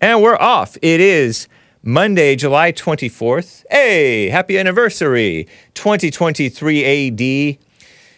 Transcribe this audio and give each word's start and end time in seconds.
And 0.00 0.22
we're 0.22 0.36
off. 0.36 0.78
It 0.80 1.00
is 1.00 1.48
Monday, 1.82 2.36
July 2.36 2.72
24th. 2.72 3.64
Hey, 3.70 4.28
happy 4.28 4.56
anniversary, 4.56 5.48
2023 5.74 7.50
AD. 7.52 7.58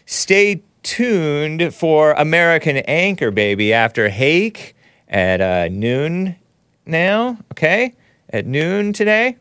Stay 0.04 0.62
tuned 0.82 1.74
for 1.74 2.12
American 2.12 2.76
Anchor 2.76 3.30
Baby 3.30 3.72
after 3.72 4.10
Hake 4.10 4.76
at 5.08 5.40
uh, 5.40 5.68
noon 5.68 6.36
now, 6.84 7.38
okay? 7.52 7.94
At 8.28 8.46
noon 8.46 8.92
today. 8.92 9.38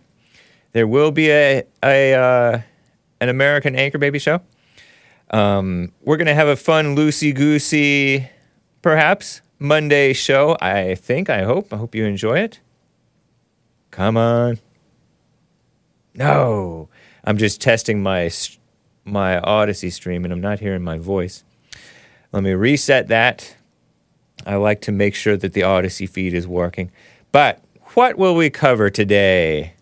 There 0.72 0.88
will 0.88 1.12
be 1.12 1.32
a, 1.32 1.64
a 1.84 2.14
uh, 2.14 2.62
an 3.22 3.30
American 3.30 3.76
Anchor 3.76 3.98
Baby 3.98 4.20
show. 4.20 4.42
Um, 5.32 5.92
we're 6.02 6.18
going 6.18 6.28
to 6.28 6.34
have 6.34 6.48
a 6.48 6.56
fun, 6.56 6.96
loosey 6.96 7.34
goosey, 7.34 8.28
perhaps, 8.82 9.42
Monday 9.60 10.14
show. 10.14 10.58
I 10.62 10.96
think, 10.96 11.30
I 11.30 11.44
hope. 11.44 11.74
I 11.74 11.78
hope 11.78 11.96
you 11.96 12.06
enjoy 12.06 12.40
it. 12.40 12.60
Come 13.92 14.18
on. 14.18 14.60
No. 16.16 16.90
I'm 17.24 17.38
just 17.38 17.62
testing 17.62 18.02
my 18.02 18.32
my 19.06 19.40
Odysee 19.40 19.90
stream 19.90 20.24
and 20.24 20.32
I'm 20.32 20.42
not 20.42 20.60
hearing 20.60 20.84
my 20.84 20.98
voice. 20.98 21.44
Let 22.32 22.44
me 22.44 22.52
reset 22.54 23.08
that. 23.08 23.56
I 24.46 24.56
like 24.56 24.82
to 24.82 24.92
make 24.92 25.16
sure 25.16 25.36
that 25.36 25.54
the 25.54 25.64
Odysee 25.64 26.08
feed 26.08 26.34
is 26.34 26.48
working. 26.48 26.92
But 27.32 27.64
what 27.96 28.18
will 28.18 28.36
we 28.36 28.50
cover 28.50 28.90
today? 28.90 29.74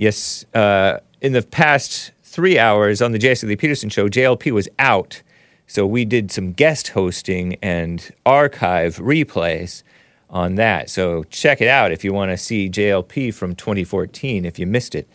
Yes, 0.00 0.46
uh, 0.54 1.00
in 1.20 1.34
the 1.34 1.42
past 1.42 2.12
three 2.22 2.58
hours 2.58 3.02
on 3.02 3.12
the 3.12 3.18
Jesse 3.18 3.46
Lee 3.46 3.54
Peterson 3.54 3.90
show, 3.90 4.08
JLP 4.08 4.50
was 4.50 4.66
out. 4.78 5.20
So 5.66 5.84
we 5.84 6.06
did 6.06 6.32
some 6.32 6.52
guest 6.52 6.88
hosting 6.88 7.56
and 7.60 8.10
archive 8.24 8.96
replays 8.96 9.82
on 10.30 10.54
that. 10.54 10.88
So 10.88 11.24
check 11.24 11.60
it 11.60 11.68
out 11.68 11.92
if 11.92 12.02
you 12.02 12.14
want 12.14 12.30
to 12.30 12.38
see 12.38 12.70
JLP 12.70 13.34
from 13.34 13.54
2014 13.54 14.46
if 14.46 14.58
you 14.58 14.66
missed 14.66 14.94
it. 14.94 15.06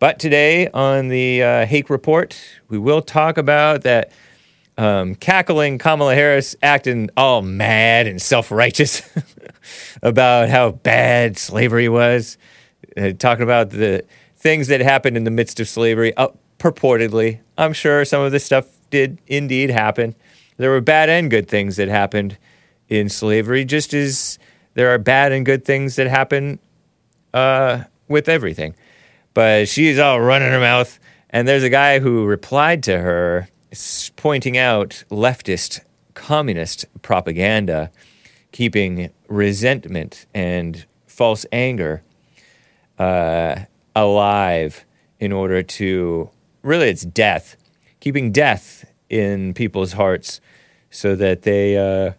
But 0.00 0.18
today 0.18 0.66
on 0.70 1.06
the 1.06 1.44
uh, 1.44 1.66
Hake 1.66 1.88
Report, 1.88 2.36
we 2.68 2.78
will 2.78 3.00
talk 3.00 3.38
about 3.38 3.82
that 3.82 4.10
um, 4.76 5.14
cackling 5.14 5.78
Kamala 5.78 6.16
Harris 6.16 6.56
acting 6.64 7.10
all 7.16 7.42
mad 7.42 8.08
and 8.08 8.20
self 8.20 8.50
righteous 8.50 9.08
about 10.02 10.48
how 10.48 10.72
bad 10.72 11.38
slavery 11.38 11.88
was, 11.88 12.38
uh, 12.96 13.12
talking 13.18 13.42
about 13.42 13.70
the 13.70 14.04
things 14.36 14.68
that 14.68 14.80
happened 14.80 15.16
in 15.16 15.24
the 15.24 15.30
midst 15.30 15.60
of 15.60 15.68
slavery, 15.68 16.16
uh, 16.16 16.28
purportedly. 16.58 17.40
I'm 17.58 17.72
sure 17.72 18.04
some 18.04 18.22
of 18.22 18.32
this 18.32 18.44
stuff 18.44 18.66
did 18.90 19.18
indeed 19.26 19.70
happen. 19.70 20.14
There 20.56 20.70
were 20.70 20.80
bad 20.80 21.08
and 21.08 21.30
good 21.30 21.48
things 21.48 21.76
that 21.76 21.88
happened 21.88 22.38
in 22.88 23.08
slavery, 23.08 23.64
just 23.64 23.92
as 23.94 24.38
there 24.74 24.92
are 24.92 24.98
bad 24.98 25.32
and 25.32 25.44
good 25.44 25.64
things 25.64 25.96
that 25.96 26.06
happen 26.06 26.58
uh, 27.32 27.84
with 28.08 28.28
everything. 28.28 28.74
But 29.32 29.68
she's 29.68 29.98
all 29.98 30.20
running 30.20 30.50
her 30.50 30.60
mouth. 30.60 30.98
And 31.30 31.48
there's 31.48 31.64
a 31.64 31.70
guy 31.70 31.98
who 31.98 32.24
replied 32.24 32.82
to 32.84 32.98
her 32.98 33.48
pointing 34.16 34.56
out 34.56 35.02
leftist 35.10 35.80
communist 36.14 36.84
propaganda, 37.02 37.90
keeping 38.52 39.10
resentment 39.28 40.26
and 40.32 40.84
false 41.06 41.44
anger 41.50 42.02
uh, 42.98 43.56
alive 43.94 44.84
in 45.18 45.32
order 45.32 45.62
to 45.62 46.30
really, 46.62 46.88
it's 46.88 47.04
death, 47.04 47.56
keeping 48.00 48.32
death 48.32 48.84
in 49.08 49.54
people's 49.54 49.92
hearts 49.92 50.40
so 50.90 51.14
that 51.16 51.42
they 51.42 51.76
uh, 51.76 52.12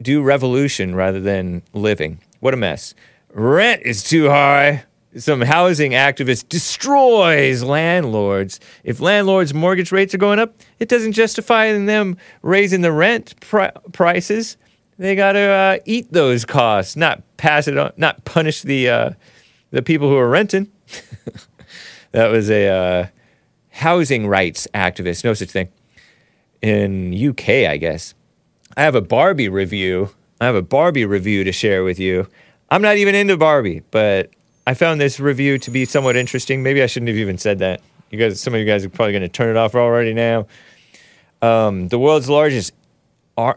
do 0.00 0.22
revolution 0.22 0.94
rather 0.94 1.20
than 1.20 1.62
living. 1.72 2.20
What 2.40 2.54
a 2.54 2.56
mess. 2.56 2.94
Rent 3.32 3.82
is 3.84 4.02
too 4.02 4.28
high 4.28 4.84
some 5.16 5.40
housing 5.40 5.92
activist 5.92 6.48
destroys 6.48 7.62
landlords. 7.62 8.60
If 8.84 9.00
landlords' 9.00 9.52
mortgage 9.52 9.90
rates 9.90 10.14
are 10.14 10.18
going 10.18 10.38
up, 10.38 10.54
it 10.78 10.88
doesn't 10.88 11.12
justify 11.12 11.72
them 11.72 12.16
raising 12.42 12.82
the 12.82 12.92
rent 12.92 13.34
pri- 13.40 13.72
prices. 13.92 14.56
They 15.00 15.16
got 15.16 15.32
to 15.32 15.40
uh, 15.40 15.78
eat 15.86 16.12
those 16.12 16.44
costs, 16.44 16.94
not 16.94 17.22
pass 17.38 17.66
it 17.66 17.78
on, 17.78 17.94
not 17.96 18.26
punish 18.26 18.60
the 18.60 18.90
uh, 18.90 19.10
the 19.70 19.80
people 19.80 20.10
who 20.10 20.16
are 20.18 20.28
renting. 20.28 20.70
that 22.12 22.26
was 22.26 22.50
a 22.50 22.68
uh, 22.68 23.06
housing 23.70 24.26
rights 24.26 24.68
activist, 24.74 25.24
no 25.24 25.32
such 25.32 25.48
thing 25.48 25.70
in 26.60 27.14
UK, 27.14 27.48
I 27.48 27.78
guess. 27.78 28.12
I 28.76 28.82
have 28.82 28.94
a 28.94 29.00
Barbie 29.00 29.48
review. 29.48 30.10
I 30.38 30.44
have 30.44 30.54
a 30.54 30.60
Barbie 30.60 31.06
review 31.06 31.44
to 31.44 31.52
share 31.52 31.82
with 31.82 31.98
you. 31.98 32.28
I'm 32.68 32.82
not 32.82 32.98
even 32.98 33.14
into 33.14 33.38
Barbie, 33.38 33.80
but 33.90 34.28
I 34.66 34.74
found 34.74 35.00
this 35.00 35.18
review 35.18 35.56
to 35.60 35.70
be 35.70 35.86
somewhat 35.86 36.14
interesting. 36.14 36.62
Maybe 36.62 36.82
I 36.82 36.86
shouldn't 36.86 37.08
have 37.08 37.16
even 37.16 37.38
said 37.38 37.60
that. 37.60 37.80
You 38.10 38.18
guys, 38.18 38.38
some 38.38 38.52
of 38.52 38.60
you 38.60 38.66
guys 38.66 38.84
are 38.84 38.90
probably 38.90 39.12
going 39.12 39.22
to 39.22 39.28
turn 39.30 39.48
it 39.48 39.56
off 39.56 39.74
already 39.74 40.12
now. 40.12 40.46
Um, 41.40 41.88
the 41.88 41.98
world's 41.98 42.28
largest 42.28 42.74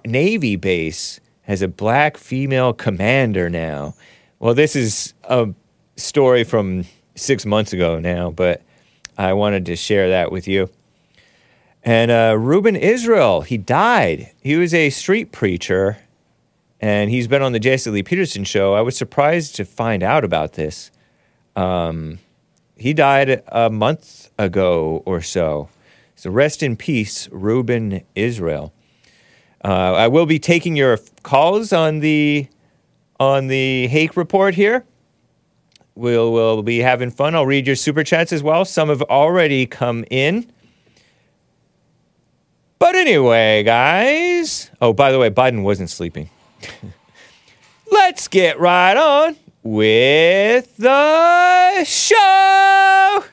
Navy 0.05 0.55
base 0.55 1.19
has 1.43 1.61
a 1.61 1.67
black 1.67 2.17
female 2.17 2.73
commander 2.73 3.49
now. 3.49 3.93
Well, 4.39 4.53
this 4.53 4.75
is 4.75 5.13
a 5.23 5.49
story 5.95 6.43
from 6.43 6.85
six 7.15 7.45
months 7.45 7.73
ago 7.73 7.99
now, 7.99 8.31
but 8.31 8.61
I 9.17 9.33
wanted 9.33 9.65
to 9.67 9.75
share 9.75 10.09
that 10.09 10.31
with 10.31 10.47
you. 10.47 10.69
And 11.83 12.11
uh, 12.11 12.37
Ruben 12.39 12.75
Israel, 12.75 13.41
he 13.41 13.57
died. 13.57 14.31
He 14.41 14.55
was 14.55 14.73
a 14.73 14.89
street 14.89 15.31
preacher, 15.31 15.97
and 16.79 17.09
he's 17.09 17.27
been 17.27 17.41
on 17.41 17.51
the 17.51 17.59
Jesse 17.59 17.89
Lee 17.89 18.03
Peterson 18.03 18.45
show. 18.45 18.73
I 18.73 18.81
was 18.81 18.97
surprised 18.97 19.55
to 19.55 19.65
find 19.65 20.01
out 20.01 20.23
about 20.23 20.53
this. 20.53 20.91
Um, 21.55 22.19
he 22.77 22.93
died 22.93 23.43
a 23.47 23.69
month 23.69 24.31
ago 24.37 25.03
or 25.05 25.21
so. 25.21 25.69
So 26.15 26.29
rest 26.29 26.63
in 26.63 26.77
peace, 26.77 27.27
Ruben 27.31 28.03
Israel. 28.15 28.73
Uh, 29.63 29.93
I 29.93 30.07
will 30.07 30.25
be 30.25 30.39
taking 30.39 30.75
your 30.75 30.99
calls 31.23 31.71
on 31.71 31.99
the 31.99 32.47
on 33.19 33.47
the 33.47 33.87
Hake 33.87 34.17
report 34.17 34.55
here. 34.55 34.85
We'll 35.95 36.33
we'll 36.33 36.63
be 36.63 36.79
having 36.79 37.11
fun. 37.11 37.35
I'll 37.35 37.45
read 37.45 37.67
your 37.67 37.75
super 37.75 38.03
chats 38.03 38.33
as 38.33 38.43
well. 38.43 38.65
Some 38.65 38.89
have 38.89 39.03
already 39.03 39.65
come 39.65 40.03
in. 40.09 40.51
But 42.79 42.95
anyway, 42.95 43.63
guys. 43.63 44.69
Oh, 44.81 44.91
by 44.91 45.11
the 45.11 45.19
way, 45.19 45.29
Biden 45.29 45.63
wasn't 45.63 45.89
sleeping. 45.89 46.29
Let's 47.91 48.27
get 48.27 48.59
right 48.59 48.97
on 48.97 49.37
with 49.61 50.75
the 50.75 51.85
show. 51.85 53.23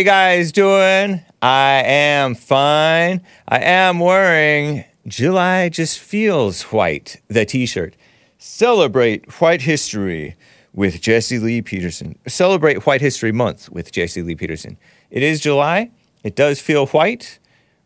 You 0.00 0.06
guys 0.06 0.50
doing? 0.50 1.20
I 1.42 1.82
am 1.84 2.34
fine. 2.34 3.20
I 3.46 3.58
am 3.58 3.98
wearing 3.98 4.86
July 5.06 5.68
Just 5.68 5.98
Feels 5.98 6.62
White, 6.62 7.20
the 7.28 7.44
t-shirt. 7.44 7.96
Celebrate 8.38 9.30
White 9.42 9.60
History 9.60 10.36
with 10.72 11.02
Jesse 11.02 11.38
Lee 11.38 11.60
Peterson. 11.60 12.18
Celebrate 12.26 12.86
White 12.86 13.02
History 13.02 13.30
Month 13.30 13.68
with 13.68 13.92
Jesse 13.92 14.22
Lee 14.22 14.34
Peterson. 14.34 14.78
It 15.10 15.22
is 15.22 15.38
July. 15.38 15.90
It 16.24 16.34
does 16.34 16.60
feel 16.60 16.86
white. 16.86 17.38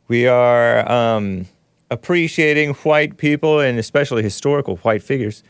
We 0.06 0.28
are 0.28 0.88
um, 0.88 1.46
appreciating 1.90 2.75
white 2.75 3.17
people 3.17 3.58
and 3.58 3.76
especially 3.76 4.22
historical 4.22 4.76
white 4.76 5.02
figures 5.02 5.43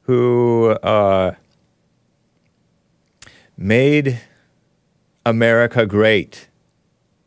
who 0.00 0.70
uh, 0.82 1.36
made 3.56 4.18
America 5.24 5.86
great. 5.86 6.48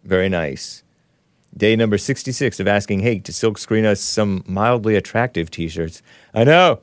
Very 0.04 0.30
nice. 0.30 0.84
Day 1.56 1.76
number 1.76 1.98
66 1.98 2.60
of 2.60 2.68
asking 2.68 3.00
Hake 3.00 3.24
to 3.24 3.32
silkscreen 3.32 3.86
us 3.86 4.02
some 4.02 4.44
mildly 4.46 4.96
attractive 4.96 5.50
t 5.50 5.70
shirts. 5.70 6.02
I 6.34 6.44
know. 6.44 6.82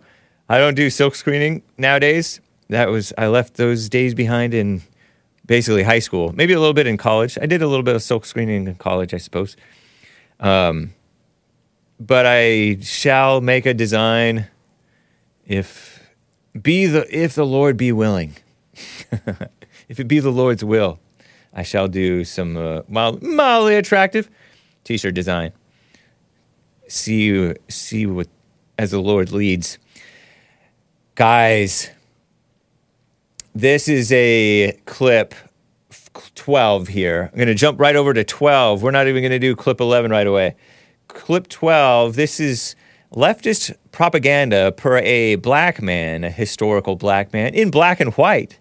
I 0.48 0.58
don't 0.58 0.74
do 0.74 0.90
silk 0.90 1.14
screening 1.14 1.62
nowadays. 1.76 2.40
That 2.68 2.88
was 2.88 3.12
I 3.18 3.26
left 3.26 3.54
those 3.54 3.88
days 3.88 4.14
behind 4.14 4.54
in 4.54 4.82
basically 5.46 5.82
high 5.82 5.98
school. 5.98 6.32
Maybe 6.34 6.54
a 6.54 6.58
little 6.58 6.74
bit 6.74 6.86
in 6.86 6.96
college. 6.96 7.38
I 7.40 7.46
did 7.46 7.62
a 7.62 7.66
little 7.66 7.82
bit 7.82 7.94
of 7.94 8.02
silk 8.02 8.24
screening 8.24 8.66
in 8.66 8.74
college, 8.76 9.12
I 9.12 9.18
suppose. 9.18 9.56
Um, 10.40 10.94
but 12.00 12.26
I 12.26 12.78
shall 12.80 13.40
make 13.40 13.66
a 13.66 13.74
design 13.74 14.46
if 15.46 16.02
be 16.60 16.86
the 16.86 17.06
if 17.16 17.34
the 17.34 17.46
Lord 17.46 17.76
be 17.76 17.92
willing. 17.92 18.36
if 19.88 20.00
it 20.00 20.04
be 20.04 20.20
the 20.20 20.30
Lord's 20.30 20.64
will, 20.64 20.98
I 21.52 21.62
shall 21.62 21.88
do 21.88 22.24
some 22.24 22.56
uh, 22.56 22.82
mild, 22.88 23.22
mildly 23.22 23.76
attractive 23.76 24.30
t-shirt 24.84 25.14
design. 25.14 25.52
See 26.88 27.22
you, 27.22 27.56
see 27.68 28.06
what 28.06 28.28
as 28.78 28.90
the 28.90 29.00
Lord 29.00 29.32
leads. 29.32 29.78
Guys, 31.14 31.90
this 33.54 33.88
is 33.88 34.10
a 34.12 34.72
clip 34.86 35.34
12 36.34 36.88
here. 36.88 37.30
I'm 37.32 37.36
going 37.36 37.48
to 37.48 37.54
jump 37.54 37.80
right 37.80 37.96
over 37.96 38.12
to 38.14 38.24
12. 38.24 38.82
We're 38.82 38.90
not 38.90 39.06
even 39.06 39.22
going 39.22 39.30
to 39.30 39.38
do 39.38 39.54
clip 39.54 39.80
11 39.80 40.10
right 40.10 40.26
away. 40.26 40.56
Clip 41.08 41.48
12, 41.48 42.14
this 42.16 42.40
is 42.40 42.74
leftist 43.12 43.74
propaganda 43.92 44.72
per 44.72 44.98
a 44.98 45.36
black 45.36 45.82
man, 45.82 46.24
a 46.24 46.30
historical 46.30 46.96
black 46.96 47.32
man, 47.32 47.54
in 47.54 47.70
black 47.70 48.00
and 48.00 48.14
white. 48.14 48.58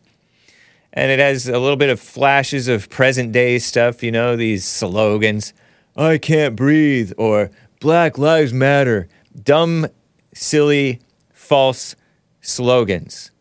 And 0.93 1.09
it 1.11 1.19
has 1.19 1.47
a 1.47 1.59
little 1.59 1.77
bit 1.77 1.89
of 1.89 1.99
flashes 1.99 2.67
of 2.67 2.89
present 2.89 3.31
day 3.31 3.59
stuff, 3.59 4.03
you 4.03 4.11
know, 4.11 4.35
these 4.35 4.65
slogans 4.65 5.53
I 5.95 6.17
can't 6.17 6.55
breathe, 6.55 7.11
or 7.17 7.51
Black 7.79 8.17
Lives 8.17 8.53
Matter. 8.53 9.09
Dumb, 9.43 9.87
silly, 10.33 10.99
false 11.33 11.95
slogans. 12.39 13.31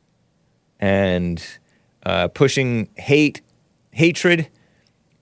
And 0.81 1.45
uh, 2.05 2.29
pushing 2.29 2.89
hate, 2.97 3.43
hatred, 3.93 4.49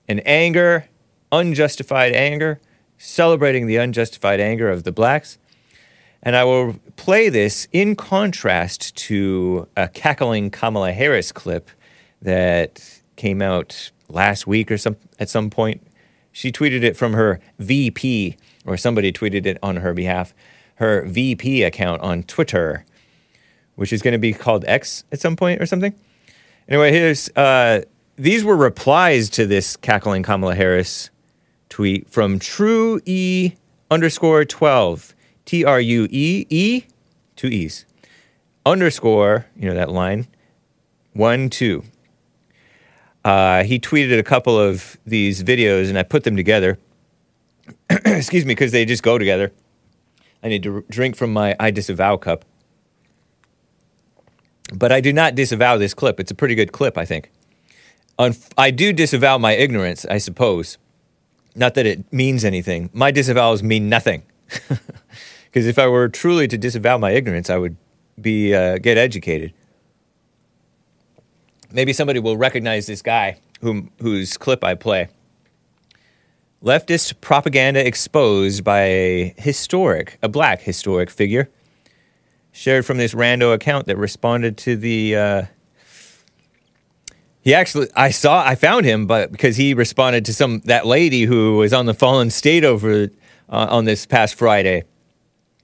and 0.08 0.26
anger, 0.26 0.88
unjustified 1.30 2.12
anger, 2.12 2.60
celebrating 2.96 3.66
the 3.66 3.76
unjustified 3.76 4.40
anger 4.40 4.70
of 4.70 4.84
the 4.84 4.92
blacks. 4.92 5.38
And 6.22 6.34
I 6.34 6.44
will 6.44 6.76
play 6.96 7.28
this 7.28 7.68
in 7.72 7.94
contrast 7.94 8.96
to 8.96 9.68
a 9.76 9.86
cackling 9.86 10.50
Kamala 10.50 10.92
Harris 10.92 11.30
clip 11.30 11.70
that 12.22 13.00
came 13.16 13.42
out 13.42 13.90
last 14.08 14.46
week 14.46 14.70
or 14.70 14.78
some 14.78 14.96
at 15.18 15.28
some 15.28 15.50
point. 15.50 15.82
She 16.32 16.52
tweeted 16.52 16.82
it 16.82 16.96
from 16.96 17.14
her 17.14 17.40
VP, 17.58 18.36
or 18.64 18.76
somebody 18.76 19.12
tweeted 19.12 19.44
it 19.46 19.58
on 19.62 19.76
her 19.76 19.92
behalf, 19.92 20.34
her 20.76 21.04
VP 21.06 21.64
account 21.64 22.00
on 22.02 22.22
Twitter, 22.22 22.84
which 23.74 23.92
is 23.92 24.02
going 24.02 24.12
to 24.12 24.18
be 24.18 24.32
called 24.32 24.64
X 24.66 25.04
at 25.10 25.20
some 25.20 25.34
point 25.34 25.60
or 25.60 25.66
something. 25.66 25.94
Anyway, 26.68 26.92
here's 26.92 27.28
uh, 27.30 27.82
these 28.16 28.44
were 28.44 28.56
replies 28.56 29.30
to 29.30 29.46
this 29.46 29.76
cackling 29.76 30.22
Kamala 30.22 30.54
Harris 30.54 31.10
tweet 31.68 32.08
from 32.08 32.38
True 32.38 33.00
E 33.04 33.52
underscore 33.90 34.44
twelve 34.44 35.14
T 35.44 35.64
R 35.64 35.80
U 35.80 36.06
E 36.10 36.46
E 36.50 36.84
two 37.36 37.48
E's 37.48 37.86
underscore 38.66 39.46
you 39.56 39.68
know 39.68 39.74
that 39.74 39.90
line 39.90 40.26
one 41.14 41.48
two. 41.48 41.82
Uh, 43.24 43.64
he 43.64 43.78
tweeted 43.78 44.18
a 44.18 44.22
couple 44.22 44.58
of 44.58 44.96
these 45.04 45.42
videos 45.42 45.88
and 45.88 45.98
I 45.98 46.02
put 46.02 46.24
them 46.24 46.36
together. 46.36 46.78
Excuse 47.90 48.44
me, 48.44 48.54
because 48.54 48.72
they 48.72 48.84
just 48.84 49.02
go 49.02 49.18
together. 49.18 49.52
I 50.42 50.48
need 50.48 50.62
to 50.62 50.76
r- 50.76 50.84
drink 50.88 51.16
from 51.16 51.32
my 51.32 51.56
I 51.58 51.70
disavow 51.70 52.16
cup. 52.16 52.44
But 54.72 54.92
I 54.92 55.00
do 55.00 55.12
not 55.12 55.34
disavow 55.34 55.76
this 55.76 55.94
clip. 55.94 56.20
It's 56.20 56.30
a 56.30 56.34
pretty 56.34 56.54
good 56.54 56.72
clip, 56.72 56.96
I 56.96 57.04
think. 57.04 57.30
Unf- 58.18 58.50
I 58.56 58.70
do 58.70 58.92
disavow 58.92 59.38
my 59.38 59.52
ignorance, 59.52 60.04
I 60.06 60.18
suppose. 60.18 60.78
Not 61.54 61.74
that 61.74 61.86
it 61.86 62.12
means 62.12 62.44
anything. 62.44 62.90
My 62.92 63.10
disavows 63.10 63.62
mean 63.62 63.88
nothing. 63.88 64.22
Because 65.48 65.66
if 65.66 65.78
I 65.78 65.86
were 65.86 66.08
truly 66.08 66.46
to 66.46 66.58
disavow 66.58 66.98
my 66.98 67.12
ignorance, 67.12 67.48
I 67.48 67.56
would 67.56 67.76
be 68.20 68.54
uh, 68.54 68.78
get 68.78 68.98
educated. 68.98 69.54
Maybe 71.72 71.92
somebody 71.92 72.18
will 72.18 72.36
recognize 72.36 72.86
this 72.86 73.02
guy 73.02 73.40
whom, 73.60 73.90
whose 74.00 74.36
clip 74.36 74.64
I 74.64 74.74
play. 74.74 75.08
Leftist 76.62 77.20
propaganda 77.20 77.86
exposed 77.86 78.64
by 78.64 78.80
a 78.82 79.34
historic, 79.36 80.18
a 80.22 80.28
black 80.28 80.62
historic 80.62 81.08
figure, 81.08 81.48
shared 82.50 82.84
from 82.84 82.98
this 82.98 83.14
rando 83.14 83.54
account 83.54 83.86
that 83.86 83.96
responded 83.96 84.56
to 84.58 84.76
the. 84.76 85.14
Uh, 85.14 85.42
he 87.42 87.54
actually, 87.54 87.88
I 87.94 88.10
saw, 88.10 88.44
I 88.44 88.56
found 88.56 88.84
him, 88.84 89.06
but 89.06 89.30
because 89.30 89.56
he 89.56 89.72
responded 89.72 90.24
to 90.24 90.34
some 90.34 90.60
that 90.64 90.84
lady 90.84 91.24
who 91.24 91.56
was 91.56 91.72
on 91.72 91.86
the 91.86 91.94
fallen 91.94 92.30
state 92.30 92.64
over 92.64 93.04
uh, 93.48 93.66
on 93.70 93.84
this 93.84 94.04
past 94.04 94.34
Friday. 94.34 94.84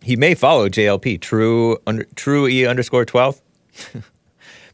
He 0.00 0.16
may 0.16 0.34
follow 0.34 0.68
JLP, 0.68 1.20
true, 1.22 1.78
under, 1.86 2.04
true 2.14 2.46
E 2.46 2.66
underscore 2.66 3.04
twelve. 3.04 3.40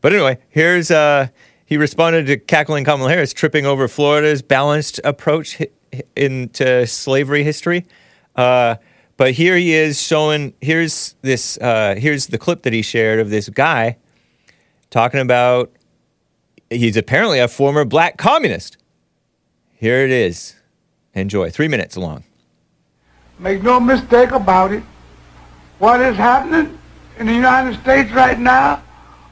But 0.00 0.12
anyway, 0.12 0.38
here's 0.49 0.91
uh, 0.91 1.29
he 1.67 1.76
responded 1.76 2.26
to 2.26 2.37
cackling 2.37 2.85
Kamala 2.85 3.11
Harris 3.11 3.32
tripping 3.32 3.67
over 3.67 3.87
Florida's 3.87 4.43
balanced 4.43 5.00
approach 5.05 5.58
hi- 5.58 5.69
into 6.17 6.87
slavery 6.87 7.44
history. 7.44 7.87
Uh, 8.35 8.76
but 9.17 9.32
here 9.32 9.56
he 9.56 9.75
is 9.75 10.00
showing. 10.00 10.55
Here's 10.61 11.14
this. 11.20 11.58
Uh, 11.58 11.97
here's 11.99 12.29
the 12.29 12.38
clip 12.38 12.62
that 12.62 12.73
he 12.73 12.82
shared 12.82 13.20
of 13.20 13.31
this 13.31 13.49
guy 13.49 13.99
talking 14.88 15.20
about. 15.20 15.70
He's 16.70 16.97
apparently 16.97 17.38
a 17.38 17.49
former 17.49 17.85
black 17.85 18.17
communist. 18.17 18.79
Here 19.75 20.05
it 20.05 20.11
is. 20.11 20.55
Enjoy. 21.14 21.50
Three 21.50 21.69
minutes 21.69 21.97
long. 21.97 22.25
Make 23.38 23.62
no 23.62 23.81
mistake 23.81 24.31
about 24.31 24.73
it. 24.73 24.82
What 25.79 26.00
is 26.00 26.17
happening 26.17 26.79
in 27.19 27.26
the 27.26 27.32
United 27.32 27.81
States 27.81 28.12
right 28.12 28.38
now 28.38 28.82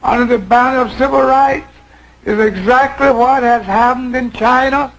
under 0.03 0.25
the 0.25 0.39
banner 0.45 0.81
of 0.81 0.93
civil 0.93 1.21
rights 1.21 1.67
is 2.25 2.39
exactly 2.39 3.11
what 3.11 3.43
has 3.43 3.65
happened 3.65 4.15
in 4.15 4.31
China, 4.33 4.93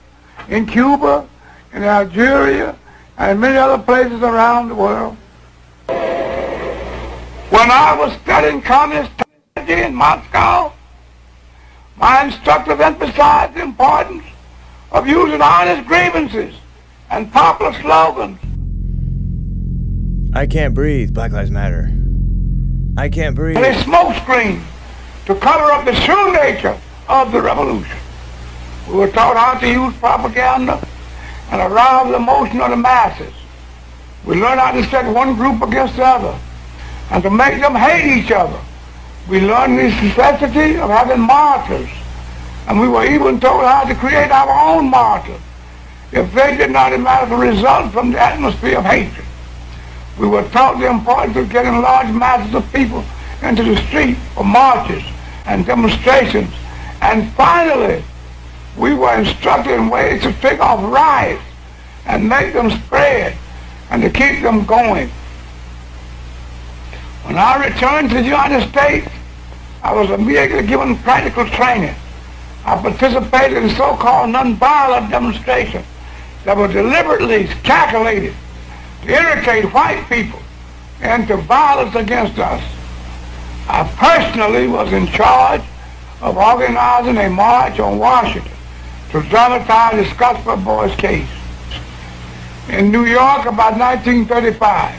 in 0.49 0.65
Cuba, 0.65 1.27
in 1.73 1.83
Algeria, 1.83 2.75
and 3.17 3.39
many 3.39 3.57
other 3.57 3.81
places 3.81 4.21
around 4.21 4.69
the 4.69 4.75
world. 4.75 5.15
When 7.49 7.71
I 7.71 7.95
was 7.97 8.13
studying 8.23 8.61
communist 8.61 9.11
theology 9.55 9.83
in 9.83 9.95
Moscow, 9.95 10.73
my 11.97 12.25
instructors 12.25 12.79
emphasized 12.79 13.55
the 13.55 13.61
importance 13.63 14.23
of 14.91 15.07
using 15.07 15.41
honest 15.41 15.87
grievances 15.87 16.55
and 17.09 17.31
popular 17.31 17.73
slogans 17.81 18.39
I 20.33 20.45
can't 20.45 20.75
breathe. 20.75 21.13
Black 21.13 21.31
Lives 21.31 21.49
Matter. 21.49 21.91
I 22.97 23.09
can't 23.09 23.35
breathe. 23.35 23.57
and 23.57 23.65
a 23.65 23.73
smokescreen 23.79 24.61
to 25.29 25.35
cover 25.35 25.71
up 25.71 25.85
the 25.85 25.91
true 25.91 26.33
nature 26.33 26.75
of 27.07 27.31
the 27.31 27.39
revolution. 27.39 27.97
We 28.87 28.95
were 28.95 29.11
taught 29.11 29.37
how 29.37 29.59
to 29.59 29.67
use 29.67 29.95
propaganda 29.97 30.83
and 31.51 31.61
arouse 31.61 32.07
the 32.07 32.15
emotion 32.15 32.59
of 32.61 32.71
the 32.71 32.75
masses. 32.75 33.31
We 34.25 34.41
learned 34.41 34.59
how 34.59 34.71
to 34.71 34.83
set 34.85 35.05
one 35.13 35.35
group 35.35 35.61
against 35.61 35.97
the 35.97 36.03
other 36.03 36.39
and 37.11 37.21
to 37.21 37.29
make 37.29 37.61
them 37.61 37.75
hate 37.75 38.11
each 38.11 38.31
other. 38.31 38.59
We 39.29 39.41
learned 39.41 39.77
the 39.77 39.83
necessity 39.83 40.79
of 40.79 40.89
having 40.89 41.21
martyrs. 41.21 41.89
And 42.67 42.81
we 42.81 42.87
were 42.87 43.05
even 43.05 43.39
told 43.39 43.63
how 43.63 43.83
to 43.83 43.93
create 43.93 44.31
our 44.31 44.77
own 44.77 44.89
martyrs 44.89 45.41
if 46.11 46.33
they 46.33 46.57
did 46.57 46.71
not 46.71 46.91
imagine 46.91 47.29
the 47.29 47.35
result 47.35 47.93
from 47.93 48.13
the 48.13 48.19
atmosphere 48.19 48.79
of 48.79 48.85
hatred. 48.85 49.27
We 50.17 50.25
were 50.25 50.49
taught 50.49 50.79
the 50.79 50.89
importance 50.89 51.37
of 51.37 51.51
getting 51.51 51.83
large 51.83 52.11
masses 52.11 52.55
of 52.55 52.73
people 52.73 53.05
into 53.43 53.61
the 53.61 53.77
street 53.85 54.17
for 54.33 54.43
marches 54.43 55.03
and 55.49 55.65
demonstrations. 55.65 56.53
And 57.01 57.31
finally, 57.33 58.03
we 58.77 58.93
were 58.93 59.13
instructed 59.15 59.73
in 59.73 59.89
ways 59.89 60.21
to 60.21 60.31
pick 60.31 60.59
off 60.59 60.79
riots 60.93 61.41
and 62.05 62.29
make 62.29 62.53
them 62.53 62.69
spread 62.69 63.35
and 63.89 64.01
to 64.03 64.09
keep 64.09 64.43
them 64.43 64.65
going. 64.65 65.09
When 67.23 67.37
I 67.37 67.65
returned 67.67 68.09
to 68.11 68.15
the 68.15 68.23
United 68.23 68.69
States, 68.69 69.07
I 69.83 69.93
was 69.93 70.09
immediately 70.11 70.65
given 70.67 70.97
practical 70.97 71.47
training. 71.49 71.95
I 72.65 72.79
participated 72.81 73.57
in 73.63 73.69
so-called 73.71 74.29
nonviolent 74.29 75.09
demonstrations 75.09 75.85
that 76.45 76.55
were 76.55 76.67
deliberately 76.67 77.47
calculated 77.63 78.35
to 79.01 79.09
irritate 79.09 79.73
white 79.73 80.05
people 80.09 80.39
into 81.01 81.37
violence 81.37 81.95
against 81.95 82.37
us. 82.37 82.78
I 83.71 83.83
personally 83.97 84.67
was 84.67 84.91
in 84.91 85.05
charge 85.07 85.61
of 86.21 86.35
organizing 86.37 87.17
a 87.17 87.29
march 87.29 87.79
on 87.79 87.99
Washington 87.99 88.51
to 89.11 89.21
dramatize 89.29 89.95
the 89.95 90.15
Scottsboro 90.15 90.65
Boys 90.65 90.95
case. 90.95 91.29
In 92.69 92.91
New 92.91 93.05
York 93.05 93.45
about 93.45 93.77
1935, 93.77 94.95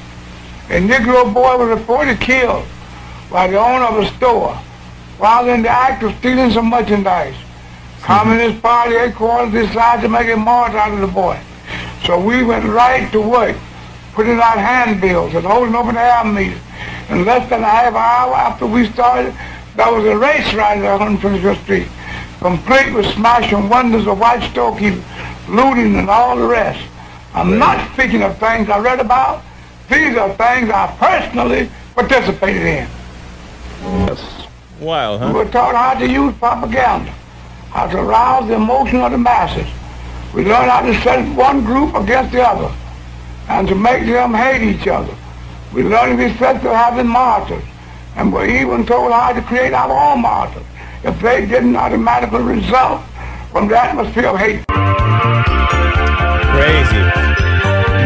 a 0.70 0.80
Negro 0.80 1.34
boy 1.34 1.58
was 1.58 1.80
reported 1.80 2.20
killed 2.20 2.64
by 3.28 3.48
the 3.48 3.58
owner 3.58 3.86
of 3.86 3.98
a 3.98 4.06
store 4.16 4.54
while 5.18 5.48
in 5.48 5.62
the 5.62 5.68
act 5.68 6.04
of 6.04 6.16
stealing 6.18 6.52
some 6.52 6.70
merchandise. 6.70 7.34
Communist 8.02 8.62
Party 8.62 8.94
headquarters 8.94 9.52
decided 9.52 10.02
to 10.02 10.08
make 10.08 10.28
a 10.28 10.36
march 10.36 10.72
out 10.74 10.92
of 10.92 11.00
the 11.00 11.08
boy. 11.08 11.38
So 12.06 12.20
we 12.20 12.44
went 12.44 12.64
right 12.64 13.10
to 13.10 13.20
work, 13.20 13.56
putting 14.20 14.38
out 14.38 14.58
handbills 14.58 15.34
and 15.34 15.46
holding 15.46 15.74
open 15.74 15.96
air 15.96 16.22
meetings. 16.24 16.60
In 17.08 17.24
less 17.24 17.48
than 17.48 17.62
a 17.62 17.66
half 17.66 17.94
hour 17.94 18.34
after 18.34 18.66
we 18.66 18.86
started, 18.92 19.32
there 19.76 19.90
was 19.90 20.04
a 20.04 20.14
race 20.14 20.52
right 20.52 20.76
on 20.84 21.16
125th 21.16 21.62
Street, 21.62 21.88
complete 22.38 22.92
with 22.92 23.06
smashing 23.14 23.70
windows 23.70 24.06
of 24.06 24.20
white 24.20 24.42
storekeepers, 24.50 25.02
looting 25.48 25.96
and 25.96 26.10
all 26.10 26.36
the 26.36 26.46
rest. 26.46 26.86
I'm 27.32 27.58
not 27.58 27.94
speaking 27.94 28.22
of 28.22 28.36
things 28.36 28.68
I 28.68 28.78
read 28.80 29.00
about. 29.00 29.42
These 29.88 30.14
are 30.18 30.28
things 30.36 30.68
I 30.68 30.94
personally 30.98 31.70
participated 31.94 32.62
in. 32.62 32.88
Wild, 34.80 35.22
We 35.22 35.32
were 35.32 35.46
taught 35.46 35.74
how 35.74 35.98
to 35.98 36.06
use 36.06 36.34
propaganda, 36.36 37.10
how 37.70 37.86
to 37.86 37.96
arouse 37.96 38.48
the 38.48 38.56
emotion 38.56 39.00
of 39.00 39.12
the 39.12 39.18
masses. 39.18 39.66
We 40.34 40.44
learned 40.44 40.70
how 40.70 40.82
to 40.82 40.92
set 41.00 41.24
one 41.34 41.64
group 41.64 41.94
against 41.94 42.32
the 42.32 42.46
other 42.46 42.70
and 43.50 43.66
to 43.66 43.74
make 43.74 44.06
them 44.06 44.32
hate 44.32 44.62
each 44.62 44.86
other. 44.86 45.12
We 45.74 45.82
learned 45.82 46.20
the 46.20 46.26
effect 46.26 46.64
of 46.64 46.72
having 46.72 47.08
martyrs 47.08 47.64
and 48.14 48.32
were 48.32 48.46
even 48.46 48.86
told 48.86 49.10
how 49.12 49.32
to 49.32 49.42
create 49.42 49.72
our 49.72 49.90
own 49.90 50.22
martyrs 50.22 50.64
if 51.02 51.20
they 51.20 51.46
didn't 51.46 51.74
automatically 51.74 52.42
result 52.42 53.02
from 53.50 53.66
the 53.66 53.76
atmosphere 53.76 54.28
of 54.28 54.38
hate. 54.38 54.64
Crazy. 56.54 57.02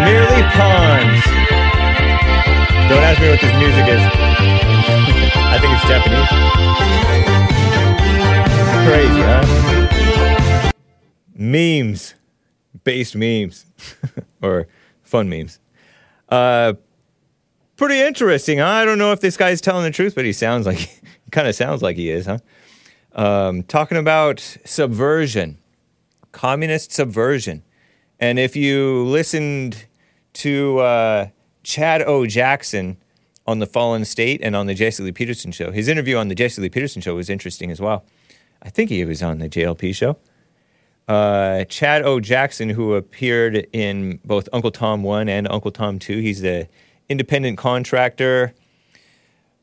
Merely 0.00 0.42
pawns. 0.56 1.24
Don't 2.88 3.04
ask 3.04 3.20
me 3.20 3.28
what 3.28 3.40
this 3.40 3.54
music 3.60 3.86
is. 3.86 4.00
I 5.36 5.58
think 5.60 5.74
it's 5.76 5.84
Japanese. 5.92 6.30
Crazy, 8.86 9.20
huh? 9.20 10.72
Memes. 11.34 12.14
Based 12.82 13.14
memes. 13.14 13.66
or 14.42 14.68
fun 15.14 15.28
memes. 15.28 15.60
Uh, 16.28 16.74
pretty 17.76 18.00
interesting? 18.00 18.60
I 18.60 18.84
don't 18.84 18.98
know 18.98 19.12
if 19.12 19.20
this 19.20 19.36
guy's 19.36 19.60
telling 19.60 19.84
the 19.84 19.92
truth, 19.92 20.16
but 20.16 20.24
he 20.24 20.32
sounds 20.32 20.66
like, 20.66 21.00
kind 21.30 21.46
of 21.46 21.54
sounds 21.54 21.82
like 21.82 21.96
he 21.96 22.10
is, 22.10 22.26
huh? 22.26 22.38
Um, 23.12 23.62
talking 23.62 23.96
about 23.96 24.40
subversion, 24.64 25.58
communist 26.32 26.90
subversion. 26.90 27.62
And 28.18 28.40
if 28.40 28.56
you 28.56 29.04
listened 29.04 29.86
to 30.32 30.80
uh, 30.80 31.28
Chad 31.62 32.02
O. 32.02 32.26
Jackson 32.26 32.96
on 33.46 33.60
the 33.60 33.66
Fallen 33.66 34.04
State 34.04 34.40
and 34.42 34.56
on 34.56 34.66
the 34.66 34.74
Jesse 34.74 35.00
Lee 35.00 35.12
Peterson 35.12 35.52
show, 35.52 35.70
his 35.70 35.86
interview 35.86 36.16
on 36.16 36.26
the 36.26 36.34
Jesse 36.34 36.60
Lee 36.60 36.70
Peterson 36.70 37.00
show 37.00 37.14
was 37.14 37.30
interesting 37.30 37.70
as 37.70 37.80
well. 37.80 38.04
I 38.62 38.68
think 38.68 38.90
he 38.90 39.04
was 39.04 39.22
on 39.22 39.38
the 39.38 39.48
JLP 39.48 39.94
show. 39.94 40.16
Uh, 41.06 41.64
Chad 41.64 42.02
O. 42.02 42.20
Jackson, 42.20 42.70
who 42.70 42.94
appeared 42.94 43.66
in 43.72 44.20
both 44.24 44.48
Uncle 44.52 44.70
Tom 44.70 45.02
1 45.02 45.28
and 45.28 45.46
Uncle 45.48 45.70
Tom 45.70 45.98
2, 45.98 46.18
he's 46.18 46.40
the 46.40 46.68
independent 47.08 47.58
contractor, 47.58 48.54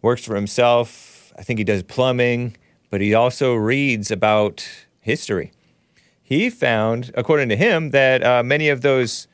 works 0.01 0.23
for 0.23 0.35
himself. 0.35 1.33
I 1.37 1.43
think 1.43 1.57
he 1.57 1.63
does 1.63 1.81
plumbing, 1.83 2.57
but 2.89 3.01
he 3.01 3.13
also 3.13 3.55
reads 3.55 4.11
about 4.11 4.67
history 4.99 5.51
he 6.31 6.49
found, 6.49 7.11
according 7.13 7.49
to 7.49 7.57
him, 7.57 7.89
that 7.89 8.23
uh, 8.23 8.41
many 8.41 8.69
of 8.69 8.79
those 8.79 9.27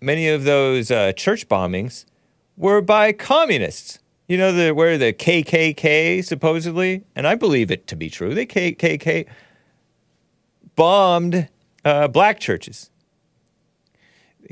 many 0.00 0.28
of 0.28 0.44
those 0.44 0.90
uh, 0.90 1.12
church 1.12 1.46
bombings 1.46 2.06
were 2.56 2.80
by 2.80 3.12
communists. 3.12 3.98
You 4.26 4.38
know, 4.38 4.50
the, 4.50 4.72
where 4.72 4.96
the 4.96 5.12
KKK 5.12 6.24
supposedly, 6.24 7.04
and 7.14 7.26
I 7.26 7.34
believe 7.34 7.70
it 7.70 7.86
to 7.88 7.96
be 7.96 8.08
true, 8.08 8.34
the 8.34 8.46
KKK 8.46 9.26
bombed 10.76 11.48
uh, 11.84 12.08
black 12.08 12.40
churches. 12.40 12.90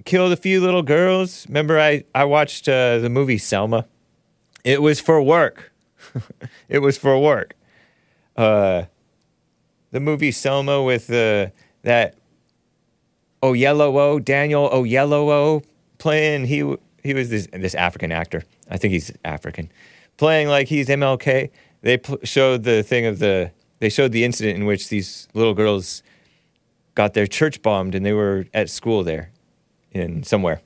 Killed 0.05 0.33
a 0.33 0.37
few 0.37 0.61
little 0.61 0.83
girls. 0.83 1.47
Remember, 1.49 1.79
I, 1.79 2.05
I 2.15 2.25
watched 2.25 2.69
uh, 2.69 2.99
the 2.99 3.11
movie 3.11 3.39
Selma? 3.39 3.87
It 4.65 4.81
was 4.81 5.01
for 5.01 5.23
work. 5.23 5.73
it 6.69 6.79
was 6.79 6.97
for 6.97 7.19
work. 7.19 7.55
Uh, 8.37 8.85
the 9.91 10.01
movie 10.01 10.33
Selma 10.33 10.83
with 10.83 11.11
uh, 11.11 11.49
that 11.83 12.17
Oyelowo, 13.43 14.25
Daniel 14.25 14.71
Oyelowo 14.71 15.65
playing. 15.99 16.47
He 16.47 16.77
he 17.03 17.15
was 17.15 17.29
this 17.29 17.47
this 17.53 17.75
African 17.75 18.11
actor. 18.11 18.45
I 18.71 18.79
think 18.79 18.93
he's 18.93 19.13
African, 19.25 19.71
playing 20.17 20.49
like 20.49 20.69
he's 20.69 20.89
MLK. 20.89 21.51
They 21.83 21.99
pl- 21.99 22.19
showed 22.25 22.65
the 22.65 22.83
thing 22.83 23.07
of 23.07 23.19
the. 23.19 23.51
They 23.81 23.89
showed 23.89 24.13
the 24.13 24.25
incident 24.25 24.57
in 24.57 24.65
which 24.65 24.89
these 24.89 25.29
little 25.35 25.55
girls 25.55 26.03
got 26.95 27.15
their 27.15 27.27
church 27.27 27.63
bombed, 27.63 27.95
and 27.95 28.05
they 28.05 28.13
were 28.13 28.47
at 28.53 28.71
school 28.71 29.05
there, 29.05 29.33
in 29.91 30.23
somewhere. 30.23 30.61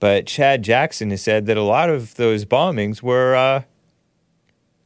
But 0.00 0.26
Chad 0.26 0.62
Jackson 0.62 1.10
has 1.10 1.22
said 1.22 1.46
that 1.46 1.56
a 1.56 1.62
lot 1.62 1.90
of 1.90 2.14
those 2.14 2.44
bombings 2.44 3.02
were 3.02 3.34
uh, 3.34 3.62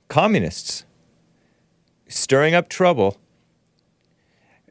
communists 0.09 0.85
stirring 2.09 2.54
up 2.54 2.68
trouble. 2.68 3.18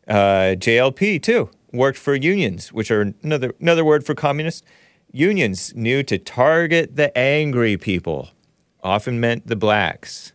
Uh, 0.07 0.55
JLP 0.57 1.21
too 1.21 1.49
worked 1.71 1.97
for 1.97 2.15
unions, 2.15 2.73
which 2.73 2.91
are 2.91 3.13
another 3.23 3.53
another 3.59 3.85
word 3.85 4.05
for 4.05 4.15
communists. 4.15 4.63
Unions 5.11 5.75
knew 5.75 6.03
to 6.03 6.17
target 6.17 6.95
the 6.95 7.15
angry 7.17 7.77
people, 7.77 8.29
often 8.81 9.19
meant 9.19 9.47
the 9.47 9.55
blacks, 9.55 10.31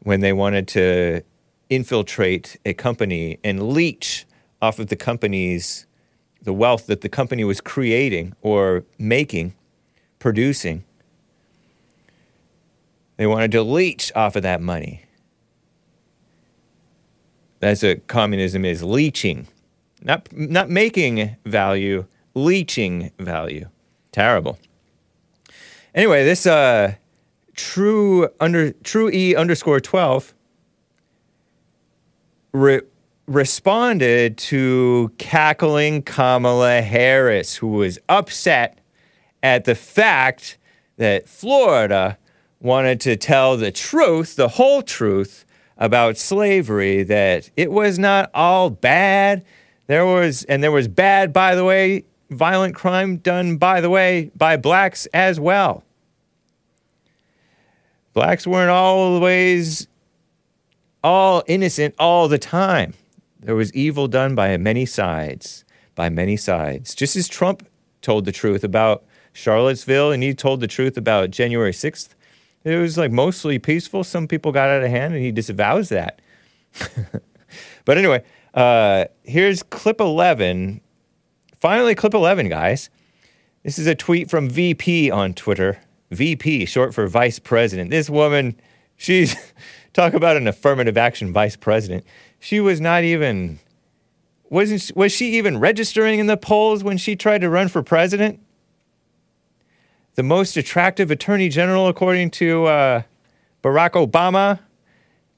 when 0.00 0.20
they 0.20 0.32
wanted 0.32 0.68
to 0.68 1.22
infiltrate 1.70 2.58
a 2.66 2.74
company 2.74 3.38
and 3.42 3.72
leech 3.72 4.26
off 4.60 4.78
of 4.78 4.88
the 4.88 4.96
company's 4.96 5.86
the 6.42 6.52
wealth 6.52 6.86
that 6.86 7.02
the 7.02 7.08
company 7.08 7.44
was 7.44 7.60
creating 7.60 8.34
or 8.40 8.84
making, 8.98 9.54
producing. 10.18 10.84
They 13.16 13.26
wanted 13.26 13.52
to 13.52 13.62
leech 13.62 14.10
off 14.14 14.36
of 14.36 14.42
that 14.42 14.60
money. 14.60 15.04
That's 17.60 17.82
what 17.82 18.06
communism 18.06 18.64
is 18.64 18.82
leeching, 18.82 19.46
not, 20.02 20.32
not 20.32 20.70
making 20.70 21.36
value, 21.44 22.06
leeching 22.34 23.10
value. 23.18 23.68
Terrible. 24.12 24.58
Anyway, 25.94 26.24
this 26.24 26.46
uh, 26.46 26.94
true 27.54 28.28
under 28.40 28.72
true 28.72 29.10
e 29.10 29.34
underscore 29.34 29.80
twelve 29.80 30.32
re- 32.52 32.82
responded 33.26 34.36
to 34.36 35.12
cackling 35.18 36.02
Kamala 36.02 36.82
Harris, 36.82 37.56
who 37.56 37.68
was 37.68 37.98
upset 38.08 38.78
at 39.42 39.64
the 39.64 39.74
fact 39.74 40.58
that 40.96 41.28
Florida 41.28 42.18
wanted 42.60 43.00
to 43.00 43.16
tell 43.16 43.56
the 43.56 43.70
truth, 43.70 44.36
the 44.36 44.48
whole 44.48 44.82
truth 44.82 45.44
about 45.78 46.18
slavery, 46.18 47.02
that 47.04 47.50
it 47.56 47.70
was 47.70 47.98
not 47.98 48.30
all 48.34 48.68
bad. 48.68 49.44
There 49.86 50.04
was, 50.04 50.44
and 50.44 50.62
there 50.62 50.72
was 50.72 50.88
bad, 50.88 51.32
by 51.32 51.54
the 51.54 51.64
way, 51.64 52.04
violent 52.30 52.74
crime 52.74 53.16
done, 53.16 53.56
by 53.56 53.80
the 53.80 53.90
way, 53.90 54.30
by 54.36 54.56
blacks 54.56 55.06
as 55.06 55.40
well. 55.40 55.84
Blacks 58.12 58.46
weren't 58.46 58.70
always 58.70 59.86
all 61.02 61.42
innocent 61.46 61.94
all 61.98 62.28
the 62.28 62.38
time. 62.38 62.94
There 63.38 63.54
was 63.54 63.72
evil 63.74 64.06
done 64.08 64.34
by 64.34 64.56
many 64.56 64.86
sides, 64.86 65.64
by 65.94 66.08
many 66.08 66.36
sides. 66.36 66.94
Just 66.94 67.16
as 67.16 67.28
Trump 67.28 67.66
told 68.02 68.24
the 68.24 68.32
truth 68.32 68.64
about 68.64 69.04
Charlottesville 69.32 70.12
and 70.12 70.22
he 70.22 70.34
told 70.34 70.60
the 70.60 70.66
truth 70.66 70.96
about 70.96 71.30
January 71.30 71.72
6th, 71.72 72.10
it 72.64 72.76
was 72.76 72.98
like 72.98 73.10
mostly 73.10 73.58
peaceful. 73.58 74.04
Some 74.04 74.28
people 74.28 74.52
got 74.52 74.68
out 74.68 74.82
of 74.82 74.90
hand 74.90 75.14
and 75.14 75.22
he 75.22 75.32
disavows 75.32 75.88
that. 75.88 76.20
but 77.84 77.96
anyway, 77.96 78.22
uh, 78.54 79.06
here's 79.22 79.62
clip 79.62 80.00
11. 80.00 80.80
Finally, 81.58 81.94
clip 81.94 82.14
11, 82.14 82.48
guys. 82.48 82.90
This 83.62 83.78
is 83.78 83.86
a 83.86 83.94
tweet 83.94 84.30
from 84.30 84.48
VP 84.48 85.10
on 85.10 85.34
Twitter. 85.34 85.80
VP, 86.10 86.66
short 86.66 86.94
for 86.94 87.06
vice 87.06 87.38
president. 87.38 87.90
This 87.90 88.10
woman, 88.10 88.60
she's, 88.96 89.36
talk 90.00 90.14
about 90.14 90.36
an 90.36 90.48
affirmative 90.48 90.96
action 90.96 91.32
vice 91.32 91.56
president. 91.56 92.04
She 92.38 92.60
was 92.60 92.80
not 92.80 93.04
even, 93.04 93.58
wasn't, 94.48 94.90
was 94.96 95.12
she 95.12 95.36
even 95.36 95.58
registering 95.58 96.18
in 96.18 96.26
the 96.26 96.36
polls 96.36 96.82
when 96.82 96.96
she 96.96 97.16
tried 97.16 97.42
to 97.42 97.50
run 97.50 97.68
for 97.68 97.82
president? 97.82 98.40
The 100.14 100.22
most 100.22 100.56
attractive 100.56 101.10
attorney 101.10 101.48
general, 101.48 101.86
according 101.86 102.30
to 102.32 102.66
uh, 102.66 103.02
Barack 103.62 103.90
Obama, 103.90 104.60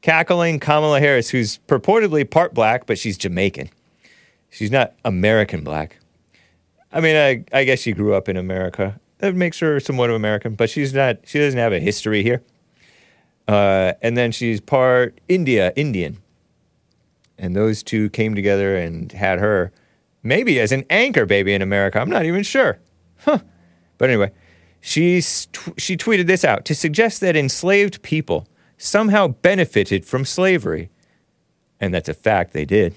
cackling 0.01 0.61
Kamala 0.61 1.01
Harris, 1.01 1.31
who's 1.31 1.59
purportedly 1.67 2.29
part 2.29 2.55
black, 2.55 2.87
but 2.87 2.99
she's 2.99 3.19
Jamaican. 3.19 3.71
She's 4.51 4.71
not 4.71 4.95
American 5.05 5.65
black. 5.65 5.99
I 6.93 7.01
mean, 7.01 7.17
I, 7.17 7.45
I 7.53 7.65
guess 7.65 7.81
she 7.81 7.93
grew 7.93 8.15
up 8.15 8.29
in 8.29 8.37
America 8.37 9.01
that 9.23 9.37
makes 9.37 9.61
her 9.61 9.79
somewhat 9.79 10.11
of 10.11 10.17
American, 10.17 10.57
but 10.57 10.69
she's 10.69 10.93
not. 10.93 11.19
She 11.25 11.39
doesn't 11.39 11.59
have 11.59 11.73
a 11.73 11.79
history 11.79 12.25
here. 12.25 12.43
Uh, 13.49 13.93
and 14.01 14.17
then 14.17 14.33
she's 14.33 14.61
part 14.61 15.21
India, 15.29 15.73
Indian, 15.77 16.19
and 17.39 17.57
those 17.57 17.83
two 17.83 18.09
came 18.11 18.35
together 18.35 18.77
and 18.77 19.11
had 19.13 19.41
her, 19.41 19.73
maybe 20.23 20.61
as 20.61 20.71
an 20.73 20.85
anchor 20.91 21.27
baby 21.27 21.53
in 21.53 21.63
America. 21.63 21.99
I'm 22.01 22.11
not 22.11 22.25
even 22.25 22.43
sure, 22.45 22.79
huh? 23.25 23.39
But 23.99 24.11
anyway, 24.11 24.31
she's 24.81 25.49
she 25.77 25.97
tweeted 25.97 26.27
this 26.27 26.45
out 26.45 26.65
to 26.67 26.75
suggest 26.75 27.21
that 27.21 27.37
enslaved 27.37 28.03
people 28.03 28.47
somehow 28.79 29.29
benefited 29.29 30.05
from 30.05 30.25
slavery, 30.25 30.91
and 31.81 31.93
that's 31.93 32.09
a 32.09 32.15
fact. 32.15 32.53
They 32.53 32.65
did. 32.65 32.95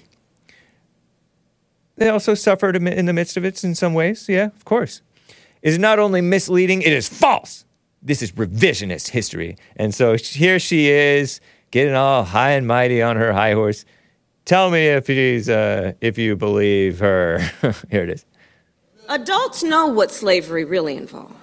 They 1.98 2.10
also 2.10 2.34
suffered 2.34 2.76
in 2.76 3.06
the 3.06 3.14
midst 3.14 3.38
of 3.38 3.46
it 3.46 3.64
in 3.64 3.74
some 3.74 3.94
ways. 3.94 4.28
Yeah, 4.30 4.48
of 4.48 4.66
course. 4.66 5.02
Is 5.62 5.80
not 5.80 5.98
only 5.98 6.22
misleading, 6.22 6.84
it 6.84 6.94
is 6.94 7.10
false. 7.10 7.65
This 8.06 8.22
is 8.22 8.34
revisionist 8.34 9.10
history. 9.10 9.58
And 9.76 9.94
so 9.94 10.16
here 10.16 10.60
she 10.60 10.90
is, 10.90 11.42
getting 11.72 11.96
all 11.96 12.24
high 12.24 12.52
and 12.52 12.68
mighty 12.68 13.02
on 13.02 13.18
her 13.18 13.34
high 13.34 13.54
horse. 13.54 13.84
Tell 14.46 14.70
me 14.70 14.86
if 14.86 15.08
she's, 15.08 15.50
uh, 15.50 15.94
if 16.02 16.20
you 16.20 16.36
believe 16.36 17.00
her. 17.00 17.40
here 17.90 18.04
it 18.04 18.12
is. 18.12 18.26
Adults 19.10 19.64
know 19.64 19.88
what 19.88 20.12
slavery 20.12 20.66
really 20.66 20.96
involved. 20.96 21.34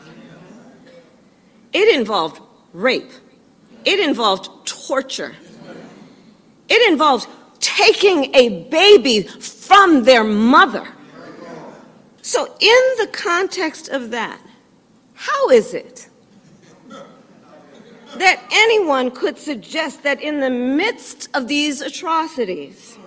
It 1.73 1.97
involved 1.97 2.40
rape. 2.73 3.11
It 3.85 3.99
involved 3.99 4.49
torture. 4.64 5.35
It 6.69 6.92
involved 6.92 7.26
taking 7.59 8.33
a 8.37 8.64
baby 8.69 9.23
from 9.23 10.04
their 10.04 10.23
mother. 10.23 10.87
So, 12.23 12.45
in 12.61 12.83
the 12.99 13.09
context 13.12 13.88
of 13.88 14.11
that, 14.11 14.40
how 15.14 15.50
is 15.50 15.75
it 15.75 16.09
that 18.19 18.42
anyone 18.52 19.11
could 19.11 19.38
suggest 19.38 20.02
that 20.02 20.21
in 20.21 20.40
the 20.40 20.50
midst 20.50 21.28
of 21.35 21.49
these 21.49 21.81
atrocities, 21.81 22.99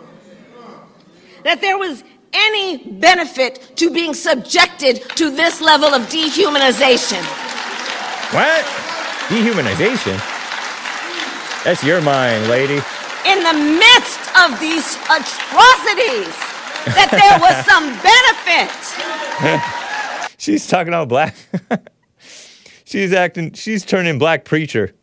that 1.44 1.62
there 1.62 1.78
was 1.78 2.04
any 2.34 2.78
benefit 3.00 3.74
to 3.78 3.90
being 3.92 4.14
subjected 4.14 5.02
to 5.16 5.30
this 5.30 5.62
level 5.62 5.88
of 5.94 6.02
dehumanization? 6.04 7.22
What? 8.34 8.66
Dehumanization? 9.30 10.18
That's 11.64 11.84
your 11.84 12.02
mind, 12.02 12.48
lady. 12.48 12.82
in 13.26 13.44
the 13.44 13.54
midst 13.54 14.20
of 14.38 14.60
these 14.60 14.96
atrocities 15.06 16.36
that 16.94 17.10
there 17.12 17.40
was 17.40 17.56
some 17.72 17.90
benefit. 18.06 18.72
She's 20.38 20.68
talking 20.68 20.94
all 20.94 21.06
black. 21.08 21.36
she's 22.96 23.12
acting, 23.12 23.52
she's 23.52 23.84
turning 23.84 24.18
black 24.18 24.46
preacher. 24.46 24.94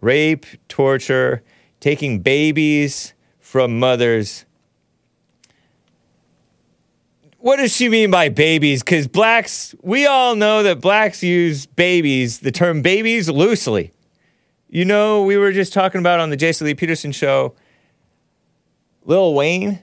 Rape, 0.00 0.46
torture, 0.68 1.42
taking 1.80 2.20
babies 2.20 3.12
from 3.38 3.78
mothers. 3.78 4.46
What 7.36 7.56
does 7.56 7.76
she 7.76 7.90
mean 7.90 8.10
by 8.10 8.30
babies? 8.30 8.82
Because 8.82 9.06
blacks, 9.06 9.74
we 9.82 10.06
all 10.06 10.34
know 10.34 10.62
that 10.62 10.80
blacks 10.80 11.22
use 11.22 11.66
babies, 11.66 12.40
the 12.40 12.50
term 12.50 12.80
babies, 12.80 13.28
loosely. 13.28 13.92
You 14.70 14.86
know, 14.86 15.24
we 15.24 15.36
were 15.36 15.52
just 15.52 15.74
talking 15.74 15.98
about 15.98 16.20
on 16.20 16.30
the 16.30 16.36
Jason 16.36 16.66
Lee 16.66 16.74
Peterson 16.74 17.12
show, 17.12 17.54
Lil 19.04 19.34
Wayne. 19.34 19.80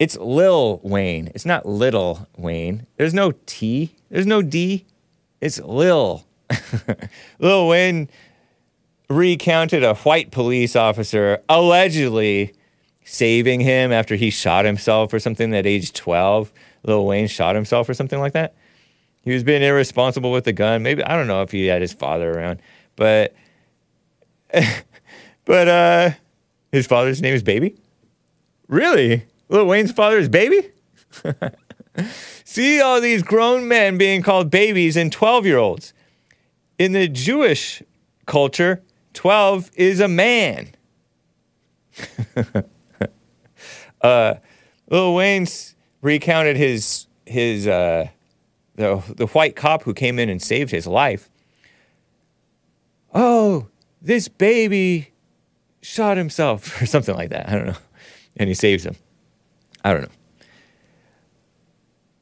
It's 0.00 0.16
Lil 0.16 0.80
Wayne. 0.82 1.30
It's 1.34 1.46
not 1.46 1.64
Little 1.64 2.26
Wayne. 2.36 2.86
There's 2.96 3.14
no 3.14 3.32
T. 3.46 3.94
There's 4.10 4.26
no 4.26 4.42
D. 4.42 4.84
It's 5.40 5.60
Lil. 5.60 6.24
Lil 7.38 7.68
Wayne 7.68 8.08
recounted 9.08 9.84
a 9.84 9.94
white 9.94 10.30
police 10.30 10.76
officer 10.76 11.42
allegedly 11.48 12.54
saving 13.04 13.60
him 13.60 13.90
after 13.90 14.16
he 14.16 14.30
shot 14.30 14.64
himself 14.64 15.12
or 15.12 15.18
something 15.18 15.54
at 15.54 15.66
age 15.66 15.92
12. 15.92 16.52
Lil 16.84 17.06
Wayne 17.06 17.26
shot 17.26 17.54
himself 17.54 17.88
or 17.88 17.94
something 17.94 18.18
like 18.18 18.32
that. 18.34 18.54
He 19.22 19.32
was 19.32 19.42
being 19.42 19.62
irresponsible 19.62 20.30
with 20.32 20.44
the 20.44 20.52
gun. 20.52 20.82
Maybe 20.82 21.02
I 21.02 21.16
don't 21.16 21.26
know 21.26 21.42
if 21.42 21.50
he 21.50 21.66
had 21.66 21.82
his 21.82 21.92
father 21.92 22.32
around, 22.32 22.60
but 22.96 23.34
but 25.44 25.68
uh 25.68 26.10
his 26.72 26.86
father's 26.86 27.22
name 27.22 27.34
is 27.34 27.42
Baby? 27.42 27.76
Really? 28.68 29.24
Lil 29.48 29.66
Wayne's 29.66 29.92
father 29.92 30.18
is 30.18 30.28
Baby? 30.28 30.68
See 32.44 32.80
all 32.80 33.00
these 33.00 33.22
grown 33.22 33.68
men 33.68 33.98
being 33.98 34.22
called 34.22 34.50
babies 34.50 34.96
and 34.96 35.12
12 35.12 35.46
year 35.46 35.58
olds. 35.58 35.92
In 36.78 36.92
the 36.92 37.08
Jewish 37.08 37.82
culture, 38.26 38.82
12 39.14 39.70
is 39.74 40.00
a 40.00 40.08
man. 40.08 40.68
uh, 44.00 44.34
Lil 44.88 45.14
Wayne's 45.14 45.74
recounted 46.00 46.56
his 46.56 47.06
his 47.26 47.66
uh, 47.66 48.08
the 48.76 49.02
the 49.16 49.26
white 49.26 49.56
cop 49.56 49.82
who 49.82 49.92
came 49.92 50.18
in 50.18 50.28
and 50.28 50.40
saved 50.40 50.70
his 50.70 50.86
life. 50.86 51.30
Oh, 53.12 53.66
this 54.00 54.28
baby 54.28 55.12
shot 55.82 56.16
himself 56.16 56.80
or 56.82 56.86
something 56.86 57.14
like 57.16 57.30
that. 57.30 57.48
I 57.48 57.52
don't 57.56 57.66
know, 57.66 57.76
and 58.36 58.48
he 58.48 58.54
saves 58.54 58.86
him. 58.86 58.96
I 59.84 59.92
don't 59.92 60.02
know. 60.02 60.17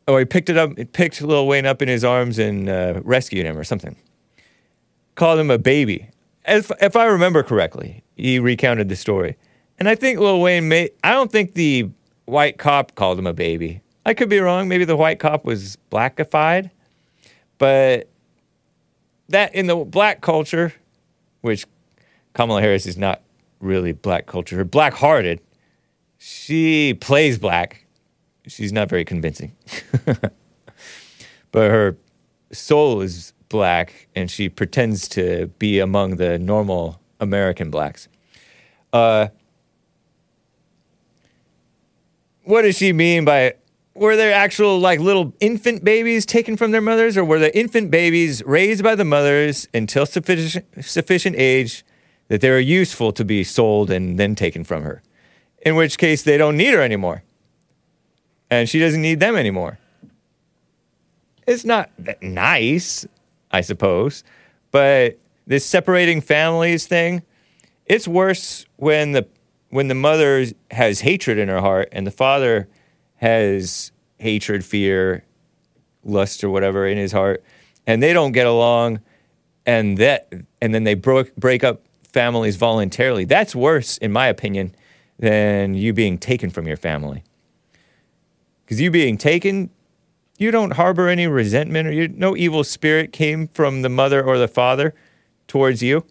Oh, 0.08 0.16
he 0.18 0.24
picked 0.24 0.48
it 0.48 0.56
up. 0.56 0.76
He 0.78 0.84
picked 0.84 1.20
Lil 1.20 1.46
Wayne 1.46 1.66
up 1.66 1.82
in 1.82 1.88
his 1.88 2.04
arms 2.04 2.38
and 2.38 2.68
uh, 2.68 3.00
rescued 3.02 3.44
him 3.44 3.58
or 3.58 3.64
something. 3.64 3.96
Called 5.16 5.38
him 5.38 5.50
a 5.50 5.58
baby. 5.58 6.10
If, 6.46 6.70
if 6.80 6.94
I 6.94 7.06
remember 7.06 7.42
correctly, 7.42 8.04
he 8.16 8.38
recounted 8.38 8.88
the 8.88 8.96
story. 8.96 9.36
And 9.78 9.88
I 9.88 9.94
think 9.94 10.20
Lil 10.20 10.40
Wayne 10.40 10.68
may, 10.68 10.90
I 11.02 11.12
don't 11.12 11.32
think 11.32 11.54
the 11.54 11.90
white 12.26 12.58
cop 12.58 12.94
called 12.94 13.18
him 13.18 13.26
a 13.26 13.32
baby. 13.32 13.80
I 14.04 14.14
could 14.14 14.28
be 14.28 14.38
wrong. 14.38 14.68
Maybe 14.68 14.84
the 14.84 14.96
white 14.96 15.18
cop 15.18 15.44
was 15.44 15.76
blackified. 15.90 16.70
But 17.58 18.08
that 19.28 19.54
in 19.54 19.66
the 19.66 19.76
black 19.76 20.20
culture, 20.20 20.72
which 21.40 21.66
Kamala 22.32 22.60
Harris 22.60 22.86
is 22.86 22.96
not 22.96 23.22
really 23.60 23.92
black 23.92 24.26
culture, 24.26 24.64
black 24.64 24.94
hearted, 24.94 25.40
she 26.18 26.94
plays 26.94 27.38
black. 27.38 27.85
She's 28.46 28.72
not 28.72 28.88
very 28.88 29.04
convincing. 29.04 29.56
but 30.04 31.70
her 31.70 31.96
soul 32.52 33.00
is 33.00 33.32
black 33.48 34.08
and 34.14 34.30
she 34.30 34.48
pretends 34.48 35.08
to 35.08 35.46
be 35.58 35.78
among 35.78 36.16
the 36.16 36.38
normal 36.38 37.00
American 37.20 37.70
blacks. 37.70 38.08
Uh, 38.92 39.28
what 42.44 42.62
does 42.62 42.76
she 42.76 42.92
mean 42.92 43.24
by 43.24 43.54
were 43.94 44.16
there 44.16 44.32
actual 44.32 44.78
like 44.78 45.00
little 45.00 45.34
infant 45.40 45.82
babies 45.82 46.24
taken 46.26 46.56
from 46.56 46.70
their 46.70 46.80
mothers 46.80 47.16
or 47.16 47.24
were 47.24 47.38
the 47.38 47.56
infant 47.58 47.90
babies 47.90 48.42
raised 48.44 48.82
by 48.82 48.94
the 48.94 49.04
mothers 49.04 49.66
until 49.74 50.06
sufficient 50.06 50.64
sufficient 50.84 51.34
age 51.36 51.84
that 52.28 52.40
they 52.40 52.50
were 52.50 52.58
useful 52.58 53.12
to 53.12 53.24
be 53.24 53.42
sold 53.42 53.90
and 53.90 54.18
then 54.18 54.34
taken 54.34 54.64
from 54.64 54.82
her 54.82 55.02
in 55.64 55.74
which 55.74 55.98
case 55.98 56.22
they 56.22 56.36
don't 56.36 56.56
need 56.56 56.72
her 56.72 56.82
anymore 56.82 57.22
and 58.50 58.68
she 58.68 58.78
doesn't 58.78 59.02
need 59.02 59.20
them 59.20 59.36
anymore 59.36 59.78
it's 61.46 61.64
not 61.64 61.90
that 61.98 62.22
nice 62.22 63.06
i 63.50 63.60
suppose 63.60 64.24
but 64.70 65.18
this 65.46 65.64
separating 65.64 66.20
families 66.20 66.86
thing 66.86 67.22
it's 67.86 68.08
worse 68.08 68.66
when 68.76 69.12
the 69.12 69.26
when 69.70 69.88
the 69.88 69.94
mother 69.94 70.44
has 70.70 71.00
hatred 71.00 71.38
in 71.38 71.48
her 71.48 71.60
heart 71.60 71.88
and 71.92 72.06
the 72.06 72.10
father 72.10 72.68
has 73.16 73.92
hatred, 74.18 74.64
fear, 74.64 75.24
lust, 76.04 76.42
or 76.44 76.50
whatever 76.50 76.86
in 76.86 76.96
his 76.96 77.12
heart, 77.12 77.42
and 77.86 78.02
they 78.02 78.12
don't 78.12 78.32
get 78.32 78.46
along, 78.46 79.00
and 79.64 79.98
that 79.98 80.32
and 80.60 80.74
then 80.74 80.84
they 80.84 80.94
broke 80.94 81.34
break 81.36 81.64
up 81.64 81.82
families 82.04 82.56
voluntarily. 82.56 83.24
That's 83.24 83.54
worse, 83.54 83.98
in 83.98 84.12
my 84.12 84.28
opinion, 84.28 84.74
than 85.18 85.74
you 85.74 85.92
being 85.92 86.18
taken 86.18 86.50
from 86.50 86.66
your 86.66 86.76
family. 86.76 87.24
Because 88.66 88.80
you 88.80 88.90
being 88.90 89.16
taken, 89.16 89.70
you 90.38 90.50
don't 90.50 90.72
harbor 90.72 91.08
any 91.08 91.28
resentment 91.28 91.86
or 91.86 91.92
you, 91.92 92.08
no 92.08 92.36
evil 92.36 92.64
spirit 92.64 93.12
came 93.12 93.46
from 93.46 93.82
the 93.82 93.88
mother 93.88 94.24
or 94.24 94.38
the 94.38 94.48
father 94.48 94.92
towards 95.46 95.84
you. 95.84 96.04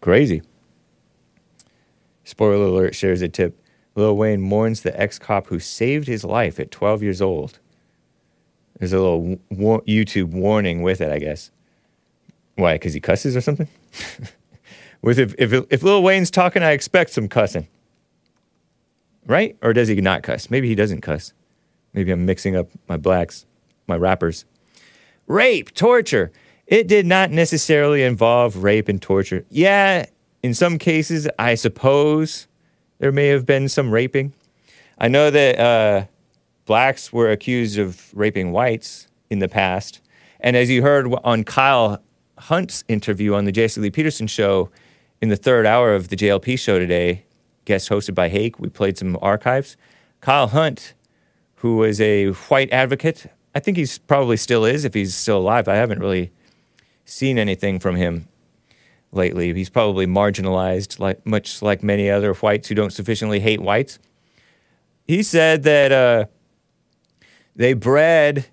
Crazy. 0.00 0.42
Spoiler 2.24 2.64
alert 2.64 2.96
shares 2.96 3.22
a 3.22 3.28
tip. 3.28 3.56
Lil 3.94 4.16
Wayne 4.16 4.40
mourns 4.40 4.80
the 4.80 4.98
ex 5.00 5.16
cop 5.18 5.46
who 5.46 5.60
saved 5.60 6.08
his 6.08 6.24
life 6.24 6.58
at 6.58 6.72
12 6.72 7.04
years 7.04 7.22
old. 7.22 7.60
There's 8.78 8.92
a 8.92 8.98
little 8.98 9.38
wa- 9.50 9.80
YouTube 9.80 10.30
warning 10.30 10.82
with 10.82 11.00
it, 11.00 11.12
I 11.12 11.18
guess. 11.18 11.52
Why? 12.56 12.74
Because 12.74 12.94
he 12.94 13.00
cusses 13.00 13.36
or 13.36 13.40
something? 13.40 13.68
with 15.02 15.18
if, 15.18 15.34
if 15.38 15.52
if 15.70 15.82
Lil 15.82 16.02
Wayne's 16.02 16.30
talking, 16.30 16.62
I 16.62 16.72
expect 16.72 17.10
some 17.10 17.28
cussing. 17.28 17.68
right? 19.26 19.56
Or 19.62 19.72
does 19.72 19.88
he 19.88 20.00
not 20.00 20.22
cuss? 20.22 20.50
Maybe 20.50 20.68
he 20.68 20.74
doesn't 20.74 21.00
cuss. 21.02 21.32
Maybe 21.94 22.10
I'm 22.12 22.26
mixing 22.26 22.56
up 22.56 22.68
my 22.88 22.96
blacks, 22.96 23.46
my 23.86 23.96
rappers. 23.96 24.44
Rape, 25.26 25.74
torture. 25.74 26.32
It 26.66 26.88
did 26.88 27.06
not 27.06 27.30
necessarily 27.30 28.02
involve 28.02 28.62
rape 28.62 28.88
and 28.88 29.00
torture. 29.00 29.44
Yeah, 29.50 30.06
in 30.42 30.54
some 30.54 30.78
cases, 30.78 31.28
I 31.38 31.54
suppose 31.54 32.46
there 32.98 33.12
may 33.12 33.28
have 33.28 33.46
been 33.46 33.68
some 33.68 33.90
raping. 33.92 34.34
I 34.98 35.08
know 35.08 35.30
that 35.30 35.58
uh, 35.58 36.04
blacks 36.66 37.12
were 37.12 37.30
accused 37.30 37.78
of 37.78 38.10
raping 38.14 38.52
whites 38.52 39.08
in 39.30 39.40
the 39.40 39.48
past. 39.48 40.00
And 40.40 40.56
as 40.56 40.70
you 40.70 40.82
heard 40.82 41.12
on 41.24 41.44
Kyle 41.44 42.02
Hunt's 42.38 42.84
interview 42.88 43.34
on 43.34 43.44
the 43.44 43.52
Jesse 43.52 43.80
Lee 43.80 43.90
Peterson 43.90 44.26
show 44.26 44.70
in 45.20 45.28
the 45.28 45.36
third 45.36 45.66
hour 45.66 45.94
of 45.94 46.08
the 46.08 46.16
JLP 46.16 46.58
show 46.58 46.78
today, 46.78 47.24
guest 47.64 47.88
hosted 47.90 48.14
by 48.14 48.28
Hake, 48.28 48.58
we 48.58 48.68
played 48.68 48.96
some 48.96 49.18
archives. 49.20 49.76
Kyle 50.20 50.48
Hunt, 50.48 50.94
who 51.56 51.76
was 51.76 52.00
a 52.00 52.28
white 52.28 52.72
advocate, 52.72 53.26
I 53.54 53.60
think 53.60 53.76
he's 53.76 53.98
probably 53.98 54.36
still 54.36 54.64
is 54.64 54.84
if 54.84 54.94
he's 54.94 55.14
still 55.14 55.38
alive. 55.38 55.68
I 55.68 55.74
haven't 55.74 55.98
really 55.98 56.32
seen 57.04 57.38
anything 57.38 57.78
from 57.78 57.96
him 57.96 58.28
lately. 59.12 59.52
He's 59.52 59.70
probably 59.70 60.06
marginalized, 60.06 60.98
like 60.98 61.24
much 61.26 61.60
like 61.60 61.82
many 61.82 62.08
other 62.08 62.32
whites 62.32 62.68
who 62.68 62.74
don't 62.74 62.92
sufficiently 62.92 63.40
hate 63.40 63.60
whites. 63.60 63.98
He 65.06 65.22
said 65.22 65.64
that 65.64 65.90
uh, 65.90 66.26
they 67.56 67.72
bred 67.72 68.46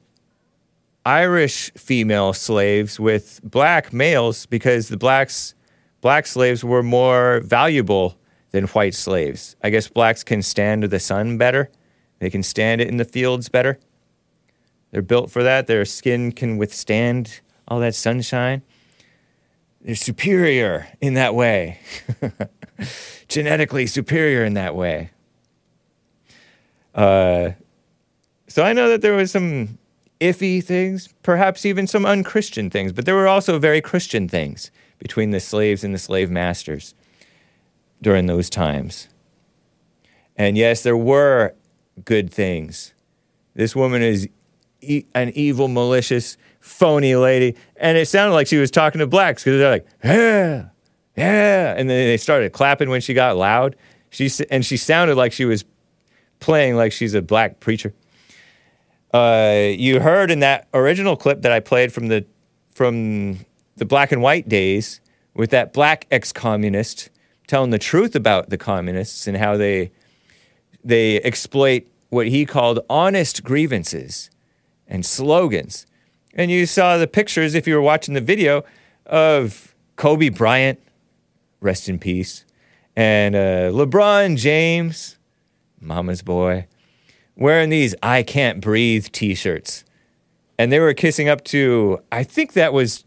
Irish 1.05 1.71
female 1.73 2.33
slaves 2.33 2.99
with 2.99 3.39
black 3.43 3.93
males 3.93 4.47
because 4.47 4.89
the 4.89 4.97
blacks 4.97 5.53
black 6.07 6.25
slaves 6.25 6.63
were 6.63 6.81
more 6.81 7.41
valuable 7.41 8.17
than 8.51 8.63
white 8.67 8.93
slaves. 8.93 9.57
I 9.61 9.69
guess 9.69 9.89
blacks 9.89 10.23
can 10.23 10.41
stand 10.41 10.83
the 10.83 11.01
sun 11.01 11.37
better. 11.37 11.69
They 12.19 12.29
can 12.29 12.43
stand 12.43 12.79
it 12.79 12.87
in 12.87 12.95
the 12.95 13.03
fields 13.03 13.49
better. 13.49 13.77
They're 14.91 15.01
built 15.01 15.29
for 15.29 15.43
that. 15.43 15.67
Their 15.67 15.83
skin 15.83 16.31
can 16.31 16.55
withstand 16.55 17.41
all 17.67 17.81
that 17.81 17.93
sunshine. 17.93 18.61
They're 19.81 19.95
superior 19.95 20.87
in 21.01 21.15
that 21.15 21.35
way. 21.35 21.81
Genetically 23.27 23.85
superior 23.85 24.45
in 24.45 24.53
that 24.53 24.75
way. 24.75 25.09
Uh, 26.95 27.49
so 28.47 28.63
I 28.63 28.71
know 28.71 28.87
that 28.87 29.01
there 29.01 29.17
was 29.17 29.29
some 29.29 29.77
iffy 30.21 30.63
things, 30.63 31.09
perhaps 31.21 31.65
even 31.65 31.85
some 31.85 32.05
unchristian 32.05 32.69
things, 32.69 32.93
but 32.93 33.03
there 33.05 33.15
were 33.15 33.27
also 33.27 33.59
very 33.59 33.81
Christian 33.81 34.29
things 34.29 34.71
between 34.99 35.31
the 35.31 35.39
slaves 35.39 35.83
and 35.83 35.93
the 35.93 35.99
slave 35.99 36.29
masters 36.29 36.93
during 38.01 38.25
those 38.25 38.49
times. 38.49 39.09
And 40.35 40.57
yes, 40.57 40.83
there 40.83 40.97
were 40.97 41.55
good 42.05 42.31
things. 42.31 42.93
This 43.55 43.75
woman 43.75 44.01
is 44.01 44.29
e- 44.81 45.05
an 45.15 45.31
evil, 45.31 45.67
malicious, 45.67 46.37
phony 46.59 47.15
lady. 47.15 47.55
And 47.77 47.97
it 47.97 48.07
sounded 48.07 48.33
like 48.33 48.47
she 48.47 48.57
was 48.57 48.71
talking 48.71 48.99
to 48.99 49.07
blacks 49.07 49.43
because 49.43 49.59
they're 49.59 49.71
like, 49.71 49.87
yeah, 50.03 50.69
yeah. 51.15 51.73
And 51.75 51.89
then 51.89 52.07
they 52.07 52.17
started 52.17 52.53
clapping 52.53 52.89
when 52.89 53.01
she 53.01 53.13
got 53.13 53.37
loud. 53.37 53.75
She, 54.09 54.29
and 54.49 54.65
she 54.65 54.77
sounded 54.77 55.15
like 55.15 55.31
she 55.31 55.45
was 55.45 55.65
playing 56.39 56.75
like 56.75 56.91
she's 56.91 57.13
a 57.13 57.21
black 57.21 57.59
preacher. 57.59 57.93
Uh, 59.13 59.69
you 59.71 59.99
heard 59.99 60.29
in 60.29 60.39
that 60.41 60.67
original 60.73 61.15
clip 61.15 61.41
that 61.41 61.51
I 61.51 61.59
played 61.59 61.91
from 61.93 62.07
the 62.07 62.25
from 62.73 63.39
the 63.77 63.85
black 63.85 64.11
and 64.11 64.21
white 64.21 64.49
days 64.49 64.99
with 65.33 65.49
that 65.51 65.71
black 65.73 66.05
ex-communist 66.11 67.09
telling 67.47 67.69
the 67.69 67.79
truth 67.79 68.15
about 68.15 68.49
the 68.49 68.57
communists 68.57 69.27
and 69.27 69.37
how 69.37 69.55
they 69.55 69.91
they 70.83 71.21
exploit 71.21 71.85
what 72.09 72.27
he 72.27 72.45
called 72.45 72.79
honest 72.89 73.43
grievances 73.43 74.29
and 74.87 75.05
slogans. 75.05 75.85
And 76.33 76.51
you 76.51 76.65
saw 76.65 76.97
the 76.97 77.07
pictures 77.07 77.55
if 77.55 77.67
you 77.67 77.75
were 77.75 77.81
watching 77.81 78.13
the 78.13 78.21
video 78.21 78.63
of 79.05 79.75
Kobe 79.95 80.29
Bryant, 80.29 80.79
rest 81.59 81.89
in 81.89 81.99
peace, 81.99 82.45
and 82.95 83.35
uh, 83.35 83.71
LeBron 83.71 84.37
James, 84.37 85.17
mama's 85.81 86.21
boy, 86.21 86.67
wearing 87.35 87.69
these 87.69 87.95
I 88.01 88.23
Can't 88.23 88.61
Breathe 88.61 89.07
t 89.11 89.35
shirts. 89.35 89.83
And 90.57 90.71
they 90.71 90.79
were 90.79 90.93
kissing 90.93 91.27
up 91.27 91.43
to, 91.45 91.99
I 92.11 92.23
think 92.23 92.53
that 92.53 92.73
was 92.73 93.03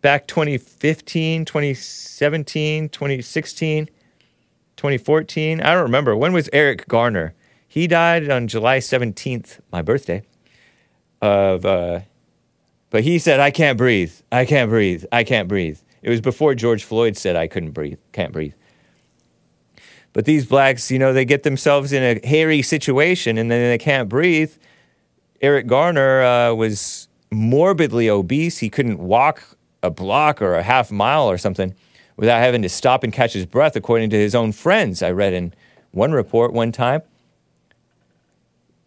back 0.00 0.26
2015, 0.26 1.44
2017, 1.44 2.88
2016, 2.88 3.86
2014. 4.76 5.60
I 5.60 5.74
don't 5.74 5.82
remember. 5.82 6.16
When 6.16 6.32
was 6.32 6.48
Eric 6.52 6.86
Garner? 6.88 7.34
He 7.66 7.86
died 7.86 8.30
on 8.30 8.48
July 8.48 8.78
17th, 8.78 9.60
my 9.70 9.82
birthday. 9.82 10.22
Of, 11.20 11.66
uh, 11.66 12.00
but 12.90 13.02
he 13.04 13.18
said, 13.18 13.40
I 13.40 13.50
can't 13.50 13.76
breathe. 13.76 14.14
I 14.32 14.44
can't 14.44 14.70
breathe. 14.70 15.04
I 15.12 15.24
can't 15.24 15.48
breathe. 15.48 15.78
It 16.02 16.10
was 16.10 16.20
before 16.20 16.54
George 16.54 16.84
Floyd 16.84 17.16
said, 17.16 17.36
I 17.36 17.48
couldn't 17.48 17.72
breathe, 17.72 17.98
can't 18.12 18.32
breathe. 18.32 18.54
But 20.12 20.24
these 20.24 20.46
blacks, 20.46 20.90
you 20.90 20.98
know, 20.98 21.12
they 21.12 21.24
get 21.24 21.42
themselves 21.42 21.92
in 21.92 22.02
a 22.02 22.26
hairy 22.26 22.62
situation 22.62 23.36
and 23.36 23.50
then 23.50 23.68
they 23.68 23.78
can't 23.78 24.08
breathe. 24.08 24.52
Eric 25.40 25.66
Garner 25.66 26.22
uh, 26.22 26.54
was 26.54 27.08
morbidly 27.30 28.08
obese. 28.08 28.58
He 28.58 28.70
couldn't 28.70 28.98
walk 28.98 29.57
a 29.82 29.90
block 29.90 30.42
or 30.42 30.54
a 30.54 30.62
half 30.62 30.90
mile 30.90 31.30
or 31.30 31.38
something 31.38 31.74
without 32.16 32.40
having 32.40 32.62
to 32.62 32.68
stop 32.68 33.04
and 33.04 33.12
catch 33.12 33.32
his 33.32 33.46
breath, 33.46 33.76
according 33.76 34.10
to 34.10 34.16
his 34.16 34.34
own 34.34 34.52
friends. 34.52 35.02
I 35.02 35.10
read 35.12 35.32
in 35.32 35.54
one 35.92 36.12
report 36.12 36.52
one 36.52 36.72
time. 36.72 37.02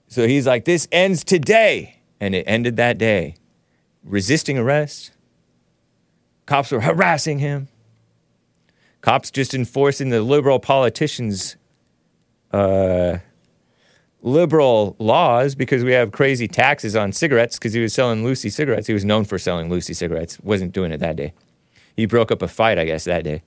So 0.07 0.27
he's 0.27 0.45
like, 0.45 0.65
This 0.65 0.87
ends 0.91 1.23
today. 1.23 1.97
And 2.19 2.35
it 2.35 2.43
ended 2.45 2.75
that 2.75 2.99
day. 2.99 3.35
Resisting 4.03 4.57
arrest. 4.57 5.11
Cops 6.45 6.71
were 6.71 6.81
harassing 6.81 7.39
him. 7.39 7.67
Cops 8.99 9.31
just 9.31 9.55
enforcing 9.55 10.09
the 10.09 10.21
liberal 10.21 10.59
politicians' 10.59 11.55
uh, 12.51 13.17
liberal 14.21 14.95
laws 14.99 15.55
because 15.55 15.83
we 15.83 15.91
have 15.93 16.11
crazy 16.11 16.47
taxes 16.47 16.95
on 16.95 17.11
cigarettes 17.11 17.57
because 17.57 17.73
he 17.73 17.81
was 17.81 17.93
selling 17.93 18.23
loosie 18.23 18.49
cigarettes. 18.49 18.87
He 18.87 18.93
was 18.93 19.05
known 19.05 19.25
for 19.25 19.39
selling 19.39 19.69
loosie 19.69 19.93
cigarettes. 19.93 20.39
Wasn't 20.41 20.71
doing 20.71 20.91
it 20.91 20.99
that 20.99 21.15
day. 21.15 21.33
He 21.95 22.05
broke 22.05 22.31
up 22.31 22.41
a 22.41 22.47
fight, 22.47 22.77
I 22.77 22.85
guess, 22.85 23.03
that 23.05 23.23
day. 23.23 23.41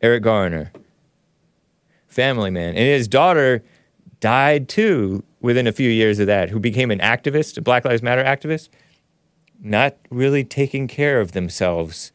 Eric 0.00 0.22
Garner, 0.22 0.72
family 2.06 2.50
man. 2.50 2.70
And 2.70 2.78
his 2.78 3.08
daughter 3.08 3.62
died 4.20 4.68
too 4.68 5.24
within 5.40 5.66
a 5.66 5.72
few 5.72 5.90
years 5.90 6.18
of 6.18 6.26
that, 6.26 6.50
who 6.50 6.58
became 6.58 6.90
an 6.90 6.98
activist, 6.98 7.58
a 7.58 7.60
Black 7.60 7.84
Lives 7.84 8.02
Matter 8.02 8.24
activist, 8.24 8.68
not 9.60 9.96
really 10.10 10.44
taking 10.44 10.88
care 10.88 11.20
of 11.20 11.32
themselves 11.32 12.12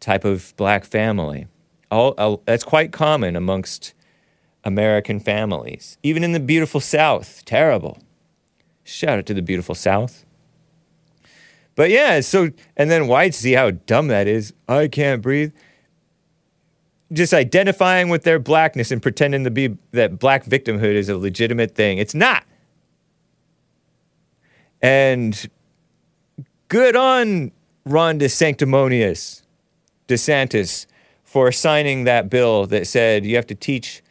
type 0.00 0.24
of 0.24 0.54
black 0.56 0.84
family. 0.84 1.46
All, 1.90 2.14
uh, 2.18 2.36
that's 2.44 2.64
quite 2.64 2.92
common 2.92 3.36
amongst 3.36 3.94
American 4.64 5.20
families, 5.20 5.98
even 6.02 6.22
in 6.24 6.32
the 6.32 6.40
beautiful 6.40 6.80
South. 6.80 7.44
Terrible. 7.44 7.98
Shout 8.84 9.18
out 9.18 9.26
to 9.26 9.34
the 9.34 9.42
beautiful 9.42 9.74
South. 9.74 10.24
But 11.74 11.90
yeah, 11.90 12.20
so, 12.20 12.50
and 12.76 12.90
then 12.90 13.08
whites 13.08 13.38
see 13.38 13.52
how 13.52 13.70
dumb 13.70 14.08
that 14.08 14.26
is. 14.26 14.52
I 14.68 14.88
can't 14.88 15.22
breathe. 15.22 15.52
Just 17.12 17.32
identifying 17.34 18.08
with 18.08 18.24
their 18.24 18.38
blackness 18.38 18.90
and 18.90 19.02
pretending 19.02 19.44
to 19.44 19.50
be 19.50 19.76
that 19.92 20.18
black 20.18 20.44
victimhood 20.44 20.94
is 20.94 21.08
a 21.08 21.16
legitimate 21.16 21.74
thing. 21.74 21.98
It's 21.98 22.14
not. 22.14 22.44
And 24.80 25.48
good 26.68 26.96
on 26.96 27.52
Ron 27.84 28.18
DeSanctimonious, 28.18 29.42
DeSantis, 30.08 30.86
for 31.24 31.52
signing 31.52 32.04
that 32.04 32.28
bill 32.28 32.66
that 32.66 32.86
said 32.86 33.24
you 33.24 33.36
have 33.36 33.46
to 33.46 33.54
teach. 33.54 34.02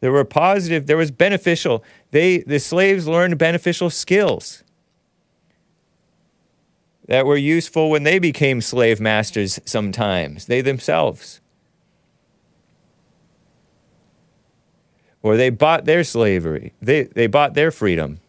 There 0.00 0.12
were 0.12 0.24
positive, 0.24 0.86
there 0.86 0.96
was 0.96 1.10
beneficial. 1.10 1.82
They, 2.10 2.38
the 2.38 2.58
slaves 2.58 3.06
learned 3.08 3.38
beneficial 3.38 3.90
skills 3.90 4.62
that 7.08 7.24
were 7.24 7.36
useful 7.36 7.88
when 7.90 8.02
they 8.02 8.18
became 8.18 8.60
slave 8.60 9.00
masters 9.00 9.60
sometimes, 9.64 10.46
they 10.46 10.60
themselves. 10.60 11.40
Or 15.22 15.36
they 15.36 15.50
bought 15.50 15.86
their 15.86 16.04
slavery, 16.04 16.72
they, 16.82 17.04
they 17.04 17.26
bought 17.26 17.54
their 17.54 17.70
freedom. 17.70 18.20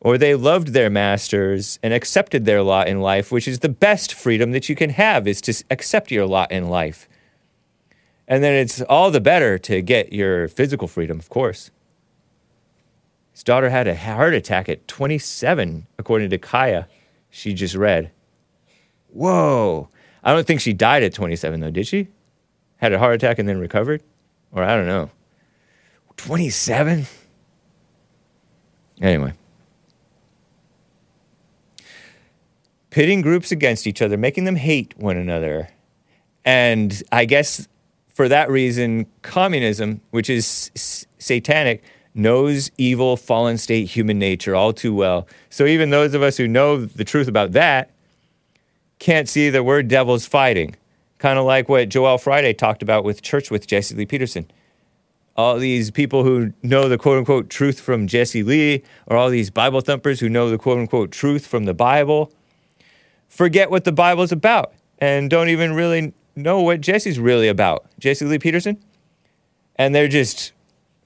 Or 0.00 0.16
they 0.16 0.36
loved 0.36 0.68
their 0.68 0.90
masters 0.90 1.80
and 1.82 1.92
accepted 1.92 2.44
their 2.44 2.62
lot 2.62 2.86
in 2.86 3.00
life, 3.00 3.32
which 3.32 3.48
is 3.48 3.58
the 3.58 3.68
best 3.68 4.14
freedom 4.14 4.52
that 4.52 4.68
you 4.68 4.76
can 4.76 4.90
have, 4.90 5.26
is 5.26 5.40
to 5.40 5.64
accept 5.70 6.12
your 6.12 6.24
lot 6.24 6.52
in 6.52 6.68
life. 6.68 7.07
And 8.28 8.44
then 8.44 8.52
it's 8.52 8.82
all 8.82 9.10
the 9.10 9.22
better 9.22 9.58
to 9.58 9.80
get 9.80 10.12
your 10.12 10.48
physical 10.48 10.86
freedom, 10.86 11.18
of 11.18 11.30
course. 11.30 11.70
His 13.32 13.42
daughter 13.42 13.70
had 13.70 13.88
a 13.88 13.96
heart 13.96 14.34
attack 14.34 14.68
at 14.68 14.86
27, 14.86 15.86
according 15.98 16.28
to 16.30 16.38
Kaya, 16.38 16.86
she 17.30 17.54
just 17.54 17.74
read. 17.74 18.10
Whoa. 19.08 19.88
I 20.22 20.34
don't 20.34 20.46
think 20.46 20.60
she 20.60 20.74
died 20.74 21.02
at 21.02 21.14
27, 21.14 21.60
though, 21.60 21.70
did 21.70 21.86
she? 21.86 22.08
Had 22.76 22.92
a 22.92 22.98
heart 22.98 23.14
attack 23.14 23.38
and 23.38 23.48
then 23.48 23.58
recovered? 23.58 24.02
Or 24.52 24.62
I 24.62 24.76
don't 24.76 24.86
know. 24.86 25.10
27? 26.18 27.06
Anyway. 29.00 29.32
Pitting 32.90 33.22
groups 33.22 33.50
against 33.52 33.86
each 33.86 34.02
other, 34.02 34.18
making 34.18 34.44
them 34.44 34.56
hate 34.56 34.98
one 34.98 35.16
another. 35.16 35.70
And 36.44 37.02
I 37.10 37.24
guess 37.24 37.68
for 38.18 38.28
that 38.28 38.50
reason, 38.50 39.06
communism, 39.22 40.00
which 40.10 40.28
is 40.28 40.72
s- 40.74 41.06
satanic, 41.18 41.84
knows 42.16 42.68
evil, 42.76 43.16
fallen 43.16 43.56
state 43.56 43.88
human 43.88 44.18
nature 44.18 44.56
all 44.56 44.72
too 44.72 44.92
well. 44.92 45.28
So 45.50 45.66
even 45.66 45.90
those 45.90 46.14
of 46.14 46.22
us 46.22 46.36
who 46.36 46.48
know 46.48 46.84
the 46.84 47.04
truth 47.04 47.28
about 47.28 47.52
that 47.52 47.92
can't 48.98 49.28
see 49.28 49.50
that 49.50 49.62
we're 49.62 49.84
devils 49.84 50.26
fighting. 50.26 50.74
Kind 51.18 51.38
of 51.38 51.44
like 51.44 51.68
what 51.68 51.90
Joel 51.90 52.18
Friday 52.18 52.52
talked 52.54 52.82
about 52.82 53.04
with 53.04 53.22
church 53.22 53.52
with 53.52 53.68
Jesse 53.68 53.94
Lee 53.94 54.04
Peterson. 54.04 54.50
All 55.36 55.56
these 55.56 55.92
people 55.92 56.24
who 56.24 56.52
know 56.60 56.88
the 56.88 56.98
quote 56.98 57.18
unquote 57.18 57.48
truth 57.48 57.78
from 57.78 58.08
Jesse 58.08 58.42
Lee, 58.42 58.82
or 59.06 59.16
all 59.16 59.30
these 59.30 59.48
Bible 59.48 59.80
thumpers 59.80 60.18
who 60.18 60.28
know 60.28 60.50
the 60.50 60.58
quote 60.58 60.78
unquote 60.80 61.12
truth 61.12 61.46
from 61.46 61.66
the 61.66 61.74
Bible, 61.74 62.32
forget 63.28 63.70
what 63.70 63.84
the 63.84 63.92
Bible's 63.92 64.32
about 64.32 64.72
and 64.98 65.30
don't 65.30 65.50
even 65.50 65.72
really 65.72 66.12
know 66.38 66.62
what 66.62 66.80
Jesse's 66.80 67.18
really 67.18 67.48
about. 67.48 67.86
Jesse 67.98 68.24
Lee 68.24 68.38
Peterson. 68.38 68.82
And 69.76 69.94
they're 69.94 70.08
just 70.08 70.52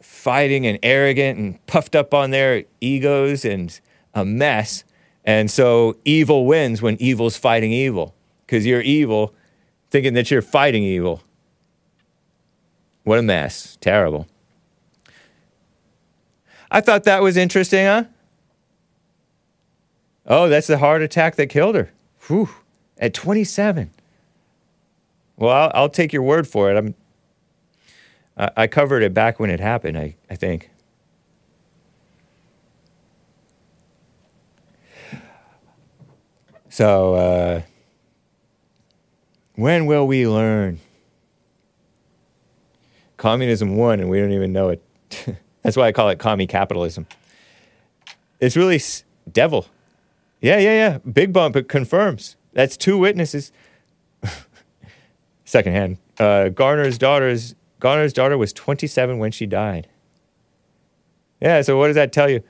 fighting 0.00 0.66
and 0.66 0.78
arrogant 0.82 1.38
and 1.38 1.66
puffed 1.66 1.94
up 1.94 2.14
on 2.14 2.30
their 2.30 2.64
egos 2.80 3.44
and 3.44 3.78
a 4.14 4.24
mess. 4.24 4.84
And 5.24 5.50
so 5.50 5.96
evil 6.04 6.46
wins 6.46 6.80
when 6.80 7.00
evil's 7.00 7.36
fighting 7.36 7.72
evil 7.72 8.14
because 8.46 8.66
you're 8.66 8.80
evil 8.80 9.34
thinking 9.90 10.14
that 10.14 10.30
you're 10.30 10.42
fighting 10.42 10.82
evil. 10.82 11.22
What 13.04 13.18
a 13.18 13.22
mess. 13.22 13.76
Terrible. 13.80 14.26
I 16.70 16.80
thought 16.80 17.04
that 17.04 17.20
was 17.20 17.36
interesting, 17.36 17.84
huh? 17.84 18.04
Oh, 20.26 20.48
that's 20.48 20.66
the 20.66 20.78
heart 20.78 21.02
attack 21.02 21.36
that 21.36 21.48
killed 21.48 21.74
her. 21.74 21.90
Whew. 22.28 22.48
At 22.96 23.12
27. 23.12 23.90
Well, 25.36 25.50
I'll, 25.50 25.72
I'll 25.74 25.88
take 25.88 26.12
your 26.12 26.22
word 26.22 26.46
for 26.46 26.70
it. 26.70 26.76
I'm, 26.76 26.94
I, 28.36 28.50
I 28.56 28.66
covered 28.66 29.02
it 29.02 29.12
back 29.14 29.40
when 29.40 29.50
it 29.50 29.60
happened, 29.60 29.98
I, 29.98 30.16
I 30.30 30.36
think. 30.36 30.70
So, 36.68 37.14
uh, 37.14 37.62
when 39.56 39.86
will 39.86 40.06
we 40.06 40.26
learn? 40.26 40.80
Communism 43.18 43.76
won, 43.76 44.00
and 44.00 44.08
we 44.08 44.18
don't 44.18 44.32
even 44.32 44.52
know 44.52 44.70
it. 44.70 44.82
That's 45.62 45.76
why 45.76 45.86
I 45.86 45.92
call 45.92 46.08
it 46.08 46.18
commie 46.18 46.46
capitalism. 46.46 47.06
It's 48.40 48.56
really 48.56 48.76
s- 48.76 49.04
devil. 49.30 49.66
Yeah, 50.40 50.58
yeah, 50.58 50.72
yeah. 50.72 50.98
Big 51.12 51.32
bump. 51.32 51.54
It 51.54 51.68
confirms. 51.68 52.36
That's 52.52 52.76
two 52.76 52.98
witnesses. 52.98 53.52
Secondhand. 55.44 55.98
Uh, 56.18 56.48
Garner's 56.48 56.98
daughter's 56.98 57.54
Garner's 57.80 58.12
daughter 58.12 58.38
was 58.38 58.52
27 58.52 59.18
when 59.18 59.32
she 59.32 59.46
died. 59.46 59.88
Yeah. 61.40 61.62
So 61.62 61.76
what 61.76 61.88
does 61.88 61.96
that 61.96 62.12
tell 62.12 62.30
you? 62.30 62.42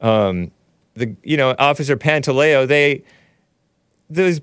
Um, 0.00 0.50
the 0.94 1.16
you 1.22 1.36
know 1.36 1.54
Officer 1.58 1.96
Pantaleo. 1.96 2.66
They 2.66 3.02
those 4.10 4.40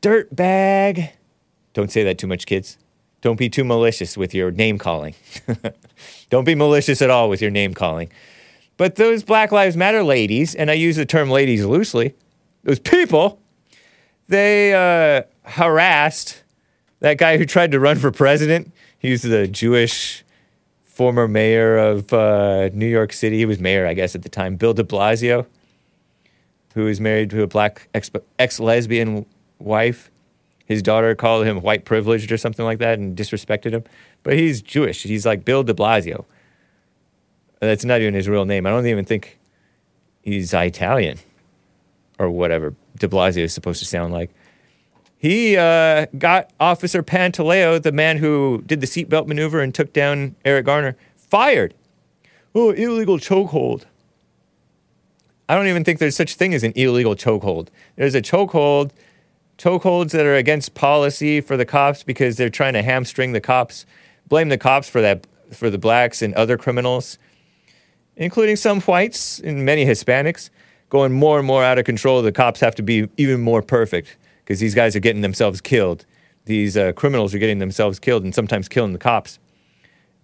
dirt 0.00 0.34
bag. 0.34 1.10
Don't 1.72 1.90
say 1.90 2.04
that 2.04 2.18
too 2.18 2.26
much, 2.26 2.46
kids. 2.46 2.76
Don't 3.22 3.38
be 3.38 3.48
too 3.48 3.64
malicious 3.64 4.16
with 4.16 4.34
your 4.34 4.50
name 4.50 4.78
calling. 4.78 5.14
Don't 6.30 6.44
be 6.44 6.54
malicious 6.54 7.00
at 7.00 7.08
all 7.08 7.28
with 7.28 7.40
your 7.40 7.52
name 7.52 7.72
calling. 7.72 8.10
But 8.76 8.96
those 8.96 9.22
Black 9.22 9.52
Lives 9.52 9.76
Matter 9.76 10.02
ladies, 10.02 10.54
and 10.54 10.70
I 10.70 10.74
use 10.74 10.96
the 10.96 11.06
term 11.06 11.30
ladies 11.30 11.64
loosely, 11.64 12.14
those 12.64 12.80
people, 12.80 13.40
they 14.26 14.74
uh, 14.74 15.22
harassed 15.44 16.41
that 17.02 17.18
guy 17.18 17.36
who 17.36 17.44
tried 17.44 17.72
to 17.72 17.80
run 17.80 17.98
for 17.98 18.10
president. 18.12 18.72
He 18.98 19.10
was 19.10 19.22
the 19.22 19.48
Jewish 19.48 20.24
former 20.84 21.26
mayor 21.26 21.76
of 21.76 22.12
uh, 22.12 22.70
New 22.72 22.86
York 22.86 23.12
City. 23.12 23.38
He 23.38 23.44
was 23.44 23.58
mayor, 23.58 23.86
I 23.86 23.94
guess, 23.94 24.14
at 24.14 24.22
the 24.22 24.28
time. 24.28 24.54
Bill 24.54 24.72
de 24.72 24.84
Blasio, 24.84 25.46
who 26.74 26.84
was 26.84 27.00
married 27.00 27.30
to 27.30 27.42
a 27.42 27.48
black 27.48 27.88
ex 28.38 28.60
lesbian 28.60 29.26
wife. 29.58 30.10
His 30.64 30.80
daughter 30.80 31.16
called 31.16 31.44
him 31.44 31.60
white 31.60 31.84
privileged 31.84 32.30
or 32.30 32.36
something 32.36 32.64
like 32.64 32.78
that 32.78 33.00
and 33.00 33.16
disrespected 33.16 33.72
him. 33.72 33.82
But 34.22 34.34
he's 34.34 34.62
Jewish. 34.62 35.02
He's 35.02 35.26
like 35.26 35.44
Bill 35.44 35.64
de 35.64 35.74
Blasio. 35.74 36.24
That's 37.58 37.84
not 37.84 38.00
even 38.00 38.14
his 38.14 38.28
real 38.28 38.44
name. 38.44 38.64
I 38.64 38.70
don't 38.70 38.86
even 38.86 39.04
think 39.04 39.38
he's 40.22 40.54
Italian 40.54 41.18
or 42.20 42.30
whatever 42.30 42.76
de 42.96 43.08
Blasio 43.08 43.42
is 43.42 43.52
supposed 43.52 43.80
to 43.80 43.86
sound 43.86 44.12
like. 44.12 44.30
He 45.22 45.56
uh, 45.56 46.06
got 46.18 46.50
Officer 46.58 47.00
Pantaleo, 47.00 47.80
the 47.80 47.92
man 47.92 48.16
who 48.16 48.64
did 48.66 48.80
the 48.80 48.88
seatbelt 48.88 49.28
maneuver 49.28 49.60
and 49.60 49.72
took 49.72 49.92
down 49.92 50.34
Eric 50.44 50.66
Garner, 50.66 50.96
fired. 51.14 51.74
Oh, 52.56 52.72
illegal 52.72 53.18
chokehold. 53.18 53.84
I 55.48 55.54
don't 55.54 55.68
even 55.68 55.84
think 55.84 56.00
there's 56.00 56.16
such 56.16 56.34
thing 56.34 56.52
as 56.54 56.64
an 56.64 56.72
illegal 56.74 57.14
chokehold. 57.14 57.68
There's 57.94 58.16
a 58.16 58.20
chokehold, 58.20 58.90
chokeholds 59.58 60.10
that 60.10 60.26
are 60.26 60.34
against 60.34 60.74
policy 60.74 61.40
for 61.40 61.56
the 61.56 61.64
cops 61.64 62.02
because 62.02 62.36
they're 62.36 62.50
trying 62.50 62.72
to 62.72 62.82
hamstring 62.82 63.30
the 63.30 63.40
cops, 63.40 63.86
blame 64.26 64.48
the 64.48 64.58
cops 64.58 64.88
for 64.88 65.00
that, 65.02 65.28
for 65.52 65.70
the 65.70 65.78
blacks 65.78 66.20
and 66.20 66.34
other 66.34 66.58
criminals, 66.58 67.16
including 68.16 68.56
some 68.56 68.80
whites 68.80 69.38
and 69.38 69.64
many 69.64 69.86
Hispanics, 69.86 70.50
going 70.90 71.12
more 71.12 71.38
and 71.38 71.46
more 71.46 71.62
out 71.62 71.78
of 71.78 71.84
control. 71.84 72.22
The 72.22 72.32
cops 72.32 72.58
have 72.58 72.74
to 72.74 72.82
be 72.82 73.08
even 73.16 73.40
more 73.40 73.62
perfect 73.62 74.16
because 74.44 74.60
these 74.60 74.74
guys 74.74 74.96
are 74.96 75.00
getting 75.00 75.22
themselves 75.22 75.60
killed. 75.60 76.04
These 76.44 76.76
uh, 76.76 76.92
criminals 76.92 77.34
are 77.34 77.38
getting 77.38 77.58
themselves 77.58 77.98
killed 77.98 78.24
and 78.24 78.34
sometimes 78.34 78.68
killing 78.68 78.92
the 78.92 78.98
cops. 78.98 79.38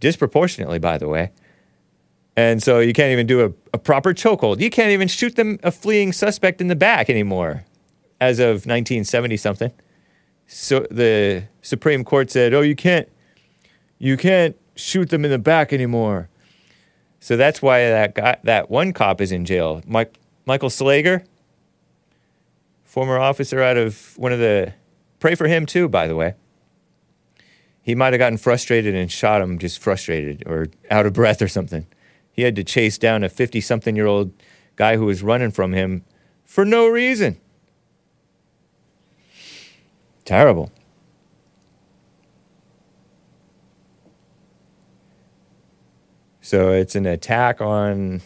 Disproportionately, 0.00 0.78
by 0.78 0.98
the 0.98 1.08
way. 1.08 1.30
And 2.36 2.62
so 2.62 2.78
you 2.78 2.92
can't 2.92 3.10
even 3.10 3.26
do 3.26 3.44
a, 3.44 3.52
a 3.74 3.78
proper 3.78 4.14
chokehold. 4.14 4.60
You 4.60 4.70
can't 4.70 4.90
even 4.90 5.08
shoot 5.08 5.34
them 5.34 5.58
a 5.62 5.72
fleeing 5.72 6.12
suspect 6.12 6.60
in 6.60 6.68
the 6.68 6.76
back 6.76 7.10
anymore, 7.10 7.64
as 8.20 8.38
of 8.38 8.64
1970 8.64 9.36
something. 9.36 9.72
So 10.46 10.86
the 10.90 11.44
Supreme 11.62 12.04
Court 12.04 12.30
said, 12.30 12.54
"Oh, 12.54 12.60
you 12.60 12.76
can't, 12.76 13.08
you 13.98 14.16
can't 14.16 14.56
shoot 14.76 15.10
them 15.10 15.24
in 15.24 15.32
the 15.32 15.38
back 15.38 15.72
anymore." 15.72 16.28
So 17.18 17.36
that's 17.36 17.60
why 17.60 17.80
that 17.80 18.14
guy, 18.14 18.36
that 18.44 18.70
one 18.70 18.92
cop 18.92 19.20
is 19.20 19.32
in 19.32 19.44
jail. 19.44 19.82
Mike, 19.84 20.14
Michael 20.46 20.70
Slager, 20.70 21.24
former 22.88 23.18
officer 23.18 23.62
out 23.62 23.76
of 23.76 24.16
one 24.16 24.32
of 24.32 24.38
the. 24.38 24.72
Pray 25.20 25.34
for 25.34 25.46
him 25.46 25.66
too, 25.66 25.88
by 25.88 26.08
the 26.08 26.16
way. 26.16 26.34
He 27.82 27.94
might 27.94 28.12
have 28.12 28.18
gotten 28.18 28.38
frustrated 28.38 28.94
and 28.94 29.10
shot 29.12 29.40
him 29.40 29.58
just 29.58 29.78
frustrated 29.78 30.42
or 30.46 30.68
out 30.90 31.06
of 31.06 31.12
breath 31.12 31.40
or 31.42 31.48
something. 31.48 31.86
He 32.32 32.42
had 32.42 32.56
to 32.56 32.64
chase 32.64 32.98
down 32.98 33.24
a 33.24 33.28
50 33.28 33.60
something 33.60 33.94
year 33.94 34.06
old 34.06 34.32
guy 34.76 34.96
who 34.96 35.04
was 35.06 35.22
running 35.22 35.50
from 35.50 35.72
him 35.72 36.04
for 36.44 36.64
no 36.64 36.88
reason. 36.88 37.38
Terrible. 40.24 40.72
So 46.40 46.72
it's 46.72 46.94
an 46.94 47.04
attack 47.04 47.60
on. 47.60 48.22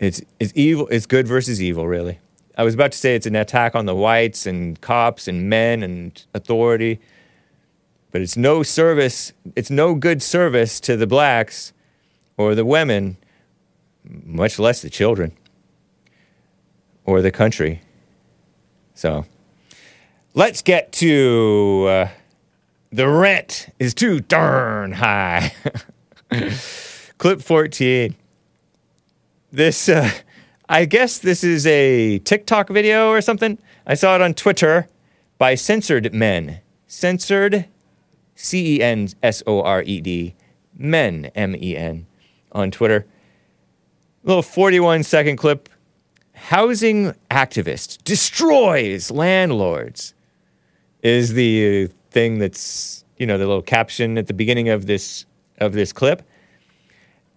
It's, 0.00 0.20
it's 0.40 0.52
evil. 0.56 0.88
It's 0.88 1.06
good 1.06 1.28
versus 1.28 1.62
evil, 1.62 1.86
really. 1.86 2.18
I 2.56 2.64
was 2.64 2.74
about 2.74 2.92
to 2.92 2.98
say 2.98 3.14
it's 3.14 3.26
an 3.26 3.36
attack 3.36 3.74
on 3.74 3.86
the 3.86 3.94
whites 3.94 4.46
and 4.46 4.80
cops 4.80 5.26
and 5.26 5.48
men 5.48 5.82
and 5.82 6.24
authority, 6.34 7.00
but 8.10 8.20
it's 8.20 8.36
no 8.36 8.62
service. 8.62 9.32
It's 9.56 9.70
no 9.70 9.94
good 9.94 10.22
service 10.22 10.80
to 10.80 10.96
the 10.96 11.06
blacks 11.06 11.72
or 12.36 12.54
the 12.54 12.64
women, 12.64 13.16
much 14.04 14.58
less 14.58 14.82
the 14.82 14.90
children 14.90 15.32
or 17.04 17.22
the 17.22 17.30
country. 17.30 17.80
So 18.94 19.24
let's 20.34 20.62
get 20.62 20.92
to 20.92 21.86
uh, 21.88 22.08
the 22.92 23.08
rent 23.08 23.68
is 23.78 23.94
too 23.94 24.20
darn 24.20 24.92
high. 24.92 25.52
Clip 27.18 27.40
14. 27.40 28.14
This, 29.50 29.88
uh, 29.88 30.10
I 30.68 30.84
guess 30.84 31.18
this 31.18 31.42
is 31.42 31.66
a 31.66 32.18
TikTok 32.20 32.68
video 32.68 33.10
or 33.10 33.20
something. 33.20 33.58
I 33.86 33.94
saw 33.94 34.14
it 34.14 34.22
on 34.22 34.34
Twitter 34.34 34.88
by 35.38 35.54
Censored 35.54 36.14
Men. 36.14 36.60
Censored, 36.86 37.66
C 38.36 38.76
E 38.76 38.82
N 38.82 39.08
S 39.22 39.42
O 39.46 39.62
R 39.62 39.82
E 39.82 40.00
D, 40.00 40.34
Men, 40.76 41.30
M 41.34 41.56
E 41.56 41.76
N, 41.76 42.06
on 42.52 42.70
Twitter. 42.70 43.06
little 44.24 44.42
41 44.42 45.02
second 45.02 45.36
clip. 45.36 45.68
Housing 46.34 47.14
activist 47.30 48.02
destroys 48.04 49.10
landlords 49.10 50.14
is 51.02 51.34
the 51.34 51.88
thing 52.10 52.38
that's, 52.38 53.04
you 53.16 53.26
know, 53.26 53.38
the 53.38 53.46
little 53.46 53.62
caption 53.62 54.18
at 54.18 54.26
the 54.26 54.34
beginning 54.34 54.68
of 54.68 54.86
this 54.86 55.26
of 55.58 55.72
this 55.72 55.92
clip. 55.92 56.22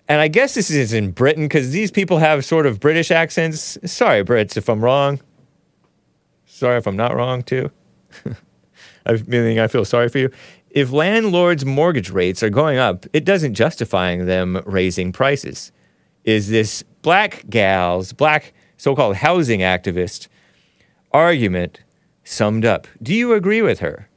And 0.08 0.22
I 0.22 0.28
guess 0.28 0.54
this 0.54 0.70
is 0.70 0.94
in 0.94 1.12
Britain 1.12 1.46
because 1.46 1.72
these 1.72 1.91
people 1.91 2.20
have 2.20 2.46
sort 2.46 2.65
of 2.65 2.80
British 2.80 3.12
accents. 3.12 3.78
Sorry, 3.86 4.24
Brits, 4.24 4.56
if 4.58 4.70
I'm 4.70 4.84
wrong. 4.84 5.20
Sorry 6.46 6.78
if 6.78 6.88
I'm 6.88 6.96
not 6.96 7.15
wrong 7.15 7.41
too. 7.44 7.72
I 9.06 9.13
mean, 9.28 9.60
I 9.60 9.68
feel 9.68 9.86
sorry 9.86 10.10
for 10.10 10.20
you. 10.20 10.32
If 10.70 10.91
landlords' 10.91 11.65
mortgage 11.65 12.10
rates 12.10 12.44
are 12.44 12.50
going 12.50 12.78
up, 12.78 13.06
it 13.13 13.24
doesn't 13.24 13.54
justify 13.54 14.18
them 14.18 14.62
raising 14.65 15.12
prices. 15.12 15.72
Is 16.24 16.50
this 16.50 16.84
black 17.02 17.46
gal's, 17.50 18.13
black 18.13 18.54
so 18.78 18.96
called 18.96 19.15
housing 19.15 19.62
activist 19.62 20.28
argument 21.12 21.82
summed 22.24 22.65
up? 22.65 22.88
Do 23.02 23.13
you 23.13 23.34
agree 23.34 23.62
with 23.62 23.80
her? 23.80 24.10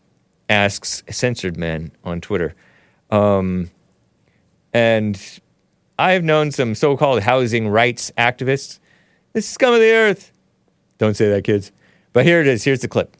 Asks 0.48 1.02
Censored 1.10 1.56
Man 1.56 1.92
on 2.04 2.20
Twitter. 2.20 2.54
Um, 3.10 3.70
and 4.72 5.40
I've 5.98 6.24
known 6.24 6.50
some 6.52 6.74
so 6.74 6.96
called 6.96 7.22
housing 7.22 7.68
rights 7.68 8.10
activists. 8.16 8.78
This 9.32 9.44
is 9.44 9.50
scum 9.50 9.74
of 9.74 9.80
the 9.80 9.90
earth. 9.92 10.32
Don't 10.98 11.16
say 11.16 11.28
that, 11.30 11.44
kids. 11.44 11.72
But 12.12 12.24
here 12.24 12.40
it 12.40 12.46
is. 12.46 12.64
Here's 12.64 12.80
the 12.80 12.88
clip. 12.88 13.16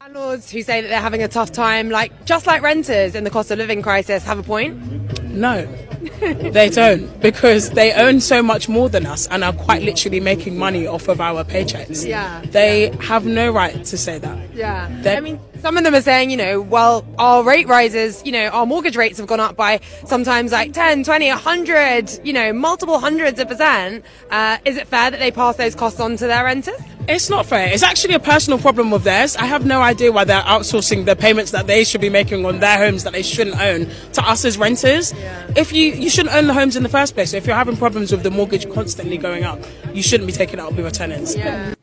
Landlords 0.00 0.50
who 0.50 0.62
say 0.62 0.80
that 0.82 0.88
they're 0.88 1.00
having 1.00 1.22
a 1.22 1.28
tough 1.28 1.52
time, 1.52 1.88
like 1.90 2.24
just 2.24 2.46
like 2.46 2.62
renters 2.62 3.14
in 3.14 3.24
the 3.24 3.30
cost 3.30 3.50
of 3.50 3.58
living 3.58 3.82
crisis, 3.82 4.24
have 4.24 4.38
a 4.38 4.42
point. 4.42 4.76
No, 5.24 5.64
they 6.20 6.68
don't 6.68 7.20
because 7.20 7.70
they 7.70 7.92
earn 7.94 8.20
so 8.20 8.42
much 8.42 8.68
more 8.68 8.88
than 8.88 9.06
us 9.06 9.26
and 9.28 9.42
are 9.44 9.52
quite 9.52 9.82
literally 9.82 10.20
making 10.20 10.58
money 10.58 10.86
off 10.86 11.08
of 11.08 11.20
our 11.20 11.44
paychecks. 11.44 12.06
Yeah. 12.06 12.42
They 12.44 12.90
have 13.00 13.24
no 13.24 13.50
right 13.52 13.82
to 13.84 13.96
say 13.96 14.18
that. 14.18 14.54
Yeah. 14.54 14.88
They're- 15.02 15.16
I 15.16 15.20
mean, 15.20 15.40
some 15.62 15.76
of 15.76 15.84
them 15.84 15.94
are 15.94 16.02
saying, 16.02 16.30
you 16.30 16.36
know, 16.36 16.60
well, 16.60 17.06
our 17.18 17.44
rate 17.44 17.68
rises, 17.68 18.20
you 18.26 18.32
know, 18.32 18.48
our 18.48 18.66
mortgage 18.66 18.96
rates 18.96 19.18
have 19.18 19.28
gone 19.28 19.38
up 19.38 19.56
by 19.56 19.78
sometimes 20.04 20.50
like 20.50 20.72
10, 20.72 21.04
20, 21.04 21.28
100, 21.28 22.20
you 22.24 22.32
know, 22.32 22.52
multiple 22.52 22.98
hundreds 22.98 23.38
of 23.38 23.46
percent. 23.46 24.04
Uh, 24.28 24.58
is 24.64 24.76
it 24.76 24.88
fair 24.88 25.12
that 25.12 25.20
they 25.20 25.30
pass 25.30 25.56
those 25.56 25.76
costs 25.76 26.00
on 26.00 26.16
to 26.16 26.26
their 26.26 26.42
renters? 26.42 26.80
It's 27.08 27.30
not 27.30 27.46
fair. 27.46 27.68
It's 27.72 27.84
actually 27.84 28.14
a 28.14 28.18
personal 28.20 28.58
problem 28.58 28.92
of 28.92 29.04
theirs. 29.04 29.36
I 29.36 29.44
have 29.44 29.64
no 29.64 29.80
idea 29.80 30.10
why 30.10 30.24
they're 30.24 30.42
outsourcing 30.42 31.04
the 31.04 31.14
payments 31.14 31.52
that 31.52 31.68
they 31.68 31.84
should 31.84 32.00
be 32.00 32.10
making 32.10 32.44
on 32.44 32.58
their 32.58 32.78
homes 32.78 33.04
that 33.04 33.12
they 33.12 33.22
shouldn't 33.22 33.60
own 33.60 33.88
to 34.14 34.28
us 34.28 34.44
as 34.44 34.58
renters. 34.58 35.14
If 35.56 35.72
you 35.72 35.92
you 35.92 36.10
shouldn't 36.10 36.34
own 36.34 36.48
the 36.48 36.54
homes 36.54 36.74
in 36.74 36.82
the 36.82 36.88
first 36.88 37.14
place. 37.14 37.30
So 37.30 37.36
if 37.36 37.46
you're 37.46 37.56
having 37.56 37.76
problems 37.76 38.10
with 38.10 38.24
the 38.24 38.30
mortgage 38.32 38.68
constantly 38.72 39.16
going 39.16 39.44
up, 39.44 39.60
you 39.94 40.02
shouldn't 40.02 40.26
be 40.26 40.32
taking 40.32 40.54
it 40.54 40.60
up 40.60 40.70
with 40.70 40.80
your 40.80 40.90
tenants. 40.90 41.36
Yeah. 41.36 41.74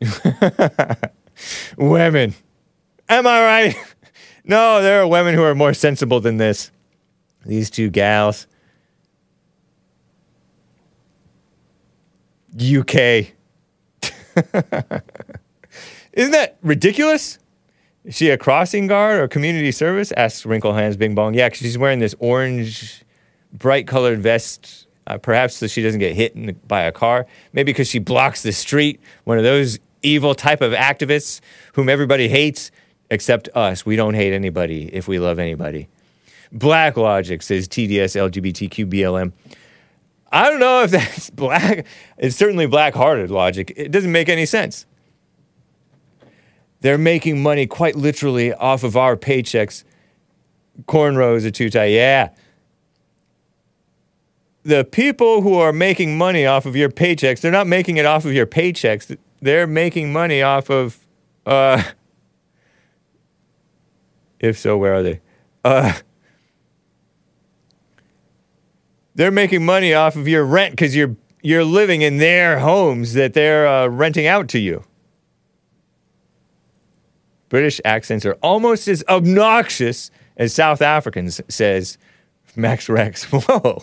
Women. 1.78 2.34
Am 3.08 3.26
I 3.26 3.44
right? 3.44 3.76
No, 4.46 4.82
there 4.82 5.00
are 5.00 5.06
women 5.06 5.34
who 5.34 5.42
are 5.42 5.54
more 5.54 5.72
sensible 5.72 6.20
than 6.20 6.36
this. 6.36 6.70
These 7.46 7.70
two 7.70 7.88
gals. 7.88 8.46
UK. 12.54 12.94
Isn't 16.12 16.32
that 16.32 16.58
ridiculous? 16.62 17.38
Is 18.04 18.16
she 18.16 18.28
a 18.28 18.36
crossing 18.36 18.86
guard 18.86 19.18
or 19.18 19.28
community 19.28 19.72
service? 19.72 20.12
Asks 20.12 20.44
Wrinkle 20.44 20.74
Hands 20.74 20.94
Bing 20.96 21.14
Bong. 21.14 21.32
Yeah, 21.32 21.48
she's 21.50 21.78
wearing 21.78 22.00
this 22.00 22.14
orange, 22.18 23.02
bright 23.52 23.86
colored 23.86 24.20
vest, 24.20 24.86
uh, 25.06 25.16
perhaps 25.16 25.56
so 25.56 25.66
she 25.66 25.82
doesn't 25.82 26.00
get 26.00 26.14
hit 26.14 26.34
the, 26.34 26.52
by 26.52 26.82
a 26.82 26.92
car. 26.92 27.26
Maybe 27.54 27.72
because 27.72 27.88
she 27.88 27.98
blocks 27.98 28.42
the 28.42 28.52
street. 28.52 29.00
One 29.24 29.38
of 29.38 29.44
those 29.44 29.78
evil 30.02 30.34
type 30.34 30.60
of 30.60 30.72
activists 30.72 31.40
whom 31.72 31.88
everybody 31.88 32.28
hates 32.28 32.70
except 33.14 33.48
us. 33.54 33.86
We 33.86 33.96
don't 33.96 34.14
hate 34.14 34.34
anybody 34.34 34.90
if 34.92 35.08
we 35.08 35.18
love 35.18 35.38
anybody. 35.38 35.88
Black 36.52 36.96
Logic 36.96 37.40
says 37.42 37.66
TDS 37.66 38.14
LGBTQ 38.30 38.92
BLM. 38.92 39.32
I 40.30 40.50
don't 40.50 40.60
know 40.60 40.82
if 40.82 40.90
that's 40.92 41.30
black. 41.30 41.86
It's 42.18 42.36
certainly 42.36 42.66
black 42.66 42.94
hearted 42.94 43.30
logic. 43.30 43.72
It 43.76 43.90
doesn't 43.90 44.12
make 44.12 44.28
any 44.28 44.44
sense. 44.44 44.84
They're 46.80 46.98
making 46.98 47.42
money 47.42 47.66
quite 47.66 47.96
literally 47.96 48.52
off 48.52 48.84
of 48.84 48.96
our 48.96 49.16
paychecks. 49.16 49.84
Cornrows 50.82 51.46
are 51.46 51.50
too 51.50 51.70
tight. 51.70 51.86
Yeah. 51.86 52.30
The 54.64 54.84
people 54.84 55.40
who 55.40 55.54
are 55.54 55.72
making 55.72 56.18
money 56.18 56.46
off 56.46 56.66
of 56.66 56.76
your 56.76 56.90
paychecks, 56.90 57.40
they're 57.40 57.52
not 57.52 57.66
making 57.66 57.96
it 57.96 58.04
off 58.04 58.24
of 58.24 58.32
your 58.32 58.46
paychecks. 58.46 59.16
They're 59.40 59.66
making 59.66 60.12
money 60.12 60.42
off 60.42 60.68
of, 60.68 60.98
uh, 61.46 61.82
if 64.44 64.58
so, 64.58 64.76
where 64.76 64.94
are 64.94 65.02
they? 65.02 65.20
Uh, 65.64 65.94
they're 69.14 69.30
making 69.30 69.64
money 69.64 69.94
off 69.94 70.16
of 70.16 70.28
your 70.28 70.44
rent 70.44 70.72
because 70.72 70.94
you're 70.94 71.16
you're 71.42 71.64
living 71.64 72.02
in 72.02 72.18
their 72.18 72.58
homes 72.58 73.14
that 73.14 73.34
they're 73.34 73.66
uh, 73.66 73.86
renting 73.86 74.26
out 74.26 74.48
to 74.48 74.58
you. 74.58 74.84
British 77.48 77.80
accents 77.84 78.26
are 78.26 78.34
almost 78.42 78.88
as 78.88 79.04
obnoxious 79.08 80.10
as 80.36 80.52
South 80.52 80.82
Africans, 80.82 81.40
says 81.48 81.96
Max 82.56 82.88
Rex. 82.88 83.24
Whoa, 83.30 83.82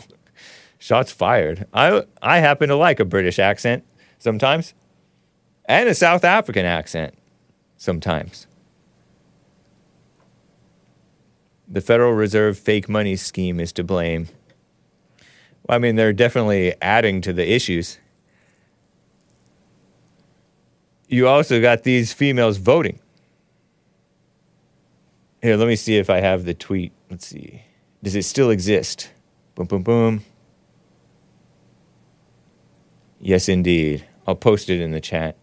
shots 0.78 1.12
fired. 1.12 1.65
I 1.74 2.04
I 2.21 2.38
happen 2.38 2.69
to 2.69 2.76
like 2.76 3.00
a 3.00 3.06
British 3.06 3.39
accent 3.39 3.84
sometimes, 4.19 4.76
and 5.65 5.89
a 5.89 5.95
South 5.95 6.24
African 6.24 6.65
accent 6.65 7.15
sometimes. 7.78 8.45
The 11.71 11.79
Federal 11.79 12.12
Reserve 12.12 12.60
fake 12.60 12.89
money 12.89 13.15
scheme 13.15 13.57
is 13.62 13.71
to 13.73 13.84
blame. 13.84 14.27
Well, 15.65 15.77
I 15.77 15.79
mean, 15.79 15.95
they're 15.95 16.12
definitely 16.12 16.73
adding 16.81 17.21
to 17.21 17.31
the 17.31 17.49
issues. 17.49 17.97
You 21.07 21.29
also 21.29 21.62
got 21.62 21.84
these 21.84 22.12
females 22.12 22.57
voting. 22.57 22.99
Here, 25.41 25.55
let 25.55 25.69
me 25.69 25.77
see 25.77 25.95
if 25.95 26.10
I 26.10 26.19
have 26.19 26.43
the 26.43 26.53
tweet. 26.53 26.91
Let's 27.10 27.27
see. 27.27 27.63
Does 28.03 28.15
it 28.15 28.23
still 28.23 28.49
exist? 28.49 29.10
Boom, 29.55 29.67
boom, 29.67 29.84
boom. 29.84 30.25
Yes, 33.19 33.47
indeed. 33.47 34.05
I'll 34.27 34.36
post 34.36 34.69
it 34.69 34.81
in 34.81 34.91
the 34.91 34.99
chat. 34.99 35.38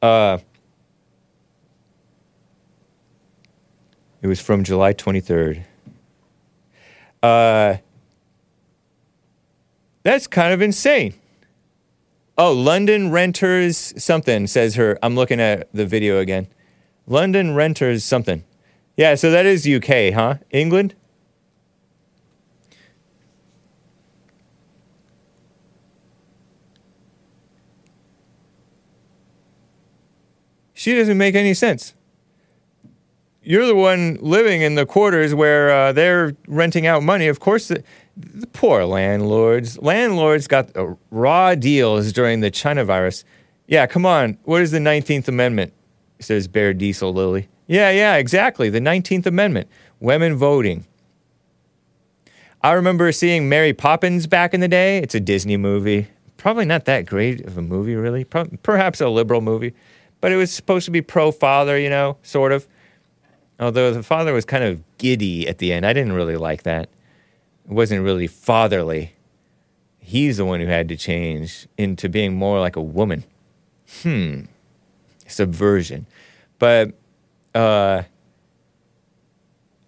Uh, 0.00 0.38
it 4.22 4.28
was 4.28 4.40
from 4.40 4.62
July 4.62 4.94
23rd. 4.94 5.64
Uh, 7.22 7.76
that's 10.04 10.26
kind 10.26 10.52
of 10.52 10.62
insane. 10.62 11.14
Oh, 12.38 12.52
London 12.52 13.10
renters 13.10 13.92
something 14.02 14.46
says 14.46 14.76
her. 14.76 14.98
I'm 15.02 15.14
looking 15.14 15.40
at 15.40 15.72
the 15.72 15.84
video 15.84 16.18
again. 16.18 16.48
London 17.06 17.54
renters 17.54 18.04
something. 18.04 18.44
Yeah, 18.96 19.16
so 19.16 19.30
that 19.30 19.44
is 19.44 19.66
UK, 19.66 20.14
huh? 20.14 20.36
England? 20.50 20.94
She 30.74 30.94
doesn't 30.96 31.18
make 31.18 31.34
any 31.34 31.54
sense. 31.54 31.94
You're 33.44 33.66
the 33.66 33.74
one 33.74 34.18
living 34.20 34.62
in 34.62 34.76
the 34.76 34.86
quarters 34.86 35.34
where 35.34 35.70
uh, 35.70 35.92
they're 35.92 36.36
renting 36.46 36.86
out 36.86 37.02
money. 37.02 37.26
Of 37.26 37.40
course, 37.40 37.68
the, 37.68 37.82
the 38.16 38.46
poor 38.46 38.84
landlords. 38.84 39.78
Landlords 39.78 40.46
got 40.46 40.76
uh, 40.76 40.94
raw 41.10 41.54
deals 41.54 42.12
during 42.12 42.40
the 42.40 42.50
China 42.50 42.84
virus. 42.84 43.24
Yeah, 43.66 43.86
come 43.86 44.06
on. 44.06 44.38
What 44.44 44.62
is 44.62 44.70
the 44.70 44.78
19th 44.78 45.28
Amendment? 45.28 45.72
Says 46.20 46.46
Bear 46.46 46.72
Diesel 46.72 47.12
Lily. 47.12 47.48
Yeah, 47.66 47.90
yeah, 47.90 48.16
exactly. 48.16 48.70
The 48.70 48.80
19th 48.80 49.26
Amendment. 49.26 49.68
Women 49.98 50.36
voting. 50.36 50.86
I 52.62 52.72
remember 52.72 53.10
seeing 53.10 53.48
Mary 53.48 53.72
Poppins 53.72 54.28
back 54.28 54.54
in 54.54 54.60
the 54.60 54.68
day. 54.68 54.98
It's 54.98 55.16
a 55.16 55.20
Disney 55.20 55.56
movie. 55.56 56.08
Probably 56.36 56.64
not 56.64 56.84
that 56.84 57.06
great 57.06 57.44
of 57.44 57.58
a 57.58 57.62
movie, 57.62 57.96
really. 57.96 58.22
Pro- 58.22 58.46
perhaps 58.62 59.00
a 59.00 59.08
liberal 59.08 59.40
movie. 59.40 59.74
But 60.20 60.30
it 60.30 60.36
was 60.36 60.52
supposed 60.52 60.84
to 60.84 60.92
be 60.92 61.02
pro 61.02 61.32
father, 61.32 61.76
you 61.76 61.90
know, 61.90 62.18
sort 62.22 62.52
of. 62.52 62.68
Although 63.62 63.92
the 63.92 64.02
father 64.02 64.32
was 64.32 64.44
kind 64.44 64.64
of 64.64 64.82
giddy 64.98 65.46
at 65.46 65.58
the 65.58 65.72
end. 65.72 65.86
I 65.86 65.92
didn't 65.92 66.14
really 66.14 66.34
like 66.36 66.64
that. 66.64 66.88
It 67.64 67.70
wasn't 67.70 68.02
really 68.02 68.26
fatherly. 68.26 69.14
He's 70.00 70.38
the 70.38 70.44
one 70.44 70.58
who 70.58 70.66
had 70.66 70.88
to 70.88 70.96
change 70.96 71.68
into 71.78 72.08
being 72.08 72.34
more 72.34 72.58
like 72.58 72.74
a 72.74 72.82
woman. 72.82 73.22
Hmm. 74.02 74.46
Subversion. 75.28 76.06
But 76.58 76.94
uh, 77.54 78.02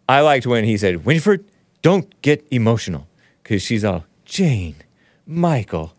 I 0.08 0.20
liked 0.20 0.46
when 0.46 0.62
he 0.62 0.76
said, 0.76 1.04
Winifred, 1.04 1.44
don't 1.82 2.22
get 2.22 2.46
emotional. 2.52 3.08
Because 3.42 3.60
she's 3.60 3.84
all, 3.84 4.04
Jane, 4.24 4.76
Michael, 5.26 5.92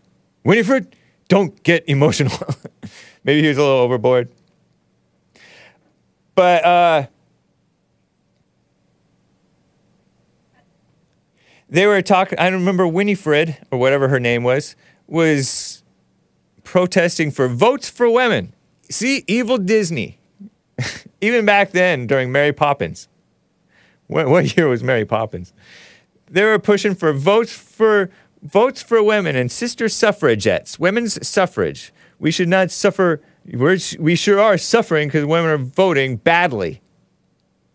Winifred, 0.45 0.95
don't 1.27 1.61
get 1.63 1.83
emotional. 1.89 2.37
Maybe 3.25 3.41
he 3.41 3.49
was 3.49 3.57
a 3.57 3.61
little 3.61 3.79
overboard. 3.79 4.29
But 6.35 6.63
uh, 6.65 7.07
They 11.69 11.87
were 11.87 12.01
talking. 12.01 12.37
I 12.39 12.47
remember 12.49 12.87
Winifred 12.87 13.57
or 13.71 13.79
whatever 13.79 14.07
her 14.07 14.19
name 14.19 14.43
was 14.43 14.75
was 15.07 15.83
protesting 16.63 17.31
for 17.31 17.47
votes 17.47 17.89
for 17.89 18.09
women. 18.09 18.53
See, 18.89 19.23
evil 19.27 19.57
Disney. 19.57 20.19
Even 21.21 21.45
back 21.45 21.71
then, 21.71 22.07
during 22.07 22.31
Mary 22.31 22.53
Poppins. 22.53 23.07
What, 24.07 24.27
what 24.27 24.55
year 24.55 24.67
was 24.67 24.83
Mary 24.83 25.05
Poppins? 25.05 25.53
They 26.29 26.43
were 26.43 26.59
pushing 26.59 26.95
for 26.95 27.13
votes 27.13 27.53
for 27.53 28.09
votes 28.43 28.81
for 28.81 29.01
women 29.01 29.35
and 29.35 29.51
sister 29.51 29.89
suffragettes, 29.89 30.79
women's 30.79 31.25
suffrage. 31.27 31.91
We 32.19 32.31
should 32.31 32.49
not 32.49 32.71
suffer. 32.71 33.21
We're, 33.51 33.77
we 33.99 34.15
sure 34.15 34.39
are 34.39 34.57
suffering 34.57 35.07
because 35.07 35.25
women 35.25 35.49
are 35.49 35.57
voting 35.57 36.17
badly, 36.17 36.81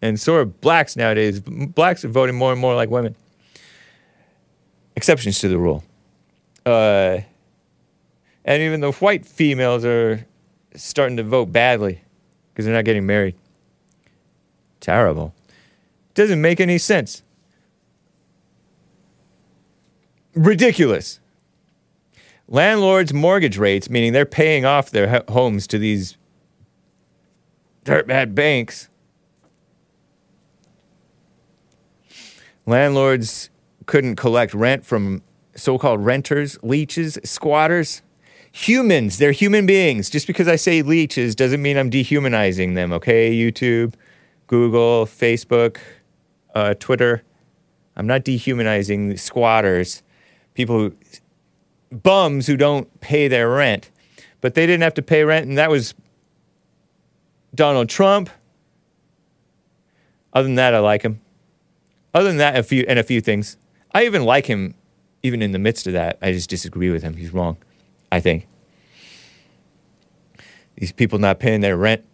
and 0.03 0.19
so 0.19 0.35
are 0.37 0.45
blacks 0.45 0.97
nowadays. 0.97 1.41
Blacks 1.41 2.05
are 2.05 2.09
voting 2.09 2.37
more 2.37 2.53
and 2.53 2.61
more 2.61 2.75
like 2.75 2.91
women. 2.91 3.17
Exceptions 5.01 5.39
to 5.39 5.49
the 5.49 5.57
rule. 5.57 5.83
Uh, 6.67 7.21
and 8.45 8.63
even 8.63 8.83
the 8.83 8.93
white 8.93 9.25
females 9.25 9.83
are 9.83 10.27
starting 10.75 11.17
to 11.17 11.23
vote 11.23 11.47
badly 11.47 12.03
because 12.53 12.67
they're 12.67 12.75
not 12.75 12.85
getting 12.85 13.07
married. 13.07 13.35
Terrible. 14.79 15.33
Doesn't 16.13 16.43
make 16.43 16.61
any 16.61 16.77
sense. 16.77 17.23
Ridiculous. 20.35 21.19
Landlords' 22.47 23.15
mortgage 23.15 23.57
rates, 23.57 23.89
meaning 23.89 24.13
they're 24.13 24.27
paying 24.27 24.67
off 24.67 24.91
their 24.91 25.09
ho- 25.09 25.25
homes 25.31 25.67
to 25.69 25.79
these 25.79 26.19
dirtbag 27.87 28.35
banks. 28.35 28.91
Landlords 32.67 33.49
couldn't 33.91 34.15
collect 34.15 34.55
rent 34.55 34.87
from 34.87 35.21
so 35.57 35.77
called 35.77 36.05
renters, 36.05 36.57
leeches, 36.63 37.19
squatters. 37.25 38.03
Humans, 38.53 39.19
they're 39.19 39.33
human 39.33 39.67
beings. 39.67 40.09
Just 40.09 40.29
because 40.29 40.47
I 40.47 40.55
say 40.55 40.83
leeches 40.83 41.35
doesn't 41.35 41.61
mean 41.61 41.77
I'm 41.77 41.91
dehumanizing 41.91 42.75
them, 42.75 42.93
okay? 42.93 43.35
YouTube, 43.35 43.95
Google, 44.47 45.07
Facebook, 45.07 45.79
uh, 46.55 46.75
Twitter. 46.75 47.25
I'm 47.97 48.07
not 48.07 48.23
dehumanizing 48.23 49.17
squatters, 49.17 50.05
people 50.55 50.79
who, 50.79 50.97
bums 51.91 52.47
who 52.47 52.57
don't 52.57 53.01
pay 53.01 53.27
their 53.27 53.49
rent. 53.49 53.91
But 54.41 54.55
they 54.55 54.67
didn't 54.67 54.83
have 54.83 54.95
to 54.95 55.03
pay 55.03 55.25
rent, 55.25 55.49
and 55.49 55.59
that 55.59 55.69
was 55.69 55.95
Donald 57.57 57.89
Trump. 57.89 58.31
Other 60.33 60.45
than 60.45 60.55
that, 60.55 60.75
I 60.75 60.79
like 60.79 61.03
him. 61.03 61.21
Other 62.15 62.29
than 62.29 62.39
that, 62.39 62.57
a 62.57 62.63
few 62.63 62.85
and 62.87 62.97
a 62.97 63.03
few 63.03 63.21
things. 63.21 63.57
I 63.93 64.05
even 64.05 64.25
like 64.25 64.47
him, 64.47 64.75
even 65.23 65.43
in 65.43 65.53
the 65.53 65.59
midst 65.59 65.87
of 65.87 65.93
that. 65.95 66.19
I 66.23 66.33
just 66.33 66.49
disagree 66.49 66.91
with 66.91 67.03
him. 67.03 67.17
He's 67.17 67.33
wrong. 67.33 67.57
I 68.13 68.21
think 68.21 68.47
these 70.77 70.93
people 70.93 71.19
not 71.19 71.39
paying 71.39 71.61
their 71.61 71.77
rent. 71.77 72.05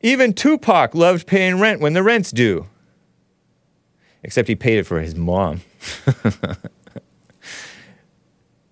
Even 0.00 0.32
Tupac 0.32 0.94
loved 0.94 1.26
paying 1.26 1.58
rent 1.58 1.80
when 1.80 1.92
the 1.92 2.02
rent's 2.02 2.30
due. 2.30 2.66
Except 4.22 4.48
he 4.48 4.54
paid 4.54 4.78
it 4.78 4.84
for 4.84 5.00
his 5.00 5.14
mom. 5.14 5.60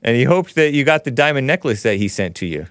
and 0.02 0.16
he 0.16 0.24
hoped 0.24 0.54
that 0.54 0.72
you 0.72 0.84
got 0.84 1.04
the 1.04 1.10
diamond 1.10 1.46
necklace 1.46 1.82
that 1.82 1.96
he 1.96 2.08
sent 2.08 2.36
to 2.36 2.46
you. 2.46 2.66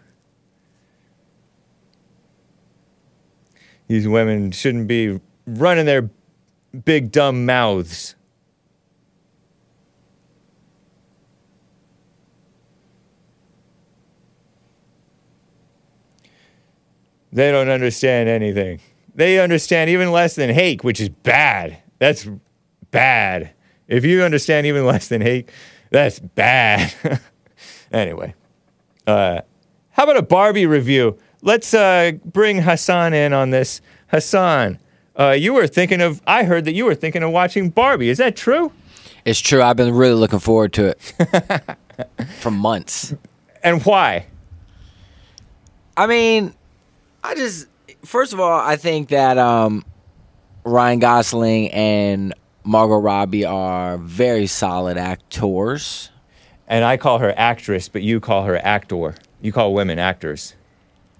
These 3.87 4.07
women 4.07 4.51
shouldn't 4.51 4.87
be 4.87 5.19
running 5.45 5.85
their 5.85 6.09
big 6.83 7.11
dumb 7.11 7.45
mouths. 7.45 8.15
They 17.31 17.51
don't 17.51 17.69
understand 17.69 18.29
anything. 18.29 18.79
They 19.13 19.39
understand 19.39 19.89
even 19.89 20.11
less 20.11 20.35
than 20.35 20.49
hate, 20.49 20.83
which 20.83 21.01
is 21.01 21.09
bad. 21.09 21.77
That's 21.99 22.27
bad. 22.91 23.51
If 23.87 24.05
you 24.05 24.23
understand 24.23 24.65
even 24.67 24.85
less 24.85 25.09
than 25.09 25.21
hate, 25.21 25.49
that's 25.91 26.19
bad. 26.19 26.93
anyway, 27.91 28.35
uh, 29.05 29.41
how 29.91 30.03
about 30.03 30.17
a 30.17 30.21
Barbie 30.21 30.65
review? 30.65 31.17
Let's 31.41 31.73
uh, 31.73 32.13
bring 32.23 32.61
Hassan 32.61 33.13
in 33.13 33.33
on 33.33 33.49
this. 33.49 33.81
Hassan, 34.07 34.79
uh, 35.19 35.31
you 35.31 35.53
were 35.53 35.67
thinking 35.67 36.01
of, 36.01 36.21
I 36.27 36.43
heard 36.43 36.65
that 36.65 36.73
you 36.73 36.85
were 36.85 36.95
thinking 36.95 37.23
of 37.23 37.31
watching 37.31 37.69
Barbie. 37.69 38.09
Is 38.09 38.17
that 38.17 38.35
true? 38.35 38.71
It's 39.23 39.39
true. 39.39 39.61
I've 39.61 39.77
been 39.77 39.93
really 39.93 40.15
looking 40.15 40.39
forward 40.39 40.73
to 40.73 40.89
it 40.89 41.77
for 42.39 42.51
months. 42.51 43.13
And 43.63 43.83
why? 43.83 44.27
I 45.97 46.07
mean, 46.07 46.53
I 47.23 47.35
just 47.35 47.67
first 48.03 48.33
of 48.33 48.39
all, 48.39 48.59
I 48.59 48.75
think 48.75 49.09
that 49.09 49.37
um, 49.37 49.83
Ryan 50.63 50.99
Gosling 50.99 51.71
and 51.71 52.33
Margot 52.63 52.97
Robbie 52.97 53.45
are 53.45 53.97
very 53.97 54.47
solid 54.47 54.97
actors. 54.97 56.11
And 56.67 56.83
I 56.83 56.97
call 56.97 57.19
her 57.19 57.33
actress, 57.37 57.89
but 57.89 58.01
you 58.01 58.19
call 58.19 58.43
her 58.43 58.57
actor. 58.57 59.15
You 59.41 59.51
call 59.51 59.73
women 59.73 59.99
actors. 59.99 60.55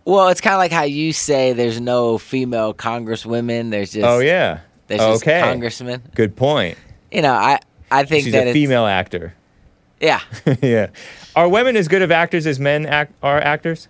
Well, 0.05 0.27
it's 0.29 0.39
kind 0.41 0.53
of 0.53 0.59
like 0.59 0.71
how 0.71 0.83
you 0.83 1.11
say 1.13 1.53
there's 1.53 1.81
no 1.81 2.17
female 2.17 2.73
congresswomen. 2.73 3.71
There's 3.71 3.91
just 3.91 4.05
oh, 4.05 4.19
yeah. 4.19 4.59
there's 4.87 5.01
just 5.01 5.23
okay. 5.23 5.41
congressmen. 5.41 6.03
Good 6.13 6.35
point. 6.35 6.77
You 7.11 7.23
know, 7.23 7.33
I 7.33 7.59
I 7.89 8.03
think 8.05 8.23
She's 8.25 8.33
that 8.33 8.47
a 8.47 8.53
female 8.53 8.85
actor. 8.85 9.33
Yeah, 9.99 10.19
yeah. 10.61 10.87
Are 11.35 11.49
women 11.49 11.75
as 11.75 11.87
good 11.87 12.01
of 12.01 12.11
actors 12.11 12.45
as 12.45 12.59
men 12.59 12.85
act- 12.85 13.13
are 13.23 13.39
actors? 13.39 13.87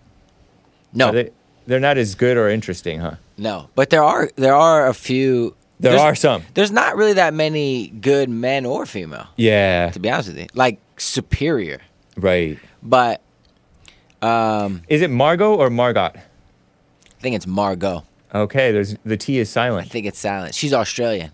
no, 0.94 1.08
Are 1.10 1.12
they, 1.12 1.30
they're 1.68 1.80
not 1.80 1.98
as 1.98 2.16
good 2.16 2.38
or 2.38 2.48
interesting, 2.50 3.00
huh? 3.00 3.16
no, 3.38 3.70
but 3.76 3.90
there 3.90 4.04
are 4.04 4.30
there 4.36 4.56
are 4.56 4.88
a 4.88 4.94
few. 4.94 5.56
There 5.80 5.92
there's- 5.92 6.02
are 6.02 6.16
some. 6.16 6.44
There's 6.54 6.72
not 6.72 6.96
really 6.96 7.14
that 7.14 7.34
many 7.34 7.90
good 7.90 8.30
men 8.30 8.66
or 8.66 8.86
female, 8.86 9.28
Yeah. 9.36 9.90
to 9.90 10.00
be 10.00 10.10
honest 10.10 10.30
with 10.30 10.38
you. 10.38 10.48
Like 10.54 10.80
superior, 10.96 11.82
Right. 12.16 12.58
but 12.82 13.20
um, 14.26 14.82
Is 14.88 15.02
it 15.02 15.10
Margot 15.10 15.56
or 15.56 15.70
Margot? 15.70 16.12
I 16.14 16.22
think 17.20 17.36
it's 17.36 17.48
Margot. 17.48 18.04
Okay, 18.34 18.72
there's 18.72 18.96
the 19.06 19.18
T 19.18 19.38
is 19.40 19.50
silent. 19.50 19.74
I 19.74 19.78
silent. 19.78 19.92
think 19.92 20.06
it's 20.08 20.20
silent. 20.20 20.56
She's 20.56 20.74
Australian. 20.74 21.32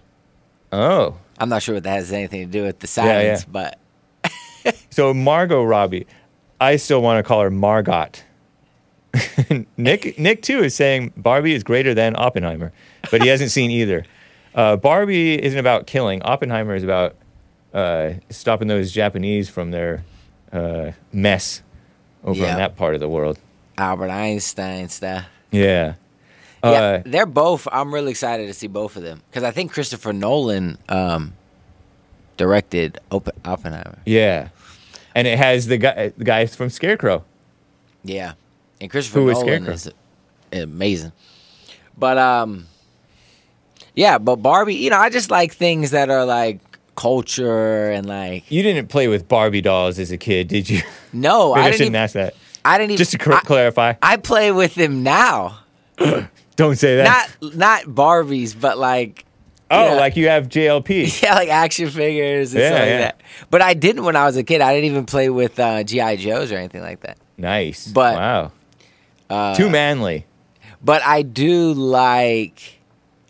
Oh. 0.71 1.17
I'm 1.39 1.49
not 1.49 1.63
sure 1.63 1.75
what 1.75 1.83
that 1.83 1.95
has 1.95 2.11
anything 2.11 2.45
to 2.45 2.51
do 2.51 2.63
with 2.63 2.79
the 2.79 2.87
yeah. 2.87 3.35
silence, 3.35 3.45
but 3.45 3.79
So 4.91 5.13
Margot 5.13 5.63
Robbie. 5.63 6.05
I 6.59 6.75
still 6.75 7.01
want 7.01 7.17
to 7.17 7.27
call 7.27 7.41
her 7.41 7.49
Margot. 7.49 8.11
Nick 9.77 10.19
Nick 10.19 10.41
too 10.41 10.59
is 10.59 10.75
saying 10.75 11.13
Barbie 11.17 11.53
is 11.53 11.63
greater 11.63 11.93
than 11.93 12.15
Oppenheimer, 12.15 12.71
but 13.09 13.21
he 13.21 13.27
hasn't 13.27 13.51
seen 13.51 13.71
either. 13.71 14.05
Uh, 14.53 14.75
Barbie 14.75 15.41
isn't 15.41 15.57
about 15.59 15.87
killing. 15.87 16.21
Oppenheimer 16.23 16.75
is 16.75 16.83
about 16.83 17.15
uh, 17.73 18.15
stopping 18.29 18.67
those 18.67 18.91
Japanese 18.91 19.47
from 19.47 19.71
their 19.71 20.03
uh, 20.51 20.91
mess 21.13 21.61
over 22.24 22.39
Yeah. 22.39 22.51
in 22.51 22.57
that 22.57 22.76
part 22.78 22.93
of 22.93 22.99
the 22.99 23.09
world. 23.09 23.39
Albert 23.78 24.09
Einstein 24.09 24.89
stuff. 24.89 25.26
Yeah. 25.51 25.95
yeah, 26.63 26.69
Uh, 26.69 27.01
they're 27.05 27.26
both. 27.26 27.67
I'm 27.72 27.93
really 27.93 28.11
excited 28.11 28.47
to 28.47 28.53
see 28.53 28.67
both 28.67 28.95
of 28.95 29.03
them 29.03 29.22
because 29.30 29.43
I 29.43 29.51
think 29.51 29.72
Christopher 29.74 30.13
Nolan 30.13 30.78
um, 30.89 31.34
directed 32.38 32.99
Oppen- 33.11 33.38
Oppenheimer. 33.45 33.97
yeah. 34.05 34.49
And 35.13 35.28
it 35.28 35.38
has 35.38 35.67
the 35.67 35.78
guy, 35.78 36.13
the 36.17 36.24
guy 36.24 36.45
from 36.45 36.69
Scarecrow. 36.69 37.26
Yeah, 38.03 38.34
and 38.80 38.89
Christopher 38.89 39.19
Who 39.19 39.32
Nolan 39.34 39.45
Scarecrow? 39.45 39.74
is 39.74 39.89
amazing. 40.53 41.11
But 41.97 42.17
um, 42.17 42.67
yeah, 43.93 44.17
but 44.19 44.38
Barbie, 44.38 44.76
you 44.76 44.89
know, 44.89 44.97
I 44.97 45.09
just 45.09 45.30
like 45.30 45.53
things 45.53 45.91
that 45.91 46.09
are 46.09 46.26
like 46.26 46.59
culture 46.95 47.89
and 47.91 48.05
like 48.05 48.49
You 48.51 48.63
didn't 48.63 48.87
play 48.87 49.07
with 49.07 49.27
Barbie 49.27 49.61
dolls 49.61 49.97
as 49.99 50.11
a 50.11 50.17
kid, 50.17 50.47
did 50.47 50.69
you? 50.69 50.81
no, 51.13 51.53
I 51.55 51.59
I, 51.59 51.63
didn't. 51.63 51.73
shouldn't 51.73 51.81
Even, 51.87 51.95
ask 51.95 52.13
that. 52.13 52.35
I 52.63 52.77
didn't 52.77 52.91
even. 52.91 52.97
Just 52.97 53.11
to 53.11 53.17
cor- 53.17 53.33
I, 53.33 53.39
clarify. 53.41 53.93
I 54.01 54.17
play 54.17 54.51
with 54.51 54.75
them 54.75 55.03
now. 55.03 55.59
Don't 56.55 56.75
say 56.77 56.97
that. 56.97 57.31
Not 57.41 57.55
not 57.55 57.83
Barbies, 57.85 58.59
but 58.59 58.77
like 58.77 59.25
oh, 59.71 59.85
yeah. 59.85 59.93
like 59.93 60.15
you 60.15 60.27
have 60.27 60.47
JLP. 60.47 61.21
yeah, 61.23 61.33
like 61.35 61.49
action 61.49 61.89
figures 61.89 62.53
and 62.53 62.61
Yeah, 62.61 62.67
stuff 62.69 62.79
like 62.79 62.89
yeah. 62.89 62.97
that. 62.99 63.21
But 63.49 63.61
I 63.61 63.73
didn't 63.73 64.03
when 64.03 64.15
I 64.15 64.25
was 64.25 64.37
a 64.37 64.43
kid. 64.43 64.61
I 64.61 64.73
didn't 64.75 64.91
even 64.91 65.05
play 65.05 65.29
with 65.29 65.59
uh, 65.59 65.83
GI 65.83 66.17
Joes 66.17 66.51
or 66.51 66.57
anything 66.57 66.81
like 66.81 66.99
that. 67.01 67.17
Nice. 67.37 67.87
But- 67.87 68.15
wow. 68.15 68.51
Uh, 69.29 69.55
Too 69.55 69.69
manly. 69.69 70.25
But 70.83 71.01
I 71.03 71.21
do 71.21 71.73
like. 71.73 72.79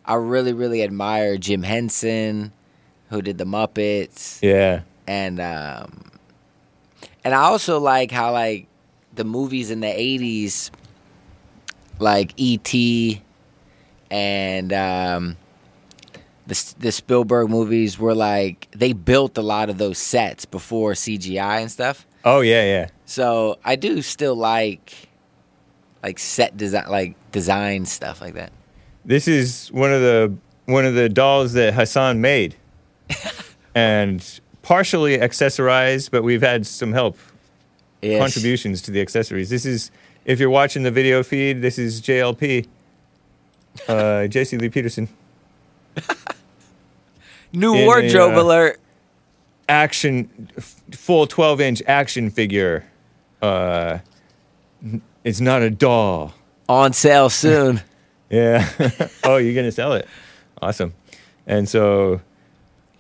I 0.04 0.16
really 0.16 0.52
really 0.52 0.82
admire 0.84 1.38
Jim 1.38 1.62
Henson, 1.64 2.52
who 3.12 3.22
did 3.22 3.38
the 3.38 3.46
Muppets. 3.46 4.42
Yeah. 4.42 4.82
and 5.06 5.40
um 5.40 6.12
and 7.24 7.36
I 7.36 7.42
also 7.44 7.80
like 7.80 8.10
how 8.10 8.32
like 8.32 8.66
the 9.14 9.24
movies 9.24 9.70
in 9.70 9.82
the 9.82 9.88
80s 9.88 10.72
like 12.00 12.34
ET 12.40 13.22
and 14.10 14.74
um 14.74 15.38
the 16.48 16.74
the 16.80 16.92
Spielberg 16.92 17.50
movies 17.50 18.00
were 18.00 18.16
like 18.16 18.68
they 18.72 18.94
built 18.94 19.38
a 19.38 19.42
lot 19.42 19.70
of 19.70 19.78
those 19.78 19.98
sets 19.98 20.46
before 20.46 20.94
CGI 20.94 21.62
and 21.62 21.72
stuff. 21.72 22.08
Oh 22.26 22.42
yeah, 22.42 22.64
yeah. 22.64 22.88
So 23.06 23.60
I 23.64 23.76
do 23.76 24.02
still 24.02 24.36
like 24.36 24.94
like 26.04 26.18
set 26.18 26.58
design, 26.58 26.90
like 26.90 27.16
design 27.32 27.86
stuff 27.86 28.22
like 28.22 28.34
that. 28.34 28.52
This 29.06 29.28
is 29.28 29.70
one 29.72 29.92
of 29.94 30.02
the 30.02 30.34
one 30.66 30.86
of 30.86 30.96
the 30.96 31.10
dolls 31.10 31.54
that 31.54 31.74
Hassan 31.74 32.22
made, 32.22 32.56
and 33.76 34.40
partially 34.62 35.18
accessorized, 35.18 36.12
but 36.12 36.24
we've 36.24 36.42
had 36.42 36.66
some 36.68 36.94
help 36.94 37.18
Yes. 38.02 38.20
contributions 38.20 38.82
to 38.84 38.92
the 38.92 39.00
accessories. 39.00 39.50
This 39.52 39.64
is 39.66 39.92
if 40.26 40.40
you're 40.40 40.50
watching 40.50 40.82
the 40.84 40.90
video 40.92 41.22
feed. 41.22 41.62
This 41.62 41.78
is 41.78 42.02
JLP, 42.02 42.66
uh, 43.88 44.26
Jesse 44.34 44.58
Lee 44.58 44.70
Peterson. 44.70 45.08
New 47.54 47.76
in 47.76 47.82
a, 47.84 47.86
wardrobe 47.86 48.34
uh, 48.38 48.42
alert. 48.42 48.80
action 49.68 50.50
f- 50.58 50.82
full 50.94 51.28
12 51.28 51.62
inch 51.62 51.82
action 51.86 52.30
figure 52.30 52.86
uh 53.42 54.00
n- 54.84 55.02
it's 55.24 55.42
not 55.42 55.62
a 55.62 55.70
doll 55.70 56.34
On 56.70 56.94
sale 56.94 57.30
soon. 57.30 57.82
yeah 58.30 58.68
oh 59.26 59.38
you're 59.38 59.54
gonna 59.54 59.72
sell 59.72 59.94
it 59.94 60.08
awesome 60.62 60.94
and 61.46 61.68
so 61.68 62.22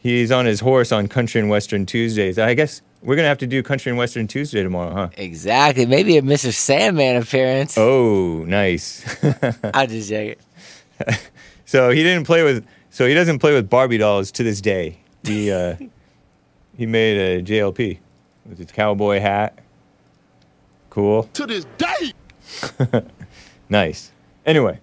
he's 0.01 0.31
on 0.31 0.45
his 0.45 0.59
horse 0.59 0.91
on 0.91 1.07
country 1.07 1.39
and 1.39 1.49
western 1.49 1.85
tuesdays 1.85 2.37
i 2.39 2.53
guess 2.53 2.81
we're 3.03 3.15
gonna 3.15 3.27
have 3.27 3.37
to 3.37 3.47
do 3.47 3.61
country 3.63 3.89
and 3.89 3.97
western 3.97 4.27
tuesday 4.27 4.61
tomorrow 4.63 4.93
huh 4.93 5.09
exactly. 5.17 5.85
Maybe 5.85 6.17
a 6.17 6.21
Mr. 6.21 6.53
Sandman 6.53 7.15
appearance. 7.21 7.77
oh 7.77 8.43
nice 8.47 9.03
I'll 9.73 9.87
just 9.87 10.09
check 10.09 10.37
it. 10.37 11.19
so 11.65 11.89
he 11.89 12.03
didn't 12.03 12.25
play 12.25 12.43
with 12.43 12.65
so 12.89 13.07
he 13.07 13.13
doesn't 13.13 13.39
play 13.39 13.53
with 13.53 13.69
barbie 13.69 13.97
dolls 13.97 14.31
to 14.33 14.43
this 14.43 14.61
day 14.61 14.97
he 15.23 15.51
uh 15.51 15.75
he 16.77 16.85
made 16.85 17.17
a 17.17 17.43
jlp 17.43 17.97
with 18.47 18.57
his 18.57 18.71
cowboy 18.71 19.19
hat 19.19 19.57
cool 20.89 21.23
To 21.33 21.45
this 21.45 21.65
day. 21.77 22.13
nice 23.69 24.11
anyway 24.45 24.79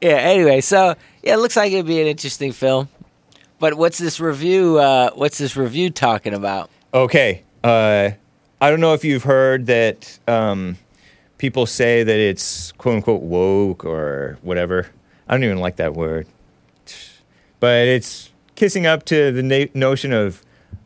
Yeah. 0.00 0.20
Anyway, 0.20 0.60
so 0.60 0.94
yeah, 1.22 1.34
it 1.34 1.38
looks 1.38 1.56
like 1.56 1.72
it'd 1.72 1.86
be 1.86 1.98
an 2.00 2.06
interesting 2.08 2.52
film. 2.52 2.88
But 3.58 3.74
what's 3.74 3.98
this 3.98 4.20
review? 4.20 4.78
Uh, 4.78 5.10
what's 5.14 5.38
this 5.38 5.56
review 5.56 5.90
talking 5.90 6.34
about? 6.34 6.70
Okay. 6.92 7.44
Uh, 7.62 8.10
I 8.60 8.70
don't 8.70 8.80
know 8.80 8.94
if 8.94 9.04
you've 9.04 9.24
heard 9.24 9.66
that 9.66 10.18
um, 10.28 10.76
people 11.38 11.66
say 11.66 12.02
that 12.02 12.18
it's 12.18 12.72
quote 12.72 12.96
unquote 12.96 13.22
woke 13.22 13.84
or 13.84 14.38
whatever. 14.42 14.88
I 15.28 15.34
don't 15.34 15.44
even 15.44 15.58
like 15.58 15.76
that 15.76 15.94
word. 15.94 16.26
But 17.60 17.88
it's 17.88 18.30
kissing 18.56 18.86
up 18.86 19.04
to 19.06 19.32
the 19.32 19.42
na- 19.42 19.70
notion 19.74 20.12
of, 20.12 20.42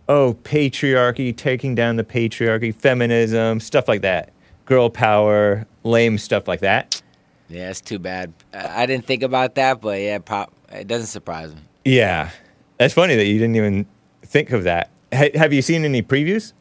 oh, 0.09 0.35
patriarchy, 0.45 1.37
taking 1.37 1.75
down 1.75 1.97
the 1.97 2.05
patriarchy, 2.05 2.75
feminism, 2.75 3.61
stuff 3.61 3.89
like 3.89 4.03
that. 4.03 4.33
Girl 4.65 4.91
power, 4.91 5.67
lame 5.83 6.19
stuff 6.19 6.47
like 6.47 6.61
that. 6.61 7.03
Yeah, 7.49 7.71
it's 7.71 7.81
too 7.81 7.99
bad. 7.99 8.33
I 8.53 8.83
I 8.83 8.87
didn't 8.87 9.07
think 9.07 9.23
about 9.23 9.55
that, 9.57 9.81
but 9.81 10.01
yeah, 10.01 10.19
pop, 10.19 10.53
it 10.71 10.87
doesn't 10.87 11.07
surprise 11.07 11.55
me. 11.55 11.63
Yeah. 11.85 12.31
That's 12.79 12.95
funny 12.95 13.17
that 13.17 13.27
you 13.27 13.39
didn't 13.39 13.57
even 13.57 13.87
think 14.23 14.53
of 14.53 14.65
that. 14.65 14.91
Ha- 15.13 15.31
have 15.35 15.53
you 15.53 15.63
seen 15.63 15.85
any 15.85 16.03
previews? 16.03 16.53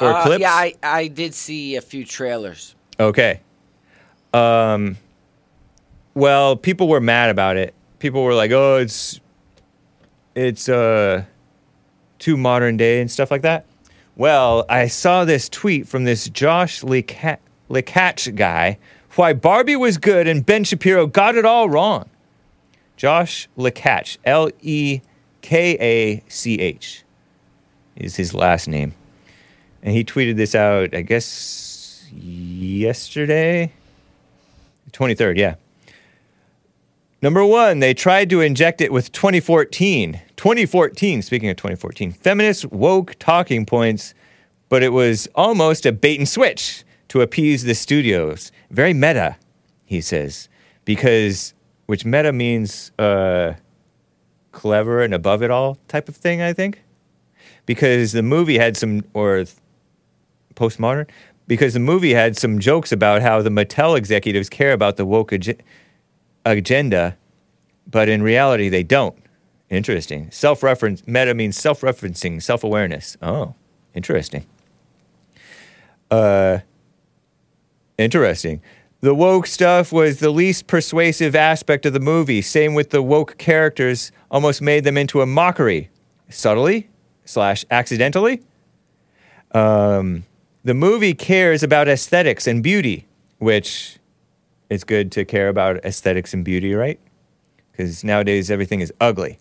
Or 0.00 0.12
Uh, 0.12 0.22
clips? 0.22 0.40
Yeah, 0.40 0.52
I, 0.52 0.74
I 0.82 1.08
did 1.08 1.34
see 1.34 1.76
a 1.76 1.80
few 1.80 2.04
trailers. 2.04 2.74
Okay. 3.00 3.40
Um, 4.32 4.96
well, 6.14 6.56
people 6.56 6.88
were 6.88 7.00
mad 7.00 7.30
about 7.30 7.56
it. 7.56 7.74
People 7.98 8.22
were 8.22 8.34
like, 8.34 8.50
"Oh, 8.52 8.76
it's 8.76 9.20
it's 10.34 10.68
uh 10.68 11.24
too 12.18 12.36
modern 12.36 12.76
day 12.76 13.00
and 13.00 13.10
stuff 13.10 13.30
like 13.30 13.42
that." 13.42 13.64
Well, 14.16 14.64
I 14.68 14.86
saw 14.88 15.24
this 15.24 15.48
tweet 15.48 15.86
from 15.88 16.04
this 16.04 16.28
Josh 16.28 16.82
Leca- 16.82 17.38
guy. 18.36 18.78
Why 19.14 19.32
Barbie 19.32 19.76
was 19.76 19.96
good 19.98 20.28
and 20.28 20.44
Ben 20.46 20.62
Shapiro 20.64 21.06
got 21.06 21.34
it 21.34 21.44
all 21.44 21.68
wrong. 21.68 22.08
Josh 22.96 23.48
Lekach, 23.56 24.18
L 24.24 24.50
E 24.60 25.00
K 25.48 25.78
A 25.80 26.22
C 26.28 26.60
H, 26.60 27.04
is 27.96 28.16
his 28.16 28.34
last 28.34 28.68
name. 28.68 28.92
And 29.82 29.94
he 29.94 30.04
tweeted 30.04 30.36
this 30.36 30.54
out, 30.54 30.94
I 30.94 31.00
guess, 31.00 32.06
yesterday? 32.12 33.72
23rd, 34.92 35.38
yeah. 35.38 35.54
Number 37.22 37.42
one, 37.46 37.78
they 37.78 37.94
tried 37.94 38.28
to 38.28 38.42
inject 38.42 38.82
it 38.82 38.92
with 38.92 39.10
2014. 39.12 40.20
2014, 40.36 41.22
speaking 41.22 41.48
of 41.48 41.56
2014, 41.56 42.12
feminist 42.12 42.70
woke 42.70 43.14
talking 43.18 43.64
points, 43.64 44.12
but 44.68 44.82
it 44.82 44.90
was 44.90 45.28
almost 45.34 45.86
a 45.86 45.92
bait 45.92 46.18
and 46.18 46.28
switch 46.28 46.84
to 47.08 47.22
appease 47.22 47.64
the 47.64 47.74
studios. 47.74 48.52
Very 48.70 48.92
meta, 48.92 49.36
he 49.86 50.02
says, 50.02 50.50
because, 50.84 51.54
which 51.86 52.04
meta 52.04 52.34
means 52.34 52.92
uh, 52.98 53.54
clever 54.58 55.02
and 55.02 55.14
above 55.14 55.42
it 55.42 55.50
all 55.50 55.78
type 55.86 56.08
of 56.08 56.16
thing, 56.16 56.42
I 56.42 56.52
think. 56.52 56.82
Because 57.64 58.12
the 58.12 58.22
movie 58.22 58.58
had 58.58 58.76
some, 58.76 59.04
or 59.14 59.44
postmodern 60.54 61.08
because 61.46 61.72
the 61.72 61.80
movie 61.80 62.12
had 62.12 62.36
some 62.36 62.58
jokes 62.58 62.92
about 62.92 63.22
how 63.22 63.40
the 63.40 63.50
Mattel 63.50 63.96
executives 63.96 64.48
care 64.48 64.72
about 64.72 64.96
the 64.96 65.06
woke 65.06 65.32
ag- 65.32 65.62
agenda, 66.44 67.16
but 67.86 68.08
in 68.08 68.22
reality 68.22 68.68
they 68.68 68.82
don't. 68.82 69.16
Interesting. 69.70 70.30
Self-reference 70.30 71.06
meta 71.06 71.34
means 71.34 71.56
self-referencing, 71.56 72.42
self-awareness. 72.42 73.16
Oh, 73.22 73.54
interesting. 73.94 74.44
Uh 76.10 76.58
interesting. 77.96 78.60
The 79.00 79.14
woke 79.14 79.46
stuff 79.46 79.92
was 79.92 80.18
the 80.18 80.30
least 80.30 80.66
persuasive 80.66 81.36
aspect 81.36 81.86
of 81.86 81.92
the 81.92 82.00
movie. 82.00 82.42
Same 82.42 82.74
with 82.74 82.90
the 82.90 83.00
woke 83.00 83.38
characters, 83.38 84.10
almost 84.30 84.60
made 84.60 84.82
them 84.82 84.96
into 84.96 85.20
a 85.20 85.26
mockery. 85.26 85.90
Subtly 86.28 86.88
slash 87.24 87.64
accidentally. 87.70 88.42
Um, 89.52 90.24
the 90.64 90.74
movie 90.74 91.14
cares 91.14 91.62
about 91.62 91.88
aesthetics 91.88 92.46
and 92.46 92.62
beauty, 92.62 93.06
which 93.38 93.98
it's 94.68 94.84
good 94.84 95.12
to 95.12 95.24
care 95.24 95.48
about 95.48 95.84
aesthetics 95.84 96.34
and 96.34 96.44
beauty, 96.44 96.74
right? 96.74 96.98
Because 97.70 98.02
nowadays 98.02 98.50
everything 98.50 98.80
is 98.80 98.92
ugly. 99.00 99.38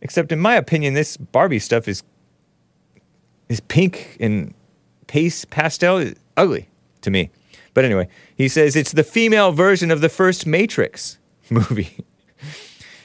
Except 0.00 0.30
in 0.30 0.38
my 0.38 0.54
opinion, 0.54 0.94
this 0.94 1.16
Barbie 1.16 1.58
stuff 1.58 1.88
is 1.88 2.02
is 3.48 3.60
pink 3.60 4.16
and 4.20 4.54
paste 5.06 5.50
pastel 5.50 5.98
is 5.98 6.14
ugly 6.36 6.68
to 7.00 7.10
me. 7.10 7.30
But 7.76 7.84
anyway, 7.84 8.08
he 8.34 8.48
says 8.48 8.74
it's 8.74 8.92
the 8.92 9.04
female 9.04 9.52
version 9.52 9.90
of 9.90 10.00
the 10.00 10.08
first 10.08 10.46
Matrix 10.46 11.18
movie. 11.50 12.06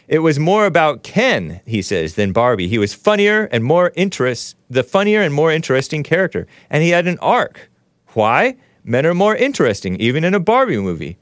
It 0.08 0.20
was 0.20 0.40
more 0.40 0.66
about 0.66 1.04
Ken, 1.04 1.60
he 1.66 1.82
says, 1.82 2.16
than 2.16 2.32
Barbie. 2.32 2.70
He 2.70 2.78
was 2.78 2.94
funnier 2.94 3.50
and 3.52 3.66
more 3.66 3.92
interest, 3.98 4.56
the 4.70 4.84
funnier 4.84 5.22
and 5.22 5.34
more 5.34 5.52
interesting 5.52 6.04
character. 6.04 6.48
And 6.70 6.84
he 6.84 6.92
had 6.92 7.06
an 7.06 7.20
arc. 7.20 7.70
Why? 8.14 8.56
Men 8.82 9.06
are 9.06 9.14
more 9.14 9.36
interesting, 9.36 9.98
even 9.98 10.24
in 10.24 10.34
a 10.34 10.40
Barbie 10.40 10.78
movie. 10.78 11.18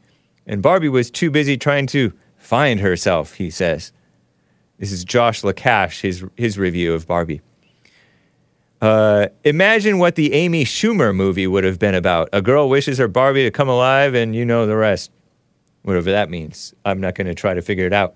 And 0.45 0.61
Barbie 0.61 0.87
was 0.87 1.09
too 1.09 1.31
busy 1.31 1.57
trying 1.57 1.87
to 1.87 2.13
find 2.37 2.79
herself, 2.79 3.33
he 3.33 3.49
says. 3.49 3.91
This 4.77 4.91
is 4.91 5.03
Josh 5.03 5.41
Lekach, 5.41 6.01
his, 6.01 6.23
his 6.37 6.59
review 6.59 6.93
of 6.93 7.07
Barbie. 7.07 7.41
Uh, 8.81 9.27
imagine 9.43 9.99
what 9.99 10.15
the 10.15 10.33
Amy 10.33 10.63
Schumer 10.63 11.13
movie 11.13 11.47
would 11.47 11.63
have 11.63 11.79
been 11.79 11.95
about. 11.95 12.29
A 12.31 12.41
girl 12.41 12.69
wishes 12.69 12.97
her 12.97 13.07
Barbie 13.07 13.43
to 13.43 13.51
come 13.51 13.67
alive, 13.67 14.13
and 14.13 14.35
you 14.35 14.45
know 14.45 14.65
the 14.65 14.77
rest. 14.77 15.11
Whatever 15.83 16.11
that 16.11 16.29
means. 16.29 16.73
I'm 16.85 17.01
not 17.01 17.15
going 17.15 17.27
to 17.27 17.35
try 17.35 17.53
to 17.53 17.61
figure 17.61 17.85
it 17.85 17.93
out. 17.93 18.15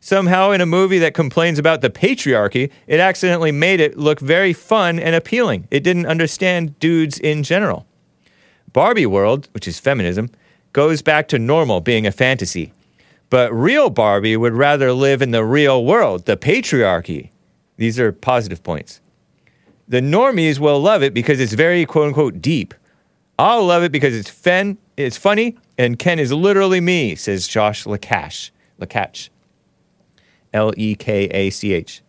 Somehow, 0.00 0.52
in 0.52 0.60
a 0.60 0.66
movie 0.66 0.98
that 0.98 1.12
complains 1.12 1.58
about 1.58 1.80
the 1.80 1.90
patriarchy, 1.90 2.70
it 2.86 3.00
accidentally 3.00 3.52
made 3.52 3.80
it 3.80 3.98
look 3.98 4.20
very 4.20 4.52
fun 4.52 4.98
and 4.98 5.14
appealing. 5.14 5.66
It 5.70 5.82
didn't 5.82 6.06
understand 6.06 6.78
dudes 6.78 7.18
in 7.18 7.42
general. 7.42 7.86
Barbie 8.72 9.06
World, 9.06 9.48
which 9.52 9.66
is 9.66 9.80
feminism, 9.80 10.30
goes 10.72 11.02
back 11.02 11.28
to 11.28 11.38
normal 11.38 11.80
being 11.80 12.06
a 12.06 12.12
fantasy. 12.12 12.72
But 13.28 13.52
real 13.52 13.90
Barbie 13.90 14.36
would 14.36 14.54
rather 14.54 14.92
live 14.92 15.20
in 15.20 15.32
the 15.32 15.44
real 15.44 15.84
world, 15.84 16.26
the 16.26 16.36
patriarchy. 16.36 17.30
These 17.76 17.98
are 17.98 18.12
positive 18.12 18.62
points. 18.62 19.00
The 19.88 20.00
normies 20.00 20.58
will 20.58 20.80
love 20.80 21.02
it 21.02 21.14
because 21.14 21.40
it's 21.40 21.54
very 21.54 21.86
quote 21.86 22.08
unquote 22.08 22.42
deep. 22.42 22.74
I'll 23.38 23.64
love 23.64 23.82
it 23.82 23.92
because 23.92 24.14
it's 24.14 24.28
fen, 24.28 24.76
it's 24.96 25.16
funny, 25.16 25.56
and 25.78 25.98
Ken 25.98 26.18
is 26.18 26.32
literally 26.32 26.80
me, 26.80 27.14
says 27.14 27.48
Josh 27.48 27.84
Lekach. 27.84 28.50
Lekach. 28.80 29.30
L 30.52 30.74
E 30.76 30.94
K 30.94 31.24
A 31.26 31.50
C 31.50 31.72
H. 31.72 32.02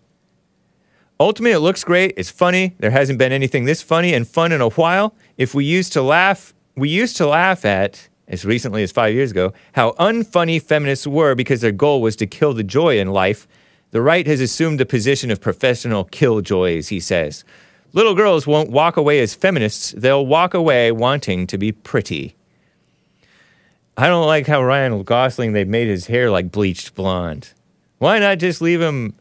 Ultimately, 1.21 1.51
it 1.51 1.59
looks 1.59 1.83
great. 1.83 2.13
It's 2.17 2.29
funny. 2.29 2.75
There 2.79 2.91
hasn't 2.91 3.19
been 3.19 3.31
anything 3.31 3.65
this 3.65 3.81
funny 3.81 4.13
and 4.13 4.27
fun 4.27 4.51
in 4.51 4.61
a 4.61 4.69
while. 4.69 5.13
If 5.37 5.53
we 5.53 5.65
used 5.65 5.93
to 5.93 6.01
laugh, 6.01 6.53
we 6.75 6.89
used 6.89 7.17
to 7.17 7.27
laugh 7.27 7.65
at, 7.65 8.07
as 8.27 8.45
recently 8.45 8.83
as 8.83 8.91
five 8.91 9.13
years 9.13 9.31
ago, 9.31 9.53
how 9.73 9.91
unfunny 9.99 10.61
feminists 10.61 11.05
were 11.05 11.35
because 11.35 11.61
their 11.61 11.73
goal 11.73 12.01
was 12.01 12.15
to 12.17 12.25
kill 12.25 12.53
the 12.53 12.63
joy 12.63 12.99
in 12.99 13.09
life. 13.09 13.47
The 13.91 14.01
right 14.01 14.25
has 14.27 14.39
assumed 14.39 14.79
the 14.79 14.85
position 14.85 15.29
of 15.29 15.41
professional 15.41 16.05
killjoys, 16.05 16.87
he 16.87 16.99
says. 16.99 17.43
Little 17.91 18.13
girls 18.13 18.45
won't 18.45 18.69
walk 18.69 18.97
away 18.97 19.19
as 19.19 19.33
feminists, 19.33 19.93
they'll 19.97 20.25
walk 20.25 20.53
away 20.53 20.91
wanting 20.91 21.47
to 21.47 21.57
be 21.57 21.71
pretty. 21.71 22.35
I 23.97 24.07
don't 24.07 24.27
like 24.27 24.47
how 24.47 24.63
Ryan 24.63 25.03
Gosling, 25.03 25.53
they've 25.53 25.67
made 25.67 25.87
his 25.87 26.07
hair 26.07 26.29
like 26.29 26.51
bleached 26.51 26.95
blonde. 26.95 27.53
Why 27.97 28.19
not 28.19 28.37
just 28.37 28.61
leave 28.61 28.79
him 28.79 29.15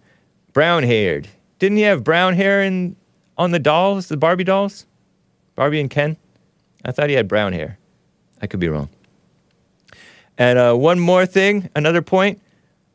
brown 0.52 0.84
haired? 0.84 1.28
Didn't 1.58 1.78
he 1.78 1.84
have 1.84 2.04
brown 2.04 2.34
hair 2.34 2.62
in, 2.62 2.94
on 3.36 3.50
the 3.50 3.58
dolls, 3.58 4.08
the 4.08 4.16
Barbie 4.16 4.44
dolls? 4.44 4.86
Barbie 5.56 5.80
and 5.80 5.90
Ken? 5.90 6.16
I 6.84 6.92
thought 6.92 7.08
he 7.08 7.16
had 7.16 7.26
brown 7.26 7.52
hair. 7.52 7.78
I 8.40 8.46
could 8.46 8.60
be 8.60 8.68
wrong. 8.68 8.88
And 10.36 10.58
uh, 10.58 10.74
one 10.74 11.00
more 11.00 11.26
thing, 11.26 11.68
another 11.74 12.02
point. 12.02 12.40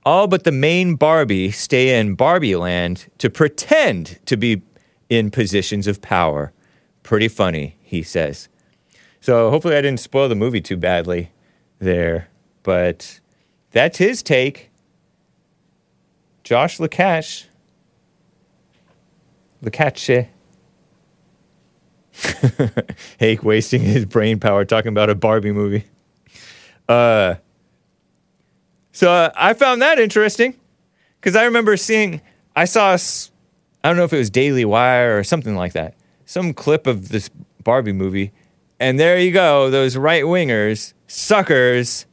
All 0.05 0.28
but 0.28 0.45
the 0.45 0.51
main 0.51 0.95
Barbie 0.95 1.51
stay 1.51 1.99
in 1.99 2.15
Barbie 2.15 2.55
land 2.55 3.07
to 3.17 3.30
pretend 3.30 4.19
to 4.26 4.38
be 4.38 4.61
in 5.14 5.32
positions 5.32 5.88
of 5.88 6.01
power. 6.01 6.51
Pretty 7.03 7.28
funny, 7.28 7.76
he 7.82 8.01
says. 8.03 8.49
So 9.22 9.49
hopefully 9.49 9.76
I 9.76 9.82
didn't 9.82 9.99
spoil 9.99 10.28
the 10.28 10.36
movie 10.36 10.61
too 10.61 10.78
badly 10.78 11.32
there. 11.80 12.30
But 12.64 13.20
that's 13.72 13.97
his 13.97 14.24
take. 14.24 14.70
Josh 16.43 16.78
Lekach. 16.78 17.45
Lekach. 19.64 20.28
Hake 23.18 23.43
wasting 23.43 23.82
his 23.82 24.05
brain 24.05 24.39
power 24.39 24.66
talking 24.66 24.89
about 24.89 25.09
a 25.09 25.16
Barbie 25.16 25.51
movie. 25.51 25.86
Uh, 26.88 27.36
so 28.91 29.09
uh, 29.11 29.32
I 29.36 29.53
found 29.53 29.82
that 29.82 29.99
interesting 29.99 30.55
because 31.20 31.36
I 31.36 31.45
remember 31.45 31.76
seeing, 31.78 32.22
I 32.55 32.66
saw, 32.66 32.91
s- 32.93 33.32
I 33.84 33.89
don't 33.89 33.97
know 33.97 34.05
if 34.05 34.13
it 34.13 34.17
was 34.17 34.29
Daily 34.29 34.63
Wire 34.63 35.17
or 35.17 35.23
something 35.23 35.55
like 35.55 35.73
that, 35.73 35.95
some 36.25 36.53
clip 36.53 36.88
of 36.88 37.09
this 37.09 37.29
Barbie 37.63 37.91
movie. 37.91 38.31
And 38.79 38.99
there 38.99 39.17
you 39.17 39.31
go, 39.31 39.69
those 39.69 39.97
right 39.97 40.23
wingers, 40.23 40.93
suckers, 41.07 42.05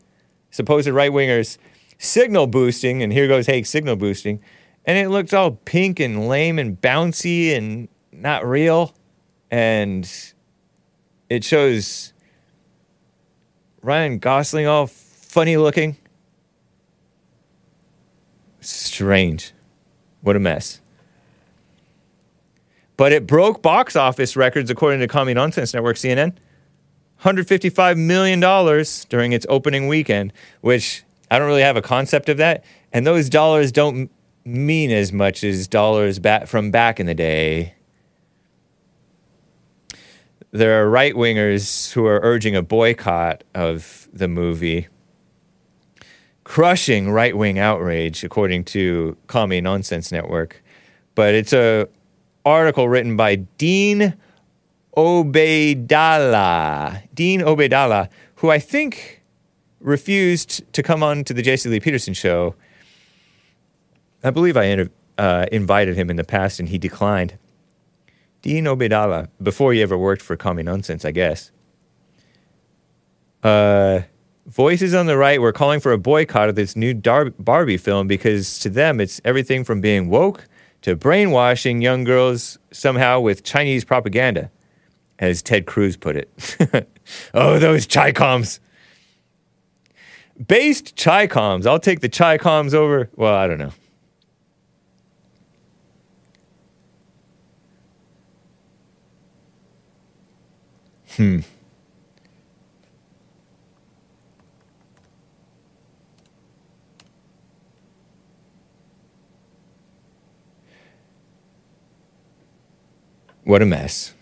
supposed 0.51 0.89
right 0.89 1.11
wingers, 1.11 1.59
signal 1.99 2.47
boosting. 2.47 3.03
And 3.03 3.13
here 3.13 3.29
goes 3.29 3.47
Hake 3.47 3.67
signal 3.67 3.97
boosting. 3.97 4.41
And 4.85 4.99
it 4.99 5.09
looked 5.09 5.35
all 5.35 5.53
pink 5.53 6.01
and 6.01 6.29
lame 6.29 6.59
and 6.59 6.81
bouncy 6.81 7.57
and 7.57 7.89
not 8.13 8.45
real. 8.45 8.95
And 9.51 10.11
it 11.29 11.45
shows 11.45 12.13
Ryan 13.83 14.19
Gosling 14.19 14.67
all 14.67 14.87
funny 14.87 15.57
looking. 15.57 15.97
Strange. 18.61 19.53
What 20.21 20.37
a 20.37 20.41
mess. 20.41 20.80
But 23.01 23.13
it 23.13 23.27
broke 23.27 23.63
box 23.63 23.97
office 23.97 24.37
records 24.37 24.69
according 24.69 25.01
to 25.01 25.09
Commie 25.09 25.33
Nonsense 25.33 25.73
Network 25.73 25.97
CNN. 25.97 26.37
$155 27.23 27.97
million 27.97 28.41
during 29.09 29.33
its 29.33 29.47
opening 29.49 29.89
weekend, 29.89 30.35
which 30.61 31.03
I 31.31 31.39
don't 31.39 31.49
really 31.49 31.63
have 31.63 31.79
a 31.79 31.81
concept 31.81 32.29
of 32.29 32.37
that. 32.37 32.63
And 32.93 33.07
those 33.07 33.31
dollars 33.31 33.73
don't 33.73 34.11
mean 34.45 34.91
as 34.91 35.15
much 35.15 35.43
as 35.45 35.67
dollars 35.67 36.19
back 36.19 36.47
from 36.47 36.71
back 36.71 37.01
in 37.01 37.07
the 37.07 37.15
day. 37.15 37.73
There 40.51 40.83
are 40.83 40.91
right 40.91 41.15
wingers 41.15 41.93
who 41.93 42.05
are 42.05 42.21
urging 42.23 42.55
a 42.55 42.61
boycott 42.61 43.45
of 43.55 44.11
the 44.13 44.29
movie, 44.29 44.89
crushing 46.45 47.11
right 47.11 47.35
wing 47.35 47.59
outrage, 47.59 48.25
according 48.25 48.65
to 48.65 49.17
Commie 49.27 49.63
Nonsense 49.63 50.13
Network. 50.13 50.63
But 51.15 51.33
it's 51.33 51.55
a 51.55 51.89
article 52.45 52.89
written 52.89 53.17
by 53.17 53.37
Dean 53.37 54.15
Obeidallah. 54.97 57.03
Dean 57.15 57.41
Obeidallah, 57.41 58.09
who 58.37 58.51
I 58.51 58.59
think 58.59 59.23
refused 59.81 60.71
to 60.73 60.83
come 60.83 61.03
on 61.03 61.25
to 61.25 61.35
the 61.35 61.43
Jesse 61.43 61.69
Lee 61.69 61.81
Peterson 61.81 62.15
show. 62.15 62.55
I 64.23 64.31
believe 64.31 64.57
I 64.57 64.89
uh, 65.17 65.47
invited 65.51 65.97
him 65.97 66.11
in 66.11 66.17
the 66.17 66.25
past 66.25 66.61
and 66.61 66.69
he 66.69 66.79
declined. 66.79 67.39
Dean 68.43 68.65
Obeidallah, 68.65 69.29
before 69.43 69.73
he 69.73 69.83
ever 69.83 69.97
worked 69.97 70.23
for 70.23 70.37
Commie 70.37 70.63
Nonsense, 70.63 71.05
I 71.05 71.11
guess. 71.11 71.51
Uh, 73.43 74.01
voices 74.47 74.95
on 74.95 75.07
the 75.07 75.17
right 75.17 75.41
were 75.41 75.53
calling 75.53 75.81
for 75.81 75.93
a 75.93 75.99
boycott 75.99 76.49
of 76.49 76.55
this 76.55 76.77
new 76.77 76.93
Dar- 76.93 77.31
Barbie 77.39 77.77
film 77.77 78.07
because 78.07 78.59
to 78.61 78.69
them 78.69 79.01
it's 79.01 79.21
everything 79.25 79.65
from 79.65 79.81
being 79.81 80.11
woke 80.11 80.47
to 80.83 80.97
brainwashing 80.97 81.83
young 81.83 82.05
girls 82.05 82.59
somehow 82.71 83.21
with 83.21 83.45
Chinese 83.45 83.85
propaganda, 83.85 84.51
as 85.19 85.43
Ted 85.43 85.67
Cruz 85.67 85.97
put 85.97 86.17
it. 86.17 86.89
oh, 87.35 87.59
those 87.59 87.87
Chi-Coms. 87.87 88.61
Based 90.47 90.97
Chi-Coms. 90.97 91.67
I'll 91.67 91.79
take 91.79 92.01
the 92.01 92.09
Chi-Coms 92.09 92.73
over. 92.73 93.11
Well, 93.17 93.35
I 93.35 93.47
don't 93.47 93.59
know. 93.59 93.73
Hmm. 101.17 101.41
What 113.51 113.63
a 113.63 113.67
mess. 113.67 114.15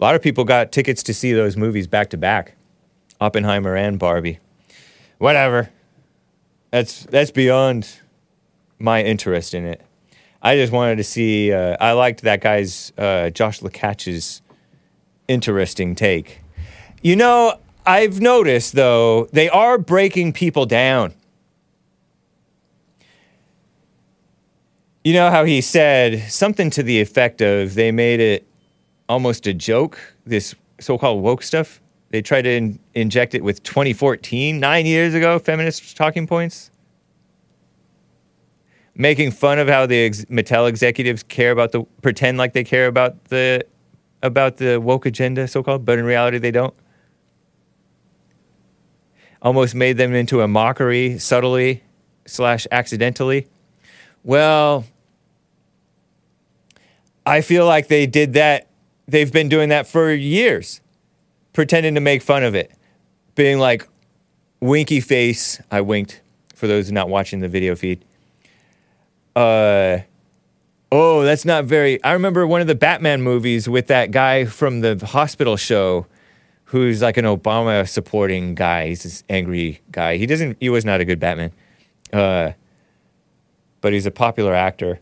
A 0.00 0.02
lot 0.02 0.14
of 0.14 0.22
people 0.22 0.44
got 0.44 0.72
tickets 0.72 1.02
to 1.02 1.12
see 1.12 1.34
those 1.34 1.54
movies 1.54 1.86
back 1.86 2.08
to 2.08 2.16
back 2.16 2.54
Oppenheimer 3.20 3.76
and 3.76 3.98
Barbie. 3.98 4.38
Whatever. 5.18 5.68
That's, 6.70 7.04
that's 7.04 7.30
beyond 7.30 8.00
my 8.78 9.04
interest 9.04 9.52
in 9.52 9.66
it. 9.66 9.82
I 10.40 10.56
just 10.56 10.72
wanted 10.72 10.96
to 10.96 11.04
see, 11.04 11.52
uh, 11.52 11.76
I 11.78 11.92
liked 11.92 12.22
that 12.22 12.40
guy's, 12.40 12.90
uh, 12.96 13.28
Josh 13.28 13.60
Lekach's 13.60 14.40
interesting 15.28 15.94
take. 15.94 16.40
You 17.02 17.16
know, 17.16 17.60
I've 17.84 18.18
noticed 18.18 18.72
though, 18.72 19.26
they 19.26 19.50
are 19.50 19.76
breaking 19.76 20.32
people 20.32 20.64
down. 20.64 21.12
You 25.02 25.14
know 25.14 25.30
how 25.30 25.44
he 25.44 25.62
said 25.62 26.30
something 26.30 26.68
to 26.70 26.82
the 26.82 27.00
effect 27.00 27.40
of 27.40 27.74
they 27.74 27.90
made 27.90 28.20
it 28.20 28.46
almost 29.08 29.46
a 29.46 29.54
joke, 29.54 29.98
this 30.26 30.54
so 30.78 30.98
called 30.98 31.22
woke 31.22 31.42
stuff? 31.42 31.80
They 32.10 32.20
tried 32.20 32.42
to 32.42 32.50
in- 32.50 32.80
inject 32.92 33.34
it 33.34 33.42
with 33.42 33.62
2014, 33.62 34.60
nine 34.60 34.84
years 34.84 35.14
ago, 35.14 35.38
feminist 35.38 35.96
talking 35.96 36.26
points. 36.26 36.70
Making 38.94 39.30
fun 39.30 39.58
of 39.58 39.68
how 39.68 39.86
the 39.86 40.04
ex- 40.04 40.26
Mattel 40.26 40.68
executives 40.68 41.22
care 41.22 41.50
about 41.50 41.72
the, 41.72 41.84
pretend 42.02 42.36
like 42.36 42.52
they 42.52 42.64
care 42.64 42.86
about 42.86 43.24
the, 43.26 43.64
about 44.22 44.58
the 44.58 44.78
woke 44.78 45.06
agenda, 45.06 45.48
so 45.48 45.62
called, 45.62 45.86
but 45.86 45.98
in 45.98 46.04
reality 46.04 46.36
they 46.36 46.50
don't. 46.50 46.74
Almost 49.40 49.74
made 49.74 49.96
them 49.96 50.12
into 50.12 50.42
a 50.42 50.48
mockery, 50.48 51.18
subtly 51.18 51.84
slash 52.26 52.66
accidentally. 52.70 53.46
Well, 54.22 54.84
I 57.24 57.40
feel 57.40 57.66
like 57.66 57.88
they 57.88 58.06
did 58.06 58.34
that. 58.34 58.68
They've 59.08 59.32
been 59.32 59.48
doing 59.48 59.70
that 59.70 59.86
for 59.86 60.12
years, 60.12 60.80
pretending 61.52 61.94
to 61.94 62.00
make 62.00 62.22
fun 62.22 62.44
of 62.44 62.54
it, 62.54 62.72
being 63.34 63.58
like, 63.58 63.88
winky 64.60 65.00
face. 65.00 65.60
I 65.70 65.80
winked 65.80 66.20
for 66.54 66.66
those 66.66 66.92
not 66.92 67.08
watching 67.08 67.40
the 67.40 67.48
video 67.48 67.74
feed. 67.74 68.04
Uh, 69.34 70.00
oh, 70.92 71.22
that's 71.22 71.44
not 71.44 71.64
very. 71.64 72.02
I 72.04 72.12
remember 72.12 72.46
one 72.46 72.60
of 72.60 72.66
the 72.66 72.74
Batman 72.74 73.22
movies 73.22 73.68
with 73.68 73.86
that 73.88 74.10
guy 74.10 74.44
from 74.44 74.80
the 74.80 74.96
hospital 75.04 75.56
show 75.56 76.06
who's 76.64 77.02
like 77.02 77.16
an 77.16 77.24
Obama 77.24 77.88
supporting 77.88 78.54
guy. 78.54 78.88
He's 78.88 79.02
this 79.02 79.24
angry 79.28 79.80
guy. 79.90 80.18
He 80.18 80.26
doesn't, 80.26 80.56
he 80.60 80.68
was 80.68 80.84
not 80.84 81.00
a 81.00 81.04
good 81.04 81.18
Batman. 81.18 81.52
Uh, 82.12 82.52
but 83.80 83.92
he's 83.92 84.06
a 84.06 84.10
popular 84.10 84.54
actor. 84.54 85.00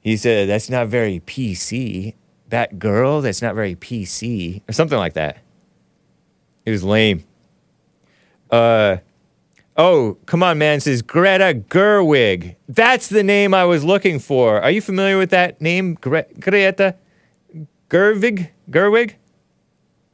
He 0.00 0.16
said, 0.16 0.48
That's 0.48 0.70
not 0.70 0.88
very 0.88 1.20
PC. 1.20 2.14
That 2.48 2.78
girl, 2.78 3.20
that's 3.20 3.42
not 3.42 3.54
very 3.54 3.74
PC. 3.74 4.62
Or 4.68 4.72
something 4.72 4.98
like 4.98 5.14
that. 5.14 5.38
It 6.64 6.70
was 6.70 6.82
lame. 6.82 7.24
Uh, 8.50 8.98
oh, 9.76 10.16
come 10.26 10.42
on, 10.42 10.58
man. 10.58 10.80
Says 10.80 11.02
Greta 11.02 11.62
Gerwig. 11.68 12.56
That's 12.68 13.08
the 13.08 13.22
name 13.22 13.52
I 13.52 13.64
was 13.64 13.84
looking 13.84 14.18
for. 14.18 14.60
Are 14.62 14.70
you 14.70 14.80
familiar 14.80 15.18
with 15.18 15.30
that 15.30 15.60
name? 15.60 15.94
Gre- 15.94 16.20
Greta 16.40 16.96
Gerwig? 17.90 18.48
Gerwig? 18.70 19.14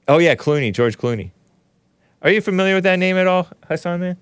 Oh, 0.07 0.18
yeah, 0.18 0.35
Clooney, 0.35 0.72
George 0.72 0.99
Clooney. 0.99 1.30
Are 2.22 2.30
you 2.30 2.41
familiar 2.41 2.74
with 2.74 2.85
that 2.85 2.99
name 2.99 3.16
at 3.16 3.26
all, 3.26 3.49
Hassan, 3.68 4.01
man? 4.01 4.16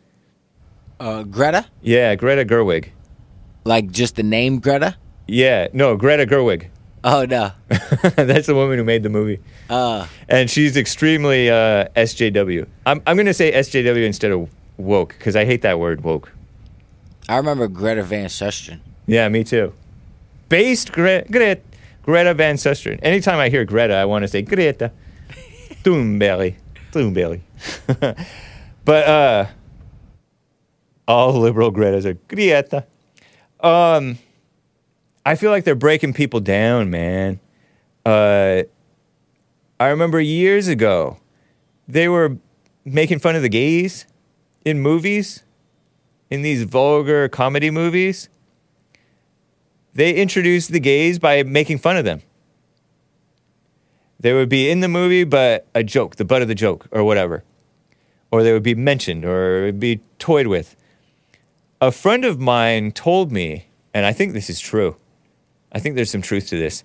Uh, 1.01 1.23
Greta? 1.23 1.67
Yeah, 1.81 2.15
Greta 2.15 2.45
Gerwig. 2.45 2.91
Like 3.65 3.91
just 3.91 4.17
the 4.17 4.23
name 4.23 4.59
Greta? 4.59 4.97
Yeah, 5.27 5.69
no, 5.73 5.97
Greta 5.97 6.27
Gerwig. 6.27 6.69
Oh 7.05 7.25
no. 7.25 7.53
That's 8.17 8.47
the 8.47 8.55
woman 8.55 8.79
who 8.79 8.85
made 8.85 9.03
the 9.03 9.09
movie. 9.09 9.41
Uh, 9.69 10.07
and 10.29 10.49
she's 10.51 10.77
extremely 10.77 11.51
uh, 11.51 11.89
SJW. 11.97 12.67
I'm, 12.87 13.03
I'm 13.07 13.17
going 13.17 13.27
to 13.27 13.35
say 13.35 13.53
SJW 13.53 14.05
instead 14.05 14.31
of 14.31 14.49
woke 14.77 15.11
because 15.19 15.35
I 15.35 15.45
hate 15.45 15.63
that 15.63 15.79
word 15.79 16.05
woke. 16.05 16.33
I 17.29 17.37
remember 17.37 17.67
Greta 17.69 18.03
Van 18.03 18.27
Susteren. 18.27 18.81
Yeah, 19.07 19.29
me 19.29 19.43
too. 19.45 19.73
Based 20.49 20.93
Gre- 20.93 21.27
Gre- 21.31 21.61
Greta 22.03 22.35
Van 22.35 22.57
Susteren. 22.57 22.99
Anytime 23.03 23.39
I 23.39 23.49
hear 23.49 23.65
Greta, 23.65 23.95
I 23.95 24.05
want 24.05 24.23
to 24.23 24.29
say 24.29 24.43
Greta 24.43 24.93
Thunberg. 25.83 26.57
Thunberg. 26.93 27.41
but 28.85 29.09
uh, 29.09 29.47
all 31.09 31.33
liberal 31.33 31.73
Gretas 31.73 32.05
are 32.05 32.15
Greta. 32.29 32.87
Um, 33.63 34.19
I 35.25 35.37
feel 35.37 35.51
like 35.51 35.65
they're 35.65 35.75
breaking 35.75 36.15
people 36.15 36.41
down, 36.41 36.91
man. 36.91 37.39
Uh, 38.05 38.65
I 39.79 39.89
remember 39.89 40.21
years 40.21 40.67
ago, 40.69 41.19
they 41.87 42.09
were 42.09 42.39
making 42.85 43.21
fun 43.21 43.37
of 43.37 43.43
the 43.43 43.49
gays 43.49 44.07
in 44.65 44.81
movies, 44.81 45.45
in 46.31 46.43
these 46.43 46.65
vulgar 46.65 47.29
comedy 47.29 47.71
movies. 47.71 48.29
They 49.95 50.15
introduced 50.15 50.73
the 50.73 50.81
gays 50.81 51.19
by 51.19 51.43
making 51.43 51.79
fun 51.79 51.97
of 51.97 52.05
them. 52.05 52.23
They 54.19 54.33
would 54.33 54.49
be 54.49 54.71
in 54.71 54.81
the 54.81 54.89
movie, 54.89 55.25
but 55.25 55.67
a 55.75 55.83
joke, 55.83 56.17
the 56.17 56.25
butt 56.25 56.43
of 56.43 56.49
the 56.49 56.55
joke, 56.55 56.87
or 56.91 57.05
whatever. 57.05 57.45
Or 58.31 58.43
they 58.43 58.53
would 58.53 58.63
be 58.63 58.75
mentioned 58.75 59.25
or 59.25 59.73
be 59.73 60.01
toyed 60.19 60.47
with. 60.47 60.77
A 61.83 61.91
friend 61.91 62.25
of 62.25 62.39
mine 62.39 62.93
told 62.93 63.33
me, 63.33 63.67
and 63.93 64.07
I 64.07 64.13
think 64.13 64.35
this 64.35 64.49
is 64.49 64.61
true. 64.61 64.99
I 65.73 65.81
think 65.81 65.97
there's 65.97 66.13
some 66.13 66.23
truth 66.23 66.47
to 66.51 66.57
this. 66.57 66.85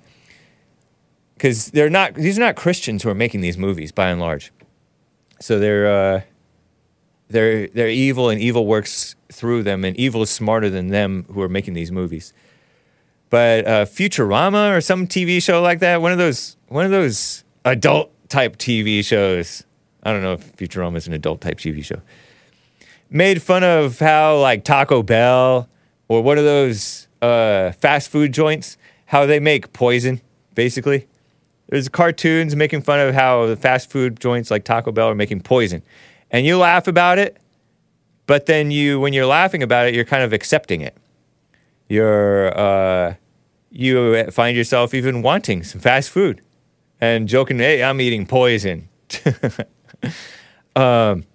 Because 1.36 1.70
they're 1.70 1.92
not, 1.92 2.16
these 2.16 2.36
are 2.36 2.42
not 2.42 2.56
Christians 2.56 3.04
who 3.04 3.10
are 3.10 3.14
making 3.14 3.42
these 3.42 3.60
movies 3.60 3.92
by 3.92 4.10
and 4.10 4.20
large. 4.20 4.52
So 5.40 5.60
they're, 5.60 5.88
uh, 5.88 6.22
they're, 7.28 7.68
they're 7.68 7.90
evil 7.90 8.32
and 8.32 8.42
evil 8.42 8.66
works 8.66 9.16
through 9.32 9.62
them, 9.62 9.86
and 9.86 9.96
evil 9.98 10.24
is 10.24 10.32
smarter 10.32 10.68
than 10.68 10.88
them 10.88 11.28
who 11.32 11.44
are 11.44 11.50
making 11.50 11.76
these 11.76 11.92
movies. 11.92 12.34
But 13.30 13.68
uh, 13.68 13.86
Futurama 13.86 14.76
or 14.76 14.82
some 14.82 15.06
TV 15.06 15.44
show 15.44 15.62
like 15.62 15.78
that, 15.82 16.02
one 16.02 16.12
of 16.12 16.18
those, 16.18 16.58
one 16.70 16.86
of 16.86 16.92
those 16.92 17.44
adult 17.66 18.12
type 18.30 18.58
TV 18.58 19.06
shows. 19.06 19.64
I 20.02 20.12
don't 20.12 20.24
know 20.24 20.34
if 20.34 20.56
Futurama 20.56 20.98
is 20.98 21.06
an 21.06 21.14
adult 21.14 21.42
type 21.42 21.60
TV 21.60 21.86
show. 21.86 22.02
Made 23.10 23.42
fun 23.42 23.64
of 23.64 24.00
how 24.00 24.38
like 24.40 24.64
Taco 24.64 25.02
Bell 25.02 25.70
or 26.08 26.22
one 26.22 26.38
of 26.38 26.44
those 26.44 27.08
uh, 27.22 27.72
fast 27.74 28.10
food 28.10 28.34
joints, 28.34 28.78
how 29.06 29.26
they 29.26 29.40
make 29.40 29.74
poison, 29.74 30.22
basically. 30.56 31.08
There's 31.70 31.90
cartoons 31.90 32.56
making 32.56 32.82
fun 32.82 33.00
of 33.00 33.14
how 33.14 33.46
the 33.46 33.56
fast 33.56 33.90
food 33.90 34.20
joints 34.20 34.50
like 34.52 34.64
Taco 34.64 34.92
Bell 34.92 35.10
are 35.10 35.16
making 35.16 35.42
poison. 35.42 35.82
And 36.32 36.46
you 36.46 36.58
laugh 36.58 36.88
about 36.88 37.18
it, 37.18 37.38
but 38.26 38.46
then 38.46 38.72
you, 38.72 39.00
when 39.00 39.14
you're 39.14 39.26
laughing 39.26 39.64
about 39.64 39.88
it, 39.88 39.94
you're 39.94 40.06
kind 40.06 40.24
of 40.24 40.34
accepting 40.34 40.82
it. 40.82 40.96
You're, 41.90 42.58
uh, 42.58 43.16
you 43.72 44.30
find 44.32 44.56
yourself 44.56 44.94
even 44.94 45.22
wanting 45.22 45.64
some 45.64 45.80
fast 45.82 46.10
food 46.10 46.42
and 47.00 47.28
joking, 47.28 47.60
hey, 47.60 47.84
I'm 47.84 48.02
eating 48.02 48.26
poison. 48.26 48.90
um, 50.76 51.26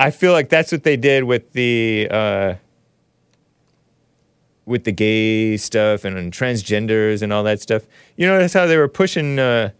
I 0.00 0.10
feel 0.10 0.32
like 0.32 0.48
that's 0.48 0.72
what 0.72 0.82
they 0.82 0.96
did 0.96 1.24
with 1.24 1.52
the 1.52 2.08
uh, 2.10 2.54
with 4.64 4.84
the 4.84 4.92
gay 4.92 5.58
stuff 5.58 6.06
and, 6.06 6.16
and 6.16 6.32
transgenders 6.32 7.20
and 7.20 7.34
all 7.34 7.42
that 7.42 7.60
stuff. 7.60 7.82
You 8.16 8.26
notice 8.26 8.54
how 8.54 8.64
they 8.66 8.78
were 8.78 8.88
pushing. 8.88 9.38
Uh, 9.38 9.72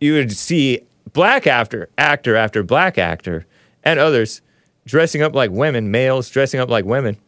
you 0.00 0.14
would 0.14 0.32
see 0.32 0.86
black 1.12 1.46
actor, 1.46 1.90
actor 1.98 2.34
after 2.34 2.62
black 2.62 2.96
actor, 2.96 3.44
and 3.82 4.00
others 4.00 4.40
dressing 4.86 5.20
up 5.20 5.34
like 5.34 5.50
women, 5.50 5.90
males 5.90 6.30
dressing 6.30 6.58
up 6.58 6.70
like 6.70 6.86
women. 6.86 7.18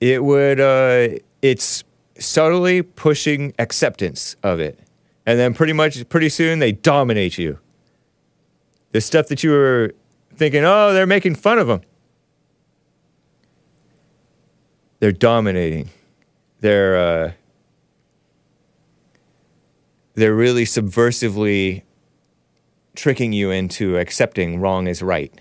It 0.00 0.24
would. 0.24 0.58
Uh, 0.58 1.20
it's 1.40 1.84
subtly 2.18 2.82
pushing 2.82 3.54
acceptance 3.60 4.34
of 4.42 4.58
it, 4.58 4.76
and 5.24 5.38
then 5.38 5.54
pretty 5.54 5.72
much 5.72 6.08
pretty 6.08 6.30
soon 6.30 6.58
they 6.58 6.72
dominate 6.72 7.38
you 7.38 7.60
the 8.92 9.00
stuff 9.00 9.28
that 9.28 9.42
you 9.42 9.50
were 9.50 9.94
thinking, 10.34 10.64
oh, 10.64 10.92
they're 10.92 11.06
making 11.06 11.34
fun 11.34 11.58
of 11.58 11.66
them. 11.66 11.82
They're 15.00 15.12
dominating. 15.12 15.90
They're 16.60 16.96
uh, 16.96 17.32
they're 20.14 20.34
really 20.34 20.64
subversively 20.64 21.82
tricking 22.96 23.32
you 23.32 23.52
into 23.52 23.96
accepting 23.96 24.60
wrong 24.60 24.88
as 24.88 25.02
right. 25.02 25.32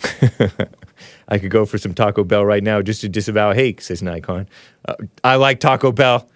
I 1.28 1.38
could 1.38 1.50
go 1.50 1.66
for 1.66 1.78
some 1.78 1.94
Taco 1.94 2.22
Bell 2.22 2.44
right 2.44 2.62
now 2.62 2.82
just 2.82 3.00
to 3.00 3.08
disavow 3.08 3.52
hate, 3.52 3.80
says 3.80 4.02
Nikon. 4.02 4.48
Uh, 4.86 4.94
I 5.24 5.36
like 5.36 5.58
Taco 5.58 5.90
Bell. 5.90 6.28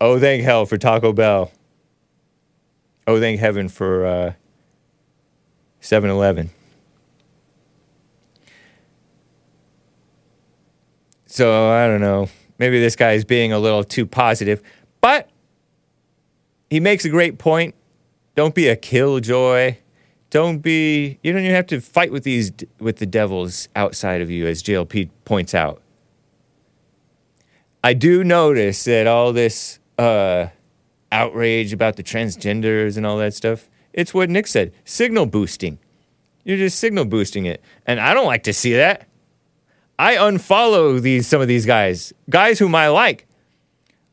Oh, 0.00 0.18
thank 0.20 0.42
hell 0.42 0.66
for 0.66 0.76
Taco 0.76 1.12
Bell. 1.12 1.50
Oh, 3.08 3.18
thank 3.18 3.40
heaven 3.40 3.70
for 3.70 4.04
uh, 4.04 4.32
7 5.80 6.10
Eleven. 6.10 6.50
So 11.24 11.70
I 11.70 11.86
don't 11.86 12.02
know. 12.02 12.28
Maybe 12.58 12.78
this 12.78 12.96
guy 12.96 13.12
is 13.12 13.24
being 13.24 13.50
a 13.50 13.58
little 13.58 13.82
too 13.82 14.04
positive, 14.04 14.62
but 15.00 15.30
he 16.68 16.80
makes 16.80 17.06
a 17.06 17.08
great 17.08 17.38
point. 17.38 17.74
Don't 18.34 18.54
be 18.54 18.68
a 18.68 18.76
killjoy. 18.76 19.78
Don't 20.28 20.58
be. 20.58 21.18
You 21.22 21.32
don't 21.32 21.40
even 21.40 21.54
have 21.54 21.68
to 21.68 21.80
fight 21.80 22.12
with 22.12 22.24
these 22.24 22.52
with 22.78 22.98
the 22.98 23.06
devils 23.06 23.70
outside 23.74 24.20
of 24.20 24.30
you, 24.30 24.46
as 24.46 24.62
JLP 24.62 25.08
points 25.24 25.54
out. 25.54 25.80
I 27.82 27.94
do 27.94 28.22
notice 28.22 28.84
that 28.84 29.06
all 29.06 29.32
this 29.32 29.78
uh, 29.96 30.48
outrage 31.10 31.72
about 31.72 31.96
the 31.96 32.02
transgenders 32.02 32.96
and 32.96 33.06
all 33.06 33.18
that 33.18 33.34
stuff. 33.34 33.68
It's 33.92 34.14
what 34.14 34.30
Nick 34.30 34.46
said 34.46 34.72
signal 34.84 35.26
boosting. 35.26 35.78
You're 36.44 36.56
just 36.56 36.78
signal 36.78 37.04
boosting 37.04 37.46
it. 37.46 37.62
And 37.86 38.00
I 38.00 38.14
don't 38.14 38.26
like 38.26 38.44
to 38.44 38.52
see 38.52 38.74
that. 38.74 39.06
I 39.98 40.14
unfollow 40.14 41.00
these 41.00 41.26
some 41.26 41.40
of 41.40 41.48
these 41.48 41.66
guys, 41.66 42.12
guys 42.30 42.58
whom 42.58 42.74
I 42.74 42.88
like, 42.88 43.26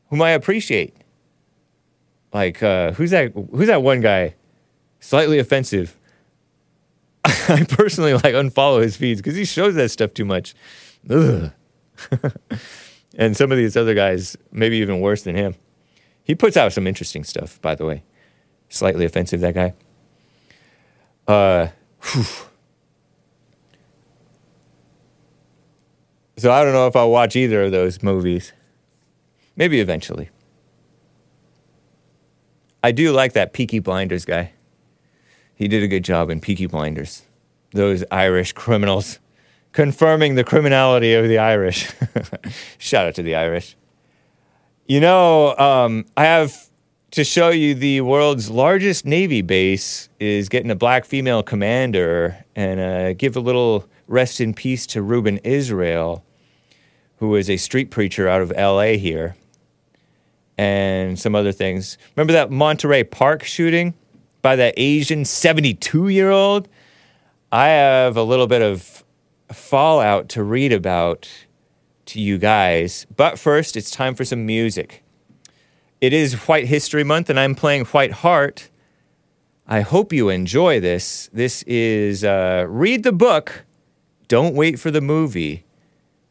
whom 0.10 0.22
I 0.22 0.32
appreciate. 0.32 0.96
Like 2.34 2.64
uh, 2.64 2.94
who's 2.94 3.12
that? 3.12 3.32
Who's 3.34 3.68
that 3.68 3.84
one 3.84 4.02
guy? 4.02 4.36
Slightly 5.00 5.38
offensive. 5.40 5.98
I 7.26 7.66
personally 7.70 8.14
like 8.14 8.34
unfollow 8.34 8.82
his 8.82 8.98
feeds 8.98 9.22
because 9.22 9.36
he 9.36 9.46
shows 9.46 9.76
that 9.76 9.90
stuff 9.90 10.14
too 10.14 10.26
much. 10.26 10.56
And 13.18 13.36
some 13.36 13.52
of 13.52 13.58
these 13.58 13.78
other 13.78 13.94
guys, 13.94 14.36
maybe 14.52 14.78
even 14.78 15.00
worse 15.00 15.24
than 15.24 15.36
him. 15.36 15.56
He 16.26 16.36
puts 16.36 16.58
out 16.58 16.74
some 16.74 16.88
interesting 16.88 17.24
stuff, 17.24 17.62
by 17.62 17.76
the 17.76 17.86
way. 17.86 18.04
Slightly 18.68 19.06
offensive, 19.06 19.40
that 19.42 19.54
guy. 19.54 19.74
Uh, 21.28 21.68
whew. 22.02 22.26
So 26.38 26.52
I 26.52 26.64
don't 26.64 26.74
know 26.74 26.88
if 26.88 26.96
I'll 26.96 27.12
watch 27.12 27.36
either 27.36 27.64
of 27.64 27.72
those 27.72 28.04
movies. 28.04 28.52
Maybe 29.56 29.80
eventually. 29.80 30.30
I 32.84 32.92
do 32.92 33.12
like 33.12 33.34
that 33.34 33.54
Peaky 33.54 33.80
Blinders 33.80 34.26
guy. 34.26 34.52
He 35.56 35.68
did 35.68 35.84
a 35.84 35.88
good 35.88 36.04
job 36.04 36.30
in 36.30 36.42
Peaky 36.42 36.66
Blinders. 36.66 37.22
Those 37.72 38.04
Irish 38.12 38.52
criminals 38.52 39.20
confirming 39.72 40.36
the 40.36 40.44
criminality 40.44 41.14
of 41.14 41.28
the 41.28 41.38
Irish. 41.38 41.92
Shout 42.78 43.08
out 43.08 43.16
to 43.16 43.24
the 43.24 43.36
Irish. 43.36 43.78
You 44.88 45.00
know, 45.00 45.58
um, 45.58 46.06
I 46.16 46.26
have 46.26 46.70
to 47.10 47.24
show 47.24 47.50
you 47.50 47.74
the 47.74 48.02
world's 48.02 48.52
largest 48.52 49.04
Navy 49.04 49.42
base 49.42 50.10
is 50.20 50.48
getting 50.48 50.70
a 50.70 50.76
black 50.76 51.06
female 51.06 51.42
commander 51.42 52.46
and 52.56 52.80
uh, 52.80 53.14
give 53.14 53.36
a 53.36 53.40
little 53.40 53.90
rest 54.08 54.40
in 54.40 54.54
peace 54.54 54.86
to 54.88 55.02
Ruben 55.02 55.40
Israel, 55.40 56.24
who 57.18 57.36
is 57.36 57.50
a 57.50 57.58
street 57.58 57.90
preacher 57.90 58.28
out 58.28 58.44
of 58.44 58.52
LA 58.52 58.94
here, 58.98 59.36
and 60.56 61.18
some 61.18 61.34
other 61.34 61.52
things. 61.52 61.98
Remember 62.16 62.34
that 62.34 62.52
Monterey 62.52 63.04
Park 63.04 63.44
shooting 63.44 63.96
by 64.44 64.56
that 64.56 64.76
Asian 64.78 65.26
72 65.26 66.10
year 66.10 66.30
old? 66.30 66.68
I 67.52 67.70
have 67.70 68.18
a 68.18 68.24
little 68.24 68.46
bit 68.46 68.62
of 68.62 69.04
fallout 69.52 70.30
to 70.30 70.44
read 70.44 70.72
about 70.72 71.28
to 72.06 72.20
you 72.20 72.38
guys. 72.38 73.06
But 73.16 73.40
first, 73.40 73.76
it's 73.76 73.92
time 73.92 74.16
for 74.16 74.26
some 74.26 74.46
music. 74.46 75.04
It 76.02 76.14
is 76.14 76.48
White 76.48 76.68
History 76.68 77.04
Month, 77.04 77.30
and 77.30 77.40
I'm 77.40 77.56
playing 77.56 77.86
White 77.86 78.12
Heart 78.12 78.70
I 79.68 79.82
hope 79.82 80.14
you 80.14 80.30
enjoy 80.30 80.80
this. 80.80 81.28
This 81.34 81.64
is 81.64 82.24
uh, 82.24 82.68
Read 82.70 83.02
the 83.02 83.12
Book, 83.12 83.66
Don't 84.28 84.54
Wait 84.54 84.80
for 84.80 84.92
the 84.92 85.02
Movie 85.02 85.66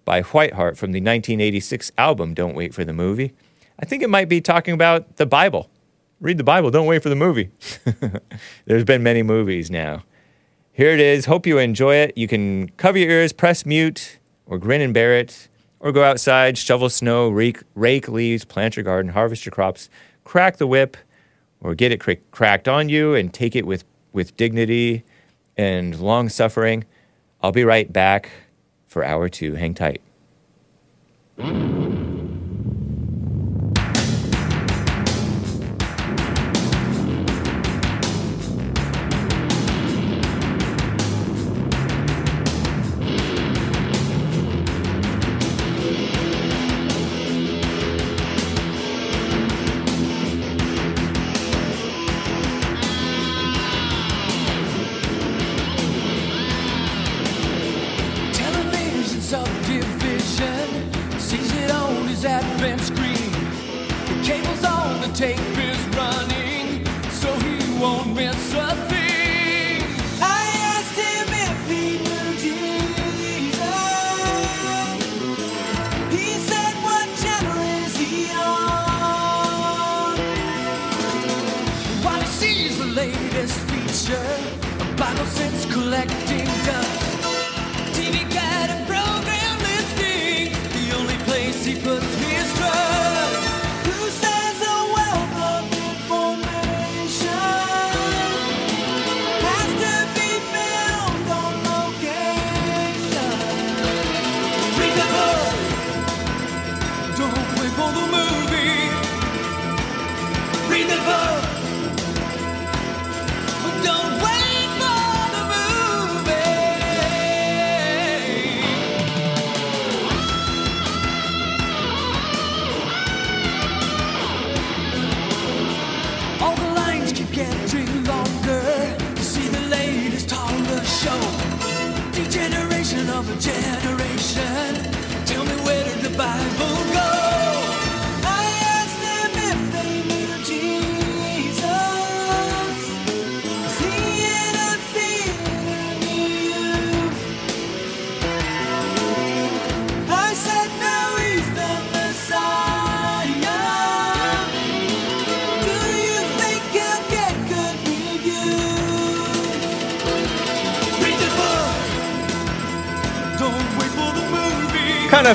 by 0.05 0.23
Whiteheart 0.23 0.77
from 0.77 0.93
the 0.93 1.01
1986 1.01 1.91
album 1.99 2.33
Don't 2.33 2.55
Wait 2.55 2.73
for 2.73 2.85
the 2.85 2.93
Movie. 2.93 3.35
I 3.81 3.87
think 3.87 4.05
it 4.05 4.11
might 4.11 4.29
be 4.29 4.41
talking 4.41 4.73
about 4.73 5.17
the 5.17 5.27
Bible. 5.27 5.69
Read 6.21 6.39
the 6.39 6.45
Bible, 6.45 6.71
don't 6.71 6.87
wait 6.87 7.03
for 7.03 7.09
the 7.09 7.17
movie. 7.17 7.51
There's 8.67 8.85
been 8.85 9.03
many 9.03 9.25
movies 9.25 9.69
now. 9.69 10.05
Here 10.71 10.91
it 10.91 11.01
is. 11.01 11.27
Hope 11.27 11.45
you 11.45 11.59
enjoy 11.59 11.97
it. 11.97 12.17
You 12.17 12.29
can 12.29 12.69
cover 12.77 12.99
your 12.99 13.11
ears, 13.11 13.33
press 13.33 13.67
mute, 13.67 14.21
or 14.47 14.59
grin 14.59 14.81
and 14.81 14.95
bear 14.95 15.19
it, 15.19 15.49
or 15.85 15.93
go 15.93 16.03
outside, 16.03 16.57
shovel 16.57 16.89
snow, 16.89 17.29
rake, 17.29 17.63
rake 17.75 18.09
leaves, 18.09 18.45
plant 18.45 18.75
your 18.75 18.83
garden, 18.83 19.13
harvest 19.13 19.45
your 19.45 19.53
crops, 19.53 19.91
crack 20.25 20.57
the 20.57 20.67
whip, 20.67 20.97
or 21.61 21.75
get 21.75 21.93
it 21.93 22.01
cr- 22.01 22.13
cracked 22.31 22.67
on 22.67 22.89
you 22.89 23.15
and 23.15 23.35
take 23.35 23.55
it 23.55 23.67
with, 23.67 23.85
with 24.15 24.35
dignity 24.39 25.05
and 25.59 26.01
long 26.01 26.31
suffering. 26.31 26.85
I'll 27.43 27.53
be 27.53 27.65
right 27.65 27.93
back 27.93 28.31
for 28.87 29.05
hour 29.05 29.29
two. 29.29 29.55
Hang 29.57 29.75
tight. 29.75 30.01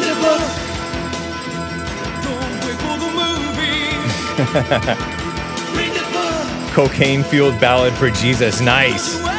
the 0.00 0.14
book. 6.12 6.72
Cocaine 6.72 7.24
fueled 7.24 7.58
ballad 7.60 7.94
for 7.94 8.10
Jesus. 8.10 8.60
Nice. 8.60 9.35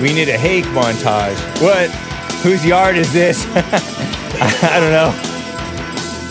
We 0.00 0.14
need 0.14 0.30
a 0.30 0.38
hake 0.38 0.64
montage. 0.66 1.36
What? 1.60 1.90
Whose 2.42 2.64
yard 2.64 2.96
is 2.96 3.12
this? 3.12 3.44
I 3.54 4.80
don't 4.80 4.92
know. 4.92 5.12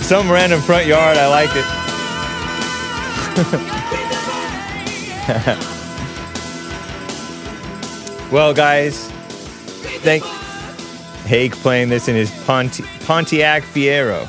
Some 0.02 0.32
random 0.32 0.60
front 0.60 0.88
yard. 0.88 1.18
I 1.18 1.28
like 1.28 1.52
it. 1.54 1.66
well, 8.32 8.56
guys, 8.56 9.08
thank 10.02 10.24
Hake 11.30 11.51
playing 11.57 11.89
this 11.89 12.07
in 12.07 12.15
his 12.15 12.32
Ponti- 12.45 12.84
Pontiac 13.05 13.61
Fiero. 13.61 14.27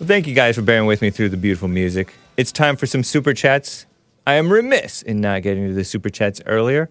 Well, 0.00 0.08
thank 0.08 0.26
you 0.26 0.34
guys 0.34 0.56
for 0.56 0.62
bearing 0.62 0.86
with 0.86 1.00
me 1.00 1.10
through 1.10 1.28
the 1.28 1.36
beautiful 1.36 1.68
music. 1.68 2.12
It's 2.36 2.50
time 2.50 2.74
for 2.74 2.86
some 2.86 3.04
super 3.04 3.32
chats. 3.32 3.86
I 4.26 4.34
am 4.34 4.52
remiss 4.52 5.02
in 5.02 5.20
not 5.20 5.42
getting 5.42 5.68
to 5.68 5.74
the 5.74 5.84
super 5.84 6.10
chats 6.10 6.40
earlier. 6.44 6.90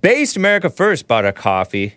Based 0.00 0.38
America 0.38 0.70
First 0.70 1.06
bought 1.06 1.26
a 1.26 1.34
coffee 1.34 1.96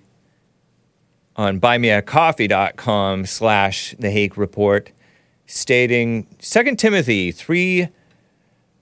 on 1.38 1.61
buymeacoffee.com 1.61 3.26
slash 3.26 3.95
the 3.97 4.11
Hake 4.11 4.36
Report, 4.36 4.91
stating 5.45 6.28
2 6.39 6.76
Timothy 6.76 7.32
3, 7.32 7.88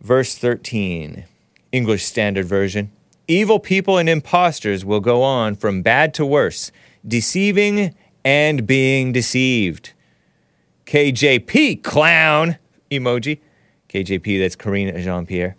verse 0.02 0.36
13, 0.36 1.26
English 1.72 2.06
Standard 2.06 2.48
Version. 2.48 2.92
Evil 3.28 3.60
people 3.60 3.98
and 3.98 4.08
impostors 4.08 4.86
will 4.86 5.00
go 5.00 5.24
on 5.24 5.56
from 5.56 5.82
bad 5.82 6.14
to 6.16 6.26
worse, 6.26 6.72
deceiving 7.08 7.96
and 8.24 8.68
being 8.68 9.12
deceived. 9.12 9.94
KJP 10.86 11.84
clown 11.84 12.58
emoji. 12.92 13.40
KJP, 13.90 14.40
that's 14.40 14.56
Karine 14.56 14.96
Jean 15.02 15.26
Pierre, 15.26 15.56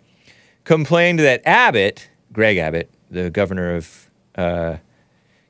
complained 0.63 1.19
that 1.19 1.41
Abbott, 1.45 2.09
Greg 2.31 2.57
Abbott, 2.57 2.89
the 3.09 3.29
governor 3.29 3.75
of 3.75 4.11
uh, 4.35 4.77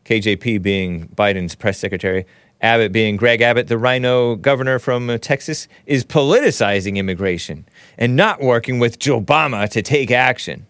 KJP 0.06 0.62
being 0.62 1.10
Biden's 1.10 1.54
press 1.54 1.78
secretary, 1.78 2.26
Abbott 2.62 2.92
being 2.92 3.18
Greg 3.18 3.42
Abbott, 3.42 3.68
the 3.68 3.78
rhino 3.78 4.36
governor 4.36 4.80
from 4.80 5.10
uh, 5.10 5.18
Texas, 5.18 5.68
is 5.86 6.04
politicizing 6.04 6.96
immigration 6.96 7.68
and 7.98 8.16
not 8.16 8.42
working 8.42 8.80
with 8.80 8.98
Joe 8.98 9.22
Obama 9.22 9.70
to 9.70 9.82
take 9.82 10.10
action. 10.10 10.66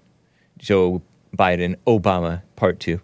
Joe 0.58 1.02
Biden, 1.38 1.76
Obama, 1.86 2.42
part 2.56 2.80
two. 2.80 3.02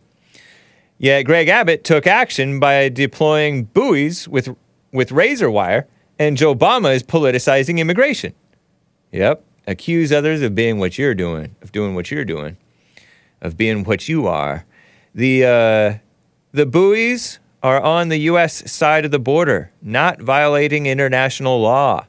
Yet 0.97 1.23
Greg 1.23 1.49
Abbott 1.49 1.83
took 1.83 2.07
action 2.07 2.59
by 2.59 2.89
deploying 2.89 3.65
buoys 3.65 4.27
with, 4.27 4.55
with 4.91 5.11
razor 5.11 5.51
wire, 5.51 5.87
and 6.17 6.37
Joe 6.37 6.55
Obama 6.55 6.95
is 6.95 7.03
politicizing 7.03 7.77
immigration. 7.77 8.33
Yep. 9.11 9.43
Accuse 9.67 10.11
others 10.11 10.41
of 10.41 10.55
being 10.55 10.79
what 10.79 10.97
you're 10.97 11.15
doing, 11.15 11.55
of 11.61 11.71
doing 11.71 11.95
what 11.95 12.11
you're 12.11 12.25
doing, 12.25 12.57
of 13.41 13.57
being 13.57 13.83
what 13.83 14.09
you 14.09 14.27
are. 14.27 14.65
The, 15.15 15.45
uh, 15.45 15.97
the 16.51 16.65
buoys 16.65 17.39
are 17.61 17.81
on 17.81 18.09
the 18.09 18.17
U.S. 18.17 18.69
side 18.71 19.05
of 19.05 19.11
the 19.11 19.19
border, 19.19 19.71
not 19.81 20.21
violating 20.21 20.85
international 20.85 21.61
law. 21.61 22.05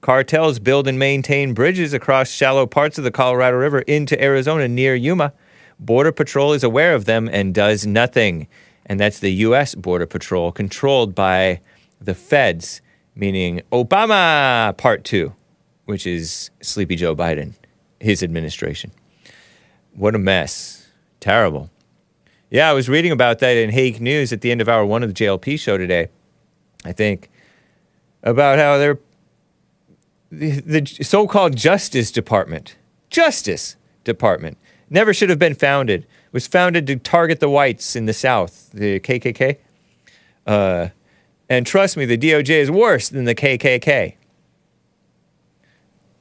Cartels 0.00 0.58
build 0.58 0.88
and 0.88 0.98
maintain 0.98 1.54
bridges 1.54 1.92
across 1.92 2.30
shallow 2.30 2.66
parts 2.66 2.98
of 2.98 3.04
the 3.04 3.10
Colorado 3.10 3.56
River 3.56 3.80
into 3.80 4.20
Arizona 4.22 4.68
near 4.68 4.94
Yuma. 4.94 5.32
Border 5.84 6.12
Patrol 6.12 6.52
is 6.52 6.62
aware 6.62 6.94
of 6.94 7.06
them 7.06 7.28
and 7.28 7.54
does 7.54 7.86
nothing. 7.86 8.46
And 8.86 9.00
that's 9.00 9.18
the 9.18 9.32
U.S. 9.46 9.74
Border 9.74 10.06
Patrol, 10.06 10.52
controlled 10.52 11.14
by 11.14 11.60
the 12.00 12.14
feds, 12.14 12.80
meaning 13.14 13.62
Obama 13.72 14.76
Part 14.76 15.04
2, 15.04 15.32
which 15.84 16.06
is 16.06 16.50
Sleepy 16.60 16.96
Joe 16.96 17.16
Biden, 17.16 17.54
his 18.00 18.22
administration. 18.22 18.92
What 19.94 20.14
a 20.14 20.18
mess. 20.18 20.88
Terrible. 21.20 21.70
Yeah, 22.50 22.70
I 22.70 22.72
was 22.72 22.88
reading 22.88 23.12
about 23.12 23.38
that 23.40 23.56
in 23.56 23.70
Hake 23.70 24.00
News 24.00 24.32
at 24.32 24.40
the 24.40 24.50
end 24.50 24.60
of 24.60 24.68
hour 24.68 24.84
one 24.84 25.02
of 25.02 25.12
the 25.12 25.24
JLP 25.24 25.58
show 25.58 25.78
today, 25.78 26.08
I 26.84 26.92
think, 26.92 27.30
about 28.22 28.58
how 28.58 28.78
they're 28.78 28.98
the, 30.30 30.60
the 30.60 31.04
so 31.04 31.26
called 31.26 31.56
Justice 31.56 32.10
Department, 32.10 32.76
Justice 33.10 33.76
Department, 34.04 34.56
never 34.92 35.12
should 35.14 35.30
have 35.30 35.38
been 35.38 35.54
founded. 35.54 36.06
Was 36.32 36.46
founded 36.46 36.86
to 36.86 36.96
target 36.96 37.40
the 37.40 37.48
whites 37.48 37.94
in 37.96 38.06
the 38.06 38.12
South, 38.12 38.70
the 38.72 39.00
KKK. 39.00 39.58
Uh, 40.46 40.88
and 41.48 41.66
trust 41.66 41.96
me, 41.96 42.06
the 42.06 42.16
DOJ 42.16 42.50
is 42.50 42.70
worse 42.70 43.08
than 43.08 43.24
the 43.24 43.34
KKK. 43.34 44.14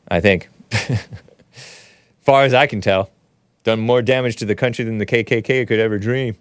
I 0.09 0.19
think. 0.19 0.49
far 2.21 2.43
as 2.43 2.53
I 2.53 2.67
can 2.67 2.81
tell, 2.81 3.09
done 3.63 3.81
more 3.81 4.01
damage 4.01 4.37
to 4.37 4.45
the 4.45 4.55
country 4.55 4.85
than 4.85 4.97
the 4.97 5.05
KKK 5.05 5.67
could 5.67 5.79
ever 5.79 5.97
dream. 5.97 6.37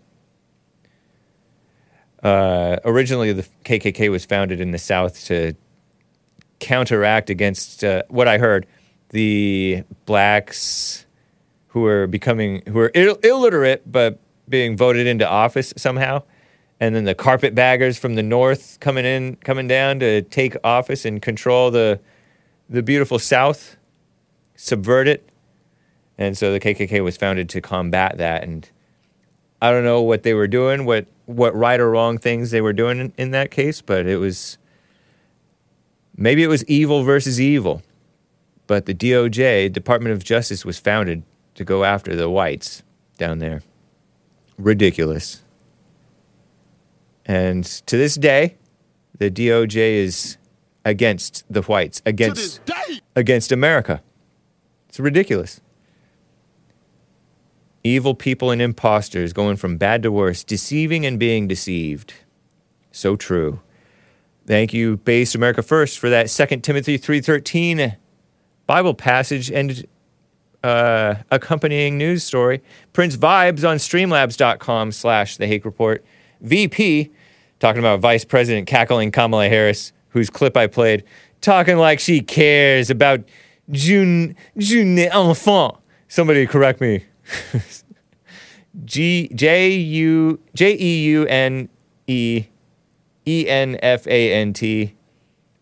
Uh, 2.23 2.77
originally, 2.85 3.33
the 3.33 3.47
KKK 3.65 4.11
was 4.11 4.25
founded 4.25 4.61
in 4.61 4.73
the 4.73 4.79
South 4.79 5.25
to 5.27 5.55
counteract 6.59 7.31
against 7.31 7.83
uh, 7.83 8.03
what 8.09 8.29
I 8.29 8.39
heard 8.39 8.67
the 9.09 9.83
blacks 10.05 11.07
who 11.71 11.87
are 11.87 12.07
becoming 12.07 12.63
who 12.69 12.79
are 12.79 12.91
Ill- 12.95 13.19
illiterate 13.23 13.91
but 13.91 14.19
being 14.49 14.77
voted 14.77 15.07
into 15.07 15.29
office 15.29 15.73
somehow, 15.77 16.23
and 16.81 16.95
then 16.95 17.05
the 17.05 17.15
carpetbaggers 17.15 17.99
from 17.99 18.15
the 18.15 18.23
north 18.23 18.79
coming 18.81 19.05
in 19.05 19.37
coming 19.37 19.69
down 19.69 20.01
to 20.01 20.23
take 20.23 20.57
office 20.65 21.05
and 21.05 21.23
control 21.23 21.71
the 21.71 22.01
the 22.69 22.83
beautiful 22.83 23.19
South, 23.19 23.77
subvert 24.55 25.09
it, 25.09 25.29
and 26.19 26.37
so 26.37 26.53
the 26.53 26.61
KKK 26.61 27.03
was 27.03 27.17
founded 27.17 27.49
to 27.51 27.61
combat 27.61 28.19
that. 28.19 28.45
And 28.45 28.69
I 29.63 29.71
don't 29.71 29.85
know 29.85 30.03
what 30.03 30.23
they 30.23 30.35
were 30.35 30.49
doing, 30.49 30.85
what 30.85 31.07
what 31.27 31.55
right 31.55 31.79
or 31.79 31.91
wrong 31.91 32.19
things 32.19 32.51
they 32.51 32.61
were 32.61 32.73
doing 32.73 32.99
in, 32.99 33.13
in 33.17 33.31
that 33.31 33.51
case, 33.51 33.81
but 33.81 34.07
it 34.07 34.17
was 34.17 34.59
maybe 36.17 36.43
it 36.43 36.49
was 36.49 36.65
evil 36.65 37.05
versus 37.05 37.41
evil. 37.41 37.83
But 38.67 38.87
the 38.87 38.95
DOJ, 38.95 39.73
Department 39.73 40.13
of 40.13 40.23
Justice, 40.23 40.65
was 40.65 40.79
founded 40.79 41.25
to 41.61 41.65
go 41.67 41.85
after 41.85 42.17
the 42.17 42.31
whites 42.31 42.83
down 43.19 43.39
there. 43.39 43.61
Ridiculous. 44.57 45.43
And 47.27 47.67
to 47.85 47.99
this 47.99 48.15
day, 48.15 48.57
the 49.19 49.31
DOJ 49.31 49.77
is 49.77 50.39
against 50.87 51.45
the 51.51 51.61
whites, 51.61 52.01
against 52.07 52.63
against 53.15 53.53
America. 53.53 54.03
It's 54.89 54.99
ridiculous. 54.99 55.61
Evil 57.85 58.15
people 58.15 58.51
and 58.51 58.63
imposters 58.63 59.35
going 59.35 59.57
from 59.57 59.77
bad 59.77 60.03
to 60.05 60.11
worse, 60.11 60.43
deceiving 60.43 61.05
and 61.05 61.19
being 61.19 61.47
deceived. 61.47 62.15
So 62.91 63.17
true. 63.17 63.61
Thank 64.47 64.73
you, 64.73 64.97
Based 64.97 65.35
America 65.35 65.63
First, 65.63 65.99
for 65.99 66.09
that 66.09 66.29
2 66.29 66.57
Timothy 66.61 66.99
3.13 66.99 67.97
Bible 68.67 68.95
passage 68.95 69.51
and 69.51 69.87
uh, 70.63 71.15
accompanying 71.31 71.99
news 71.99 72.25
story. 72.25 72.63
Prince 72.93 73.17
Vibes 73.17 73.69
on 73.69 73.77
streamlabs.com 73.77 74.93
slash 74.93 75.37
The 75.37 75.47
Hake 75.47 75.65
Report. 75.65 76.05
VP, 76.41 77.11
talking 77.59 77.81
about 77.81 78.01
Vice 78.01 78.25
President 78.25 78.67
cackling 78.67 79.11
Kamala 79.11 79.49
Harris, 79.49 79.93
whose 80.09 80.31
clip 80.31 80.57
I 80.57 80.67
played, 80.67 81.05
talking 81.41 81.77
like 81.77 82.01
she 82.01 82.21
cares 82.21 82.91
about 82.91 83.21
June, 83.71 84.37
June 84.59 84.99
enfant. 84.99 85.77
Somebody 86.09 86.47
correct 86.47 86.81
me. 86.81 87.05
G 88.85 89.29
J 89.35 89.71
U 89.71 90.41
J 90.55 90.77
E 90.79 91.05
U 91.05 91.27
N 91.27 91.69
E 92.07 92.45
E 93.27 93.49
N 93.49 93.79
F 93.83 94.07
A 94.07 94.33
N 94.33 94.53
T. 94.53 94.95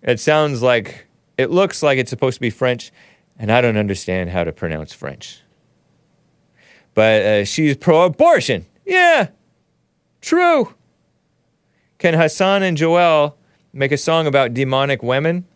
It 0.02 0.20
sounds 0.20 0.62
like 0.62 1.06
it 1.36 1.50
looks 1.50 1.82
like 1.82 1.98
it's 1.98 2.10
supposed 2.10 2.36
to 2.36 2.40
be 2.40 2.50
French, 2.50 2.92
and 3.38 3.52
I 3.52 3.60
don't 3.60 3.76
understand 3.76 4.30
how 4.30 4.44
to 4.44 4.52
pronounce 4.52 4.92
French. 4.92 5.42
But 6.94 7.22
uh, 7.22 7.44
she's 7.44 7.76
pro-abortion. 7.76 8.66
Yeah, 8.84 9.28
true. 10.20 10.74
Can 11.98 12.14
Hassan 12.14 12.62
and 12.62 12.76
Joel 12.76 13.36
make 13.72 13.92
a 13.92 13.96
song 13.96 14.26
about 14.26 14.54
demonic 14.54 15.02
women? 15.02 15.46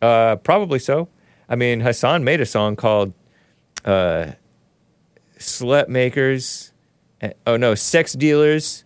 Uh, 0.00 0.36
probably 0.36 0.78
so. 0.78 1.08
I 1.48 1.56
mean, 1.56 1.80
Hassan 1.80 2.24
made 2.24 2.40
a 2.40 2.46
song 2.46 2.76
called 2.76 3.12
uh, 3.84 4.32
"Slut 5.38 5.88
Makers." 5.88 6.72
Oh 7.46 7.56
no, 7.56 7.74
sex 7.74 8.12
dealers 8.12 8.84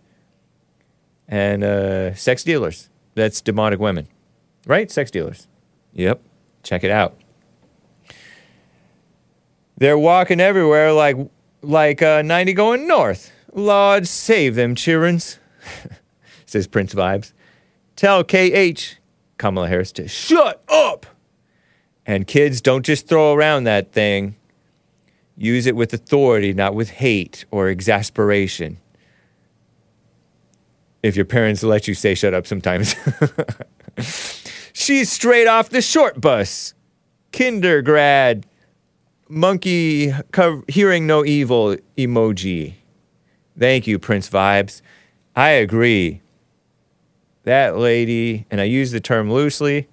and 1.27 1.63
uh, 1.63 2.15
sex 2.15 2.43
dealers. 2.43 2.89
That's 3.15 3.41
demonic 3.41 3.79
women, 3.79 4.07
right? 4.65 4.89
Sex 4.89 5.11
dealers. 5.11 5.47
Yep. 5.93 6.21
Check 6.63 6.83
it 6.83 6.91
out. 6.91 7.15
They're 9.77 9.97
walking 9.97 10.39
everywhere 10.39 10.91
like 10.93 11.17
like 11.61 12.01
uh, 12.01 12.21
90 12.21 12.53
going 12.53 12.87
north. 12.87 13.31
Lord 13.53 14.07
save 14.07 14.55
them 14.55 14.75
childrens, 14.75 15.39
says 16.45 16.67
Prince 16.67 16.93
Vibes. 16.93 17.33
Tell 17.95 18.23
KH, 18.23 18.97
Kamala 19.37 19.67
Harris, 19.67 19.91
to 19.93 20.07
shut 20.07 20.63
up. 20.67 21.05
And 22.05 22.27
kids, 22.27 22.59
don't 22.61 22.85
just 22.85 23.07
throw 23.07 23.33
around 23.33 23.63
that 23.63 23.91
thing. 23.91 24.35
Use 25.37 25.65
it 25.65 25.75
with 25.75 25.93
authority, 25.93 26.53
not 26.53 26.75
with 26.75 26.89
hate 26.89 27.45
or 27.49 27.69
exasperation. 27.69 28.77
if 31.01 31.15
your 31.15 31.25
parents 31.25 31.63
let 31.63 31.87
you 31.87 31.93
say 31.93 32.15
shut 32.15 32.33
up 32.33 32.47
sometimes. 32.47 32.95
She's 34.73 35.11
straight 35.11 35.47
off 35.47 35.69
the 35.69 35.81
short 35.81 36.19
bus. 36.19 36.73
Kindergrad. 37.31 38.43
Monkey 39.29 40.11
cov- 40.31 40.63
hearing 40.67 41.07
no 41.07 41.25
evil 41.25 41.75
emoji. 41.97 42.75
Thank 43.57 43.87
you, 43.87 43.99
Prince 43.99 44.29
Vibes. 44.29 44.81
I 45.35 45.49
agree. 45.49 46.21
That 47.43 47.77
lady, 47.77 48.45
and 48.49 48.61
I 48.61 48.65
use 48.65 48.91
the 48.91 48.99
term 48.99 49.31
loosely, 49.31 49.87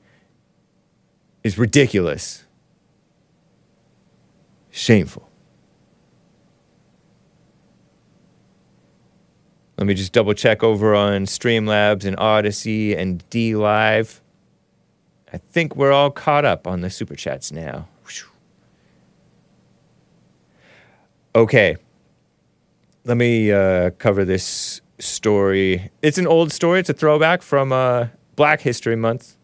is 1.42 1.58
ridiculous. 1.58 2.44
Shameful. 4.70 5.28
Let 9.78 9.86
me 9.86 9.94
just 9.94 10.12
double 10.12 10.34
check 10.34 10.62
over 10.62 10.94
on 10.94 11.24
Streamlabs 11.24 12.04
and 12.04 12.14
Odysee 12.20 12.94
and 12.94 13.24
DLive. 13.30 14.20
I 15.32 15.38
think 15.38 15.74
we're 15.74 15.92
all 15.92 16.10
caught 16.10 16.44
up 16.44 16.66
on 16.66 16.82
the 16.82 16.90
super 16.90 17.14
chats 17.14 17.50
now. 17.50 17.88
Whew. 18.04 18.28
Okay. 21.34 21.76
Let 23.04 23.16
me 23.16 23.52
uh, 23.52 23.90
cover 23.90 24.24
this 24.24 24.80
story. 24.98 25.90
It's 26.02 26.18
an 26.18 26.26
old 26.26 26.52
story. 26.52 26.80
It's 26.80 26.90
a 26.90 26.94
throwback 26.94 27.42
from 27.42 27.72
uh, 27.72 28.08
Black 28.34 28.60
History 28.60 28.96
Month. 28.96 29.36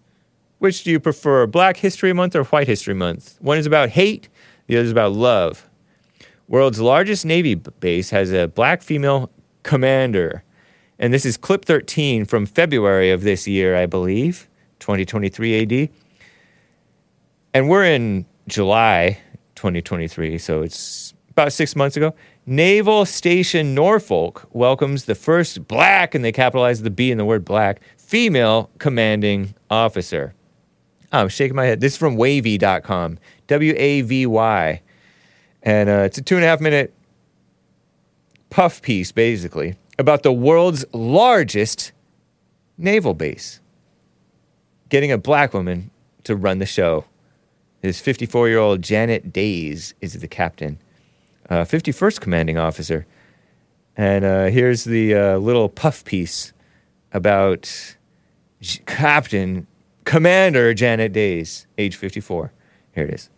Which 0.59 0.83
do 0.83 0.91
you 0.91 0.99
prefer, 0.99 1.47
Black 1.47 1.77
History 1.77 2.13
Month 2.13 2.35
or 2.35 2.45
White 2.45 2.67
History 2.67 2.95
Month? 2.95 3.37
One 3.41 3.59
is 3.59 3.67
about 3.67 3.91
hate, 3.91 4.29
the 4.67 4.77
other 4.77 4.85
is 4.85 4.91
about 4.91 5.13
love. 5.13 5.69
World's 6.49 6.81
largest 6.81 7.25
Navy 7.25 7.55
base 7.55 8.11
has 8.11 8.33
a 8.33 8.49
black 8.49 8.83
female 8.83 9.31
commander. 9.63 10.43
And 10.99 11.13
this 11.13 11.25
is 11.25 11.37
clip 11.37 11.65
13 11.65 12.25
from 12.25 12.47
February 12.47 13.11
of 13.11 13.23
this 13.23 13.47
year, 13.47 13.77
I 13.77 13.87
believe, 13.87 14.49
2023 14.81 15.63
AD. 15.85 15.91
And 17.55 17.69
we're 17.69 17.85
in 17.85 18.27
July 18.49 19.19
2023, 19.57 20.39
so 20.39 20.63
it's 20.63 21.06
about 21.37 21.53
six 21.53 21.77
months 21.77 21.99
ago. 21.99 22.15
Naval 22.47 23.05
Station 23.05 23.75
Norfolk 23.75 24.49
welcomes 24.53 25.05
the 25.05 25.15
first 25.15 25.69
black, 25.69 26.15
and 26.15 26.25
they 26.25 26.33
capitalize 26.33 26.81
the 26.81 26.91
B 26.91 27.11
in 27.11 27.19
the 27.19 27.27
word 27.27 27.45
black, 27.45 27.81
female 27.99 28.71
commanding 28.79 29.55
officer. 29.71 30.33
Oh, 31.13 31.21
I'm 31.21 31.29
shaking 31.29 31.55
my 31.55 31.67
head. 31.67 31.81
This 31.81 31.93
is 31.93 31.99
from 31.99 32.17
wavy.com. 32.17 33.19
W 33.49 33.75
A 33.77 34.01
V 34.01 34.27
Y. 34.27 34.81
And 35.63 35.89
uh, 35.91 36.03
it's 36.07 36.17
a 36.17 36.23
two 36.23 36.37
and 36.37 36.45
a 36.45 36.49
half 36.49 36.61
minute 36.61 36.95
puff 38.49 38.81
piece, 38.81 39.13
basically, 39.13 39.77
about 39.99 40.23
the 40.23 40.33
world's 40.33 40.87
largest 40.95 41.93
naval 42.79 43.13
base. 43.13 43.61
Getting 44.89 45.13
a 45.13 45.19
black 45.19 45.53
woman 45.53 45.91
to 46.25 46.35
run 46.35 46.61
the 46.61 46.67
show. 46.67 47.05
His 47.83 48.01
54 48.01 48.49
year 48.49 48.59
old 48.59 48.81
Janet 48.81 49.33
Days 49.33 49.93
is 50.01 50.15
the 50.15 50.29
captain, 50.29 50.79
uh, 51.49 51.65
51st 51.65 52.21
commanding 52.21 52.59
officer. 52.59 53.07
And 53.97 54.25
uh, 54.25 54.47
here's 54.47 54.85
the 54.85 55.15
uh, 55.15 55.39
little 55.39 55.69
puff 55.69 56.05
piece 56.05 56.53
about 57.13 57.97
Captain 58.87 59.67
Commander 60.05 60.75
Janet 60.75 61.13
Days, 61.13 61.67
age 61.79 61.97
54. 61.97 62.53
Here 62.95 63.05
it 63.05 63.15
is. 63.15 63.31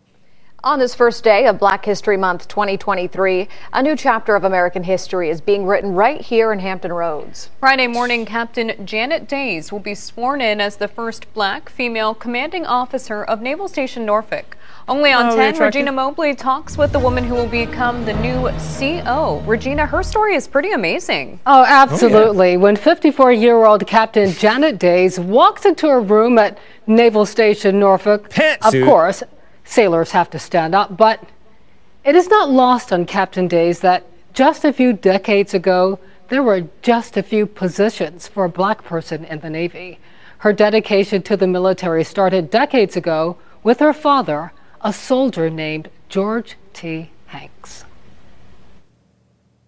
On 0.64 0.80
this 0.80 0.92
first 0.92 1.22
day 1.22 1.46
of 1.46 1.56
Black 1.60 1.84
History 1.84 2.16
Month 2.16 2.48
2023, 2.48 3.46
a 3.72 3.80
new 3.80 3.94
chapter 3.94 4.34
of 4.34 4.42
American 4.42 4.82
history 4.82 5.30
is 5.30 5.40
being 5.40 5.64
written 5.64 5.94
right 5.94 6.20
here 6.20 6.52
in 6.52 6.58
Hampton 6.58 6.92
Roads. 6.92 7.48
Friday 7.60 7.86
morning, 7.86 8.26
Captain 8.26 8.84
Janet 8.84 9.28
Days 9.28 9.70
will 9.70 9.78
be 9.78 9.94
sworn 9.94 10.40
in 10.40 10.60
as 10.60 10.74
the 10.78 10.88
first 10.88 11.32
black 11.32 11.68
female 11.70 12.12
commanding 12.12 12.66
officer 12.66 13.22
of 13.22 13.40
Naval 13.40 13.68
Station 13.68 14.04
Norfolk. 14.04 14.56
Only 14.88 15.12
on 15.12 15.26
Oh, 15.26 15.36
10. 15.36 15.58
Regina 15.60 15.92
Mobley 15.92 16.34
talks 16.34 16.76
with 16.76 16.90
the 16.90 16.98
woman 16.98 17.22
who 17.22 17.34
will 17.36 17.46
become 17.46 18.04
the 18.04 18.14
new 18.14 18.50
CO. 18.80 19.40
Regina, 19.46 19.86
her 19.86 20.02
story 20.02 20.34
is 20.34 20.48
pretty 20.48 20.72
amazing. 20.72 21.38
Oh, 21.46 21.64
absolutely. 21.68 22.56
Oh, 22.56 22.58
when 22.58 22.74
54 22.74 23.30
year 23.32 23.64
old 23.64 23.86
Captain 23.86 24.32
Janet 24.32 24.80
Days 24.80 25.20
walks 25.20 25.64
into 25.66 25.86
a 25.86 26.00
room 26.00 26.36
at 26.36 26.58
Naval 26.88 27.26
Station 27.26 27.78
Norfolk, 27.78 28.36
of 28.62 28.72
course, 28.72 29.22
sailors 29.68 30.12
have 30.12 30.30
to 30.30 30.38
stand 30.38 30.74
up, 30.74 30.96
but 30.96 31.22
it 32.04 32.16
is 32.16 32.28
not 32.28 32.50
lost 32.50 32.92
on 32.92 33.04
Captain 33.04 33.46
Days 33.46 33.80
that 33.80 34.04
just 34.32 34.64
a 34.64 34.72
few 34.72 34.92
decades 34.92 35.52
ago, 35.52 35.98
there 36.28 36.42
were 36.42 36.68
just 36.80 37.16
a 37.16 37.22
few 37.22 37.46
positions 37.46 38.26
for 38.26 38.44
a 38.44 38.48
black 38.48 38.82
person 38.82 39.24
in 39.24 39.40
the 39.40 39.50
Navy. 39.50 39.98
Her 40.38 40.52
dedication 40.52 41.22
to 41.22 41.36
the 41.36 41.46
military 41.46 42.04
started 42.04 42.50
decades 42.50 42.96
ago 42.96 43.36
with 43.62 43.80
her 43.80 43.92
father, 43.92 44.52
a 44.80 44.92
soldier 44.92 45.50
named 45.50 45.90
George 46.08 46.56
T. 46.72 47.10
Hanks. 47.26 47.84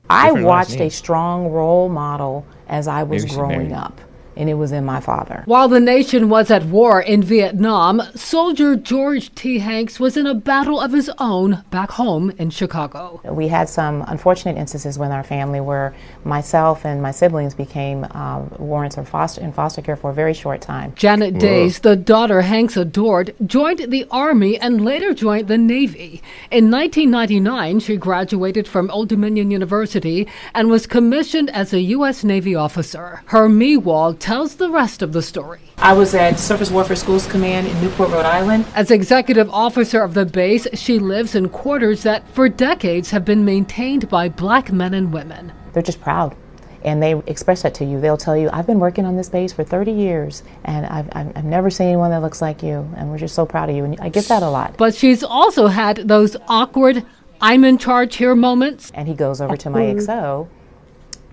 I 0.08 0.26
Different 0.26 0.46
last 0.46 0.70
watched 0.70 0.80
a 0.80 0.90
strong 0.90 1.50
role 1.50 1.88
model 1.88 2.46
as 2.68 2.88
I 2.88 3.02
was 3.02 3.24
Maybe 3.24 3.34
growing 3.34 3.68
married. 3.68 3.72
up, 3.72 4.00
and 4.36 4.48
it 4.48 4.54
was 4.54 4.72
in 4.72 4.84
my 4.84 5.00
father. 5.00 5.42
While 5.46 5.68
the 5.68 5.80
nation 5.80 6.28
was 6.28 6.50
at 6.50 6.64
war 6.64 7.00
in 7.00 7.22
Vietnam, 7.22 8.00
soldier 8.14 8.76
George 8.76 9.34
T. 9.34 9.58
Hanks 9.58 10.00
was 10.00 10.16
in 10.16 10.26
a 10.26 10.34
battle 10.34 10.80
of 10.80 10.92
his 10.92 11.10
own 11.18 11.64
back 11.70 11.90
home 11.90 12.30
in 12.38 12.50
Chicago. 12.50 13.20
We 13.24 13.48
had 13.48 13.68
some 13.68 14.02
unfortunate 14.08 14.56
instances 14.56 14.98
with 14.98 15.10
our 15.10 15.24
family 15.24 15.60
where 15.60 15.94
myself 16.24 16.84
and 16.84 17.02
my 17.02 17.10
siblings 17.10 17.54
became 17.54 18.04
um, 18.12 18.50
warrants 18.58 18.98
or 18.98 19.04
foster 19.04 19.40
in 19.40 19.52
foster 19.52 19.82
care 19.82 19.96
for 19.96 20.10
a 20.10 20.14
very 20.14 20.34
short 20.34 20.60
time. 20.60 20.94
Janet 20.94 21.38
Days, 21.38 21.80
the 21.80 21.96
daughter 21.96 22.42
Hanks 22.42 22.76
adored, 22.76 23.34
joined 23.46 23.90
the 23.90 24.06
Army 24.10 24.58
and 24.58 24.84
later 24.84 25.14
joined 25.14 25.48
the 25.48 25.58
Navy. 25.58 26.22
In 26.50 26.70
1999, 26.70 27.80
she 27.80 27.96
graduated 27.96 28.66
from 28.66 28.90
Old 28.90 29.08
Dominion 29.08 29.50
University 29.50 30.26
and 30.54 30.70
was 30.70 30.86
commissioned 30.86 31.50
as 31.50 31.72
a 31.72 31.80
U.S. 31.80 32.24
Navy 32.24 32.54
officer. 32.54 33.22
Her 33.26 33.48
me 33.48 33.76
wall 33.76 34.14
tells 34.20 34.56
the 34.56 34.70
rest 34.70 35.02
of 35.02 35.12
the 35.12 35.22
story. 35.22 35.60
I 35.78 35.94
was 35.94 36.14
at 36.14 36.38
Surface 36.38 36.70
Warfare 36.70 36.96
Schools 36.96 37.26
Command 37.26 37.66
in 37.66 37.80
Newport, 37.80 38.10
Rhode 38.10 38.26
Island. 38.26 38.66
As 38.74 38.90
executive 38.90 39.50
officer 39.50 40.02
of 40.02 40.14
the 40.14 40.26
base, 40.26 40.68
she 40.74 40.98
lives 40.98 41.34
in 41.34 41.48
quarters 41.48 42.02
that 42.02 42.28
for 42.28 42.48
decades 42.48 43.10
have 43.10 43.24
been 43.24 43.44
maintained 43.44 44.08
by 44.08 44.28
black 44.28 44.70
men 44.70 44.94
and 44.94 45.12
women. 45.12 45.52
They're 45.72 45.82
just 45.82 46.00
proud. 46.00 46.36
And 46.84 47.02
they 47.02 47.14
express 47.26 47.62
that 47.62 47.74
to 47.74 47.84
you. 47.84 48.00
They'll 48.00 48.16
tell 48.16 48.36
you, 48.36 48.48
I've 48.52 48.66
been 48.66 48.78
working 48.78 49.04
on 49.04 49.16
this 49.16 49.28
base 49.28 49.52
for 49.52 49.64
30 49.64 49.92
years, 49.92 50.42
and 50.64 50.86
I've, 50.86 51.08
I've, 51.12 51.36
I've 51.36 51.44
never 51.44 51.68
seen 51.68 51.88
anyone 51.88 52.10
that 52.10 52.22
looks 52.22 52.40
like 52.40 52.62
you, 52.62 52.88
and 52.96 53.10
we're 53.10 53.18
just 53.18 53.34
so 53.34 53.44
proud 53.44 53.68
of 53.68 53.76
you. 53.76 53.84
And 53.84 53.98
I 54.00 54.08
get 54.08 54.26
that 54.26 54.42
a 54.42 54.48
lot. 54.48 54.76
But 54.76 54.94
she's 54.94 55.22
also 55.22 55.66
had 55.66 56.08
those 56.08 56.36
awkward, 56.48 57.04
I'm 57.40 57.64
in 57.64 57.78
charge 57.78 58.16
here 58.16 58.34
moments. 58.34 58.90
And 58.94 59.08
he 59.08 59.14
goes 59.14 59.40
over 59.40 59.56
to 59.56 59.70
my 59.70 59.80
XO 59.80 60.48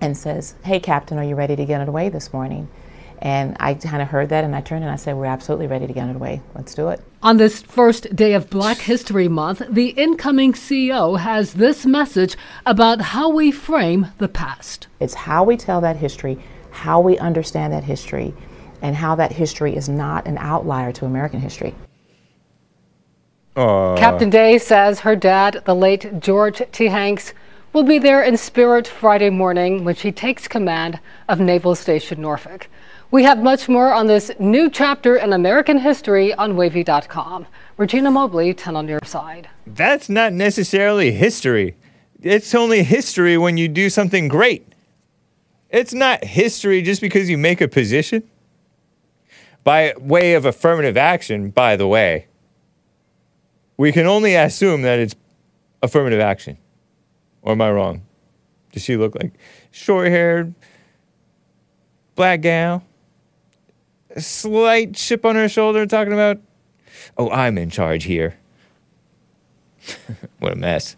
and 0.00 0.16
says, 0.16 0.54
Hey, 0.64 0.80
Captain, 0.80 1.18
are 1.18 1.24
you 1.24 1.34
ready 1.34 1.56
to 1.56 1.64
get 1.64 1.80
underway 1.80 2.08
this 2.08 2.32
morning? 2.32 2.68
And 3.20 3.56
I 3.58 3.74
kind 3.74 4.00
of 4.00 4.08
heard 4.08 4.28
that 4.28 4.44
and 4.44 4.54
I 4.54 4.60
turned 4.60 4.84
and 4.84 4.92
I 4.92 4.96
said, 4.96 5.16
We're 5.16 5.26
absolutely 5.26 5.66
ready 5.66 5.86
to 5.86 5.92
get 5.92 6.08
underway. 6.08 6.40
Let's 6.54 6.74
do 6.74 6.88
it. 6.88 7.02
On 7.22 7.36
this 7.36 7.62
first 7.62 8.14
day 8.14 8.34
of 8.34 8.48
Black 8.48 8.78
History 8.78 9.26
Month, 9.26 9.62
the 9.68 9.88
incoming 9.88 10.52
CEO 10.52 11.18
has 11.18 11.54
this 11.54 11.84
message 11.84 12.36
about 12.64 13.00
how 13.00 13.28
we 13.28 13.50
frame 13.50 14.08
the 14.18 14.28
past. 14.28 14.86
It's 15.00 15.14
how 15.14 15.42
we 15.42 15.56
tell 15.56 15.80
that 15.80 15.96
history, 15.96 16.38
how 16.70 17.00
we 17.00 17.18
understand 17.18 17.72
that 17.72 17.84
history, 17.84 18.34
and 18.82 18.94
how 18.94 19.16
that 19.16 19.32
history 19.32 19.74
is 19.74 19.88
not 19.88 20.26
an 20.26 20.38
outlier 20.38 20.92
to 20.92 21.04
American 21.04 21.40
history. 21.40 21.74
Aw. 23.56 23.96
Captain 23.96 24.30
Day 24.30 24.58
says 24.58 25.00
her 25.00 25.16
dad, 25.16 25.62
the 25.64 25.74
late 25.74 26.20
George 26.20 26.62
T. 26.70 26.86
Hanks, 26.86 27.34
will 27.72 27.82
be 27.82 27.98
there 27.98 28.22
in 28.22 28.36
spirit 28.36 28.86
Friday 28.86 29.30
morning 29.30 29.84
when 29.84 29.96
she 29.96 30.12
takes 30.12 30.46
command 30.46 31.00
of 31.28 31.40
Naval 31.40 31.74
Station 31.74 32.20
Norfolk. 32.20 32.68
We 33.10 33.24
have 33.24 33.42
much 33.42 33.70
more 33.70 33.90
on 33.90 34.06
this 34.06 34.30
new 34.38 34.68
chapter 34.68 35.16
in 35.16 35.32
American 35.32 35.78
history 35.78 36.34
on 36.34 36.56
wavy.com. 36.56 37.46
Regina 37.78 38.10
Mobley, 38.10 38.52
10 38.52 38.76
on 38.76 38.86
your 38.86 39.00
side. 39.02 39.48
That's 39.66 40.10
not 40.10 40.34
necessarily 40.34 41.12
history. 41.12 41.74
It's 42.20 42.54
only 42.54 42.82
history 42.82 43.38
when 43.38 43.56
you 43.56 43.66
do 43.66 43.88
something 43.88 44.28
great. 44.28 44.74
It's 45.70 45.94
not 45.94 46.22
history 46.22 46.82
just 46.82 47.00
because 47.00 47.30
you 47.30 47.38
make 47.38 47.62
a 47.62 47.68
position. 47.68 48.24
By 49.64 49.94
way 49.98 50.34
of 50.34 50.44
affirmative 50.44 50.98
action, 50.98 51.48
by 51.48 51.76
the 51.76 51.86
way, 51.86 52.26
we 53.78 53.90
can 53.90 54.06
only 54.06 54.34
assume 54.34 54.82
that 54.82 54.98
it's 54.98 55.14
affirmative 55.82 56.20
action. 56.20 56.58
Or 57.40 57.52
am 57.52 57.62
I 57.62 57.70
wrong? 57.70 58.02
Does 58.72 58.84
she 58.84 58.98
look 58.98 59.14
like 59.14 59.32
short 59.70 60.08
haired, 60.08 60.54
black 62.14 62.42
gal, 62.42 62.82
slight 64.20 64.94
chip 64.94 65.24
on 65.24 65.34
her 65.36 65.48
shoulder 65.48 65.86
talking 65.86 66.12
about, 66.12 66.38
oh, 67.16 67.30
I'm 67.30 67.58
in 67.58 67.70
charge 67.70 68.04
here? 68.04 68.36
what 70.38 70.52
a 70.52 70.56
mess. 70.56 70.96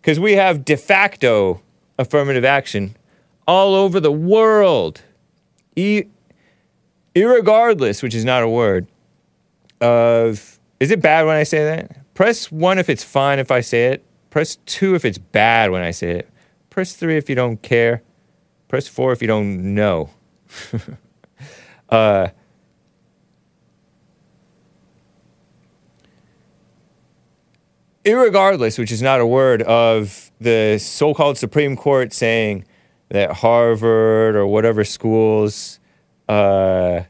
Because 0.00 0.20
we 0.20 0.34
have 0.34 0.64
de 0.64 0.76
facto 0.76 1.60
affirmative 1.98 2.44
action 2.44 2.96
all 3.46 3.74
over 3.74 4.00
the 4.00 4.12
world. 4.12 5.02
E- 5.76 6.04
irregardless, 7.14 8.02
which 8.02 8.14
is 8.14 8.24
not 8.24 8.42
a 8.42 8.48
word, 8.48 8.86
of. 9.80 10.58
Is 10.80 10.92
it 10.92 11.02
bad 11.02 11.26
when 11.26 11.34
I 11.34 11.42
say 11.42 11.64
that? 11.64 12.14
Press 12.14 12.52
one 12.52 12.78
if 12.78 12.88
it's 12.88 13.02
fine 13.02 13.38
if 13.38 13.50
I 13.50 13.60
say 13.60 13.86
it. 13.86 14.04
Press 14.30 14.56
two 14.66 14.94
if 14.94 15.04
it's 15.04 15.18
bad 15.18 15.70
when 15.70 15.82
I 15.82 15.90
say 15.90 16.10
it. 16.12 16.28
Press 16.70 16.94
three 16.94 17.16
if 17.16 17.28
you 17.28 17.34
don't 17.34 17.60
care. 17.62 18.02
Press 18.68 18.86
four 18.86 19.12
if 19.12 19.20
you 19.20 19.28
don't 19.28 19.74
know. 19.74 20.10
uh, 21.88 22.28
irregardless, 28.04 28.78
which 28.78 28.92
is 28.92 29.02
not 29.02 29.20
a 29.20 29.26
word, 29.26 29.62
of 29.62 30.30
the 30.40 30.78
so 30.78 31.14
called 31.14 31.36
Supreme 31.38 31.76
Court 31.76 32.12
saying 32.12 32.64
that 33.10 33.32
Harvard 33.32 34.36
or 34.36 34.46
whatever 34.46 34.84
schools 34.84 35.80
uh, 36.28 37.02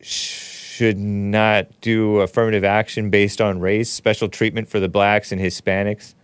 should 0.00 0.98
not 0.98 1.80
do 1.80 2.20
affirmative 2.20 2.64
action 2.64 3.10
based 3.10 3.40
on 3.40 3.60
race, 3.60 3.90
special 3.90 4.28
treatment 4.28 4.68
for 4.68 4.80
the 4.80 4.88
blacks 4.88 5.32
and 5.32 5.40
Hispanics. 5.40 6.14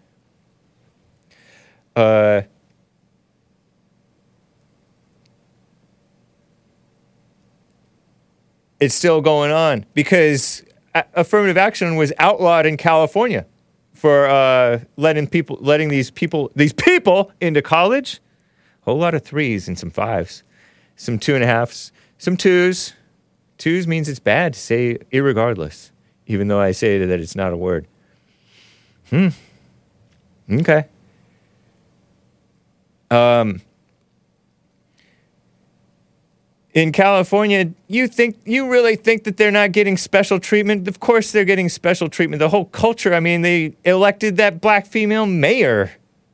Uh, 1.95 2.43
it's 8.81 8.95
still 8.95 9.21
going 9.21 9.51
on 9.51 9.85
because 9.95 10.63
affirmative 11.15 11.57
action 11.57 11.97
was 11.97 12.13
outlawed 12.19 12.67
in 12.67 12.77
California 12.77 13.47
for 13.93 14.27
uh, 14.27 14.81
letting 14.97 15.27
people, 15.27 15.59
letting 15.61 15.89
these 15.89 16.11
people, 16.11 16.51
these 16.55 16.73
people 16.73 17.33
into 17.41 17.63
college. 17.63 18.21
A 18.83 18.91
Whole 18.91 18.99
lot 18.99 19.15
of 19.15 19.23
threes 19.23 19.69
and 19.69 19.79
some 19.79 19.91
fives, 19.91 20.43
some 20.97 21.19
two 21.19 21.35
and 21.35 21.45
a 21.45 21.47
halves, 21.47 21.93
some 22.17 22.37
twos. 22.37 22.95
Twos 23.59 23.87
means 23.87 24.09
it's 24.09 24.21
bad 24.21 24.55
to 24.55 24.61
say 24.61 24.99
irregardless, 25.13 25.91
even 26.27 26.49
though 26.49 26.61
I 26.61 26.71
say 26.71 27.05
that 27.05 27.21
it's 27.21 27.35
not 27.35 27.53
a 27.53 27.57
word. 27.57 27.87
Hmm. 29.11 29.29
Okay. 30.51 30.87
Um, 33.11 33.61
in 36.74 36.93
California, 36.93 37.73
you 37.86 38.09
think 38.09 38.39
you 38.45 38.70
really 38.70 38.97
think 38.97 39.24
that 39.24 39.36
they're 39.36 39.51
not 39.51 39.73
getting 39.73 39.97
special 39.97 40.39
treatment? 40.39 40.86
Of 40.86 41.01
course 41.01 41.32
they're 41.32 41.45
getting 41.45 41.69
special 41.69 42.09
treatment. 42.09 42.40
The 42.40 42.51
whole 42.51 42.66
culture, 42.66 43.15
I 43.15 43.20
mean, 43.20 43.43
they 43.43 43.74
elected 43.85 44.36
that 44.36 44.61
black 44.61 44.86
female 44.86 45.27
mayor 45.27 45.93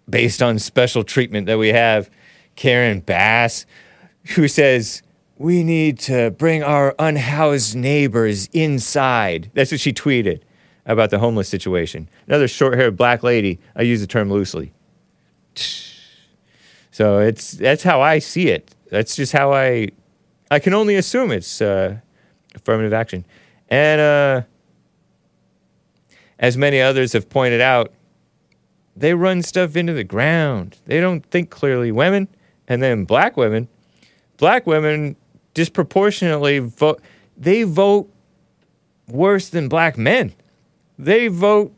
based 0.08 0.42
on 0.42 0.58
special 0.58 1.04
treatment 1.04 1.46
that 1.46 1.58
we 1.58 1.68
have. 1.68 2.10
Karen 2.56 3.00
Bass, 3.00 3.66
who 4.34 4.48
says, 4.48 5.02
We 5.38 5.62
need 5.62 5.98
to 6.00 6.30
bring 6.32 6.62
our 6.62 6.94
unhoused 6.98 7.76
neighbors 7.76 8.48
inside. 8.52 9.50
That's 9.54 9.70
what 9.70 9.80
she 9.80 9.92
tweeted 9.92 10.40
about 10.86 11.10
the 11.10 11.18
homeless 11.18 11.48
situation. 11.48 12.08
Another 12.26 12.48
short 12.48 12.74
haired 12.74 12.96
black 12.96 13.22
lady. 13.22 13.58
I 13.74 13.82
use 13.82 14.00
the 14.00 14.06
term 14.06 14.30
loosely. 14.30 14.72
So 16.90 17.18
it's 17.18 17.52
that's 17.52 17.82
how 17.82 18.00
I 18.00 18.18
see 18.18 18.48
it. 18.48 18.74
That's 18.90 19.16
just 19.16 19.32
how 19.32 19.52
I 19.52 19.88
I 20.54 20.60
can 20.60 20.72
only 20.72 20.94
assume 20.94 21.32
it's 21.32 21.60
uh, 21.60 21.96
affirmative 22.54 22.92
action. 22.92 23.26
And 23.68 24.00
uh, 24.00 24.42
as 26.38 26.56
many 26.56 26.80
others 26.80 27.12
have 27.12 27.28
pointed 27.28 27.60
out, 27.60 27.92
they 28.94 29.14
run 29.14 29.42
stuff 29.42 29.74
into 29.74 29.92
the 29.92 30.04
ground. 30.04 30.78
They 30.86 31.00
don't 31.00 31.26
think 31.26 31.50
clearly. 31.50 31.90
Women, 31.90 32.28
and 32.68 32.80
then 32.80 33.04
black 33.04 33.36
women, 33.36 33.66
black 34.36 34.64
women 34.64 35.16
disproportionately 35.54 36.60
vote. 36.60 37.02
They 37.36 37.64
vote 37.64 38.08
worse 39.08 39.48
than 39.48 39.68
black 39.68 39.98
men. 39.98 40.34
They 40.96 41.26
vote 41.26 41.74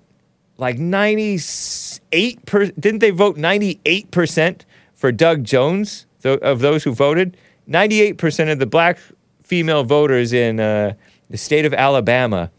like 0.59 0.79
98 0.79 2.45
per, 2.45 2.67
didn't 2.67 2.99
they 2.99 3.11
vote 3.11 3.39
98% 3.39 4.61
for 4.95 5.13
Doug 5.13 5.45
Jones 5.45 6.05
tho- 6.21 6.35
of 6.35 6.61
those 6.61 6.85
who 6.85 6.93
voted 6.93 7.39
98% 7.69 8.53
of 8.53 8.59
the 8.59 8.67
black 8.67 8.99
female 9.43 9.85
voters 9.85 10.33
in 10.33 10.61
uh, 10.61 10.95
the 11.31 11.39
state 11.39 11.65
of 11.65 11.75
Alabama 11.75 12.51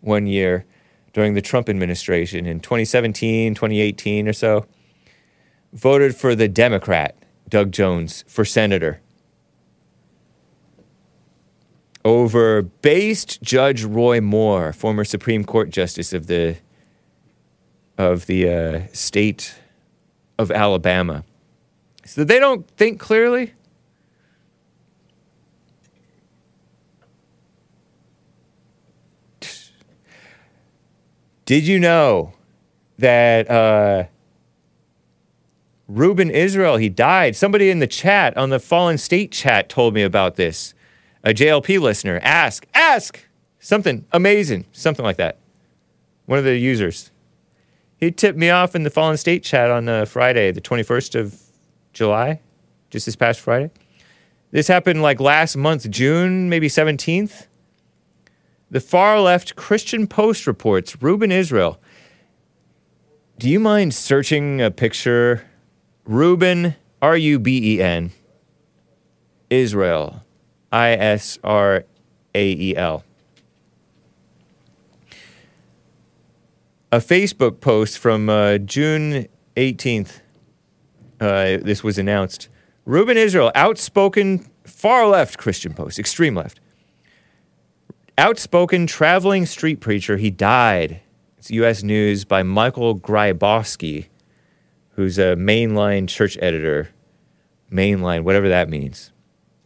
one 0.00 0.26
year 0.26 0.64
during 1.12 1.34
the 1.34 1.42
Trump 1.42 1.68
administration 1.68 2.46
in 2.46 2.60
2017 2.60 3.54
2018 3.54 4.28
or 4.28 4.32
so 4.32 4.66
voted 5.72 6.14
for 6.14 6.34
the 6.34 6.48
Democrat 6.48 7.16
Doug 7.48 7.72
Jones 7.72 8.24
for 8.28 8.44
senator 8.44 9.00
over 12.04 12.62
based 12.62 13.40
Judge 13.42 13.84
Roy 13.84 14.20
Moore, 14.20 14.72
former 14.72 15.04
Supreme 15.04 15.44
Court 15.44 15.70
justice 15.70 16.12
of 16.12 16.26
the 16.26 16.56
of 17.96 18.26
the 18.26 18.48
uh, 18.48 18.80
state 18.92 19.54
of 20.38 20.50
Alabama. 20.50 21.24
So 22.04 22.24
they 22.24 22.38
don't 22.38 22.68
think 22.76 23.00
clearly. 23.00 23.54
Did 31.46 31.66
you 31.66 31.78
know 31.78 32.32
that 32.98 33.50
uh, 33.50 34.04
Ruben 35.88 36.30
Israel, 36.30 36.76
he 36.76 36.88
died? 36.88 37.36
Somebody 37.36 37.70
in 37.70 37.80
the 37.80 37.86
chat, 37.86 38.36
on 38.36 38.48
the 38.48 38.58
Fallen 38.58 38.96
State 38.96 39.30
chat, 39.30 39.68
told 39.68 39.92
me 39.92 40.02
about 40.02 40.36
this. 40.36 40.74
A 41.22 41.30
JLP 41.30 41.80
listener. 41.80 42.18
Ask, 42.22 42.66
ask! 42.74 43.20
Something 43.58 44.04
amazing, 44.12 44.66
something 44.72 45.04
like 45.04 45.16
that. 45.16 45.38
One 46.26 46.38
of 46.38 46.44
the 46.44 46.56
users. 46.56 47.10
He 47.96 48.10
tipped 48.10 48.38
me 48.38 48.50
off 48.50 48.74
in 48.74 48.82
the 48.82 48.90
Fallen 48.90 49.16
State 49.16 49.42
chat 49.42 49.70
on 49.70 49.88
uh, 49.88 50.04
Friday, 50.04 50.50
the 50.52 50.60
21st 50.60 51.18
of 51.18 51.40
July, 51.92 52.40
just 52.90 53.06
this 53.06 53.16
past 53.16 53.40
Friday. 53.40 53.70
This 54.50 54.68
happened 54.68 55.02
like 55.02 55.20
last 55.20 55.56
month, 55.56 55.90
June, 55.90 56.48
maybe 56.48 56.68
17th. 56.68 57.46
The 58.70 58.80
far 58.80 59.20
left 59.20 59.56
Christian 59.56 60.06
Post 60.06 60.46
reports 60.46 61.00
Ruben 61.02 61.30
Israel. 61.30 61.80
Do 63.38 63.48
you 63.48 63.60
mind 63.60 63.94
searching 63.94 64.60
a 64.60 64.70
picture? 64.70 65.44
Ruben, 66.04 66.74
R 67.00 67.16
U 67.16 67.38
B 67.38 67.74
E 67.74 67.82
N, 67.82 68.12
Israel, 69.50 70.22
I 70.72 70.90
S 70.90 71.38
R 71.42 71.84
A 72.34 72.52
E 72.52 72.76
L. 72.76 73.04
A 76.92 76.98
Facebook 76.98 77.60
post 77.60 77.98
from 77.98 78.28
uh, 78.28 78.58
June 78.58 79.26
18th. 79.56 80.20
Uh, 81.20 81.58
this 81.62 81.82
was 81.82 81.98
announced. 81.98 82.48
Ruben 82.84 83.16
Israel, 83.16 83.50
outspoken 83.54 84.46
far 84.64 85.06
left 85.06 85.38
Christian 85.38 85.74
Post, 85.74 85.98
extreme 85.98 86.34
left 86.34 86.60
outspoken 88.18 88.86
traveling 88.86 89.46
street 89.46 89.80
preacher. 89.80 90.16
He 90.16 90.30
died. 90.30 91.00
It's 91.38 91.50
U.S. 91.50 91.82
News 91.82 92.24
by 92.24 92.42
Michael 92.42 92.98
Gryboski, 92.98 94.06
who's 94.90 95.18
a 95.18 95.36
mainline 95.36 96.08
church 96.08 96.38
editor. 96.40 96.90
Mainline, 97.70 98.22
whatever 98.22 98.48
that 98.48 98.68
means. 98.68 99.12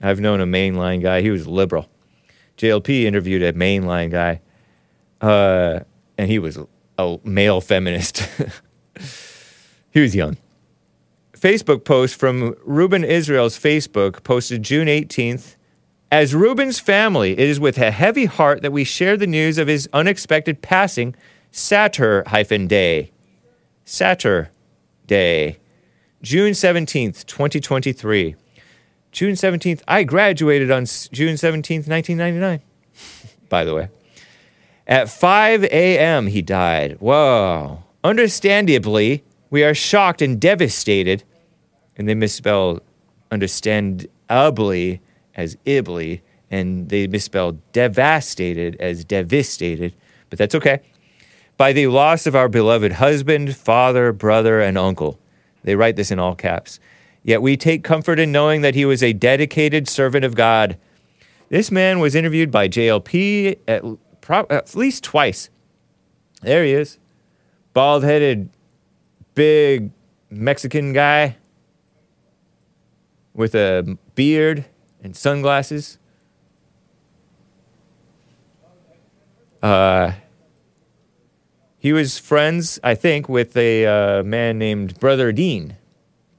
I've 0.01 0.21
known 0.21 0.41
a 0.41 0.47
mainline 0.47 1.03
guy. 1.03 1.21
He 1.23 1.31
was 1.31 1.47
liberal. 1.47 1.89
JLP 2.57 3.05
interviewed 3.05 3.43
a 3.43 3.53
mainline 3.53 4.11
guy, 4.11 4.41
uh, 5.21 5.81
and 6.17 6.31
he 6.31 6.39
was 6.39 6.59
a 6.99 7.19
male 7.23 7.61
feminist. 7.61 8.29
he 9.91 10.01
was 10.01 10.15
young. 10.15 10.37
Facebook 11.37 11.85
post 11.85 12.17
from 12.17 12.57
Ruben 12.65 13.05
Israel's 13.05 13.59
Facebook 13.59 14.25
posted 14.25 14.65
June 14.65 14.89
18th. 14.89 15.55
As 16.11 16.35
Ruben's 16.35 16.81
family, 16.81 17.33
it 17.33 17.41
is 17.41 17.61
with 17.61 17.77
a 17.77 17.91
heavy 17.91 18.25
heart 18.25 18.63
that 18.63 18.73
we 18.73 18.83
share 18.83 19.17
the 19.19 19.27
news 19.27 19.59
of 19.59 19.69
his 19.69 19.89
unexpected 19.93 20.63
passing, 20.63 21.15
Satur 21.53 22.27
hyphen 22.27 22.67
day. 22.67 23.11
Satur 23.85 24.49
day. 25.07 25.59
June 26.23 26.53
17th, 26.53 27.27
2023. 27.27 28.37
June 29.13 29.35
17th, 29.35 29.83
I 29.87 30.03
graduated 30.05 30.71
on 30.71 30.87
June 30.87 31.35
17th, 31.35 31.87
1999, 31.89 32.63
by 33.51 33.65
the 33.65 33.75
way. 33.75 33.89
At 34.87 35.11
5 35.11 35.65
a.m., 35.65 36.29
he 36.29 36.41
died. 36.41 36.97
Whoa. 37.01 37.85
Understandably, 38.03 39.25
we 39.51 39.63
are 39.63 39.75
shocked 39.75 40.23
and 40.23 40.41
devastated, 40.41 41.23
and 41.99 42.09
they 42.09 42.15
misspell 42.15 42.81
understandably 43.31 45.03
as 45.39 45.57
ibly, 45.65 46.21
and 46.51 46.89
they 46.89 47.07
misspell 47.07 47.53
devastated 47.73 48.77
as 48.81 49.05
devastated, 49.05 49.95
but 50.29 50.39
that's 50.39 50.55
okay. 50.55 50.81
By 51.57 51.73
the 51.73 51.87
loss 51.87 52.27
of 52.27 52.35
our 52.35 52.49
beloved 52.49 52.93
husband, 52.93 53.57
father, 53.57 54.13
brother, 54.13 54.61
and 54.61 54.77
uncle. 54.77 55.19
They 55.63 55.77
write 55.77 55.97
this 55.97 56.11
in 56.11 56.19
all 56.19 56.35
caps. 56.35 56.81
Yet 57.23 57.41
we 57.41 57.57
take 57.57 57.85
comfort 57.85 58.19
in 58.19 58.33
knowing 58.33 58.63
that 58.63 58.75
he 58.75 58.85
was 58.85 59.03
a 59.03 59.13
dedicated 59.13 59.89
servant 59.89 60.25
of 60.25 60.35
God. 60.35 60.77
This 61.49 61.71
man 61.71 62.01
was 62.01 62.15
interviewed 62.15 62.51
by 62.51 62.69
JLP 62.69 63.59
at, 63.69 63.83
pro- 64.21 64.47
at 64.51 64.75
least 64.75 65.05
twice. 65.05 65.51
There 66.43 66.65
he 66.65 66.73
is. 66.73 66.99
Bald 67.75 68.03
headed, 68.03 68.51
big 69.35 69.91
Mexican 70.31 70.93
guy 70.93 71.37
with 73.35 73.55
a 73.55 73.97
beard 74.15 74.65
and 75.03 75.17
sunglasses. 75.17 75.99
Uh, 79.63 80.13
he 81.79 81.93
was 81.93 82.19
friends, 82.19 82.79
I 82.83 82.95
think, 82.95 83.29
with 83.29 83.57
a 83.57 83.87
uh, 83.87 84.23
man 84.23 84.59
named 84.59 84.99
Brother 84.99 85.33
Dean, 85.33 85.77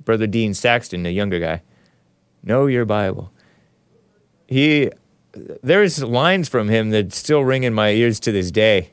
Brother 0.03 0.27
Dean 0.27 0.53
Saxton, 0.53 1.05
a 1.05 1.09
younger 1.09 1.39
guy. 1.39 1.61
Know 2.43 2.67
your 2.67 2.85
Bible. 2.85 3.31
He, 4.47 4.89
there's 5.31 6.03
lines 6.03 6.49
from 6.49 6.69
him 6.69 6.89
that 6.89 7.13
still 7.13 7.43
ring 7.43 7.63
in 7.63 7.73
my 7.73 7.89
ears 7.91 8.19
to 8.21 8.31
this 8.31 8.51
day, 8.51 8.91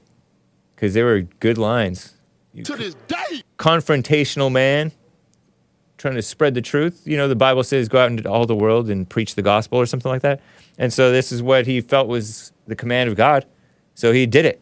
because 0.74 0.94
they 0.94 1.02
were 1.02 1.22
good 1.40 1.58
lines. 1.58 2.14
To 2.64 2.76
this 2.76 2.94
day. 3.06 3.42
Confrontational 3.58 4.50
man, 4.50 4.92
trying 6.06 6.16
to 6.16 6.22
spread 6.22 6.54
the 6.54 6.62
truth. 6.62 7.02
You 7.04 7.16
know, 7.16 7.26
the 7.26 7.34
Bible 7.34 7.64
says 7.64 7.88
go 7.88 7.98
out 7.98 8.10
into 8.10 8.30
all 8.30 8.46
the 8.46 8.54
world 8.54 8.88
and 8.88 9.08
preach 9.08 9.34
the 9.34 9.42
gospel 9.42 9.78
or 9.78 9.86
something 9.86 10.10
like 10.10 10.22
that. 10.22 10.40
And 10.78 10.92
so 10.92 11.10
this 11.10 11.32
is 11.32 11.42
what 11.42 11.66
he 11.66 11.80
felt 11.80 12.06
was 12.06 12.52
the 12.66 12.76
command 12.76 13.10
of 13.10 13.16
God. 13.16 13.44
So 13.94 14.12
he 14.12 14.24
did 14.24 14.46
it 14.46 14.60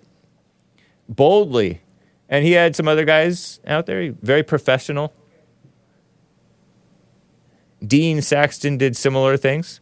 boldly. 1.06 1.82
And 2.30 2.46
he 2.46 2.52
had 2.52 2.74
some 2.74 2.88
other 2.88 3.04
guys 3.04 3.60
out 3.66 3.84
there, 3.84 4.12
very 4.22 4.42
professional. 4.42 5.12
Dean 7.86 8.22
Saxton 8.22 8.78
did 8.78 8.96
similar 8.96 9.36
things. 9.36 9.80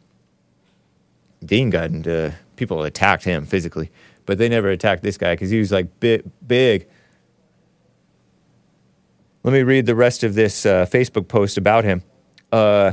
Dean 1.44 1.70
got 1.70 1.90
into 1.90 2.34
people 2.56 2.82
attacked 2.82 3.22
him 3.22 3.46
physically, 3.46 3.90
but 4.26 4.38
they 4.38 4.48
never 4.48 4.68
attacked 4.68 5.04
this 5.04 5.16
guy 5.16 5.34
because 5.34 5.50
he 5.50 5.60
was 5.60 5.70
like 5.70 6.00
big, 6.00 6.24
big. 6.44 6.88
Let 9.44 9.52
me 9.52 9.62
read 9.62 9.86
the 9.86 9.96
rest 9.96 10.22
of 10.22 10.34
this 10.34 10.64
uh, 10.64 10.86
Facebook 10.86 11.26
post 11.26 11.58
about 11.58 11.84
him. 11.84 12.02
Uh, 12.52 12.92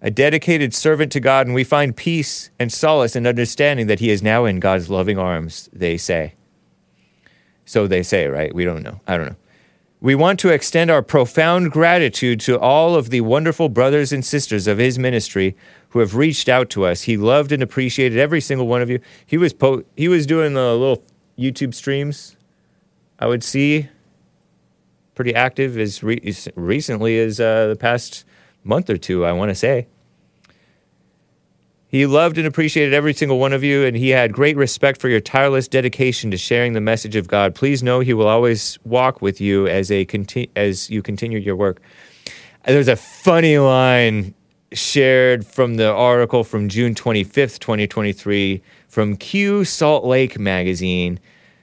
a 0.00 0.10
dedicated 0.10 0.72
servant 0.72 1.12
to 1.12 1.20
God, 1.20 1.46
and 1.46 1.54
we 1.54 1.64
find 1.64 1.94
peace 1.94 2.50
and 2.58 2.72
solace 2.72 3.14
and 3.14 3.26
understanding 3.26 3.86
that 3.88 4.00
he 4.00 4.10
is 4.10 4.22
now 4.22 4.46
in 4.46 4.58
God's 4.58 4.88
loving 4.88 5.18
arms, 5.18 5.68
they 5.74 5.98
say. 5.98 6.34
So 7.66 7.86
they 7.86 8.02
say, 8.02 8.26
right? 8.26 8.54
We 8.54 8.64
don't 8.64 8.82
know. 8.82 9.00
I 9.06 9.18
don't 9.18 9.26
know. 9.26 9.36
We 10.00 10.14
want 10.14 10.40
to 10.40 10.48
extend 10.48 10.90
our 10.90 11.02
profound 11.02 11.70
gratitude 11.72 12.40
to 12.40 12.58
all 12.58 12.94
of 12.94 13.10
the 13.10 13.20
wonderful 13.20 13.68
brothers 13.68 14.10
and 14.14 14.24
sisters 14.24 14.66
of 14.66 14.78
his 14.78 14.98
ministry 14.98 15.54
who 15.90 15.98
have 15.98 16.16
reached 16.16 16.48
out 16.48 16.70
to 16.70 16.86
us. 16.86 17.02
He 17.02 17.18
loved 17.18 17.52
and 17.52 17.62
appreciated 17.62 18.18
every 18.18 18.40
single 18.40 18.66
one 18.66 18.80
of 18.80 18.88
you. 18.88 19.00
He 19.26 19.36
was 19.36 19.52
po- 19.52 19.84
he 19.98 20.08
was 20.08 20.24
doing 20.24 20.54
the 20.54 20.72
little 20.72 21.04
YouTube 21.38 21.74
streams. 21.74 22.36
I 23.18 23.26
would 23.26 23.44
see 23.44 23.90
pretty 25.20 25.34
active 25.34 25.76
as 25.76 26.02
re- 26.02 26.34
recently 26.54 27.18
as 27.18 27.38
uh, 27.38 27.66
the 27.66 27.76
past 27.76 28.24
month 28.64 28.88
or 28.88 28.96
two, 28.96 29.26
I 29.26 29.32
want 29.32 29.50
to 29.50 29.54
say. 29.54 29.86
He 31.88 32.06
loved 32.06 32.38
and 32.38 32.46
appreciated 32.46 32.94
every 32.94 33.12
single 33.12 33.38
one 33.38 33.52
of 33.52 33.62
you, 33.62 33.84
and 33.84 33.94
he 33.94 34.08
had 34.08 34.32
great 34.32 34.56
respect 34.56 34.98
for 34.98 35.10
your 35.10 35.20
tireless 35.20 35.68
dedication 35.68 36.30
to 36.30 36.38
sharing 36.38 36.72
the 36.72 36.80
message 36.80 37.16
of 37.16 37.28
God. 37.28 37.54
Please 37.54 37.82
know 37.82 38.00
he 38.00 38.14
will 38.14 38.28
always 38.28 38.78
walk 38.84 39.20
with 39.20 39.42
you 39.42 39.66
as 39.66 39.90
a 39.90 40.06
conti- 40.06 40.48
as 40.56 40.88
you 40.88 41.02
continue 41.02 41.38
your 41.38 41.54
work. 41.54 41.82
There's 42.64 42.88
a 42.88 42.96
funny 42.96 43.58
line 43.58 44.34
shared 44.72 45.44
from 45.44 45.76
the 45.76 45.92
article 45.92 46.44
from 46.44 46.70
June 46.70 46.94
25th, 46.94 47.58
2023, 47.58 48.62
from 48.88 49.18
Q 49.18 49.66
Salt 49.66 50.06
Lake 50.06 50.38
magazine. 50.38 51.20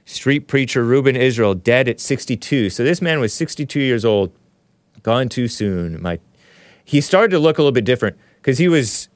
Street 0.08 0.48
preacher 0.48 0.82
Ruben 0.82 1.16
Israel 1.16 1.54
dead 1.54 1.86
at 1.86 2.00
62. 2.00 2.70
So 2.70 2.82
this 2.82 3.02
man 3.02 3.20
was 3.20 3.34
62 3.34 3.78
years 3.78 4.06
old, 4.06 4.32
gone 5.02 5.28
too 5.28 5.48
soon. 5.48 6.00
My, 6.00 6.18
he 6.82 7.02
started 7.02 7.30
to 7.32 7.38
look 7.38 7.58
a 7.58 7.60
little 7.60 7.72
bit 7.72 7.84
different 7.84 8.16
because 8.36 8.56
he 8.56 8.68
was, 8.68 9.10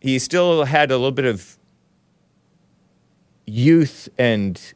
he 0.00 0.20
still 0.20 0.66
had 0.66 0.92
a 0.92 0.96
little 0.96 1.10
bit 1.10 1.24
of 1.24 1.58
youth 3.46 4.08
and 4.16 4.74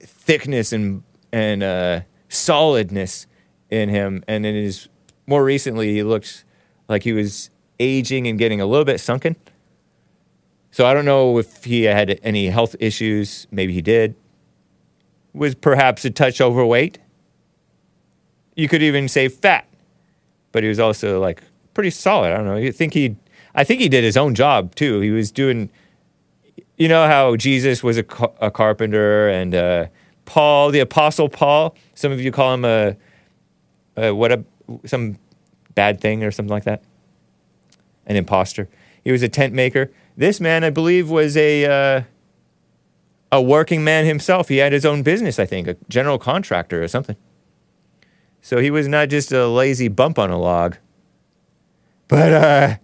thickness 0.00 0.72
and 0.72 1.04
and 1.32 1.62
uh, 1.62 2.00
solidness 2.28 3.28
in 3.70 3.88
him. 3.88 4.24
And 4.26 4.44
in 4.44 4.56
his 4.56 4.88
more 5.28 5.44
recently, 5.44 5.92
he 5.94 6.02
looked 6.02 6.44
like 6.88 7.04
he 7.04 7.12
was 7.12 7.50
aging 7.78 8.26
and 8.26 8.36
getting 8.36 8.60
a 8.60 8.66
little 8.66 8.84
bit 8.84 9.00
sunken. 9.00 9.36
So 10.72 10.86
I 10.86 10.92
don't 10.92 11.04
know 11.04 11.38
if 11.38 11.62
he 11.64 11.84
had 11.84 12.18
any 12.24 12.46
health 12.46 12.74
issues. 12.80 13.46
Maybe 13.52 13.72
he 13.72 13.80
did. 13.80 14.16
Was 15.34 15.54
perhaps 15.54 16.04
a 16.04 16.10
touch 16.10 16.40
overweight. 16.40 16.98
You 18.54 18.68
could 18.68 18.82
even 18.82 19.08
say 19.08 19.28
fat, 19.28 19.66
but 20.52 20.62
he 20.62 20.68
was 20.68 20.78
also 20.78 21.20
like 21.20 21.42
pretty 21.72 21.90
solid. 21.90 22.32
I 22.32 22.36
don't 22.36 22.46
know. 22.46 22.56
You 22.56 22.72
think 22.72 22.92
he? 22.94 23.16
I 23.54 23.64
think 23.64 23.80
he 23.80 23.88
did 23.88 24.04
his 24.04 24.16
own 24.16 24.34
job 24.34 24.74
too. 24.74 25.00
He 25.00 25.10
was 25.10 25.30
doing. 25.30 25.70
You 26.76 26.88
know 26.88 27.06
how 27.06 27.36
Jesus 27.36 27.82
was 27.82 27.98
a, 27.98 28.04
a 28.40 28.50
carpenter 28.50 29.28
and 29.28 29.54
uh, 29.54 29.86
Paul, 30.24 30.70
the 30.70 30.80
apostle 30.80 31.28
Paul. 31.28 31.74
Some 31.94 32.12
of 32.12 32.20
you 32.20 32.32
call 32.32 32.54
him 32.54 32.64
a, 32.64 32.96
a 33.96 34.14
what 34.14 34.32
a 34.32 34.44
some 34.84 35.18
bad 35.74 36.00
thing 36.00 36.24
or 36.24 36.30
something 36.30 36.50
like 36.50 36.64
that. 36.64 36.82
An 38.06 38.16
imposter. 38.16 38.68
He 39.04 39.12
was 39.12 39.22
a 39.22 39.28
tent 39.28 39.54
maker. 39.54 39.90
This 40.16 40.40
man, 40.40 40.64
I 40.64 40.70
believe, 40.70 41.10
was 41.10 41.36
a 41.36 41.64
uh, 41.64 42.02
a 43.32 43.40
working 43.42 43.82
man 43.82 44.04
himself. 44.04 44.48
He 44.48 44.58
had 44.58 44.72
his 44.72 44.84
own 44.84 45.02
business, 45.02 45.38
I 45.38 45.46
think, 45.46 45.66
a 45.66 45.76
general 45.88 46.18
contractor 46.18 46.82
or 46.82 46.86
something. 46.86 47.16
So 48.42 48.58
he 48.58 48.70
was 48.70 48.86
not 48.86 49.08
just 49.08 49.32
a 49.32 49.48
lazy 49.48 49.88
bump 49.88 50.18
on 50.18 50.30
a 50.30 50.38
log. 50.38 50.76
But 52.08 52.32
uh, 52.32 52.76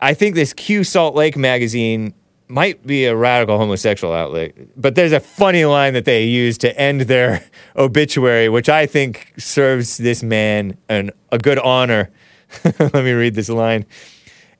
I 0.00 0.14
think 0.14 0.34
this 0.34 0.54
Q 0.54 0.84
Salt 0.84 1.14
Lake 1.14 1.36
magazine 1.36 2.14
might 2.48 2.86
be 2.86 3.04
a 3.04 3.14
radical 3.14 3.58
homosexual 3.58 4.14
outlet. 4.14 4.54
But 4.80 4.94
there's 4.94 5.12
a 5.12 5.20
funny 5.20 5.64
line 5.66 5.92
that 5.92 6.06
they 6.06 6.24
use 6.24 6.56
to 6.58 6.80
end 6.80 7.02
their 7.02 7.44
obituary, 7.76 8.48
which 8.48 8.68
I 8.68 8.86
think 8.86 9.34
serves 9.36 9.98
this 9.98 10.22
man 10.22 10.78
an, 10.88 11.10
a 11.30 11.38
good 11.38 11.58
honor. 11.58 12.10
Let 12.64 12.94
me 12.94 13.12
read 13.12 13.34
this 13.34 13.50
line 13.50 13.84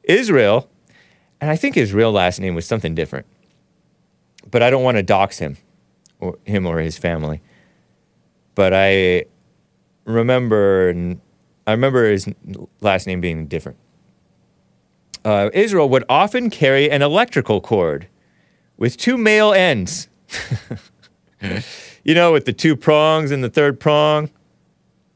Israel, 0.02 0.68
and 1.40 1.50
I 1.50 1.56
think 1.56 1.74
his 1.74 1.94
real 1.94 2.12
last 2.12 2.40
name 2.40 2.54
was 2.54 2.66
something 2.66 2.94
different, 2.94 3.26
but 4.50 4.62
I 4.62 4.70
don't 4.70 4.82
want 4.82 4.96
to 4.96 5.02
dox 5.02 5.38
him 5.38 5.56
or 6.20 6.38
him 6.44 6.66
or 6.66 6.78
his 6.78 6.98
family. 6.98 7.40
But 8.54 8.72
I 8.74 9.24
remember, 10.04 10.92
I 11.66 11.70
remember 11.72 12.10
his 12.10 12.28
last 12.80 13.06
name 13.06 13.20
being 13.20 13.46
different 13.46 13.78
uh, 15.24 15.50
Israel 15.52 15.88
would 15.88 16.04
often 16.08 16.50
carry 16.50 16.90
an 16.90 17.02
electrical 17.02 17.60
cord 17.60 18.08
with 18.76 18.96
two 18.96 19.18
male 19.18 19.52
ends. 19.52 20.08
you 22.04 22.14
know, 22.14 22.32
with 22.32 22.44
the 22.44 22.52
two 22.52 22.76
prongs 22.76 23.30
and 23.30 23.42
the 23.42 23.50
third 23.50 23.78
prong, 23.80 24.30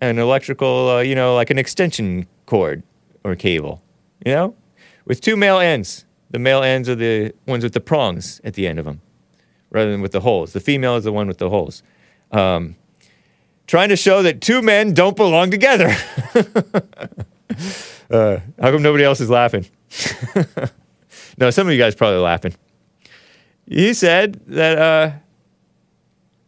an 0.01 0.19
electrical, 0.19 0.91
uh, 0.91 1.01
you 1.01 1.15
know, 1.15 1.35
like 1.35 1.51
an 1.51 1.59
extension 1.59 2.27
cord 2.47 2.83
or 3.25 3.35
cable, 3.37 3.83
you 4.25 4.33
know, 4.33 4.55
with 5.05 5.21
two 5.21 5.37
male 5.37 5.59
ends. 5.59 6.05
The 6.31 6.39
male 6.39 6.63
ends 6.63 6.89
are 6.89 6.95
the 6.95 7.35
ones 7.47 7.63
with 7.63 7.75
the 7.75 7.81
prongs 7.81 8.41
at 8.43 8.55
the 8.55 8.67
end 8.67 8.79
of 8.79 8.85
them, 8.85 9.01
rather 9.73 9.91
than 9.91 10.01
with 10.03 10.13
the 10.13 10.21
holes. 10.21 10.53
The 10.53 10.61
female 10.61 10.97
is 10.97 11.05
the 11.05 11.13
one 11.13 11.27
with 11.27 11.39
the 11.39 11.49
holes. 11.49 11.83
Um, 12.31 12.77
trying 13.67 13.89
to 13.89 13.97
show 13.97 14.23
that 14.23 14.41
two 14.41 14.63
men 14.63 14.95
don't 14.95 15.17
belong 15.17 15.51
together. 15.51 15.89
uh, 18.11 18.39
how 18.61 18.71
come 18.71 18.83
nobody 18.83 19.03
else 19.03 19.21
is 19.21 19.31
laughing? 19.31 19.67
no, 21.39 21.51
some 21.51 21.67
of 21.67 21.73
you 21.73 21.79
guys 21.79 21.95
probably 21.95 22.21
laughing. 22.21 22.55
He 23.67 23.95
said 23.95 24.41
that 24.47 24.79
uh, 24.79 25.13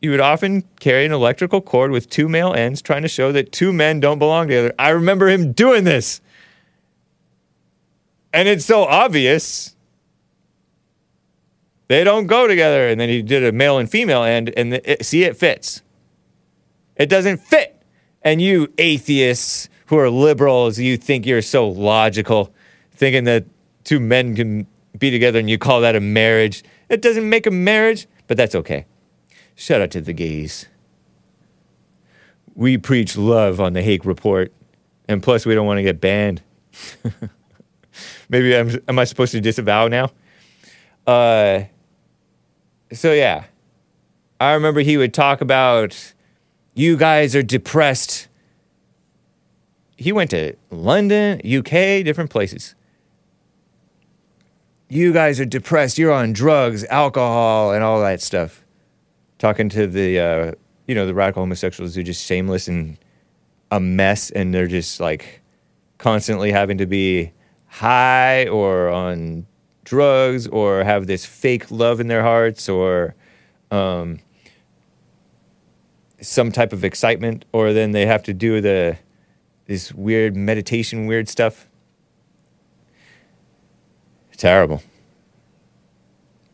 you 0.02 0.10
would 0.10 0.20
often 0.20 0.62
carry 0.80 1.06
an 1.06 1.12
electrical 1.12 1.62
cord 1.62 1.90
with 1.90 2.10
two 2.10 2.28
male 2.28 2.52
ends, 2.52 2.82
trying 2.82 3.02
to 3.02 3.08
show 3.08 3.32
that 3.32 3.52
two 3.52 3.72
men 3.72 4.00
don't 4.00 4.18
belong 4.18 4.48
together. 4.48 4.74
I 4.78 4.90
remember 4.90 5.28
him 5.28 5.52
doing 5.52 5.84
this. 5.84 6.20
And 8.32 8.48
it's 8.48 8.64
so 8.64 8.82
obvious. 8.82 9.73
They 11.88 12.04
don't 12.04 12.26
go 12.26 12.46
together. 12.46 12.88
And 12.88 13.00
then 13.00 13.08
he 13.08 13.22
did 13.22 13.44
a 13.44 13.52
male 13.52 13.78
and 13.78 13.90
female 13.90 14.22
end, 14.22 14.52
and 14.56 14.74
it, 14.74 15.04
see, 15.04 15.24
it 15.24 15.36
fits. 15.36 15.82
It 16.96 17.08
doesn't 17.08 17.38
fit. 17.38 17.82
And 18.22 18.40
you 18.40 18.72
atheists 18.78 19.68
who 19.86 19.98
are 19.98 20.08
liberals, 20.08 20.78
you 20.78 20.96
think 20.96 21.26
you're 21.26 21.42
so 21.42 21.68
logical, 21.68 22.54
thinking 22.92 23.24
that 23.24 23.44
two 23.84 24.00
men 24.00 24.34
can 24.34 24.66
be 24.98 25.10
together 25.10 25.38
and 25.38 25.50
you 25.50 25.58
call 25.58 25.80
that 25.82 25.94
a 25.94 26.00
marriage. 26.00 26.64
It 26.88 27.02
doesn't 27.02 27.28
make 27.28 27.46
a 27.46 27.50
marriage, 27.50 28.06
but 28.26 28.36
that's 28.36 28.54
okay. 28.54 28.86
Shout 29.54 29.80
out 29.80 29.90
to 29.92 30.00
the 30.00 30.12
gays. 30.12 30.66
We 32.54 32.78
preach 32.78 33.16
love 33.16 33.60
on 33.60 33.72
the 33.72 33.82
Hake 33.82 34.04
Report. 34.04 34.52
And 35.06 35.22
plus, 35.22 35.44
we 35.44 35.54
don't 35.54 35.66
want 35.66 35.78
to 35.78 35.82
get 35.82 36.00
banned. 36.00 36.42
Maybe 38.28 38.56
I'm, 38.56 38.80
am 38.88 38.98
I 38.98 39.04
supposed 39.04 39.32
to 39.32 39.40
disavow 39.40 39.88
now? 39.88 40.10
Uh, 41.06 41.64
so 42.94 43.12
yeah, 43.12 43.44
I 44.40 44.52
remember 44.52 44.80
he 44.80 44.96
would 44.96 45.14
talk 45.14 45.40
about 45.40 46.14
you 46.74 46.96
guys 46.96 47.36
are 47.36 47.42
depressed. 47.42 48.28
He 49.96 50.12
went 50.12 50.30
to 50.30 50.54
London, 50.70 51.40
UK, 51.44 52.04
different 52.04 52.30
places. 52.30 52.74
You 54.88 55.12
guys 55.12 55.40
are 55.40 55.44
depressed. 55.44 55.98
You're 55.98 56.12
on 56.12 56.32
drugs, 56.32 56.84
alcohol, 56.84 57.72
and 57.72 57.82
all 57.82 58.00
that 58.00 58.20
stuff. 58.20 58.64
Talking 59.38 59.68
to 59.70 59.86
the, 59.86 60.18
uh, 60.18 60.52
you 60.86 60.94
know, 60.94 61.06
the 61.06 61.14
radical 61.14 61.42
homosexuals 61.42 61.94
who 61.94 62.00
are 62.00 62.04
just 62.04 62.24
shameless 62.24 62.68
and 62.68 62.98
a 63.70 63.80
mess, 63.80 64.30
and 64.30 64.54
they're 64.54 64.66
just 64.66 65.00
like 65.00 65.42
constantly 65.98 66.52
having 66.52 66.78
to 66.78 66.86
be 66.86 67.32
high 67.66 68.46
or 68.48 68.88
on 68.88 69.46
drugs 69.84 70.46
or 70.48 70.82
have 70.82 71.06
this 71.06 71.24
fake 71.24 71.70
love 71.70 72.00
in 72.00 72.08
their 72.08 72.22
hearts 72.22 72.68
or 72.68 73.14
um, 73.70 74.18
some 76.20 76.50
type 76.50 76.72
of 76.72 76.84
excitement, 76.84 77.44
or 77.52 77.72
then 77.72 77.92
they 77.92 78.06
have 78.06 78.22
to 78.24 78.32
do 78.32 78.60
the 78.60 78.96
this 79.66 79.92
weird 79.92 80.36
meditation, 80.36 81.06
weird 81.06 81.28
stuff. 81.28 81.68
Terrible. 84.36 84.82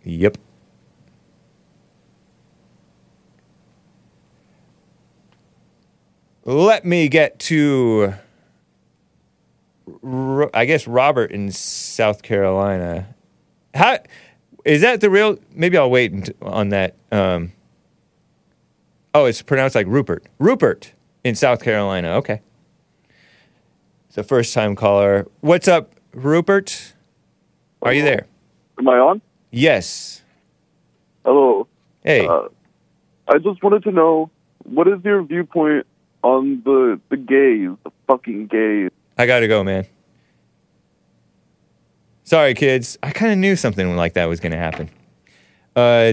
Yep. 0.04 0.38
Let 6.44 6.84
me 6.84 7.08
get 7.08 7.38
to, 7.40 8.14
I 10.54 10.64
guess, 10.64 10.86
Robert 10.86 11.32
in 11.32 11.52
South 11.52 12.22
Carolina. 12.22 13.14
How 13.74 13.98
is 14.64 14.82
that 14.82 15.00
the 15.00 15.10
real? 15.10 15.38
Maybe 15.52 15.76
I'll 15.76 15.90
wait 15.90 16.30
on 16.42 16.70
that. 16.70 16.96
Um, 17.12 17.52
oh, 19.14 19.26
it's 19.26 19.42
pronounced 19.42 19.74
like 19.74 19.86
Rupert. 19.86 20.26
Rupert 20.38 20.92
in 21.24 21.34
South 21.34 21.62
Carolina. 21.62 22.16
Okay. 22.16 22.40
It's 24.08 24.18
a 24.18 24.24
first 24.24 24.54
time 24.54 24.74
caller. 24.74 25.28
What's 25.40 25.68
up, 25.68 25.94
Rupert? 26.12 26.94
Are 27.82 27.92
you 27.92 28.02
there? 28.02 28.26
Am 28.78 28.88
I 28.88 28.98
on? 28.98 29.22
Yes. 29.50 30.22
Hello. 31.24 31.68
Hey. 32.02 32.26
Uh, 32.26 32.48
I 33.28 33.38
just 33.38 33.62
wanted 33.62 33.84
to 33.84 33.92
know 33.92 34.30
what 34.64 34.88
is 34.88 35.04
your 35.04 35.22
viewpoint 35.22 35.86
on 36.22 36.62
the 36.64 37.00
the 37.08 37.16
gays, 37.16 37.70
the 37.84 37.92
fucking 38.06 38.48
gays? 38.48 38.90
I 39.16 39.26
gotta 39.26 39.48
go, 39.48 39.62
man. 39.62 39.86
Sorry, 42.30 42.54
kids. 42.54 42.96
I 43.02 43.10
kind 43.10 43.32
of 43.32 43.38
knew 43.38 43.56
something 43.56 43.96
like 43.96 44.12
that 44.12 44.26
was 44.26 44.38
gonna 44.38 44.56
happen. 44.56 44.88
Uh, 45.74 46.12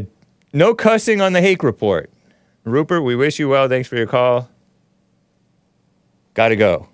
no 0.51 0.73
cussing 0.73 1.21
on 1.21 1.33
the 1.33 1.41
Hake 1.41 1.61
report. 1.61 2.09
Rupert, 2.63 3.03
we 3.03 3.15
wish 3.15 3.37
you 3.37 3.47
well. 3.49 3.69
Thanks 3.69 3.87
for 3.87 3.97
your 3.97 4.07
call. 4.07 4.49
Gotta 6.33 6.55
go. 6.55 6.87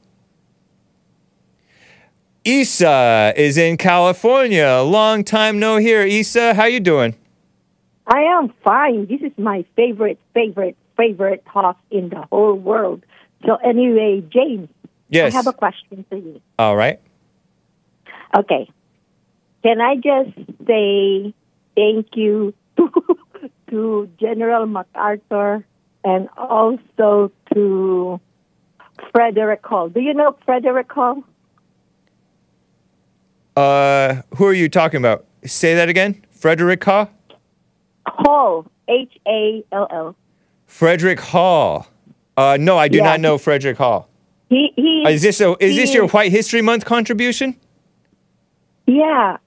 Isa 2.43 3.33
is 3.37 3.57
in 3.57 3.77
California. 3.77 4.81
Long 4.83 5.23
time 5.23 5.57
no 5.57 5.77
hear. 5.77 6.05
Isa, 6.05 6.53
how 6.53 6.65
you 6.65 6.81
doing? 6.81 7.15
I 8.05 8.23
am 8.23 8.53
fine. 8.61 9.05
This 9.05 9.21
is 9.21 9.31
my 9.37 9.63
favorite, 9.77 10.19
favorite, 10.33 10.75
favorite 10.97 11.45
talk 11.45 11.79
in 11.89 12.09
the 12.09 12.23
whole 12.29 12.55
world. 12.55 13.05
So 13.45 13.55
anyway, 13.55 14.21
James, 14.29 14.67
Yes. 15.07 15.33
I 15.33 15.37
have 15.37 15.47
a 15.47 15.53
question 15.53 16.03
for 16.09 16.17
you. 16.17 16.41
All 16.59 16.75
right. 16.75 16.99
Okay. 18.37 18.69
Can 19.63 19.79
I 19.81 19.95
just 19.95 20.35
say 20.67 21.33
thank 21.75 22.07
you 22.15 22.53
to 23.69 24.09
General 24.19 24.65
MacArthur 24.65 25.65
and 26.03 26.27
also 26.37 27.31
to 27.53 28.19
Frederick 29.11 29.65
Hall. 29.65 29.89
Do 29.89 29.99
you 30.01 30.13
know 30.13 30.35
Frederick 30.45 30.91
Hall? 30.91 31.23
Uh, 33.55 34.21
who 34.35 34.45
are 34.45 34.53
you 34.53 34.67
talking 34.69 34.97
about? 34.97 35.25
Say 35.45 35.75
that 35.75 35.89
again. 35.89 36.25
Frederick 36.31 36.83
Hall. 36.83 37.09
Hall, 38.07 38.65
H 38.87 39.17
A 39.27 39.63
L 39.71 39.87
L. 39.91 40.15
Frederick 40.65 41.19
Hall. 41.19 41.87
Uh, 42.35 42.57
no, 42.59 42.77
I 42.77 42.87
do 42.87 42.97
Yeah. 42.97 43.03
not 43.05 43.19
know 43.19 43.37
Frederick 43.37 43.77
Hall. 43.77 44.09
He 44.49 44.73
he. 44.75 45.03
Uh, 45.05 45.09
Is 45.09 45.21
this 45.21 45.39
a, 45.39 45.55
is 45.63 45.75
this 45.75 45.93
your 45.93 46.07
White 46.07 46.31
History 46.31 46.61
Month 46.61 46.85
contribution? 46.85 47.55
Yeah. 48.87 49.37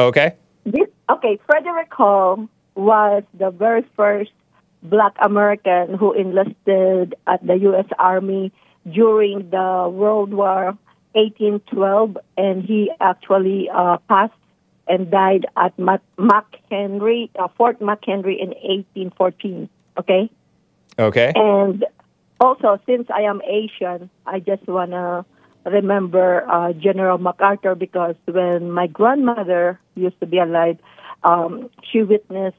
Okay. 0.00 0.34
This, 0.64 0.88
okay, 1.08 1.38
Frederick 1.46 1.92
Hall 1.92 2.48
was 2.74 3.22
the 3.34 3.50
very 3.50 3.84
first 3.96 4.32
black 4.82 5.14
American 5.20 5.94
who 5.94 6.12
enlisted 6.12 7.14
at 7.26 7.46
the 7.46 7.56
U.S. 7.68 7.86
Army 7.98 8.52
during 8.90 9.50
the 9.50 9.90
World 9.92 10.32
War 10.32 10.78
1812, 11.12 12.16
and 12.36 12.64
he 12.64 12.90
actually 13.00 13.68
uh, 13.68 13.98
passed 14.08 14.32
and 14.88 15.10
died 15.10 15.46
at 15.56 15.78
Mac- 15.78 16.02
McHenry, 16.16 17.30
uh, 17.38 17.48
Fort 17.56 17.78
McHenry 17.80 18.40
in 18.40 18.48
1814. 18.48 19.68
Okay? 19.98 20.30
Okay. 20.98 21.32
And 21.34 21.84
also, 22.40 22.80
since 22.86 23.08
I 23.10 23.22
am 23.22 23.42
Asian, 23.42 24.08
I 24.26 24.40
just 24.40 24.66
want 24.66 24.92
to 24.92 25.24
remember 25.64 26.48
uh, 26.50 26.72
General 26.72 27.18
MacArthur 27.18 27.74
because 27.74 28.16
when 28.26 28.70
my 28.70 28.86
grandmother 28.86 29.78
used 29.94 30.18
to 30.20 30.26
be 30.26 30.38
alive, 30.38 30.78
um, 31.22 31.70
she 31.90 32.02
witnessed, 32.02 32.56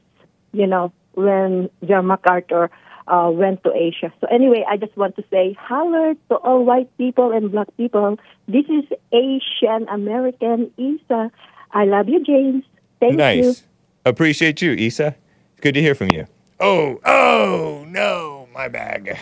you 0.52 0.66
know, 0.66 0.92
when 1.14 1.68
General 1.82 2.04
MacArthur 2.04 2.70
uh, 3.06 3.30
went 3.32 3.62
to 3.64 3.72
Asia. 3.74 4.12
So 4.20 4.26
anyway, 4.30 4.64
I 4.68 4.76
just 4.76 4.96
want 4.96 5.16
to 5.16 5.24
say 5.30 5.56
hello 5.60 6.14
to 6.30 6.36
all 6.36 6.64
white 6.64 6.96
people 6.98 7.32
and 7.32 7.50
black 7.50 7.68
people. 7.76 8.18
This 8.46 8.64
is 8.66 8.84
Asian 9.12 9.88
American 9.88 10.70
Isa. 10.76 11.30
I 11.72 11.84
love 11.84 12.08
you, 12.08 12.22
James. 12.22 12.64
Thank 13.00 13.16
nice. 13.16 13.36
you. 13.36 13.42
Nice. 13.44 13.62
Appreciate 14.04 14.62
you, 14.62 14.72
Isa. 14.72 15.16
Good 15.60 15.74
to 15.74 15.80
hear 15.80 15.94
from 15.94 16.08
you. 16.12 16.26
Oh, 16.60 17.00
oh, 17.04 17.84
no, 17.88 18.48
my 18.52 18.68
bag. 18.68 19.16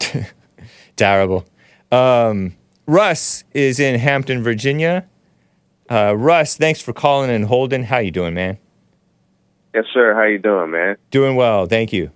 Terrible. 0.96 1.44
Um, 1.92 2.56
Russ 2.86 3.44
is 3.52 3.78
in 3.80 3.98
Hampton, 3.98 4.42
Virginia. 4.42 5.06
Uh, 5.90 6.14
Russ, 6.16 6.56
thanks 6.56 6.80
for 6.80 6.92
calling 6.92 7.30
and 7.30 7.44
holding. 7.44 7.84
How 7.84 7.98
you 7.98 8.10
doing, 8.10 8.34
man? 8.34 8.58
Yes, 9.74 9.84
sir. 9.92 10.14
How 10.14 10.24
you 10.24 10.38
doing, 10.38 10.70
man? 10.70 10.96
Doing 11.10 11.36
well, 11.36 11.66
thank 11.66 11.92
you. 11.92 12.10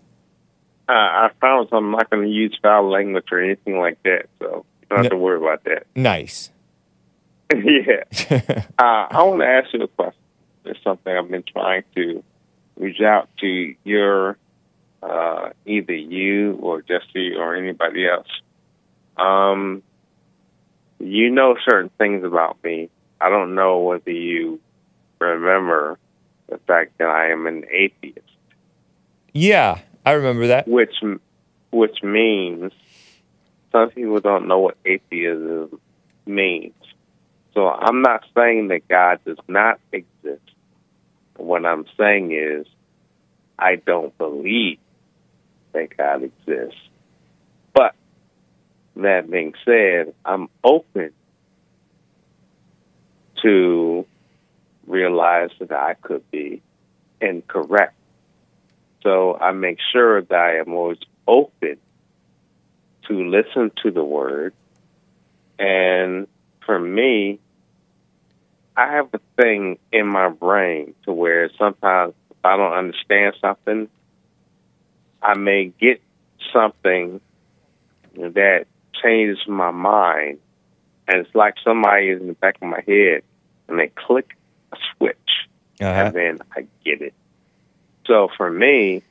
Uh, 0.88 0.92
I 0.92 1.30
found 1.40 1.68
I'm 1.72 1.92
not 1.92 2.10
going 2.10 2.24
to 2.26 2.28
use 2.32 2.58
foul 2.60 2.90
language 2.90 3.26
or 3.30 3.40
anything 3.40 3.78
like 3.78 4.02
that, 4.02 4.26
so 4.40 4.64
you 4.80 4.86
don't 4.88 4.98
have 4.98 5.04
No. 5.04 5.10
to 5.10 5.16
worry 5.16 5.36
about 5.38 5.62
that. 5.64 5.86
Nice. 5.94 6.50
yeah. 7.54 8.04
uh, 8.78 9.06
I 9.10 9.22
want 9.22 9.40
to 9.40 9.46
ask 9.46 9.72
you 9.72 9.82
a 9.82 9.88
question. 9.88 10.20
It's 10.64 10.82
something 10.82 11.12
I've 11.16 11.30
been 11.30 11.44
trying 11.44 11.84
to 11.94 12.24
reach 12.76 13.00
out 13.00 13.28
to 13.40 13.74
your, 13.84 14.36
uh, 15.02 15.50
either 15.66 15.94
you 15.94 16.58
or 16.62 16.82
Jesse 16.82 17.34
or 17.36 17.54
anybody 17.54 18.06
else. 18.06 18.28
Um, 19.16 19.82
you 20.98 21.30
know 21.30 21.56
certain 21.68 21.90
things 21.98 22.24
about 22.24 22.62
me. 22.62 22.90
I 23.20 23.28
don't 23.28 23.54
know 23.54 23.78
whether 23.78 24.10
you 24.10 24.60
remember 25.18 25.98
the 26.48 26.58
fact 26.58 26.98
that 26.98 27.08
I 27.08 27.30
am 27.30 27.46
an 27.46 27.64
atheist. 27.70 28.18
Yeah, 29.32 29.80
I 30.04 30.12
remember 30.12 30.48
that. 30.48 30.66
which 30.66 30.96
which 31.70 32.02
means 32.02 32.72
some 33.72 33.90
people 33.90 34.20
don't 34.20 34.48
know 34.48 34.58
what 34.58 34.76
atheism 34.84 35.80
means. 36.26 36.74
So 37.54 37.68
I'm 37.68 38.02
not 38.02 38.24
saying 38.36 38.68
that 38.68 38.86
God 38.88 39.20
does 39.24 39.38
not 39.48 39.80
exist. 39.92 40.42
What 41.36 41.64
I'm 41.64 41.86
saying 41.96 42.32
is 42.32 42.66
I 43.58 43.76
don't 43.76 44.16
believe 44.18 44.78
that 45.72 45.96
God 45.96 46.22
exists. 46.22 46.80
But 47.72 47.94
that 48.96 49.30
being 49.30 49.54
said, 49.64 50.14
I'm 50.24 50.48
open 50.64 51.12
to 53.42 54.06
realize 54.86 55.50
that 55.60 55.72
I 55.72 55.94
could 55.94 56.28
be 56.30 56.62
incorrect. 57.20 57.94
So 59.02 59.36
I 59.38 59.52
make 59.52 59.78
sure 59.92 60.20
that 60.20 60.34
I 60.34 60.56
am 60.58 60.74
always 60.74 60.98
open 61.26 61.78
to 63.08 63.30
listen 63.30 63.70
to 63.82 63.90
the 63.90 64.04
word. 64.04 64.52
And 65.58 66.26
for 66.66 66.78
me, 66.78 67.38
I 68.76 68.92
have 68.92 69.08
a 69.12 69.20
thing 69.36 69.78
in 69.92 70.06
my 70.06 70.28
brain 70.28 70.94
to 71.04 71.12
where 71.12 71.50
sometimes 71.58 72.14
if 72.30 72.36
I 72.44 72.56
don't 72.56 72.72
understand 72.72 73.34
something, 73.40 73.88
I 75.22 75.36
may 75.36 75.72
get 75.80 76.00
something 76.52 77.20
that 78.14 78.66
changes 79.02 79.38
my 79.46 79.70
mind, 79.70 80.38
and 81.06 81.18
it's 81.18 81.34
like 81.34 81.54
somebody 81.64 82.08
is 82.08 82.20
in 82.20 82.28
the 82.28 82.32
back 82.34 82.56
of 82.60 82.68
my 82.68 82.82
head, 82.86 83.22
and 83.68 83.78
they 83.78 83.88
click 83.88 84.36
a 84.72 84.76
switch, 84.96 85.16
uh-huh. 85.80 85.88
and 85.88 86.14
then 86.14 86.38
I 86.54 86.66
get 86.84 87.02
it. 87.02 87.14
So 88.06 88.28
for 88.36 88.50
me, 88.50 89.02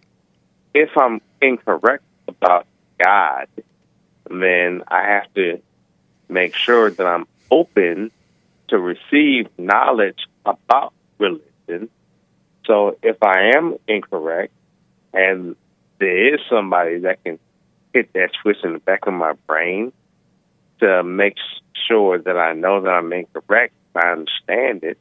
if 0.73 0.89
I'm 0.97 1.21
incorrect 1.41 2.03
about 2.27 2.67
God, 3.03 3.47
then 4.29 4.83
I 4.87 5.03
have 5.03 5.33
to 5.35 5.61
make 6.27 6.55
sure 6.55 6.91
that 6.91 7.05
I'm 7.05 7.25
open 7.49 8.11
to 8.67 8.77
receive 8.77 9.47
knowledge 9.57 10.19
about 10.45 10.93
religion. 11.17 11.89
So 12.65 12.97
if 13.01 13.23
I 13.23 13.51
am 13.55 13.77
incorrect 13.87 14.53
and 15.13 15.55
there 15.99 16.33
is 16.33 16.41
somebody 16.49 16.99
that 16.99 17.23
can 17.23 17.39
hit 17.93 18.13
that 18.13 18.29
switch 18.41 18.57
in 18.63 18.73
the 18.73 18.79
back 18.79 19.07
of 19.07 19.13
my 19.13 19.33
brain 19.47 19.91
to 20.79 21.03
make 21.03 21.35
sure 21.87 22.17
that 22.17 22.37
I 22.37 22.53
know 22.53 22.81
that 22.81 22.89
I'm 22.89 23.11
incorrect, 23.11 23.73
I 23.95 24.11
understand 24.11 24.83
it, 24.83 24.97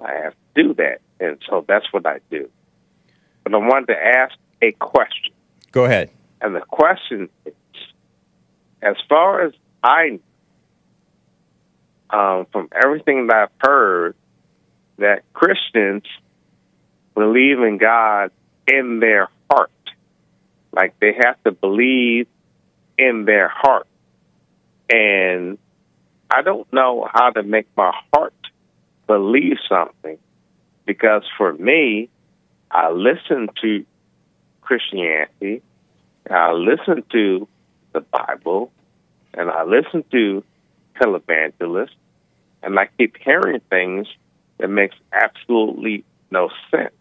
I 0.00 0.12
have 0.12 0.34
to 0.54 0.62
do 0.62 0.74
that. 0.74 1.00
And 1.20 1.38
so 1.48 1.64
that's 1.66 1.92
what 1.92 2.06
I 2.06 2.20
do. 2.30 2.48
But 3.42 3.54
I 3.54 3.58
wanted 3.58 3.86
to 3.88 3.96
ask 3.96 4.34
a 4.62 4.72
question. 4.72 5.34
Go 5.72 5.84
ahead. 5.84 6.10
And 6.40 6.54
the 6.54 6.60
question 6.60 7.28
is, 7.44 7.54
as 8.80 8.96
far 9.08 9.44
as 9.46 9.52
I 9.82 10.10
know, 10.10 10.20
um, 12.10 12.46
from 12.52 12.68
everything 12.72 13.26
that 13.26 13.36
I've 13.36 13.68
heard, 13.68 14.14
that 14.96 15.30
Christians 15.34 16.04
believe 17.14 17.60
in 17.60 17.78
God 17.78 18.30
in 18.66 19.00
their. 19.00 19.28
Like 20.78 20.94
they 21.00 21.12
have 21.12 21.42
to 21.42 21.50
believe 21.50 22.28
in 22.96 23.24
their 23.24 23.48
heart. 23.48 23.88
And 24.88 25.58
I 26.30 26.42
don't 26.42 26.72
know 26.72 27.08
how 27.12 27.30
to 27.30 27.42
make 27.42 27.66
my 27.76 27.92
heart 28.14 28.32
believe 29.08 29.56
something 29.68 30.18
because 30.86 31.24
for 31.36 31.52
me, 31.52 32.08
I 32.70 32.90
listen 32.92 33.48
to 33.60 33.84
Christianity, 34.60 35.62
I 36.30 36.52
listen 36.52 37.02
to 37.10 37.48
the 37.92 38.00
Bible, 38.00 38.70
and 39.34 39.50
I 39.50 39.64
listen 39.64 40.04
to 40.12 40.44
televangelists, 41.00 41.88
and 42.62 42.78
I 42.78 42.88
keep 42.98 43.16
hearing 43.16 43.60
things 43.68 44.06
that 44.58 44.68
makes 44.68 44.94
absolutely 45.12 46.04
no 46.30 46.50
sense. 46.70 46.92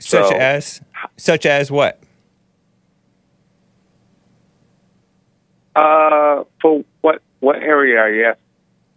Such 0.00 0.30
So- 0.30 0.36
as, 0.36 0.80
such 1.16 1.46
as 1.46 1.70
what? 1.70 2.02
Uh, 5.76 6.44
for 6.60 6.84
what 7.02 7.20
what 7.40 7.56
area 7.56 7.98
are 7.98 8.10
you 8.10 8.26
at? 8.26 8.38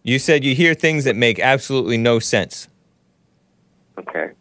You 0.04 0.18
said 0.18 0.46
you 0.46 0.56
hear 0.56 0.74
things 0.74 1.04
that 1.04 1.16
make 1.16 1.40
absolutely 1.40 1.98
no 1.98 2.20
sense. 2.20 2.70
Okay. 3.98 4.32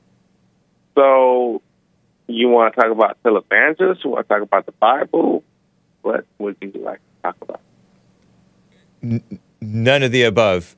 So 0.94 1.60
you 2.28 2.48
want 2.48 2.74
to 2.74 2.80
talk 2.80 2.92
about 2.92 3.20
televangelists? 3.24 4.04
You 4.04 4.10
want 4.10 4.28
to 4.28 4.34
talk 4.34 4.42
about 4.42 4.66
the 4.66 4.72
Bible? 4.72 5.42
What 6.02 6.26
would 6.38 6.56
you 6.60 6.72
like 6.76 6.98
to 7.00 7.22
talk 7.24 7.36
about? 7.42 7.60
None 9.60 10.02
of 10.04 10.12
the 10.12 10.22
above. 10.22 10.76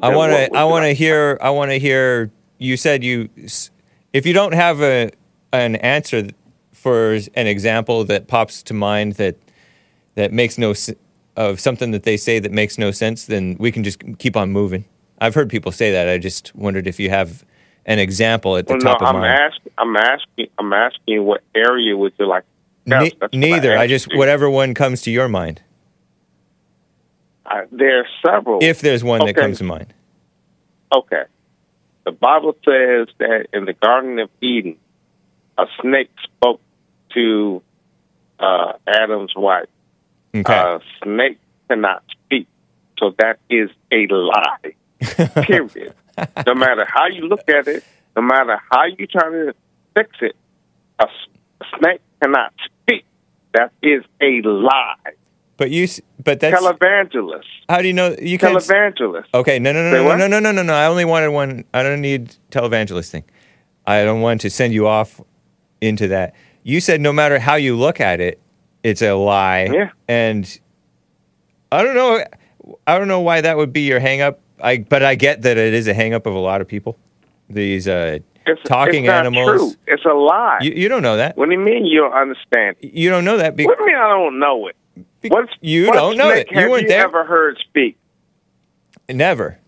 I 0.00 0.14
want 0.14 0.32
to. 0.32 0.56
I 0.56 0.64
want 0.64 0.84
to 0.84 0.88
like- 0.88 0.96
hear. 0.96 1.36
I 1.40 1.50
want 1.50 1.72
to 1.72 1.78
hear. 1.80 2.30
You 2.58 2.76
said 2.76 3.02
you. 3.02 3.28
If 4.12 4.24
you 4.24 4.32
don't 4.32 4.54
have 4.54 4.80
a 4.82 5.10
an 5.52 5.76
answer 5.76 6.28
for 6.72 7.14
an 7.34 7.46
example 7.46 8.04
that 8.04 8.28
pops 8.28 8.62
to 8.64 8.74
mind 8.74 9.14
that 9.14 9.36
that 10.14 10.32
makes 10.32 10.58
no 10.58 10.74
of 11.36 11.60
something 11.60 11.90
that 11.90 12.04
they 12.04 12.16
say 12.16 12.38
that 12.38 12.52
makes 12.52 12.78
no 12.78 12.90
sense, 12.90 13.26
then 13.26 13.56
we 13.58 13.72
can 13.72 13.82
just 13.82 14.02
keep 14.18 14.36
on 14.36 14.50
moving. 14.52 14.84
I've 15.20 15.34
heard 15.34 15.48
people 15.48 15.72
say 15.72 15.90
that. 15.92 16.08
I 16.08 16.18
just 16.18 16.54
wondered 16.54 16.86
if 16.86 17.00
you 17.00 17.10
have 17.10 17.44
an 17.86 17.98
example 17.98 18.56
at 18.56 18.66
the 18.66 18.74
Well, 18.74 18.80
top 18.80 19.00
no, 19.00 19.08
of 19.08 19.14
I'm 19.14 19.20
mind. 19.20 19.40
asking. 19.40 19.72
I'm 19.78 19.96
asking. 19.96 20.46
I'm 20.58 20.72
asking 20.72 21.24
what 21.24 21.42
area 21.54 21.96
would 21.96 22.12
you 22.18 22.26
like? 22.26 22.44
Ne- 22.86 23.12
neither. 23.32 23.76
I 23.76 23.84
asked 23.84 23.90
just 23.90 24.16
whatever 24.16 24.48
one 24.48 24.74
comes 24.74 25.02
to 25.02 25.10
your 25.10 25.28
mind. 25.28 25.62
I, 27.46 27.64
there 27.70 28.00
are 28.00 28.06
several. 28.24 28.58
If 28.62 28.80
there's 28.80 29.04
one 29.04 29.24
that 29.26 29.34
comes 29.34 29.58
to 29.58 29.64
mind. 29.64 29.92
Okay. 30.94 31.24
The 32.04 32.12
Bible 32.12 32.54
says 32.64 33.08
that 33.18 33.46
in 33.52 33.64
the 33.64 33.72
Garden 33.72 34.18
of 34.18 34.28
Eden, 34.40 34.76
a 35.56 35.64
snake 35.80 36.10
spoke 36.22 36.60
to 37.14 37.62
uh, 38.38 38.74
Adam's 38.86 39.32
wife. 39.34 39.68
A 40.34 40.80
snake 41.02 41.38
cannot 41.68 42.02
speak. 42.10 42.48
So 42.98 43.14
that 43.18 43.38
is 43.48 43.70
a 43.92 44.06
lie. 44.10 44.74
Period. 45.46 45.94
no 46.46 46.54
matter 46.54 46.84
how 46.88 47.06
you 47.06 47.22
look 47.28 47.48
at 47.48 47.68
it, 47.68 47.84
no 48.16 48.22
matter 48.22 48.58
how 48.70 48.84
you 48.86 49.06
try 49.06 49.28
to 49.30 49.54
fix 49.96 50.10
it, 50.20 50.36
a, 50.98 51.06
snake 51.78 52.00
cannot 52.22 52.52
speak. 52.82 53.04
That 53.52 53.72
is 53.82 54.02
a 54.20 54.40
lie. 54.42 54.94
But 55.56 55.70
you. 55.70 55.84
s- 55.84 56.00
But 56.22 56.40
that's. 56.40 56.60
Televangelist. 56.60 57.44
How 57.68 57.80
do 57.80 57.86
you 57.86 57.92
know 57.92 58.14
you 58.20 58.38
can't? 58.38 58.56
Televangelist. 58.56 59.26
Okay, 59.34 59.58
no, 59.60 59.72
no, 59.72 59.82
no, 59.84 59.90
Say 59.92 60.02
no, 60.02 60.04
what? 60.04 60.16
no, 60.16 60.26
no, 60.26 60.40
no, 60.40 60.50
no, 60.52 60.62
no. 60.62 60.74
I 60.74 60.86
only 60.86 61.04
wanted 61.04 61.28
one. 61.30 61.64
I 61.72 61.82
don't 61.84 62.00
need 62.00 62.34
televangelist 62.50 63.10
thing. 63.10 63.24
I 63.86 64.02
don't 64.04 64.20
want 64.20 64.40
to 64.42 64.50
send 64.50 64.72
you 64.72 64.86
off 64.88 65.20
into 65.80 66.08
that. 66.08 66.34
You 66.64 66.80
said 66.80 67.00
no 67.00 67.12
matter 67.12 67.38
how 67.38 67.54
you 67.56 67.76
look 67.76 68.00
at 68.00 68.20
it, 68.20 68.40
it's 68.84 69.02
a 69.02 69.14
lie. 69.14 69.64
Yeah. 69.72 69.90
And 70.06 70.60
I 71.72 71.82
don't 71.82 71.96
know. 71.96 72.24
I 72.86 72.98
don't 72.98 73.08
know 73.08 73.20
why 73.20 73.40
that 73.40 73.56
would 73.56 73.72
be 73.72 73.80
your 73.82 73.98
hang 73.98 74.20
up. 74.20 74.38
I 74.62 74.78
but 74.78 75.02
I 75.02 75.16
get 75.16 75.42
that 75.42 75.56
it 75.58 75.74
is 75.74 75.88
a 75.88 75.94
hang 75.94 76.14
up 76.14 76.26
of 76.26 76.34
a 76.34 76.38
lot 76.38 76.60
of 76.60 76.68
people. 76.68 76.96
These 77.50 77.88
uh, 77.88 78.18
It's, 78.46 78.62
talking 78.64 79.04
it's 79.06 79.12
animals. 79.12 79.50
True. 79.50 79.72
It's 79.88 80.04
a 80.04 80.14
lie. 80.14 80.58
You, 80.62 80.70
you 80.72 80.88
don't 80.88 81.02
know 81.02 81.16
that. 81.16 81.36
What 81.36 81.46
do 81.46 81.52
you 81.52 81.58
mean 81.58 81.84
you 81.84 82.00
don't 82.00 82.12
understand? 82.12 82.76
You 82.80 83.10
don't 83.10 83.24
know 83.24 83.38
that. 83.38 83.56
Be- 83.56 83.66
what 83.66 83.76
do 83.78 83.84
you 83.84 83.88
mean 83.88 83.96
I 83.96 84.08
don't 84.08 84.38
know 84.38 84.68
it? 84.68 84.76
What's, 85.26 85.52
you 85.60 85.86
what 85.86 85.94
don't 85.94 86.16
know 86.16 86.30
snake 86.30 86.48
it. 86.52 86.56
You 86.56 86.70
weren't 86.70 86.82
you 86.82 86.88
there. 86.88 87.04
ever 87.04 87.24
heard 87.24 87.58
speak? 87.58 87.96
Never. 89.08 89.58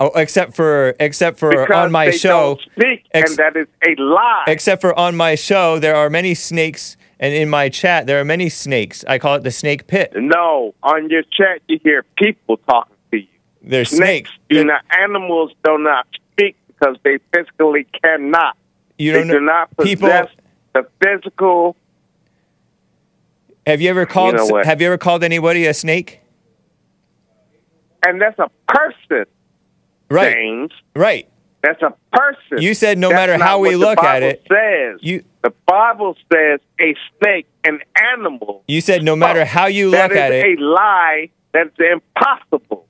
Oh, 0.00 0.10
except 0.14 0.54
for 0.54 0.94
except 1.00 1.38
for 1.38 1.50
Because 1.50 1.70
on 1.74 1.90
my 1.90 2.10
show. 2.10 2.58
ex- 2.78 3.30
and 3.30 3.36
that 3.38 3.56
is 3.56 3.66
a 3.86 4.00
lie. 4.00 4.44
Except 4.46 4.80
for 4.80 4.96
on 4.96 5.16
my 5.16 5.34
show, 5.34 5.78
there 5.78 5.96
are 5.96 6.08
many 6.08 6.34
snakes, 6.34 6.96
and 7.20 7.34
in 7.34 7.48
my 7.48 7.68
chat, 7.68 8.06
there 8.06 8.20
are 8.20 8.24
many 8.24 8.48
snakes. 8.48 9.04
I 9.08 9.18
call 9.18 9.34
it 9.36 9.42
the 9.42 9.50
snake 9.50 9.86
pit. 9.86 10.12
no, 10.14 10.74
on 10.82 11.10
your 11.10 11.22
chat 11.22 11.62
you 11.68 11.78
hear 11.82 12.04
people 12.16 12.58
talking 12.68 12.94
to 13.12 13.18
you. 13.18 13.26
There's 13.62 13.90
snakes. 13.90 14.30
Do 14.48 14.64
not 14.64 14.82
animals 14.98 15.52
do 15.64 15.78
not 15.78 16.06
speak 16.32 16.56
because 16.68 16.96
they 17.02 17.18
physically 17.34 17.86
cannot. 18.02 18.56
You 18.98 19.12
they 19.12 19.18
don't 19.18 19.28
do 19.28 19.40
know- 19.40 19.52
not 19.52 19.76
people- 19.78 20.08
possess 20.08 20.28
the 20.74 20.86
physical. 21.02 21.76
Have 23.66 23.80
you 23.82 23.90
ever 23.90 24.06
called? 24.06 24.34
know 24.34 24.62
have 24.64 24.80
you 24.80 24.86
ever 24.86 24.96
called 24.98 25.22
anybody 25.22 25.66
a 25.66 25.74
snake? 25.74 26.20
And 28.06 28.20
that's 28.20 28.38
a 28.38 28.48
person. 28.68 29.26
Right. 30.10 30.70
Right. 30.96 31.28
That's 31.62 31.82
a 31.82 31.94
person. 32.12 32.62
You 32.62 32.74
said 32.74 32.98
no 32.98 33.08
That's 33.08 33.18
matter 33.18 33.42
how 33.42 33.58
we 33.58 33.74
look 33.74 33.98
at 34.02 34.22
it. 34.22 34.46
Says. 34.48 35.00
You 35.02 35.24
the 35.42 35.52
Bible 35.66 36.16
says 36.32 36.60
a 36.80 36.94
snake, 37.18 37.46
an 37.64 37.80
animal. 38.14 38.64
You 38.68 38.80
said 38.80 39.02
no 39.02 39.16
matter 39.16 39.44
how 39.44 39.66
you 39.66 39.90
look 39.90 40.12
at 40.12 40.32
is 40.32 40.44
it. 40.44 40.58
a 40.58 40.62
lie. 40.62 41.30
That's 41.52 41.74
impossible. 41.78 42.86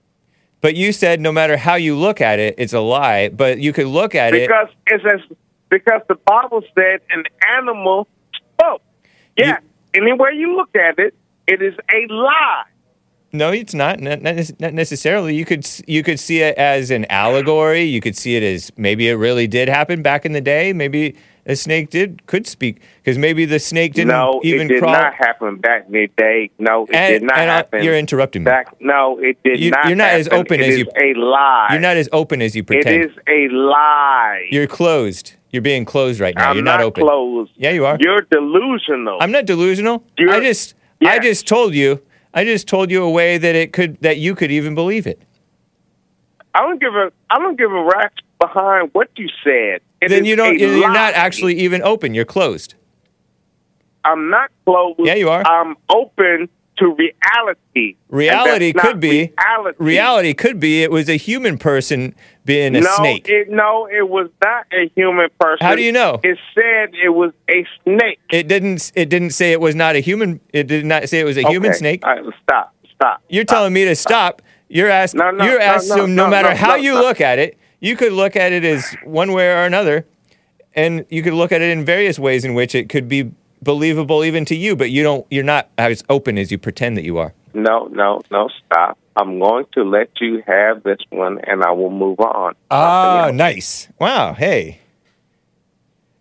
But 0.60 0.74
you 0.74 0.92
said 0.92 1.20
no 1.20 1.32
matter 1.32 1.56
how 1.56 1.76
you 1.76 1.96
look 1.96 2.20
at 2.20 2.38
it, 2.38 2.56
it's 2.58 2.72
a 2.72 2.80
lie. 2.80 3.28
But 3.28 3.58
you 3.58 3.72
could 3.72 3.86
look 3.86 4.14
at 4.14 4.34
it. 4.34 4.48
because 4.48 4.68
it's 4.86 5.04
as, 5.04 5.36
because 5.70 6.02
the 6.08 6.16
Bible 6.16 6.62
said 6.74 7.00
an 7.10 7.24
animal 7.56 8.08
spoke. 8.54 8.82
Yeah, 9.36 9.58
any 9.94 10.12
way 10.12 10.30
you 10.34 10.56
look 10.56 10.74
at 10.74 10.98
it, 10.98 11.14
it 11.46 11.62
is 11.62 11.74
a 11.74 12.12
lie. 12.12 12.64
No, 13.32 13.50
it's 13.52 13.74
not. 13.74 14.00
Not, 14.00 14.22
not 14.22 14.72
necessarily. 14.74 15.34
You 15.34 15.44
could 15.44 15.66
you 15.86 16.02
could 16.02 16.18
see 16.18 16.40
it 16.40 16.56
as 16.56 16.90
an 16.90 17.04
allegory. 17.10 17.82
You 17.82 18.00
could 18.00 18.16
see 18.16 18.36
it 18.36 18.42
as 18.42 18.72
maybe 18.76 19.08
it 19.08 19.14
really 19.14 19.46
did 19.46 19.68
happen 19.68 20.00
back 20.02 20.24
in 20.24 20.32
the 20.32 20.40
day. 20.40 20.72
Maybe 20.72 21.14
a 21.44 21.54
snake 21.54 21.90
did 21.90 22.26
could 22.26 22.46
speak 22.46 22.80
because 23.02 23.18
maybe 23.18 23.44
the 23.44 23.58
snake 23.58 23.92
didn't 23.94 24.08
no, 24.08 24.40
even 24.44 24.66
it 24.70 24.74
did 24.74 24.82
not 24.82 25.12
happen 25.14 25.56
back 25.56 25.84
in 25.86 25.92
the 25.92 26.08
day. 26.16 26.50
No, 26.58 26.84
it 26.84 26.94
And- 26.94 27.12
did 27.12 27.22
not 27.22 27.38
and 27.38 27.50
I- 27.50 27.54
happen. 27.56 27.82
you're 27.84 27.96
interrupting 27.98 28.44
me. 28.44 28.50
Back, 28.50 28.74
no, 28.80 29.18
it 29.18 29.36
did 29.44 29.60
You- 29.60 29.70
not. 29.72 29.86
you're 29.88 29.96
not 29.96 30.10
as 30.10 30.28
open 30.28 30.60
It 30.60 30.66
as 30.68 30.74
is 30.74 30.78
you- 30.80 30.86
a 30.96 31.14
lie. 31.18 31.68
You're 31.70 31.80
not 31.80 31.96
as 31.98 32.08
open 32.12 32.40
as 32.40 32.56
you 32.56 32.64
pretend. 32.64 32.96
It 32.96 33.10
is 33.10 33.16
a 33.28 33.48
lie. 33.54 34.46
You're 34.50 34.66
closed. 34.66 35.34
You're 35.50 35.62
being 35.62 35.84
closed 35.86 36.20
right 36.20 36.34
now. 36.34 36.50
I'm 36.50 36.56
You're 36.56 36.64
not, 36.64 36.80
open. 36.82 37.04
closed. 37.06 37.52
Yeah, 37.56 37.70
you 37.70 37.86
are. 37.86 37.96
You're 38.00 38.22
delusional. 38.30 39.18
I'm 39.20 39.30
not 39.32 39.44
delusional. 39.46 40.02
I 40.18 40.22
You're- 40.22 40.40
just 40.46 40.74
I 41.04 41.18
just 41.18 41.46
told 41.46 41.74
you. 41.74 42.00
I 42.38 42.44
just 42.44 42.68
told 42.68 42.88
you 42.92 43.02
a 43.02 43.10
way 43.10 43.36
that 43.36 43.56
it 43.56 43.72
could 43.72 44.00
that 44.00 44.18
you 44.18 44.36
could 44.36 44.52
even 44.52 44.76
believe 44.76 45.08
it. 45.08 45.20
I 46.54 46.60
don't 46.60 46.80
give 46.80 46.94
a. 46.94 47.10
I 47.28 47.38
don't 47.40 47.58
give 47.58 47.72
a 47.72 47.82
rat's 47.82 48.14
behind 48.38 48.90
what 48.92 49.10
you 49.16 49.28
said. 49.42 49.80
It 50.00 50.08
then 50.08 50.24
you 50.24 50.36
don't. 50.36 50.56
You're 50.56 50.78
lie. 50.78 50.92
not 50.92 51.14
actually 51.14 51.58
even 51.58 51.82
open. 51.82 52.14
You're 52.14 52.24
closed. 52.24 52.76
I'm 54.04 54.30
not 54.30 54.52
closed. 54.64 55.00
Yeah, 55.00 55.14
you 55.14 55.28
are. 55.30 55.44
I'm 55.44 55.76
open 55.88 56.48
to 56.78 56.94
reality. 56.94 57.96
Reality 58.08 58.72
could 58.72 59.00
be 59.00 59.32
reality. 59.38 59.76
reality 59.78 60.34
could 60.34 60.60
be 60.60 60.82
it 60.82 60.90
was 60.90 61.08
a 61.08 61.16
human 61.16 61.58
person 61.58 62.14
being 62.44 62.74
a 62.74 62.80
no, 62.80 62.94
snake. 62.96 63.28
It, 63.28 63.50
no, 63.50 63.86
it 63.86 64.08
was 64.08 64.30
not 64.42 64.66
a 64.72 64.90
human 64.94 65.28
person. 65.38 65.66
How 65.66 65.74
do 65.74 65.82
you 65.82 65.92
know? 65.92 66.20
It 66.22 66.38
said 66.54 66.94
it 66.94 67.10
was 67.10 67.32
a 67.50 67.66
snake. 67.84 68.20
It 68.30 68.48
didn't. 68.48 68.92
It 68.94 69.08
didn't 69.08 69.30
say 69.30 69.52
it 69.52 69.60
was 69.60 69.74
not 69.74 69.96
a 69.96 70.00
human. 70.00 70.40
It 70.52 70.66
did 70.66 70.86
not 70.86 71.08
say 71.08 71.20
it 71.20 71.24
was 71.24 71.36
a 71.36 71.48
human 71.48 71.70
Okay. 71.70 71.78
snake. 71.78 72.06
All 72.06 72.14
right, 72.14 72.34
stop. 72.42 72.74
Stop. 72.94 73.22
You're 73.28 73.44
telling 73.44 73.72
me 73.72 73.84
to 73.84 73.94
stop. 73.94 74.42
You're 74.68 74.90
asking. 74.90 75.18
No, 75.18 75.30
no, 75.30 75.44
you're 75.44 75.58
no, 75.60 75.64
asking. 75.64 75.96
no, 75.96 76.06
No, 76.06 76.24
no, 76.24 76.30
matter 76.30 76.50
no, 76.50 76.56
how 76.56 76.68
no, 76.70 76.76
you 76.76 76.94
look 76.94 77.20
at 77.20 77.38
it, 77.38 77.58
you 77.80 77.96
could 77.96 78.12
look 78.12 78.34
at 78.36 78.52
it 78.52 78.64
as 78.64 78.96
one 79.04 79.32
way 79.32 79.50
or 79.50 79.64
another, 79.64 80.04
and 80.74 81.06
you 81.08 81.22
could 81.22 81.32
look 81.34 81.52
at 81.52 81.60
it 81.62 81.70
in 81.70 81.84
various 81.84 82.18
ways 82.18 82.44
in 82.44 82.54
which 82.54 82.74
it 82.74 82.88
could 82.88 83.08
be 83.08 83.30
believable 83.62 84.24
even 84.24 84.44
to 84.46 84.56
you. 84.56 84.76
But 84.76 84.90
you 84.90 85.02
don't. 85.02 85.26
You're 85.30 85.44
not 85.44 85.68
as 85.78 86.04
open 86.08 86.38
as 86.38 86.50
you 86.50 86.58
pretend 86.58 86.96
that 86.96 87.04
you 87.04 87.18
are. 87.18 87.34
No, 87.54 87.86
no, 87.86 88.20
no, 88.30 88.48
stop. 88.66 88.98
I'm 89.16 89.38
going 89.40 89.66
to 89.72 89.82
let 89.82 90.10
you 90.20 90.42
have 90.46 90.84
this 90.84 90.98
one, 91.10 91.40
and 91.44 91.64
I 91.64 91.72
will 91.72 91.90
move 91.90 92.20
on. 92.20 92.54
Ah, 92.70 93.30
nice. 93.32 93.88
Wow. 93.98 94.34
Hey. 94.34 94.80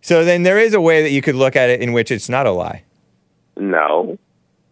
So 0.00 0.24
then 0.24 0.42
there 0.42 0.58
is 0.58 0.74
a 0.74 0.80
way 0.80 1.02
that 1.02 1.10
you 1.10 1.22
could 1.22 1.34
look 1.34 1.54
at 1.54 1.70
it 1.70 1.80
in 1.80 1.92
which 1.92 2.10
it's 2.10 2.28
not 2.28 2.46
a 2.46 2.50
lie. 2.50 2.82
No, 3.56 4.18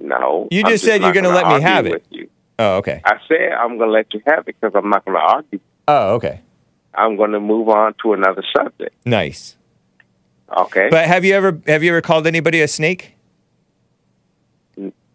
no. 0.00 0.48
You 0.50 0.62
I'm 0.64 0.70
just 0.70 0.84
said 0.84 1.02
you're 1.02 1.12
going 1.12 1.24
to 1.24 1.30
let 1.30 1.46
me 1.46 1.60
have 1.60 1.86
it. 1.86 2.04
you. 2.10 2.28
Oh, 2.58 2.76
okay. 2.78 3.02
I 3.04 3.18
said 3.28 3.52
I'm 3.52 3.76
going 3.76 3.90
to 3.90 3.92
let 3.92 4.14
you 4.14 4.22
have 4.26 4.40
it 4.40 4.46
because 4.46 4.72
I'm 4.74 4.88
not 4.88 5.04
going 5.04 5.16
to 5.16 5.22
argue. 5.22 5.60
Oh, 5.86 6.14
okay. 6.14 6.40
I'm 6.94 7.16
going 7.16 7.32
to 7.32 7.40
move 7.40 7.68
on 7.68 7.94
to 8.02 8.14
another 8.14 8.42
subject. 8.56 8.94
Nice. 9.04 9.55
Okay. 10.54 10.88
But 10.90 11.06
have 11.06 11.24
you 11.24 11.34
ever 11.34 11.60
have 11.66 11.82
you 11.82 11.90
ever 11.90 12.00
called 12.00 12.26
anybody 12.26 12.60
a 12.60 12.68
snake? 12.68 13.16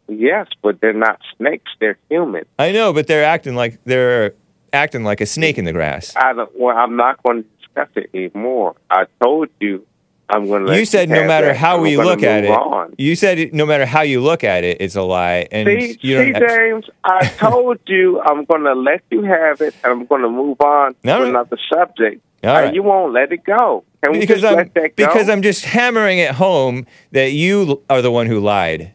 yes, 0.08 0.48
but 0.62 0.82
they're 0.82 0.94
not 0.94 1.20
snakes. 1.38 1.72
They're 1.80 1.98
human. 2.10 2.45
I 2.60 2.72
know, 2.72 2.94
but 2.94 3.08
they're 3.08 3.24
acting 3.24 3.56
like 3.56 3.80
they're 3.86 4.34
acting 4.74 5.03
like 5.03 5.22
a 5.22 5.26
snake 5.26 5.58
in 5.58 5.66
the 5.66 5.74
grass. 5.74 6.14
I 6.16 6.34
don't. 6.34 6.52
Well, 6.58 6.76
I'm 6.78 6.95
not 6.95 7.22
going 7.24 7.44
to 7.44 7.49
discuss 7.60 7.90
it 7.95 8.10
anymore. 8.14 8.76
I 8.90 9.06
told 9.22 9.49
you 9.60 9.86
I'm 10.32 10.48
going 10.48 10.66
to. 10.66 10.78
You 10.78 10.86
said 10.86 11.10
no 11.10 11.28
matter 11.28 11.48
that, 11.48 11.58
how 11.58 11.82
we 11.82 11.98
look 11.98 12.24
at 12.24 12.45
it. 12.45 12.49
On. 12.49 12.95
You 12.98 13.16
said 13.16 13.53
no 13.53 13.66
matter 13.66 13.86
how 13.86 14.02
you 14.02 14.22
look 14.22 14.44
at 14.44 14.64
it, 14.64 14.78
it's 14.80 14.95
a 14.95 15.02
lie, 15.02 15.48
and 15.52 15.68
See, 15.68 15.98
you 16.02 16.24
see. 16.24 16.34
James, 16.34 16.86
I 17.03 17.28
told 17.38 17.80
you 17.88 18.22
I'm 18.22 18.45
going 18.45 18.64
to 18.64 18.74
let 18.74 19.03
you 19.12 19.24
have 19.24 19.60
it, 19.62 19.76
and 19.84 19.91
I'm 19.91 20.06
going 20.06 20.22
to 20.22 20.30
move 20.30 20.62
on 20.62 20.88
All 20.88 20.94
to 21.03 21.12
right. 21.12 21.28
another 21.28 21.58
subject. 21.72 22.22
All 22.44 22.56
and 22.58 22.74
you 22.76 22.82
won't 22.82 23.14
let 23.14 23.32
it 23.32 23.44
go. 23.44 23.84
Can 24.03 24.20
because 24.20 24.44
I'm 24.44 24.68
go? 24.70 24.88
because 24.95 25.30
I'm 25.30 25.41
just 25.41 25.66
hammering 25.66 26.18
it 26.18 26.32
home 26.32 26.88
that 27.12 27.34
you 27.34 27.84
are 27.90 28.02
the 28.02 28.10
one 28.10 28.26
who 28.26 28.40
lied. 28.40 28.94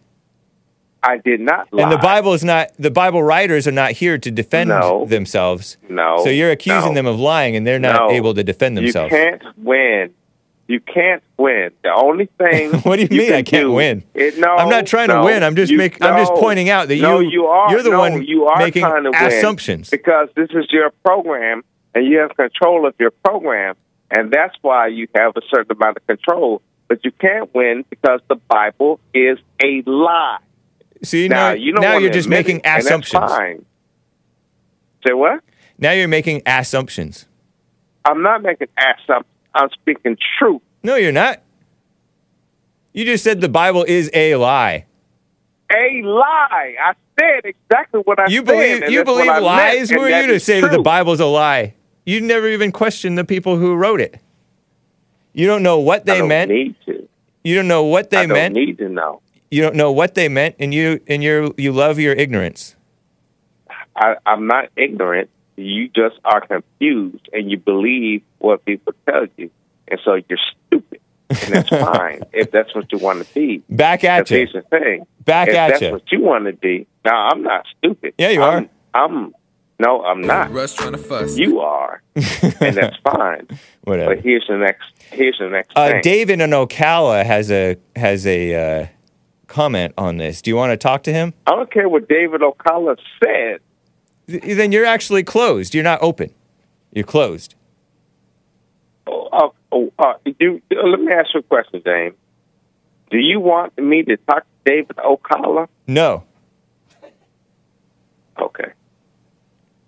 I 1.03 1.19
did 1.19 1.41
not 1.41 1.73
lie. 1.73 1.85
And 1.85 1.93
the 1.93 1.99
Bible 1.99 2.33
is 2.33 2.43
not. 2.43 2.71
The 2.79 2.91
Bible 2.91 3.23
writers 3.23 3.69
are 3.69 3.73
not 3.73 3.93
here 3.93 4.19
to 4.19 4.31
defend 4.31 4.71
No. 4.71 5.05
themselves. 5.05 5.77
No. 5.89 6.17
So 6.25 6.31
you're 6.31 6.51
accusing 6.51 6.91
no. 6.91 6.95
them 6.95 7.07
of 7.07 7.21
lying, 7.21 7.55
and 7.55 7.65
they're 7.65 7.79
not 7.79 8.09
No. 8.09 8.15
able 8.17 8.35
to 8.35 8.43
defend 8.43 8.77
themselves. 8.77 9.13
You 9.13 9.19
can't 9.19 9.43
win. 9.59 10.13
You 10.69 10.81
can't 10.81 11.23
win. 11.39 11.71
The 11.83 11.95
only 11.95 12.27
thing. 12.39 12.73
What 12.81 12.97
do 12.97 13.03
you 13.03 13.09
mean 13.09 13.29
can 13.29 13.35
I 13.37 13.43
can't 13.43 13.73
win? 13.73 14.03
It, 14.15 14.39
no, 14.39 14.49
I'm 14.57 14.69
not 14.69 14.87
trying 14.87 15.09
to 15.09 15.23
win. 15.23 15.43
I'm 15.45 15.55
just 15.55 15.71
you- 15.71 15.79
make- 15.79 16.03
I'm 16.03 16.19
just 16.19 16.33
pointing 16.35 16.69
out 16.71 16.89
that 16.89 17.01
no, 17.01 17.21
you- 17.21 17.31
you 17.31 17.47
are. 17.47 17.71
you're 17.71 17.83
the 17.83 17.91
no, 17.91 17.99
one 18.01 18.23
you 18.25 18.47
are 18.47 18.59
making 18.59 18.83
trying 18.83 19.05
to 19.05 19.11
win 19.11 19.23
assumptions. 19.25 19.91
because 19.91 20.29
this 20.35 20.49
is 20.51 20.67
your 20.71 20.91
program 21.05 21.63
and 21.95 22.05
you 22.07 22.19
have 22.19 22.37
control 22.37 22.87
of 22.87 22.95
your 22.99 23.11
program, 23.11 23.75
and 24.11 24.31
that's 24.31 24.55
why 24.61 24.89
you 24.89 25.07
have 25.15 25.37
a 25.37 25.41
certain 25.55 25.77
amount 25.77 25.97
of 25.99 26.07
control. 26.07 26.63
But 26.89 27.05
you 27.05 27.11
can't 27.13 27.53
win 27.55 27.85
because 27.89 28.21
the 28.29 28.37
Bible 28.37 29.01
is 29.15 29.39
a 29.63 29.83
lie. 29.87 30.39
See 31.03 31.29
now 31.29 31.49
now, 31.49 31.53
you 31.55 31.73
don't 31.73 31.83
now 31.83 31.99
you're 31.99 32.11
just 32.13 32.29
making 32.29 32.59
it, 32.59 32.67
assumptions. 32.67 33.13
fine. 33.31 33.65
Say 35.07 35.13
what? 35.13 35.41
Now 35.79 35.93
you're 35.93 36.09
making 36.09 36.43
assumptions. 36.47 37.27
I'm 38.05 38.23
not 38.23 38.43
making 38.43 38.69
assumptions. 38.79 39.33
I'm 39.57 39.71
speaking 39.71 40.17
truth. 40.39 40.63
No, 40.83 40.97
you're 40.97 41.13
not. 41.13 41.43
You 42.93 43.05
just 43.05 43.25
said 43.25 43.41
the 43.41 43.49
Bible 43.49 43.85
is 43.85 44.11
a 44.15 44.37
lie. 44.37 44.87
a 45.75 46.03
lie. 46.03 46.75
I 46.83 46.93
said 47.19 47.45
exactly 47.45 48.01
what 48.05 48.19
I 48.21 48.27
You 48.29 48.39
said. 48.39 48.47
believe 48.47 48.91
you 48.91 49.05
believe 49.05 49.29
I 49.31 49.39
lies? 49.39 49.91
Who 49.91 50.01
are 50.01 50.23
you 50.23 50.27
to 50.29 50.41
say 50.41 50.61
that 50.61 50.69
the 50.71 50.77
true. 50.77 50.83
Bible's 50.83 51.21
a 51.21 51.27
lie? 51.27 51.75
You 52.05 52.21
never 52.21 52.49
even 52.49 52.71
questioned 52.73 53.19
the 53.19 53.25
people 53.25 53.57
who 53.57 53.75
wrote 53.75 54.01
it. 54.01 54.21
You 55.33 55.47
don't 55.47 55.63
know 55.63 55.79
what 55.79 56.03
I 56.03 56.13
they 56.15 56.19
don't 56.21 56.29
meant. 56.29 56.51
need 56.51 56.77
to. 56.87 57.09
You 57.45 57.57
don't 57.57 57.69
know 57.69 57.85
what 57.85 58.11
they 58.11 58.19
I 58.19 58.27
don't 58.27 58.33
meant. 58.37 58.55
need 58.55 58.79
to 58.79 58.89
know. 58.89 59.21
you 59.51 59.63
don't 59.63 59.77
know 59.77 59.93
what 59.93 60.15
they 60.15 60.29
meant, 60.29 60.57
and 60.59 60.73
you 60.73 61.01
and 61.09 61.23
you 61.23 61.55
you 61.59 61.73
love 61.73 61.99
your 61.99 62.15
ignorance. 62.15 62.75
I, 63.97 64.17
I'm 64.27 64.47
not 64.47 64.69
ignorant. 64.77 65.31
You 65.57 65.89
just 65.89 66.17
are 66.25 66.47
confused, 66.47 67.29
and 67.33 67.51
you 67.51 67.59
believe 67.59 68.23
what 68.39 68.65
people 68.65 68.93
tell 69.09 69.27
you, 69.37 69.51
and 69.89 70.01
so 70.05 70.15
you're 70.29 70.39
stupid. 70.69 71.01
And 71.31 71.55
that's 71.55 71.69
fine 71.71 72.23
if 72.33 72.51
that's 72.51 72.75
what 72.75 72.93
you 72.93 72.99
want 72.99 73.27
to 73.27 73.35
be. 73.35 73.63
Back 73.71 74.05
at 74.05 74.31
you. 74.31 74.37
Here's 74.39 74.53
the 74.53 74.63
thing. 74.63 75.07
Back 75.25 75.49
if 75.49 75.55
at 75.55 75.69
that's 75.71 75.83
ya. 75.83 75.91
what 75.93 76.13
you 76.13 76.21
want 76.21 76.45
to 76.47 76.53
be. 76.53 76.87
Now 77.05 77.29
I'm 77.29 77.43
not 77.43 77.65
stupid. 77.79 78.15
Yeah, 78.19 78.31
you 78.31 78.43
I'm, 78.43 78.69
I'm 78.95 79.35
no, 79.79 80.03
I'm 80.05 80.21
not. 80.23 80.53
Russ 80.53 80.75
trying 80.75 80.93
to 80.93 80.99
fuss. 80.99 81.37
You 81.37 81.61
are, 81.61 82.03
and 82.15 82.77
that's 82.77 82.97
fine. 83.05 83.47
Whatever. 83.85 84.15
But 84.17 84.25
here's 84.25 84.47
the 84.49 84.57
next. 84.57 84.85
Here's 85.11 85.39
the 85.39 85.49
next 85.49 85.73
Uh, 85.77 85.91
thing. 85.93 86.01
David 86.03 86.41
in 86.41 86.51
Ocala 86.51 87.25
has 87.25 87.51
a 87.51 87.77
has 87.95 88.27
a 88.27 88.55
uh, 88.83 88.87
comment 89.47 89.95
on 89.99 90.17
this. 90.19 90.43
Do 90.43 90.51
you 90.51 90.57
want 90.57 90.71
to 90.73 90.77
talk 90.77 91.03
to 91.05 91.13
him? 91.13 91.35
I 91.47 91.53
don't 91.53 91.71
care 91.73 91.89
what 91.89 92.09
David 92.09 92.43
O'Connor 92.43 92.97
said. 93.23 93.61
Th- 94.29 94.43
Then 94.57 94.73
you're 94.73 94.85
actually 94.87 95.23
closed. 95.23 95.75
You're 95.75 95.85
not 95.85 96.03
open. 96.03 96.33
You're 96.93 97.05
closed. 97.05 97.55
Oh, 99.07 99.29
oh, 99.33 99.55
oh, 99.73 99.93
uh, 99.99 100.15
do, 100.39 100.61
let 100.71 101.01
me 101.01 101.13
ask 101.13 101.33
you 101.35 101.41
a 101.41 101.43
question, 101.43 101.83
James. 101.85 102.17
Do 103.11 103.19
you 103.19 103.39
want 103.39 103.79
me 103.79 104.03
to 104.03 104.17
talk 104.17 104.43
to 104.43 104.49
David 104.73 104.99
O'Connor? 104.99 105.69
No. 105.87 106.25
Okay. 108.39 108.73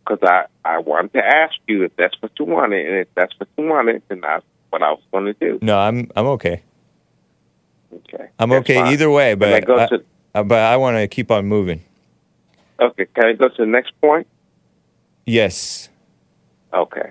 Because 0.06 0.20
I, 0.22 0.44
I 0.64 0.78
wanted 0.78 1.12
to 1.14 1.24
ask 1.24 1.54
you 1.66 1.82
if 1.84 1.94
that's 1.96 2.14
what 2.20 2.32
you 2.38 2.44
wanted, 2.46 2.86
and 2.86 2.96
if 2.98 3.08
that's 3.14 3.34
what 3.38 3.48
you 3.58 3.64
wanted, 3.68 4.02
then 4.08 4.20
that's 4.20 4.44
what 4.70 4.82
I 4.82 4.90
was 4.92 5.02
going 5.12 5.26
to 5.26 5.34
do. 5.34 5.58
No, 5.60 5.78
I'm 5.78 6.10
I'm 6.16 6.26
okay. 6.26 6.62
Okay. 7.92 8.28
I'm 8.38 8.50
That's 8.50 8.60
okay 8.60 8.74
fine. 8.76 8.92
either 8.92 9.10
way, 9.10 9.32
I 9.32 9.34
but 9.34 9.52
I, 9.70 9.86
to, 9.88 10.04
uh, 10.34 10.42
but 10.44 10.58
I 10.58 10.76
want 10.76 10.96
to 10.96 11.08
keep 11.08 11.30
on 11.30 11.46
moving. 11.46 11.82
Okay, 12.80 13.06
can 13.14 13.26
I 13.26 13.32
go 13.34 13.48
to 13.48 13.54
the 13.58 13.66
next 13.66 13.92
point? 14.00 14.26
Yes. 15.26 15.88
Okay. 16.72 17.10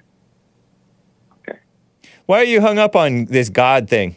Okay. 1.40 1.60
Why 2.26 2.40
are 2.40 2.46
you 2.46 2.62
hung 2.62 2.78
up 2.80 2.96
on 2.96 3.26
this 3.26 3.50
God 3.50 3.90
thing? 3.90 4.16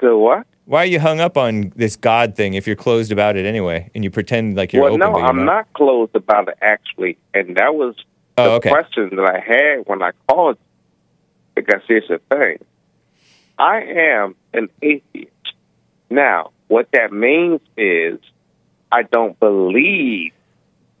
The 0.00 0.16
what? 0.16 0.46
Why 0.64 0.82
are 0.82 0.86
you 0.86 1.00
hung 1.00 1.20
up 1.20 1.36
on 1.36 1.72
this 1.76 1.96
God 1.96 2.34
thing 2.36 2.54
if 2.54 2.66
you're 2.66 2.76
closed 2.76 3.12
about 3.12 3.36
it 3.36 3.46
anyway, 3.46 3.90
and 3.94 4.04
you 4.04 4.10
pretend 4.10 4.56
like 4.56 4.72
you're 4.72 4.82
well, 4.82 4.94
open? 4.94 5.12
no, 5.12 5.14
I'm 5.20 5.44
not 5.44 5.72
closed 5.74 6.14
about 6.14 6.48
it, 6.48 6.58
actually. 6.60 7.18
And 7.34 7.56
that 7.56 7.74
was 7.74 7.94
Oh, 8.38 8.44
the 8.44 8.50
okay. 8.52 8.70
question 8.70 9.10
that 9.16 9.24
I 9.30 9.40
had 9.40 9.86
when 9.86 10.02
I 10.02 10.12
called. 10.26 10.56
Because 11.54 11.82
here's 11.86 12.08
the 12.08 12.18
thing 12.30 12.58
I 13.58 13.82
am 13.82 14.34
an 14.54 14.70
atheist. 14.80 15.30
Now, 16.08 16.50
what 16.68 16.88
that 16.92 17.12
means 17.12 17.60
is 17.76 18.18
I 18.92 19.02
don't 19.04 19.38
believe. 19.40 20.32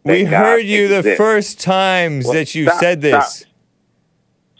We 0.04 0.24
God 0.24 0.30
heard 0.30 0.64
you 0.64 0.88
the 0.88 1.14
first 1.16 1.60
times 1.60 2.24
Well, 2.24 2.34
that 2.34 2.54
you 2.54 2.64
stop, 2.64 2.80
said 2.80 3.00
this. 3.02 3.36
Stop. 3.36 3.48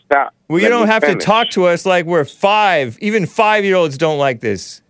Stop. 0.04 0.34
Well, 0.48 0.58
you 0.58 0.64
Let 0.68 0.70
don't 0.70 0.86
have 0.88 1.02
finish. 1.02 1.22
to 1.22 1.26
talk 1.26 1.50
to 1.50 1.64
us 1.64 1.86
like 1.86 2.04
we're 2.04 2.26
five. 2.26 2.98
Even 3.00 3.26
five 3.26 3.64
year 3.64 3.74
olds 3.74 3.96
don't 3.96 4.18
like 4.18 4.40
this. 4.40 4.82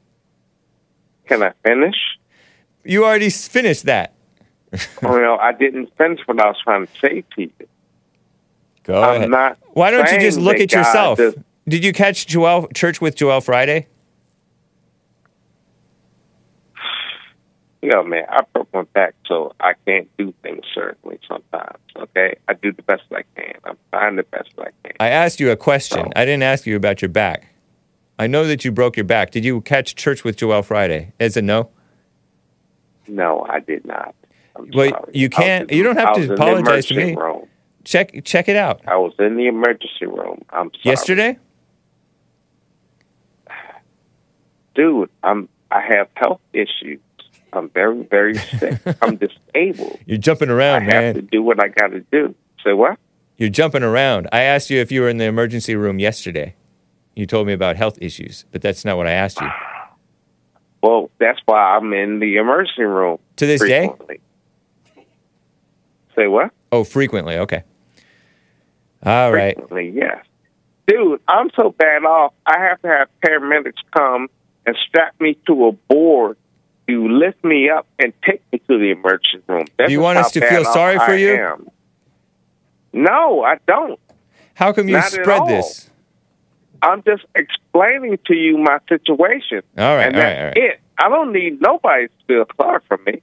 Can 1.26 1.42
I 1.42 1.52
finish? 1.64 1.94
You 2.84 3.04
already 3.04 3.30
finished 3.30 3.84
that. 3.84 4.14
well, 5.02 5.38
I 5.40 5.52
didn't 5.52 5.96
finish 5.96 6.18
what 6.26 6.40
I 6.40 6.48
was 6.48 6.56
trying 6.64 6.86
to 6.86 6.92
say 7.00 7.24
to 7.36 7.42
you. 7.42 7.50
Go 8.82 9.00
I'm 9.00 9.32
ahead. 9.32 9.56
Why 9.74 9.90
don't 9.92 10.10
you 10.10 10.18
just 10.18 10.40
look 10.40 10.56
at 10.56 10.72
yourself? 10.72 11.18
Does- 11.18 11.36
Did 11.68 11.84
you 11.84 11.92
catch 11.92 12.26
Joel 12.26 12.66
Church 12.74 13.00
with 13.00 13.14
Joel 13.14 13.40
Friday? 13.40 13.86
you 16.74 16.80
know, 17.90 18.02
man, 18.04 18.24
I 18.28 18.40
broke 18.52 18.72
my 18.72 18.82
back, 18.82 19.14
so 19.26 19.54
I 19.60 19.72
can't 19.86 20.08
do 20.16 20.32
things 20.42 20.64
certainly 20.74 21.18
sometimes. 21.26 21.78
Okay, 21.96 22.36
I 22.48 22.54
do 22.54 22.72
the 22.72 22.82
best 22.82 23.02
I 23.12 23.22
can. 23.36 23.54
I'm 23.64 23.76
trying 23.92 24.16
the 24.16 24.22
best 24.22 24.50
I 24.58 24.70
can. 24.84 24.92
I 25.00 25.08
asked 25.08 25.40
you 25.40 25.50
a 25.50 25.56
question. 25.56 26.12
I 26.14 26.24
didn't 26.24 26.44
ask 26.44 26.66
you 26.66 26.76
about 26.76 27.02
your 27.02 27.08
back. 27.08 27.48
I 28.18 28.26
know 28.28 28.46
that 28.46 28.64
you 28.64 28.70
broke 28.70 28.96
your 28.96 29.04
back. 29.04 29.30
Did 29.32 29.44
you 29.44 29.60
catch 29.62 29.96
Church 29.96 30.22
with 30.22 30.36
Joel 30.36 30.62
Friday? 30.62 31.12
Is 31.18 31.36
it 31.36 31.42
no? 31.44 31.70
No, 33.08 33.44
I 33.48 33.58
did 33.60 33.84
not. 33.84 34.14
I'm 34.54 34.70
Well, 34.72 34.90
sorry. 34.90 35.12
you 35.14 35.28
can't. 35.28 35.70
You 35.72 35.82
don't 35.82 35.96
have 35.96 36.14
to 36.14 36.32
apologize 36.32 36.86
to 36.86 36.94
me. 36.94 37.14
Room. 37.16 37.48
Check 37.84 38.24
check 38.24 38.48
it 38.48 38.54
out. 38.54 38.80
I 38.86 38.96
was 38.96 39.12
in 39.18 39.36
the 39.36 39.46
emergency 39.48 40.06
room. 40.06 40.42
I'm 40.50 40.70
sorry. 40.70 40.80
Yesterday? 40.84 41.38
dude. 44.74 45.10
I'm 45.22 45.48
I 45.70 45.80
have 45.80 46.08
health 46.14 46.40
issues. 46.52 47.00
I'm 47.52 47.68
very, 47.70 48.02
very 48.04 48.34
sick. 48.58 48.80
I'm 49.02 49.16
disabled. 49.16 49.98
You're 50.06 50.18
jumping 50.18 50.48
around, 50.48 50.84
I 50.84 50.86
man. 50.86 51.02
have 51.04 51.14
to 51.16 51.22
do 51.22 51.42
what 51.42 51.62
I 51.62 51.68
got 51.68 51.88
to 51.88 52.00
do. 52.00 52.34
Say 52.64 52.72
what? 52.72 52.98
You're 53.36 53.50
jumping 53.50 53.82
around. 53.82 54.28
I 54.32 54.42
asked 54.42 54.70
you 54.70 54.80
if 54.80 54.92
you 54.92 55.00
were 55.00 55.08
in 55.08 55.18
the 55.18 55.24
emergency 55.24 55.74
room 55.74 55.98
yesterday. 55.98 56.54
You 57.14 57.26
told 57.26 57.46
me 57.46 57.52
about 57.52 57.76
health 57.76 57.98
issues, 58.00 58.44
but 58.52 58.62
that's 58.62 58.84
not 58.84 58.96
what 58.96 59.06
I 59.06 59.12
asked 59.12 59.40
you. 59.40 59.48
Well, 60.82 61.10
that's 61.18 61.40
why 61.44 61.76
I'm 61.76 61.92
in 61.92 62.18
the 62.20 62.36
emergency 62.36 62.82
room. 62.82 63.18
To 63.36 63.46
this 63.46 63.60
day? 63.60 63.90
Say 66.16 66.26
what? 66.26 66.50
Oh, 66.70 66.84
frequently. 66.84 67.36
Okay. 67.38 67.64
All 69.04 69.32
right. 69.32 69.56
Frequently, 69.56 69.92
yes. 69.94 70.24
Dude, 70.86 71.20
I'm 71.28 71.50
so 71.58 71.70
bad 71.70 72.04
off. 72.04 72.34
I 72.46 72.58
have 72.60 72.80
to 72.82 72.88
have 72.88 73.08
paramedics 73.24 73.80
come 73.96 74.28
and 74.66 74.76
strap 74.88 75.20
me 75.20 75.36
to 75.46 75.66
a 75.66 75.72
board 75.72 76.36
to 76.88 77.08
lift 77.08 77.42
me 77.44 77.70
up 77.70 77.86
and 77.98 78.12
take 78.24 78.42
me 78.52 78.58
to 78.68 78.78
the 78.78 78.90
emergency 78.90 79.42
room. 79.48 79.66
That's 79.78 79.88
Do 79.88 79.92
you 79.92 80.00
want 80.00 80.18
us 80.18 80.32
to 80.32 80.40
feel 80.48 80.64
sorry 80.64 80.96
for 80.98 81.12
I 81.12 81.16
you? 81.16 81.34
am. 81.34 81.68
No, 82.92 83.42
I 83.42 83.56
don't. 83.66 83.98
How 84.54 84.72
come 84.72 84.88
you 84.88 84.96
Not 84.96 85.10
spread 85.10 85.46
this? 85.46 85.88
I'm 86.82 87.02
just 87.04 87.24
explaining 87.34 88.18
to 88.26 88.34
you 88.34 88.58
my 88.58 88.78
situation. 88.88 89.62
All 89.78 89.96
right, 89.96 90.06
and 90.08 90.16
all 90.16 90.22
that's 90.22 90.36
right, 90.36 90.38
all 90.38 90.46
right. 90.46 90.56
it. 90.56 90.80
I 90.98 91.08
don't 91.08 91.32
need 91.32 91.60
nobody 91.60 92.08
to 92.08 92.14
feel 92.26 92.44
sorry 92.56 92.80
for 92.88 92.98
me. 93.06 93.22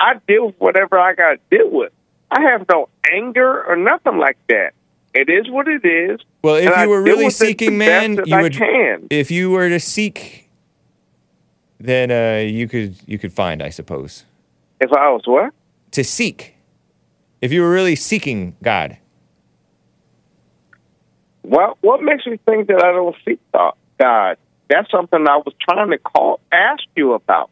I 0.00 0.14
deal 0.26 0.46
with 0.46 0.56
whatever 0.58 0.98
I 0.98 1.14
got 1.14 1.32
to 1.32 1.56
deal 1.56 1.70
with. 1.70 1.92
I 2.30 2.40
have 2.42 2.66
no 2.70 2.88
anger 3.12 3.64
or 3.64 3.76
nothing 3.76 4.18
like 4.18 4.38
that. 4.48 4.72
It 5.14 5.30
is 5.30 5.48
what 5.50 5.68
it 5.68 5.84
is. 5.84 6.20
Well, 6.42 6.56
if 6.56 6.76
you 6.78 6.88
were 6.88 7.02
really 7.02 7.26
with 7.26 7.34
it 7.34 7.38
the 7.38 7.46
seeking, 7.46 7.78
man, 7.78 8.18
you 8.26 8.36
I 8.36 8.42
would. 8.42 8.54
can. 8.54 9.06
If 9.10 9.30
you 9.30 9.50
were 9.50 9.68
to 9.68 9.80
seek, 9.80 10.45
then 11.78 12.10
uh, 12.10 12.42
you 12.46 12.68
could 12.68 12.96
you 13.06 13.18
could 13.18 13.32
find, 13.32 13.62
I 13.62 13.70
suppose. 13.70 14.24
If 14.80 14.92
I 14.92 15.10
was 15.10 15.22
what? 15.26 15.52
To 15.92 16.04
seek. 16.04 16.54
If 17.40 17.52
you 17.52 17.62
were 17.62 17.70
really 17.70 17.96
seeking 17.96 18.56
God. 18.62 18.96
Well, 21.42 21.78
what 21.80 22.02
makes 22.02 22.26
you 22.26 22.38
think 22.46 22.66
that 22.68 22.82
I 22.84 22.92
don't 22.92 23.14
seek 23.24 23.38
God? 23.52 24.36
That's 24.68 24.90
something 24.90 25.26
I 25.28 25.36
was 25.36 25.54
trying 25.68 25.90
to 25.90 25.98
call, 25.98 26.40
ask 26.50 26.82
you 26.96 27.12
about, 27.12 27.50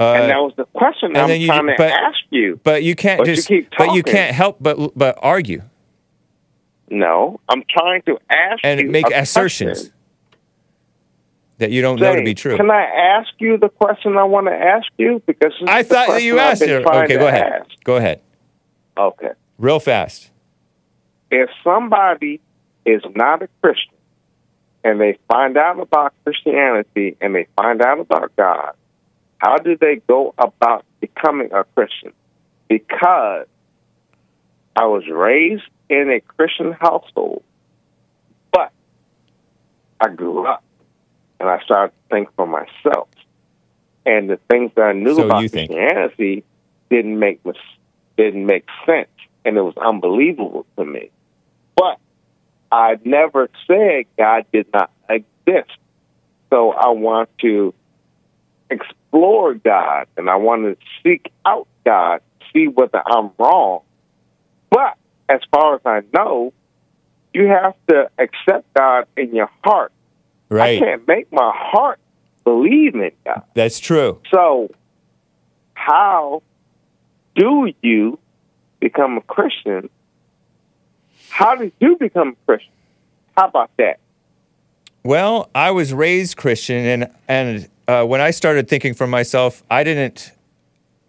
Uh, 0.00 0.12
and 0.14 0.30
that 0.30 0.38
was 0.38 0.52
the 0.56 0.64
question 0.74 1.16
I'm 1.16 1.30
you- 1.40 1.46
trying 1.46 1.66
to 1.68 1.74
but- 1.78 1.92
ask 1.92 2.18
you. 2.30 2.60
But 2.64 2.82
you 2.82 2.94
can't 2.96 3.18
But 3.18 3.28
you 3.28 3.34
just. 3.36 3.46
keep 3.48 3.70
but 3.78 3.94
you 3.94 4.02
can't 4.02 4.34
help 4.34 4.56
but 4.60 4.76
but 4.98 5.16
argue 5.22 5.62
No, 6.90 7.40
I'm 7.48 7.62
trying 7.70 8.02
to 8.02 8.18
ask 8.28 8.60
and 8.64 8.80
you 8.80 8.90
make 8.90 9.06
assertions 9.10 9.78
question. 9.78 9.92
That 11.58 11.70
you 11.70 11.82
don't 11.82 11.98
know 11.98 12.14
to 12.14 12.22
be 12.22 12.34
true. 12.34 12.56
Can 12.56 12.70
I 12.70 12.82
ask 12.82 13.30
you 13.38 13.56
the 13.58 13.68
question 13.68 14.16
I 14.16 14.24
want 14.24 14.46
to 14.46 14.52
ask 14.52 14.86
you? 14.98 15.22
Because 15.26 15.52
I 15.66 15.82
thought 15.82 16.08
that 16.08 16.22
you 16.22 16.38
asked 16.38 16.62
it. 16.62 16.86
Okay, 16.86 17.16
go 17.16 17.28
ahead. 17.28 17.42
ask. 17.42 17.84
Go 17.84 17.96
ahead. 17.96 18.20
Okay. 18.96 19.30
Real 19.58 19.80
fast. 19.80 20.30
If 21.30 21.50
somebody 21.64 22.40
is 22.84 23.02
not 23.14 23.42
a 23.42 23.48
Christian 23.62 23.94
and 24.84 25.00
they 25.00 25.18
find 25.28 25.56
out 25.56 25.80
about 25.80 26.14
Christianity 26.24 27.16
and 27.20 27.34
they 27.34 27.46
find 27.56 27.82
out 27.82 28.00
about 28.00 28.34
God, 28.36 28.74
how 29.38 29.56
do 29.56 29.76
they 29.76 30.00
go 30.06 30.34
about 30.38 30.84
becoming 31.00 31.52
a 31.52 31.64
Christian? 31.74 32.12
Because 32.68 33.46
I 34.74 34.86
was 34.86 35.04
raised 35.08 35.64
in 35.88 36.10
a 36.10 36.20
Christian 36.20 36.72
household, 36.72 37.42
but 38.52 38.72
I 40.00 40.08
grew 40.08 40.46
up 40.46 40.62
and 41.40 41.48
I 41.48 41.60
started 41.64 41.92
to 41.92 42.14
think 42.14 42.28
for 42.36 42.46
myself. 42.46 43.08
And 44.04 44.30
the 44.30 44.38
things 44.48 44.72
that 44.76 44.82
I 44.82 44.92
knew 44.92 45.16
So 45.16 45.26
about. 45.26 45.50
Christianity 45.50 46.44
didn't 46.90 47.18
make 47.18 47.40
didn't 48.16 48.46
make 48.46 48.64
sense, 48.86 49.08
and 49.44 49.56
it 49.56 49.62
was 49.62 49.76
unbelievable 49.76 50.64
to 50.78 50.84
me. 50.84 51.10
But 51.76 51.98
I 52.70 52.98
never 53.04 53.50
said 53.66 54.04
God 54.16 54.46
did 54.52 54.66
not 54.72 54.90
exist. 55.08 55.76
So 56.50 56.72
I 56.72 56.90
want 56.90 57.28
to 57.40 57.74
explore 58.70 59.54
God, 59.54 60.06
and 60.16 60.30
I 60.30 60.36
want 60.36 60.62
to 60.64 60.76
seek 61.02 61.30
out 61.44 61.66
God, 61.84 62.20
see 62.52 62.68
whether 62.68 63.02
I'm 63.04 63.30
wrong. 63.38 63.80
But 64.70 64.96
as 65.28 65.40
far 65.50 65.76
as 65.76 65.80
I 65.84 66.02
know, 66.14 66.52
you 67.34 67.46
have 67.46 67.74
to 67.88 68.10
accept 68.18 68.72
God 68.74 69.06
in 69.16 69.34
your 69.34 69.50
heart. 69.64 69.92
Right. 70.48 70.80
I 70.80 70.84
can't 70.84 71.08
make 71.08 71.32
my 71.32 71.52
heart 71.54 71.98
believe 72.44 72.94
in 72.94 73.10
God. 73.24 73.42
That's 73.54 73.80
true. 73.80 74.20
So, 74.30 74.70
how 75.74 76.42
do 77.34 77.72
you 77.82 78.18
become 78.80 79.18
a 79.18 79.20
Christian? 79.22 79.90
How 81.28 81.56
did 81.56 81.72
you 81.80 81.96
become 81.96 82.28
a 82.28 82.46
Christian? 82.46 82.72
How 83.36 83.48
about 83.48 83.70
that? 83.78 83.98
Well, 85.04 85.50
I 85.54 85.70
was 85.70 85.92
raised 85.92 86.36
Christian, 86.36 86.84
and 86.84 87.10
and 87.28 87.68
uh, 87.88 88.04
when 88.04 88.20
I 88.20 88.30
started 88.30 88.68
thinking 88.68 88.94
for 88.94 89.06
myself, 89.06 89.62
I 89.70 89.84
didn't, 89.84 90.32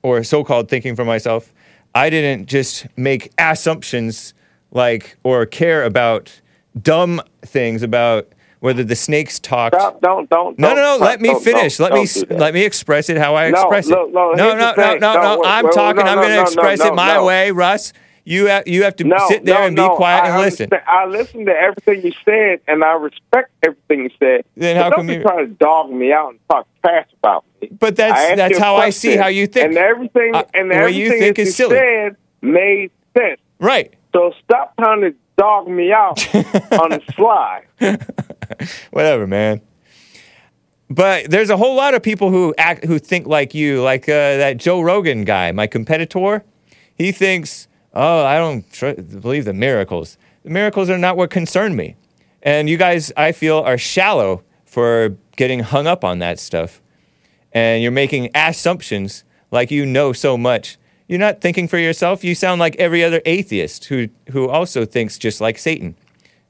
or 0.03 0.23
so-called 0.23 0.69
thinking 0.69 0.95
for 0.95 1.05
myself, 1.05 1.51
I 1.95 2.09
didn't 2.09 2.47
just 2.47 2.85
make 2.95 3.31
assumptions 3.37 4.33
like 4.71 5.17
or 5.23 5.45
care 5.45 5.83
about 5.83 6.41
dumb 6.81 7.21
things 7.43 7.81
about 7.81 8.27
whether 8.59 8.83
the 8.83 8.95
snakes 8.95 9.39
talked. 9.39 9.75
Stop! 9.75 10.01
Don't 10.01 10.29
don't. 10.29 10.57
No, 10.57 10.73
no, 10.73 10.97
no. 10.97 11.05
Let 11.05 11.21
me 11.21 11.33
finish. 11.39 11.77
don't- 11.77 11.91
Let 11.91 11.99
me 12.01 12.07
don't 12.07 12.29
do 12.29 12.35
let 12.37 12.53
me 12.53 12.63
express 12.63 13.09
it 13.09 13.17
how 13.17 13.35
I 13.35 13.49
No, 13.49 13.61
express 13.61 13.87
no, 13.87 14.05
it. 14.05 14.13
no, 14.13 14.31
no, 14.33 14.55
no, 14.55 14.73
no, 14.75 14.97
no. 14.99 15.43
I'm 15.45 15.65
wait, 15.65 15.73
talking. 15.73 16.01
I'm 16.03 16.17
going 16.17 16.29
to 16.29 16.41
express 16.41 16.79
it 16.81 16.93
my 16.93 17.21
way, 17.21 17.51
Russ. 17.51 17.93
You 18.25 18.47
have 18.47 18.67
you 18.67 18.83
have 18.83 18.95
to 18.97 19.19
sit 19.29 19.45
there 19.45 19.61
and 19.61 19.73
be 19.73 19.87
quiet 19.95 20.25
I 20.25 20.29
and 20.31 20.41
listen. 20.41 20.69
I 20.85 21.05
listened 21.05 21.45
to 21.45 21.53
everything 21.53 22.01
you 22.05 22.11
said, 22.25 22.59
and 22.67 22.83
I 22.83 22.91
respect 22.93 23.51
everything 23.63 24.03
you 24.03 24.09
said. 24.19 24.43
Then 24.57 24.75
how 24.75 24.91
come 24.91 25.07
be 25.07 25.13
you- 25.13 25.21
trying 25.21 25.47
to 25.47 25.53
dog 25.53 25.89
me 25.89 26.11
out 26.11 26.31
and 26.31 26.39
talk 26.49 26.67
trash 26.83 27.07
about 27.23 27.45
me? 27.61 27.69
But 27.79 27.95
that's 27.95 28.35
that's 28.35 28.57
how 28.57 28.75
I 28.75 28.89
see 28.89 29.15
how 29.15 29.27
you 29.27 29.47
think. 29.47 29.67
and 29.69 29.77
everything 29.77 30.31
Uh, 30.35 30.43
and 30.53 30.73
everything 30.73 31.01
you 31.01 31.09
think 31.11 31.39
is 31.39 31.55
silly. 31.55 31.77
said 31.77 32.17
made 32.41 32.91
sense. 33.17 33.39
Right. 33.59 33.93
So 34.13 34.33
stop 34.43 34.75
trying 34.77 35.01
to 35.01 35.13
dog 35.37 35.69
me 35.69 35.93
out 35.93 36.19
on 36.35 36.89
the 36.89 37.01
sly. 37.15 37.63
Whatever, 38.91 39.27
man. 39.27 39.61
But 40.89 41.29
there's 41.29 41.49
a 41.49 41.57
whole 41.57 41.75
lot 41.75 41.93
of 41.93 42.01
people 42.01 42.29
who 42.31 42.53
act 42.57 42.85
who 42.85 42.97
think 42.97 43.27
like 43.27 43.53
you, 43.53 43.81
like 43.81 44.07
uh, 44.07 44.37
that 44.37 44.57
Joe 44.57 44.81
Rogan 44.81 45.25
guy, 45.25 45.51
my 45.51 45.67
competitor. 45.67 46.43
He 46.95 47.11
thinks, 47.11 47.67
"Oh, 47.93 48.23
I 48.23 48.37
don't 48.37 48.71
tr- 48.71 48.91
believe 48.91 49.45
the 49.45 49.53
miracles. 49.53 50.17
The 50.43 50.49
miracles 50.49 50.89
are 50.89 50.97
not 50.97 51.17
what 51.17 51.29
concern 51.29 51.75
me." 51.75 51.95
And 52.41 52.69
you 52.69 52.77
guys, 52.77 53.11
I 53.17 53.33
feel, 53.33 53.57
are 53.59 53.77
shallow 53.77 54.43
for 54.65 55.17
getting 55.35 55.59
hung 55.59 55.87
up 55.87 56.03
on 56.03 56.19
that 56.19 56.39
stuff. 56.39 56.81
And 57.51 57.81
you're 57.81 57.91
making 57.91 58.29
assumptions 58.35 59.23
like 59.51 59.71
you 59.71 59.85
know 59.85 60.13
so 60.13 60.37
much. 60.37 60.77
You're 61.07 61.19
not 61.19 61.41
thinking 61.41 61.67
for 61.67 61.77
yourself. 61.77 62.23
You 62.23 62.35
sound 62.35 62.59
like 62.59 62.75
every 62.77 63.03
other 63.03 63.21
atheist 63.25 63.85
who 63.85 64.09
who 64.31 64.47
also 64.47 64.85
thinks 64.85 65.17
just 65.17 65.41
like 65.41 65.57
Satan. 65.57 65.95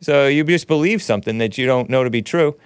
So 0.02 0.28
you 0.28 0.44
just 0.44 0.68
believe 0.68 1.02
something 1.02 1.38
that 1.40 1.58
you 1.58 1.66
don't 1.66 1.90
know 1.90 2.04
to 2.04 2.10
be 2.10 2.22
true. 2.22 2.58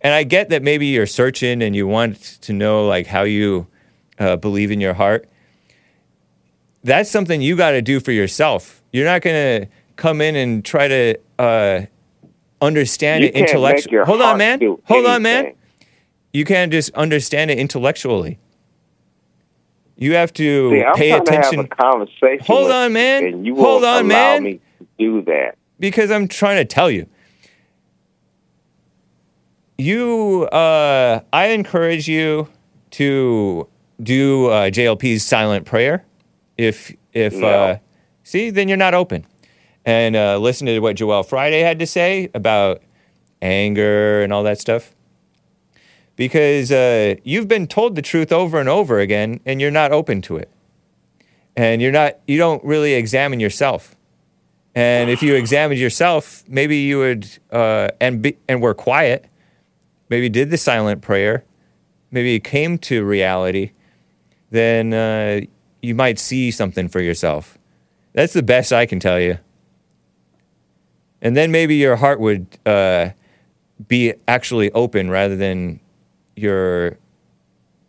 And 0.00 0.14
I 0.14 0.22
get 0.22 0.48
that 0.50 0.62
maybe 0.62 0.86
you're 0.86 1.06
searching 1.06 1.62
and 1.62 1.74
you 1.74 1.86
want 1.86 2.16
to 2.42 2.52
know 2.52 2.86
like 2.86 3.06
how 3.06 3.22
you 3.22 3.66
uh, 4.18 4.36
believe 4.36 4.70
in 4.70 4.80
your 4.80 4.94
heart. 4.94 5.28
That's 6.84 7.10
something 7.10 7.42
you 7.42 7.56
got 7.56 7.72
to 7.72 7.82
do 7.82 8.00
for 8.00 8.12
yourself. 8.12 8.82
You're 8.92 9.04
not 9.04 9.22
going 9.22 9.62
to 9.62 9.68
come 9.96 10.20
in 10.20 10.36
and 10.36 10.64
try 10.64 10.88
to 10.88 11.18
uh, 11.38 11.82
understand 12.60 13.24
You 13.24 13.28
it 13.30 13.34
intellectually. 13.34 14.04
Hold 14.04 14.22
on, 14.22 14.38
man. 14.38 14.60
Hold 14.84 15.06
on, 15.06 15.22
man. 15.22 15.54
You 16.32 16.44
can't 16.44 16.70
just 16.70 16.90
understand 16.94 17.50
it 17.50 17.58
intellectually. 17.58 18.38
You 19.96 20.14
have 20.14 20.32
to 20.34 20.70
See, 20.70 20.84
pay 20.94 21.10
attention. 21.10 21.50
to 21.50 21.56
have 21.56 21.64
a 21.64 21.68
conversation. 21.68 22.46
Hold 22.46 22.70
on, 22.70 22.92
man. 22.92 23.44
Hold 23.56 23.84
on, 23.84 24.04
allow 24.04 24.06
man. 24.06 24.42
me 24.44 24.60
to 24.78 24.86
do 24.96 25.22
that. 25.22 25.57
Because 25.78 26.10
I'm 26.10 26.28
trying 26.28 26.56
to 26.56 26.64
tell 26.64 26.90
you. 26.90 27.06
You, 29.76 30.44
uh, 30.50 31.20
I 31.32 31.46
encourage 31.48 32.08
you 32.08 32.48
to 32.92 33.68
do 34.02 34.46
uh, 34.46 34.70
JLP's 34.70 35.22
silent 35.22 35.66
prayer. 35.66 36.04
If, 36.56 36.92
if, 37.12 37.34
No. 37.34 37.46
uh, 37.46 37.78
see, 38.24 38.50
then 38.50 38.66
you're 38.68 38.76
not 38.76 38.94
open. 38.94 39.24
And 39.84 40.16
uh, 40.16 40.38
listen 40.38 40.66
to 40.66 40.80
what 40.80 40.96
Joel 40.96 41.22
Friday 41.22 41.60
had 41.60 41.78
to 41.78 41.86
say 41.86 42.28
about 42.34 42.82
anger 43.40 44.22
and 44.22 44.32
all 44.32 44.42
that 44.42 44.60
stuff. 44.60 44.94
Because 46.16 46.72
uh, 46.72 47.14
you've 47.22 47.46
been 47.46 47.68
told 47.68 47.94
the 47.94 48.02
truth 48.02 48.32
over 48.32 48.58
and 48.58 48.68
over 48.68 48.98
again, 48.98 49.38
and 49.46 49.60
you're 49.60 49.70
not 49.70 49.92
open 49.92 50.20
to 50.22 50.36
it. 50.36 50.50
And 51.56 51.80
you're 51.80 51.92
not, 51.92 52.18
you 52.26 52.38
don't 52.38 52.62
really 52.64 52.94
examine 52.94 53.38
yourself. 53.38 53.94
And 54.78 55.10
if 55.10 55.24
you 55.24 55.34
examined 55.34 55.80
yourself, 55.80 56.44
maybe 56.46 56.76
you 56.76 56.98
would, 56.98 57.28
uh, 57.50 57.88
and 58.00 58.22
be, 58.22 58.38
and 58.48 58.62
were 58.62 58.74
quiet, 58.74 59.24
maybe 60.08 60.28
did 60.28 60.50
the 60.50 60.56
silent 60.56 61.02
prayer, 61.02 61.42
maybe 62.12 62.36
it 62.36 62.44
came 62.44 62.78
to 62.78 63.04
reality, 63.04 63.72
then 64.52 64.94
uh, 64.94 65.40
you 65.82 65.96
might 65.96 66.20
see 66.20 66.52
something 66.52 66.86
for 66.86 67.00
yourself. 67.00 67.58
That's 68.12 68.34
the 68.34 68.42
best 68.44 68.72
I 68.72 68.86
can 68.86 69.00
tell 69.00 69.18
you. 69.18 69.38
And 71.22 71.36
then 71.36 71.50
maybe 71.50 71.74
your 71.74 71.96
heart 71.96 72.20
would 72.20 72.46
uh, 72.64 73.10
be 73.88 74.14
actually 74.28 74.70
open 74.70 75.10
rather 75.10 75.34
than 75.34 75.80
your 76.36 76.98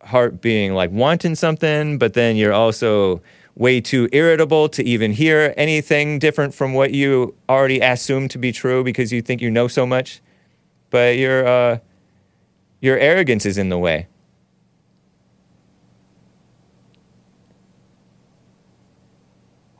heart 0.02 0.40
being 0.40 0.74
like 0.74 0.90
wanting 0.90 1.36
something, 1.36 1.98
but 1.98 2.14
then 2.14 2.34
you're 2.34 2.52
also 2.52 3.22
way 3.56 3.80
too 3.80 4.08
irritable 4.12 4.68
to 4.70 4.84
even 4.84 5.12
hear 5.12 5.52
anything 5.56 6.18
different 6.18 6.54
from 6.54 6.72
what 6.72 6.92
you 6.92 7.34
already 7.48 7.80
assume 7.80 8.28
to 8.28 8.38
be 8.38 8.52
true 8.52 8.82
because 8.84 9.12
you 9.12 9.22
think 9.22 9.40
you 9.40 9.50
know 9.50 9.68
so 9.68 9.86
much. 9.86 10.20
But 10.90 11.18
your 11.18 11.46
uh, 11.46 11.78
your 12.80 12.98
arrogance 12.98 13.46
is 13.46 13.58
in 13.58 13.68
the 13.68 13.78
way. 13.78 14.06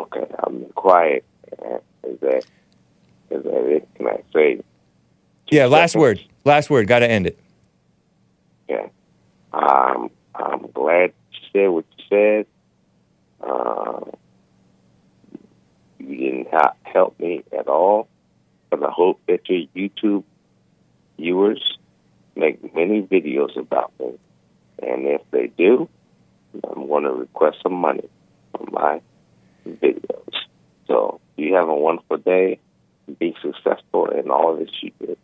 Okay, 0.00 0.26
I'm 0.44 0.64
quiet. 0.74 1.24
Is 2.04 2.20
that 2.20 2.44
is 3.30 3.42
that 3.44 3.66
it? 3.66 3.88
Can 3.94 4.06
I 4.08 4.22
say? 4.32 4.60
Yeah, 5.50 5.66
last 5.66 5.96
word. 5.96 6.20
Last 6.44 6.70
word. 6.70 6.86
Got 6.86 7.00
to 7.00 7.10
end 7.10 7.26
it. 7.26 7.38
Yeah. 8.68 8.86
Um, 9.52 10.10
I'm 10.34 10.70
glad 10.72 11.12
you 11.32 11.38
said 11.52 11.68
what 11.68 11.84
you 11.96 12.04
said. 12.08 12.46
Uh, 13.42 14.00
you 15.98 16.16
didn't 16.16 16.48
help 16.82 17.18
me 17.18 17.44
at 17.56 17.68
all, 17.68 18.08
but 18.70 18.82
I 18.82 18.90
hope 18.90 19.20
that 19.28 19.48
your 19.48 19.66
YouTube 19.76 20.24
viewers 21.18 21.78
make 22.36 22.74
many 22.74 23.02
videos 23.02 23.56
about 23.56 23.92
me. 23.98 24.18
And 24.82 25.06
if 25.06 25.22
they 25.30 25.48
do, 25.48 25.88
I'm 26.64 26.86
going 26.86 27.04
to 27.04 27.12
request 27.12 27.58
some 27.62 27.74
money 27.74 28.08
for 28.52 28.66
my 28.70 29.00
videos. 29.68 30.34
So 30.86 31.20
you 31.36 31.54
have 31.54 31.68
a 31.68 31.74
wonderful 31.74 32.16
day. 32.18 32.58
Be 33.18 33.34
successful 33.42 34.06
in 34.06 34.30
all 34.30 34.56
that 34.56 34.70
you 34.80 34.92
do. 35.00 35.16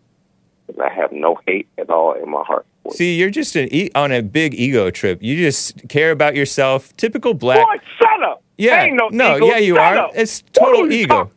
And 0.69 0.83
I 0.83 0.89
have 0.93 1.13
no 1.13 1.39
hate 1.47 1.69
at 1.79 1.91
all 1.91 2.13
in 2.15 2.29
my 2.31 2.43
heart. 2.43 2.67
See, 2.91 3.17
you're 3.17 3.31
just 3.31 3.57
an 3.57 3.69
e- 3.73 3.91
on 3.95 4.13
a 4.13 4.23
big 4.23 4.55
ego 4.55 4.91
trip. 4.91 5.23
You 5.23 5.37
just 5.37 5.89
care 5.89 6.11
about 6.11 6.35
yourself. 6.37 6.97
Typical 6.97 7.35
black. 7.35 7.59
Boy, 7.65 7.85
shut 7.99 8.23
up. 8.23 8.43
Yeah, 8.59 8.87
no 8.87 9.09
no, 9.09 9.37
ego. 9.37 9.47
yeah, 9.47 9.59
you 9.59 9.75
Shut 9.77 9.97
are. 9.97 9.99
up. 10.07 10.11
It's 10.15 10.43
total 10.53 10.91
you 10.91 11.03
ego. 11.05 11.31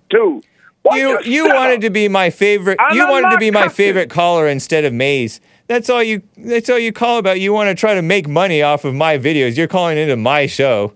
Why 0.83 0.97
You 0.97 1.19
you 1.23 1.31
you 1.45 1.45
wanted 1.47 1.75
up? 1.75 1.81
to 1.81 1.89
be 1.89 2.07
my 2.07 2.29
favorite. 2.29 2.79
You 2.93 3.03
I'm 3.03 3.09
wanted 3.09 3.31
to 3.31 3.37
be 3.37 3.51
my 3.51 3.67
favorite 3.67 4.09
caller 4.09 4.47
instead 4.47 4.85
of 4.85 4.93
Maze. 4.93 5.41
That's 5.67 5.89
all 5.89 6.01
you. 6.01 6.23
That's 6.37 6.69
all 6.69 6.79
you 6.79 6.91
call 6.93 7.17
about. 7.17 7.39
You 7.39 7.51
want 7.53 7.67
to 7.69 7.75
try 7.75 7.93
to 7.93 8.01
make 8.01 8.27
money 8.27 8.61
off 8.61 8.85
of 8.85 8.95
my 8.95 9.17
videos. 9.17 9.57
You're 9.57 9.67
calling 9.67 9.97
into 9.97 10.15
my 10.15 10.45
show, 10.47 10.93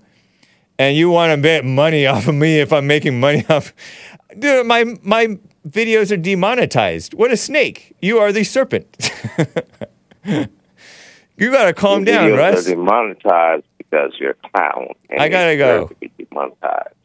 and 0.79 0.95
you 0.95 1.09
want 1.09 1.31
to 1.35 1.41
bet 1.41 1.65
money 1.65 2.07
off 2.13 2.27
of 2.27 2.35
me 2.35 2.59
if 2.59 2.71
I'm 2.71 2.87
making 2.87 3.19
money 3.19 3.43
off. 3.49 3.73
Dude, 4.39 4.65
my 4.65 4.85
my 5.03 5.37
videos 5.67 6.11
are 6.11 6.17
demonetized. 6.17 7.13
What 7.13 7.31
a 7.31 7.37
snake! 7.37 7.95
You 8.01 8.19
are 8.19 8.31
the 8.31 8.43
serpent. 8.43 9.11
you 10.25 11.51
gotta 11.51 11.73
calm 11.73 12.05
Your 12.05 12.15
down, 12.15 12.29
videos 12.29 12.37
Russ. 12.37 12.67
Are 12.67 12.69
demonetized 12.71 13.65
because 13.77 14.11
you're 14.19 14.31
a 14.31 14.49
clown. 14.49 14.89
I 15.17 15.29
gotta 15.29 15.57
go. 15.57 15.87
to 15.87 15.95
be 15.95 16.11
demonetized. 16.17 16.95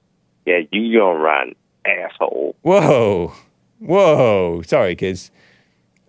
Yeah, 0.47 0.61
you 0.73 0.99
gonna 0.99 1.19
run, 1.19 1.55
asshole. 1.85 2.57
Whoa. 2.63 3.33
Whoa. 3.81 4.63
Sorry, 4.67 4.97
kids. 4.97 5.31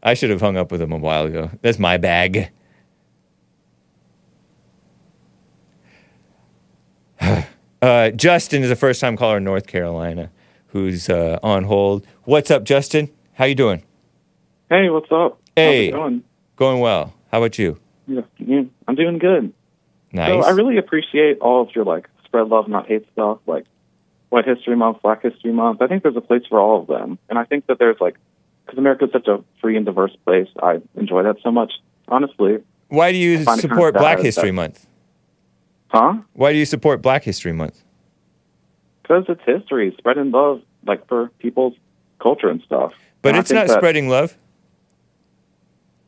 I 0.01 0.13
should 0.13 0.29
have 0.29 0.41
hung 0.41 0.55
up 0.57 0.71
with 0.71 0.81
him 0.81 0.93
a 0.93 0.97
while 0.97 1.25
ago. 1.25 1.51
That's 1.61 1.77
my 1.77 1.97
bag. 1.97 2.49
uh, 7.81 8.11
Justin 8.11 8.63
is 8.63 8.71
a 8.71 8.77
first 8.77 9.01
time 9.01 9.17
caller 9.17 9.37
in 9.37 9.43
North 9.43 9.67
Carolina 9.67 10.31
who's 10.67 11.09
uh, 11.09 11.39
on 11.43 11.63
hold. 11.63 12.05
What's 12.29 12.51
up, 12.51 12.63
Justin? 12.63 13.09
How 13.33 13.45
you 13.45 13.55
doing? 13.55 13.81
Hey, 14.69 14.91
what's 14.91 15.11
up? 15.11 15.41
Hey. 15.55 15.89
Going? 15.89 16.23
Going 16.57 16.79
well. 16.79 17.15
How 17.31 17.39
about 17.39 17.57
you? 17.57 17.79
Yeah. 18.05 18.21
I'm 18.87 18.93
doing 18.93 19.17
good. 19.17 19.51
Nice. 20.11 20.29
So 20.29 20.47
I 20.47 20.51
really 20.51 20.77
appreciate 20.77 21.39
all 21.39 21.63
of 21.63 21.69
your 21.73 21.85
like 21.85 22.07
spread 22.25 22.47
love, 22.47 22.67
not 22.67 22.85
hate 22.87 23.07
stuff, 23.13 23.39
like 23.47 23.65
White 24.29 24.45
History 24.45 24.75
Month, 24.75 25.01
Black 25.01 25.23
History 25.23 25.51
Month. 25.51 25.81
I 25.81 25.87
think 25.87 26.03
there's 26.03 26.15
a 26.17 26.21
place 26.21 26.43
for 26.47 26.59
all 26.59 26.81
of 26.81 26.85
them, 26.85 27.17
and 27.31 27.39
I 27.39 27.45
think 27.45 27.65
that 27.65 27.79
there's 27.79 27.97
like 27.99 28.15
because 28.63 28.77
America's 28.77 29.09
such 29.11 29.27
a 29.27 29.43
free 29.59 29.75
and 29.75 29.87
diverse 29.87 30.15
place. 30.23 30.49
I 30.61 30.81
enjoy 30.93 31.23
that 31.23 31.37
so 31.43 31.49
much. 31.49 31.73
Honestly, 32.09 32.59
Why 32.89 33.11
do 33.11 33.17
you 33.17 33.43
support 33.43 33.95
Black 33.95 34.19
History 34.19 34.49
that- 34.49 34.53
Month? 34.53 34.85
Huh? 35.87 36.19
Why 36.33 36.53
do 36.53 36.59
you 36.59 36.65
support 36.67 37.01
Black 37.01 37.23
History 37.23 37.53
Month? 37.53 37.83
because 39.01 39.25
it's 39.27 39.41
history, 39.43 39.95
spreading 39.97 40.29
love, 40.29 40.61
like 40.85 41.07
for 41.07 41.29
people's 41.39 41.73
culture 42.19 42.49
and 42.49 42.61
stuff. 42.63 42.93
But 43.21 43.29
And 43.29 43.37
it's 43.39 43.51
not 43.51 43.67
that- 43.67 43.77
spreading 43.77 44.09
love. 44.09 44.37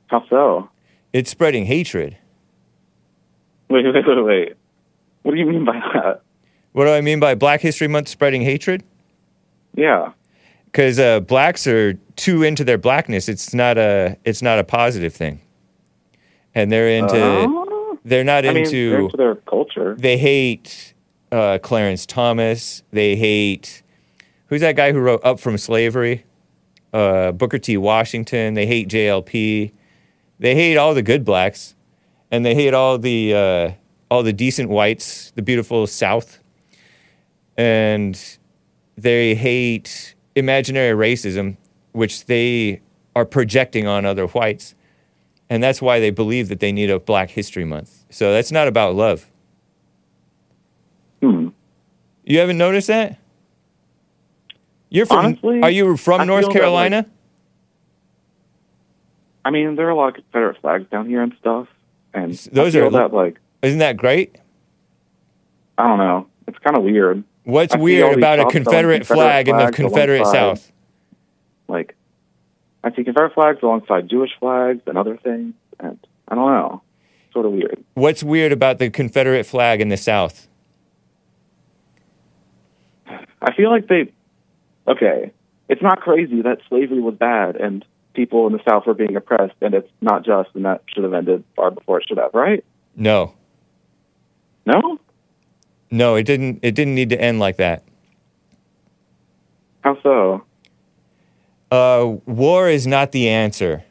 How 0.08 0.26
so? 0.30 0.70
It's 1.14 1.30
spreading 1.30 1.66
hatred. 1.66 2.18
Wait, 3.70 3.86
wait, 3.86 3.94
wait, 4.06 4.24
wait. 4.26 4.54
What 5.24 5.34
do 5.34 5.38
you 5.40 5.46
mean 5.46 5.64
by 5.66 5.80
that? 5.94 6.22
What 6.74 6.86
do 6.86 6.92
I 6.92 7.02
mean 7.02 7.20
by 7.20 7.36
Black 7.36 7.62
History 7.62 7.88
Month 7.88 8.08
spreading 8.10 8.42
hatred? 8.42 8.84
Yeah. 9.76 10.12
Because 10.66 11.00
uh, 11.00 11.20
blacks 11.22 11.68
are 11.68 11.94
too 12.16 12.44
into 12.44 12.64
their 12.64 12.78
blackness. 12.78 13.28
It's 13.30 13.54
not 13.54 13.78
a. 13.78 14.18
It's 14.24 14.42
not 14.42 14.58
a 14.60 14.64
positive 14.64 15.14
thing. 15.14 15.42
And 16.56 16.72
they're 16.72 16.90
into. 16.90 17.16
Oh. 17.18 18.00
they're 18.06 18.24
not 18.24 18.46
I 18.46 18.50
mean, 18.54 18.64
into. 18.66 18.90
they're 18.90 19.00
into 19.02 19.18
their 19.18 19.36
culture. 19.36 19.96
They 19.98 20.18
hate 20.18 20.94
uh, 21.32 21.60
Clarence 21.62 22.06
Thomas. 22.06 22.84
They 22.92 23.16
hate. 23.16 23.84
Who's 24.52 24.60
that 24.62 24.76
guy 24.76 24.92
who 24.92 25.00
wrote 25.00 25.24
Up 25.24 25.40
from 25.40 25.58
Slavery? 25.58 26.26
Uh, 26.92 27.32
Booker 27.32 27.58
T. 27.58 27.78
Washington. 27.78 28.54
They 28.54 28.66
hate 28.66 28.90
JLP. 28.90 29.72
They 30.40 30.56
hate 30.56 30.76
all 30.76 30.94
the 30.94 31.02
good 31.02 31.24
blacks, 31.24 31.74
and 32.32 32.46
they 32.46 32.54
hate 32.54 32.74
all 32.74 32.98
the 32.98 33.34
uh, 33.34 33.72
all 34.12 34.24
the 34.24 34.34
decent 34.34 34.70
whites, 34.70 35.32
the 35.36 35.42
beautiful 35.42 35.88
South, 35.88 36.40
and 37.56 38.38
they 38.98 39.36
hate 39.36 40.16
imaginary 40.36 40.98
racism, 40.98 41.56
which 41.94 42.26
they 42.26 42.82
are 43.16 43.24
projecting 43.24 43.88
on 43.88 44.06
other 44.06 44.28
whites, 44.28 44.76
and 45.50 45.64
that's 45.64 45.82
why 45.82 46.02
they 46.02 46.10
believe 46.10 46.50
that 46.50 46.60
they 46.60 46.74
need 46.74 46.90
a 46.90 47.00
Black 47.00 47.30
History 47.30 47.64
Month. 47.64 48.04
So 48.10 48.34
that's 48.34 48.52
not 48.52 48.68
about 48.68 48.96
love. 48.96 49.32
Hmm. 51.22 51.50
You 52.26 52.40
haven't 52.40 52.58
noticed 52.58 52.88
that? 52.88 53.21
You're 54.92 55.06
from? 55.06 55.26
Honestly, 55.26 55.62
are 55.62 55.72
you 55.72 55.98
from 55.98 56.22
I 56.22 56.26
North 56.26 56.52
Carolina? 56.52 57.08
I 59.44 59.50
mean, 59.50 59.76
there 59.76 59.88
are 59.88 59.92
a 59.92 59.96
lot 59.96 60.10
of 60.10 60.16
Confederate 60.16 60.62
flags 60.62 60.88
down 60.92 61.08
here 61.08 61.24
and 61.24 61.34
stuff, 61.40 61.68
and 62.14 62.34
Those 62.52 62.76
are 62.76 62.90
that 62.92 63.14
like 63.14 63.40
Isn't 63.64 63.80
that 63.80 63.98
great? 63.98 64.38
I 65.78 65.88
don't 65.88 65.98
know. 65.98 66.28
It's 66.48 66.60
kind 66.60 66.78
of 66.78 66.84
weird. 66.84 67.24
What's 67.46 67.74
I 67.74 67.78
weird 67.78 68.18
about 68.18 68.40
a 68.40 68.46
Confederate 68.46 69.08
flag 69.08 69.48
in 69.48 69.58
the 69.58 69.72
Confederate 69.72 70.28
South? 70.28 70.72
Like, 71.68 71.96
I 72.84 72.90
see 72.90 73.04
Confederate 73.04 73.34
flags 73.34 73.60
alongside 73.64 74.10
Jewish 74.10 74.32
flags 74.40 74.82
and 74.86 74.98
other 74.98 75.18
things, 75.18 75.54
and 75.80 75.98
I 76.28 76.36
don't 76.36 76.52
know. 76.52 76.82
Sort 77.32 77.46
of 77.46 77.54
weird. 77.54 77.82
What's 77.94 78.24
weird 78.24 78.52
about 78.52 78.78
the 78.78 78.90
Confederate 78.90 79.46
flag 79.46 79.80
in 79.80 79.88
the 79.88 79.96
South? 79.96 80.50
I 83.42 83.54
feel 83.56 83.72
like 83.72 83.88
they. 83.88 84.12
Okay, 84.88 85.32
it's 85.70 85.82
not 85.82 86.02
crazy 86.02 86.42
that 86.42 86.60
slavery 86.70 87.00
was 87.02 87.16
bad 87.16 87.56
and 87.56 87.86
people 88.14 88.48
in 88.48 88.54
the 88.54 88.60
South 88.68 88.86
were 88.86 88.94
being 88.94 89.16
oppressed, 89.16 89.56
and 89.62 89.74
it's 89.74 89.90
not 90.02 90.26
just, 90.26 90.50
and 90.54 90.66
that 90.66 90.84
should 90.94 91.04
have 91.04 91.14
ended 91.14 91.44
far 91.56 91.72
before 91.72 92.00
it 92.00 92.06
should 92.08 92.18
have, 92.18 92.34
right? 92.34 92.64
No, 92.96 93.34
No? 94.66 95.00
no, 95.90 96.16
it 96.16 96.24
didn't. 96.24 96.60
It 96.62 96.76
didn't 96.76 96.96
need 96.96 97.10
to 97.12 97.22
end 97.22 97.40
like 97.40 97.56
that. 97.58 97.84
How 99.82 99.98
so? 100.04 100.44
Uh, 101.72 102.18
war 102.26 102.68
is 102.70 102.86
not 102.86 103.14
the 103.14 103.30
answer. 103.30 103.84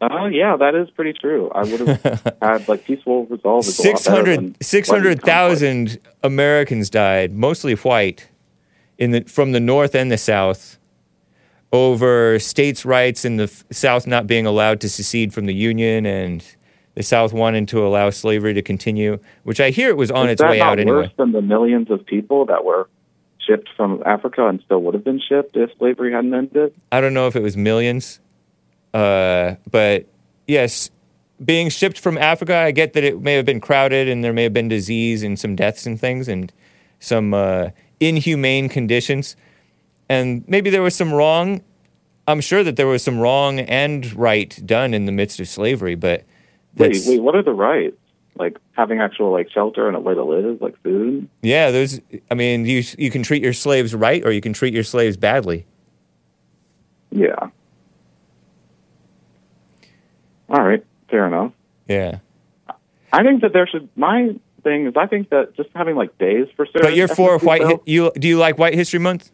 Oh, 0.00 0.26
yeah, 0.26 0.56
that 0.56 0.74
is 0.74 0.90
pretty 0.90 1.12
true. 1.14 1.50
I 1.54 1.62
would 1.64 1.80
have 1.80 2.36
had 2.42 2.68
like 2.68 2.84
peaceful 2.84 3.26
resolve. 3.26 3.66
is 3.66 3.78
a 3.78 3.82
lot 3.82 3.92
better 3.94 4.34
600 4.34 4.56
600,000 4.62 5.98
Americans 6.22 6.90
died, 6.90 7.32
mostly 7.32 7.74
white, 7.76 8.28
in 8.98 9.10
the, 9.12 9.20
from 9.22 9.52
the 9.52 9.60
North 9.60 9.94
and 9.94 10.10
the 10.12 10.18
South, 10.18 10.78
over 11.72 12.38
states' 12.38 12.84
rights 12.84 13.24
and 13.24 13.38
the 13.38 13.44
f- 13.44 13.64
South 13.70 14.06
not 14.06 14.26
being 14.26 14.46
allowed 14.46 14.80
to 14.82 14.88
secede 14.88 15.32
from 15.34 15.46
the 15.46 15.54
Union 15.54 16.06
and 16.06 16.44
the 16.94 17.02
South 17.02 17.32
wanting 17.32 17.66
to 17.66 17.86
allow 17.86 18.08
slavery 18.10 18.54
to 18.54 18.62
continue, 18.62 19.18
which 19.42 19.60
I 19.60 19.70
hear 19.70 19.88
it 19.90 19.96
was 19.96 20.10
on 20.10 20.26
Is 20.28 20.34
its 20.34 20.42
way 20.42 20.60
out 20.60 20.78
anyway. 20.78 20.96
worse 20.98 21.10
than 21.18 21.32
the 21.32 21.42
millions 21.42 21.90
of 21.90 22.04
people 22.06 22.46
that 22.46 22.64
were 22.64 22.88
shipped 23.46 23.68
from 23.76 24.02
Africa 24.06 24.46
and 24.46 24.60
still 24.64 24.80
would 24.82 24.94
have 24.94 25.04
been 25.04 25.20
shipped 25.20 25.56
if 25.56 25.70
slavery 25.78 26.12
hadn't 26.12 26.32
ended? 26.34 26.74
I 26.92 27.00
don't 27.00 27.12
know 27.14 27.26
if 27.26 27.36
it 27.36 27.42
was 27.42 27.56
millions, 27.56 28.20
uh, 28.96 29.56
but 29.70 30.06
yes, 30.46 30.90
being 31.44 31.68
shipped 31.68 31.98
from 31.98 32.16
Africa, 32.16 32.56
I 32.56 32.70
get 32.70 32.94
that 32.94 33.04
it 33.04 33.20
may 33.20 33.34
have 33.34 33.44
been 33.44 33.60
crowded 33.60 34.08
and 34.08 34.24
there 34.24 34.32
may 34.32 34.44
have 34.44 34.54
been 34.54 34.68
disease 34.68 35.22
and 35.22 35.38
some 35.38 35.54
deaths 35.54 35.84
and 35.84 36.00
things 36.00 36.28
and 36.28 36.50
some 36.98 37.34
uh, 37.34 37.70
inhumane 38.00 38.70
conditions. 38.70 39.36
And 40.08 40.44
maybe 40.48 40.70
there 40.70 40.80
was 40.80 40.94
some 40.94 41.12
wrong. 41.12 41.62
I'm 42.26 42.40
sure 42.40 42.64
that 42.64 42.76
there 42.76 42.86
was 42.86 43.02
some 43.02 43.18
wrong 43.18 43.60
and 43.60 44.10
right 44.14 44.58
done 44.64 44.94
in 44.94 45.04
the 45.04 45.12
midst 45.12 45.40
of 45.40 45.48
slavery, 45.48 45.94
but 45.94 46.24
Wait, 46.76 47.02
wait, 47.06 47.22
what 47.22 47.34
are 47.34 47.42
the 47.42 47.52
rights? 47.52 47.96
Like 48.34 48.58
having 48.72 49.00
actual 49.00 49.30
like 49.30 49.50
shelter 49.50 49.88
and 49.88 49.96
a 49.96 50.00
way 50.00 50.14
to 50.14 50.22
live, 50.24 50.60
like 50.60 50.80
food. 50.82 51.28
yeah, 51.42 51.70
those. 51.70 52.00
I 52.30 52.34
mean, 52.34 52.66
you 52.66 52.82
you 52.98 53.10
can 53.10 53.22
treat 53.22 53.42
your 53.42 53.54
slaves 53.54 53.94
right 53.94 54.24
or 54.24 54.30
you 54.30 54.42
can 54.42 54.52
treat 54.52 54.74
your 54.74 54.84
slaves 54.84 55.16
badly. 55.16 55.66
Yeah. 57.10 57.48
All 60.48 60.62
right, 60.62 60.84
fair 61.10 61.26
enough. 61.26 61.52
Yeah. 61.88 62.18
I 63.12 63.22
think 63.22 63.42
that 63.42 63.52
there 63.52 63.66
should. 63.66 63.88
My 63.96 64.34
thing 64.62 64.86
is, 64.86 64.94
I 64.96 65.06
think 65.06 65.30
that 65.30 65.56
just 65.56 65.70
having 65.74 65.96
like 65.96 66.16
days 66.18 66.46
for 66.56 66.66
certain. 66.66 66.82
But 66.82 66.96
you're 66.96 67.08
for 67.08 67.38
white. 67.38 67.62
Hi- 67.62 67.78
you 67.86 68.10
do 68.18 68.28
you 68.28 68.38
like 68.38 68.58
White 68.58 68.74
History 68.74 68.98
Month? 68.98 69.30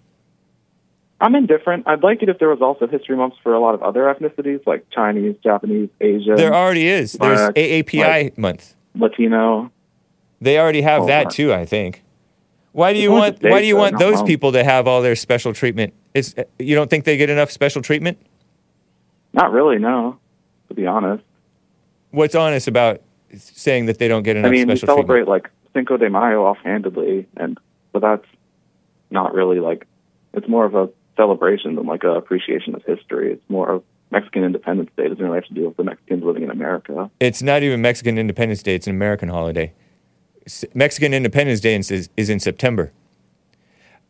I'm 1.21 1.35
indifferent. 1.35 1.85
I'd 1.87 2.03
like 2.03 2.23
it 2.23 2.29
if 2.29 2.39
there 2.39 2.49
was 2.49 2.61
also 2.61 2.87
history 2.87 3.17
months 3.17 3.37
for 3.43 3.55
a 3.55 3.61
lot 3.61 3.75
of 3.75 3.83
other 3.83 4.03
ethnicities, 4.03 4.67
like 4.67 4.85
Chinese, 4.91 5.37
Japanese, 5.43 5.89
Asian. 6.01 6.35
There 6.37 6.53
already 6.55 6.89
is. 6.89 7.13
There's 7.13 7.39
Black, 7.39 7.55
AAPI 7.55 7.99
like, 8.25 8.39
month. 8.39 8.75
Latino. 8.97 9.71
They 10.41 10.59
already 10.59 10.83
have 10.83 11.03
Oh, 11.03 11.07
that 11.07 11.27
right. 11.27 11.33
too. 11.35 11.53
I 11.53 11.65
think. 11.65 12.03
Why 12.73 12.93
do 12.93 12.99
you 12.99 13.11
want? 13.13 13.43
Why 13.43 13.61
do 13.61 13.67
you 13.67 13.77
want 13.77 13.99
those 13.99 14.23
people 14.23 14.53
to 14.53 14.65
have 14.65 14.87
all 14.89 15.03
their 15.03 15.15
special 15.17 15.53
treatment? 15.53 15.93
Is 16.15 16.35
you 16.59 16.75
don't 16.75 16.91
think 16.91 17.05
they 17.05 17.17
get 17.17 17.31
enough 17.31 17.51
special 17.51 17.83
treatment? 17.83 18.19
Not 19.33 19.53
really, 19.53 19.79
no. 19.79 20.19
To 20.73 20.81
be 20.81 20.87
honest, 20.87 21.23
What's 22.13 22.35
honest 22.35 22.67
about 22.67 23.03
saying 23.37 23.87
that 23.87 23.99
they 23.99 24.09
don't 24.09 24.23
get 24.23 24.37
enough 24.37 24.49
I 24.49 24.53
mean, 24.53 24.69
we 24.69 24.77
celebrate 24.77 25.25
treatment? 25.25 25.29
like 25.29 25.51
Cinco 25.75 25.99
de 25.99 26.09
Mayo 26.09 26.45
offhandedly, 26.45 27.27
and 27.37 27.59
but 27.93 28.01
that's 28.01 28.27
not 29.11 29.35
really 29.35 29.61
like 29.61 29.87
it's 30.33 30.49
more 30.49 30.65
of 30.65 30.75
a 30.75 30.89
celebration 31.17 31.75
than 31.75 31.85
like 31.85 32.05
a 32.05 32.13
appreciation 32.13 32.75
of 32.75 32.83
history. 32.85 33.33
It's 33.33 33.51
more 33.51 33.71
of 33.71 33.83
Mexican 34.11 34.45
Independence 34.45 34.91
Day 34.97 35.09
doesn't 35.09 35.23
really 35.23 35.37
have 35.37 35.47
to 35.47 35.55
do 35.55 35.67
with 35.67 35.77
the 35.77 35.85
Mexicans 35.85 36.25
living 36.25 36.43
in 36.43 36.51
America. 36.51 37.11
It's 37.21 37.43
not 37.43 37.63
even 37.63 37.83
Mexican 37.83 38.17
Independence 38.17 38.63
Day. 38.63 38.75
It's 38.75 38.87
an 38.87 38.95
American 38.95 39.29
holiday. 39.29 39.75
S- 40.47 40.65
Mexican 40.73 41.13
Independence 41.13 41.61
Day 41.61 41.75
is, 41.75 42.09
is 42.17 42.31
in 42.31 42.41
September. 42.41 42.93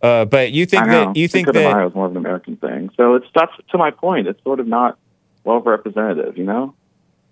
Uh, 0.00 0.24
but 0.24 0.50
you 0.50 0.66
think 0.66 0.86
that 0.86 1.16
you 1.16 1.26
think 1.28 1.46
Cinco 1.46 1.52
de 1.52 1.64
Mayo 1.64 1.78
that 1.78 1.86
is 1.86 1.94
more 1.94 2.06
of 2.06 2.12
an 2.12 2.16
American 2.16 2.56
thing, 2.56 2.90
so 2.96 3.14
it's 3.14 3.26
that's 3.36 3.52
to 3.70 3.78
my 3.78 3.92
point. 3.92 4.26
It's 4.26 4.42
sort 4.42 4.58
of 4.58 4.66
not 4.66 4.98
well 5.44 5.60
representative, 5.60 6.36
you 6.36 6.44
know. 6.44 6.74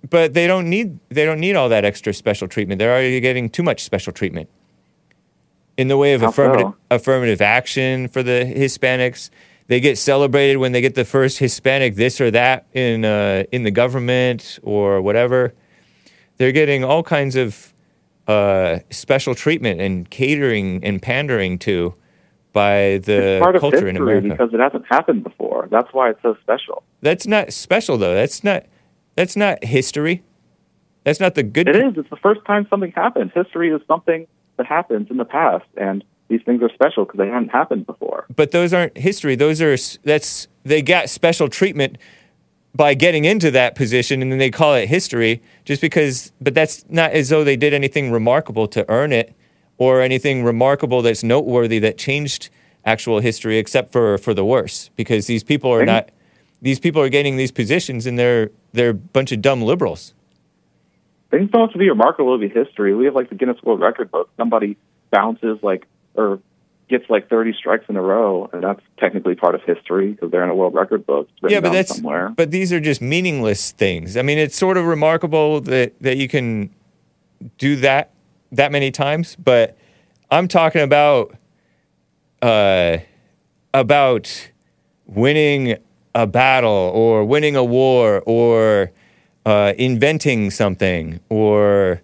but 0.08 0.34
they 0.34 0.46
don't 0.46 0.68
need 0.68 0.98
they 1.10 1.24
don't 1.24 1.40
need 1.40 1.56
all 1.56 1.68
that 1.68 1.84
extra 1.84 2.14
special 2.14 2.48
treatment. 2.48 2.78
They're 2.78 2.92
already 2.92 3.20
getting 3.20 3.50
too 3.50 3.62
much 3.62 3.82
special 3.82 4.12
treatment 4.12 4.48
in 5.76 5.88
the 5.88 5.96
way 5.96 6.14
of 6.14 6.22
affirmative 6.22 6.72
affirmative 6.90 7.40
action 7.40 8.08
for 8.08 8.22
the 8.22 8.44
Hispanics. 8.44 9.30
They 9.66 9.80
get 9.80 9.98
celebrated 9.98 10.56
when 10.56 10.72
they 10.72 10.80
get 10.80 10.94
the 10.94 11.04
first 11.04 11.38
Hispanic 11.38 11.94
this 11.94 12.20
or 12.20 12.30
that 12.30 12.66
in 12.72 13.04
uh, 13.04 13.44
in 13.52 13.62
the 13.62 13.70
government 13.70 14.58
or 14.62 15.00
whatever. 15.00 15.54
They're 16.38 16.52
getting 16.52 16.84
all 16.84 17.02
kinds 17.02 17.36
of 17.36 17.74
uh, 18.26 18.78
special 18.90 19.34
treatment 19.34 19.80
and 19.80 20.08
catering 20.08 20.82
and 20.84 21.02
pandering 21.02 21.58
to 21.60 21.94
by 22.52 22.98
the 23.04 23.36
it's 23.36 23.42
part 23.42 23.56
of 23.56 23.60
culture 23.60 23.88
in 23.88 23.96
history 23.96 24.18
America. 24.18 24.28
because 24.28 24.54
it 24.54 24.60
hasn't 24.60 24.86
happened 24.88 25.24
before. 25.24 25.68
That's 25.70 25.92
why 25.92 26.10
it's 26.10 26.22
so 26.22 26.36
special. 26.42 26.82
That's 27.00 27.26
not 27.26 27.52
special 27.52 27.96
though. 27.98 28.14
That's 28.14 28.42
not 28.42 28.66
that's 29.16 29.36
not 29.36 29.62
history. 29.64 30.22
That's 31.04 31.20
not 31.20 31.34
the 31.34 31.42
good. 31.42 31.68
It 31.68 31.76
is. 31.76 31.94
It's 31.96 32.10
the 32.10 32.16
first 32.16 32.44
time 32.46 32.66
something 32.68 32.92
happened. 32.92 33.32
History 33.34 33.70
is 33.70 33.80
something 33.86 34.26
that 34.56 34.66
happens 34.66 35.10
in 35.10 35.16
the 35.16 35.24
past, 35.24 35.64
and 35.76 36.04
these 36.28 36.42
things 36.44 36.62
are 36.62 36.70
special 36.72 37.04
because 37.04 37.18
they 37.18 37.28
hadn't 37.28 37.48
happened 37.48 37.86
before. 37.86 38.26
But 38.34 38.50
those 38.50 38.72
aren't 38.72 38.96
history. 38.96 39.34
Those 39.34 39.60
are 39.62 39.76
that's 40.04 40.48
they 40.64 40.82
got 40.82 41.08
special 41.08 41.48
treatment 41.48 41.98
by 42.74 42.94
getting 42.94 43.24
into 43.24 43.50
that 43.50 43.74
position, 43.74 44.22
and 44.22 44.30
then 44.30 44.38
they 44.38 44.50
call 44.50 44.74
it 44.74 44.88
history 44.88 45.42
just 45.64 45.80
because. 45.80 46.32
But 46.40 46.54
that's 46.54 46.84
not 46.88 47.12
as 47.12 47.30
though 47.30 47.44
they 47.44 47.56
did 47.56 47.72
anything 47.74 48.12
remarkable 48.12 48.68
to 48.68 48.84
earn 48.90 49.12
it, 49.12 49.34
or 49.80 50.02
anything 50.02 50.44
remarkable 50.44 51.00
that's 51.00 51.24
noteworthy 51.24 51.78
that 51.78 51.96
changed 51.96 52.50
actual 52.84 53.18
history, 53.18 53.56
except 53.56 53.90
for 53.90 54.18
for 54.18 54.34
the 54.34 54.44
worse. 54.44 54.90
Because 54.94 55.26
these 55.26 55.42
people 55.42 55.72
are 55.72 55.84
not. 55.84 56.10
These 56.62 56.78
people 56.78 57.00
are 57.00 57.08
gaining 57.08 57.38
these 57.38 57.50
positions, 57.50 58.06
and 58.06 58.18
they're 58.18 58.50
they're 58.72 58.90
a 58.90 58.94
bunch 58.94 59.32
of 59.32 59.40
dumb 59.40 59.62
liberals. 59.62 60.14
Things 61.30 61.50
don't 61.50 61.62
have 61.62 61.72
to 61.72 61.78
be 61.78 61.88
remarkable 61.88 62.38
to 62.38 62.48
be 62.48 62.52
history. 62.52 62.94
We 62.94 63.06
have 63.06 63.14
like 63.14 63.30
the 63.30 63.34
Guinness 63.34 63.56
World 63.62 63.80
Record 63.80 64.10
book. 64.10 64.28
Somebody 64.36 64.76
bounces 65.10 65.58
like 65.62 65.86
or 66.14 66.40
gets 66.90 67.08
like 67.08 67.30
30 67.30 67.54
strikes 67.54 67.84
in 67.88 67.96
a 67.96 68.02
row, 68.02 68.50
and 68.52 68.62
that's 68.62 68.82
technically 68.98 69.34
part 69.36 69.54
of 69.54 69.62
history 69.62 70.10
because 70.10 70.30
they're 70.30 70.44
in 70.44 70.50
a 70.50 70.54
world 70.54 70.74
record 70.74 71.06
book. 71.06 71.28
Yeah, 71.48 71.60
but 71.60 71.72
that's 71.72 71.94
somewhere. 71.96 72.34
but 72.36 72.50
these 72.50 72.70
are 72.70 72.80
just 72.80 73.00
meaningless 73.00 73.70
things. 73.70 74.18
I 74.18 74.22
mean, 74.22 74.36
it's 74.36 74.56
sort 74.56 74.76
of 74.76 74.84
remarkable 74.84 75.62
that 75.62 75.94
that 76.02 76.18
you 76.18 76.28
can 76.28 76.68
do 77.56 77.76
that 77.76 78.10
that 78.52 78.72
many 78.72 78.90
times, 78.90 79.36
but 79.36 79.76
I'm 80.30 80.48
talking 80.48 80.82
about 80.82 81.34
uh 82.42 82.98
about 83.74 84.50
winning 85.06 85.76
a 86.14 86.26
battle 86.26 86.70
or 86.94 87.24
winning 87.24 87.54
a 87.56 87.64
war 87.64 88.22
or 88.26 88.90
uh, 89.46 89.72
inventing 89.78 90.50
something 90.50 91.20
or 91.28 92.02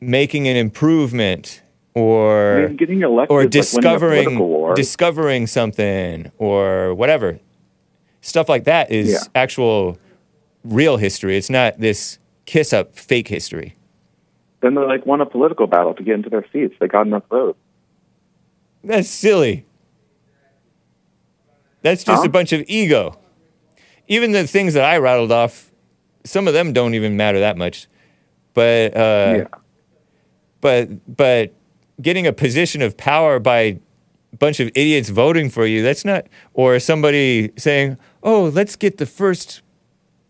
making 0.00 0.46
an 0.48 0.56
improvement 0.56 1.62
or 1.94 2.58
I 2.64 2.66
mean, 2.68 2.76
getting 2.76 3.02
elected 3.02 3.32
or 3.34 3.40
is 3.40 3.44
like 3.46 3.50
discovering 3.50 4.38
war. 4.38 4.74
discovering 4.74 5.46
something 5.46 6.30
or 6.38 6.94
whatever 6.94 7.38
stuff 8.20 8.48
like 8.48 8.64
that 8.64 8.90
is 8.90 9.10
Yeah. 9.10 9.18
actual 9.34 9.98
real 10.64 10.96
history 10.96 11.36
it's 11.36 11.50
not 11.50 11.78
this 11.80 12.18
kiss 12.46 12.72
up 12.72 12.94
fake 12.96 13.28
history 13.28 13.74
Then 14.60 14.74
they 14.74 14.80
like 14.82 15.06
won 15.06 15.20
a 15.20 15.26
political 15.26 15.66
battle 15.66 15.94
to 15.94 16.02
get 16.02 16.14
into 16.14 16.30
their 16.30 16.44
seats. 16.52 16.74
They 16.80 16.88
got 16.88 17.06
enough 17.06 17.24
votes. 17.30 17.58
that's 18.84 19.08
silly 19.08 19.64
that's 21.82 22.04
just 22.04 22.22
Huh? 22.22 22.26
a 22.28 22.30
bunch 22.30 22.52
of 22.52 22.62
ego 22.68 23.16
even 24.08 24.32
the 24.32 24.46
things 24.46 24.74
that 24.74 24.84
i 24.84 24.96
rattled 24.98 25.30
off 25.32 25.70
some 26.24 26.48
of 26.48 26.54
them 26.54 26.72
don't 26.72 26.94
even 26.94 27.16
matter 27.16 27.40
that 27.40 27.56
much 27.56 27.86
but 28.54 28.96
uh 28.96 29.44
but 30.60 31.16
but 31.16 31.52
getting 32.00 32.26
a 32.26 32.32
position 32.32 32.82
of 32.82 32.96
power 32.96 33.38
by 33.38 33.58
a 34.32 34.36
bunch 34.38 34.60
of 34.60 34.68
idiots 34.74 35.08
voting 35.08 35.50
for 35.50 35.66
you 35.66 35.82
that's 35.82 36.04
not 36.04 36.26
or 36.54 36.78
somebody 36.80 37.50
saying 37.56 37.96
oh 38.22 38.44
let's 38.54 38.76
get 38.76 38.98
the 38.98 39.06
first 39.06 39.62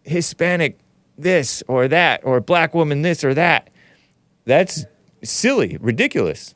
hispanic 0.04 0.78
this 1.16 1.62
or 1.68 1.88
that 1.88 2.20
or 2.24 2.40
black 2.40 2.74
woman 2.74 3.02
this 3.02 3.24
or 3.24 3.34
that 3.34 3.70
that's 4.48 4.84
silly 5.22 5.76
ridiculous 5.80 6.54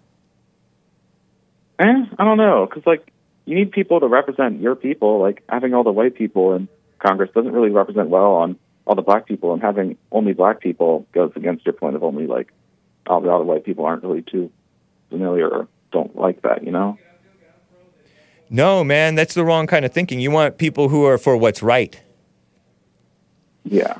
Eh, 1.78 1.84
I 2.18 2.24
don't 2.24 2.36
know, 2.36 2.66
because 2.68 2.86
like 2.86 3.10
you 3.44 3.56
need 3.56 3.72
people 3.72 3.98
to 3.98 4.06
represent 4.06 4.60
your 4.60 4.76
people. 4.76 5.20
Like 5.20 5.42
having 5.48 5.74
all 5.74 5.82
the 5.82 5.90
white 5.90 6.14
people 6.14 6.54
in 6.54 6.68
Congress 7.00 7.30
doesn't 7.34 7.50
really 7.50 7.70
represent 7.70 8.08
well 8.08 8.34
on 8.34 8.56
all 8.86 8.94
the 8.94 9.02
black 9.02 9.26
people, 9.26 9.52
and 9.52 9.60
having 9.60 9.96
only 10.12 10.32
black 10.32 10.60
people 10.60 11.06
goes 11.12 11.32
against 11.34 11.64
your 11.66 11.72
point 11.72 11.96
of 11.96 12.04
only 12.04 12.26
like 12.28 12.52
all 13.08 13.20
the 13.20 13.32
other 13.32 13.42
white 13.42 13.64
people 13.64 13.84
aren't 13.84 14.04
really 14.04 14.22
too 14.22 14.48
familiar 15.10 15.48
or 15.48 15.66
don't 15.90 16.14
like 16.14 16.42
that. 16.42 16.62
You 16.62 16.70
know? 16.72 16.98
no 18.48 18.84
man 18.84 19.14
that's 19.16 19.34
the 19.34 19.44
wrong 19.44 19.66
kind 19.66 19.84
of 19.84 19.92
thinking 19.92 20.20
you 20.20 20.30
want 20.30 20.58
people 20.58 20.88
who 20.90 21.04
are 21.04 21.18
for 21.18 21.36
what's 21.36 21.62
right 21.62 22.00
Yeah. 23.64 23.94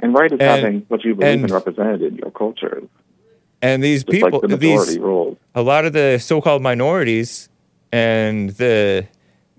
And 0.00 0.12
right 0.12 0.30
is 0.30 0.38
And- 0.40 0.42
having 0.42 0.80
what 0.88 1.02
you 1.04 1.14
believe 1.14 1.44
in 1.44 1.52
represented 1.52 2.02
in 2.02 2.16
your 2.16 2.30
culture. 2.32 2.82
And 3.66 3.82
these 3.82 4.04
Just 4.04 4.22
like 4.22 4.32
people 4.32 4.48
the 4.48 4.56
these 4.56 4.96
rules. 4.98 5.36
a 5.54 5.62
lot 5.62 5.84
of 5.84 5.92
the 5.92 6.18
so-called 6.18 6.62
minorities 6.62 7.48
and 7.90 8.50
the 8.50 9.06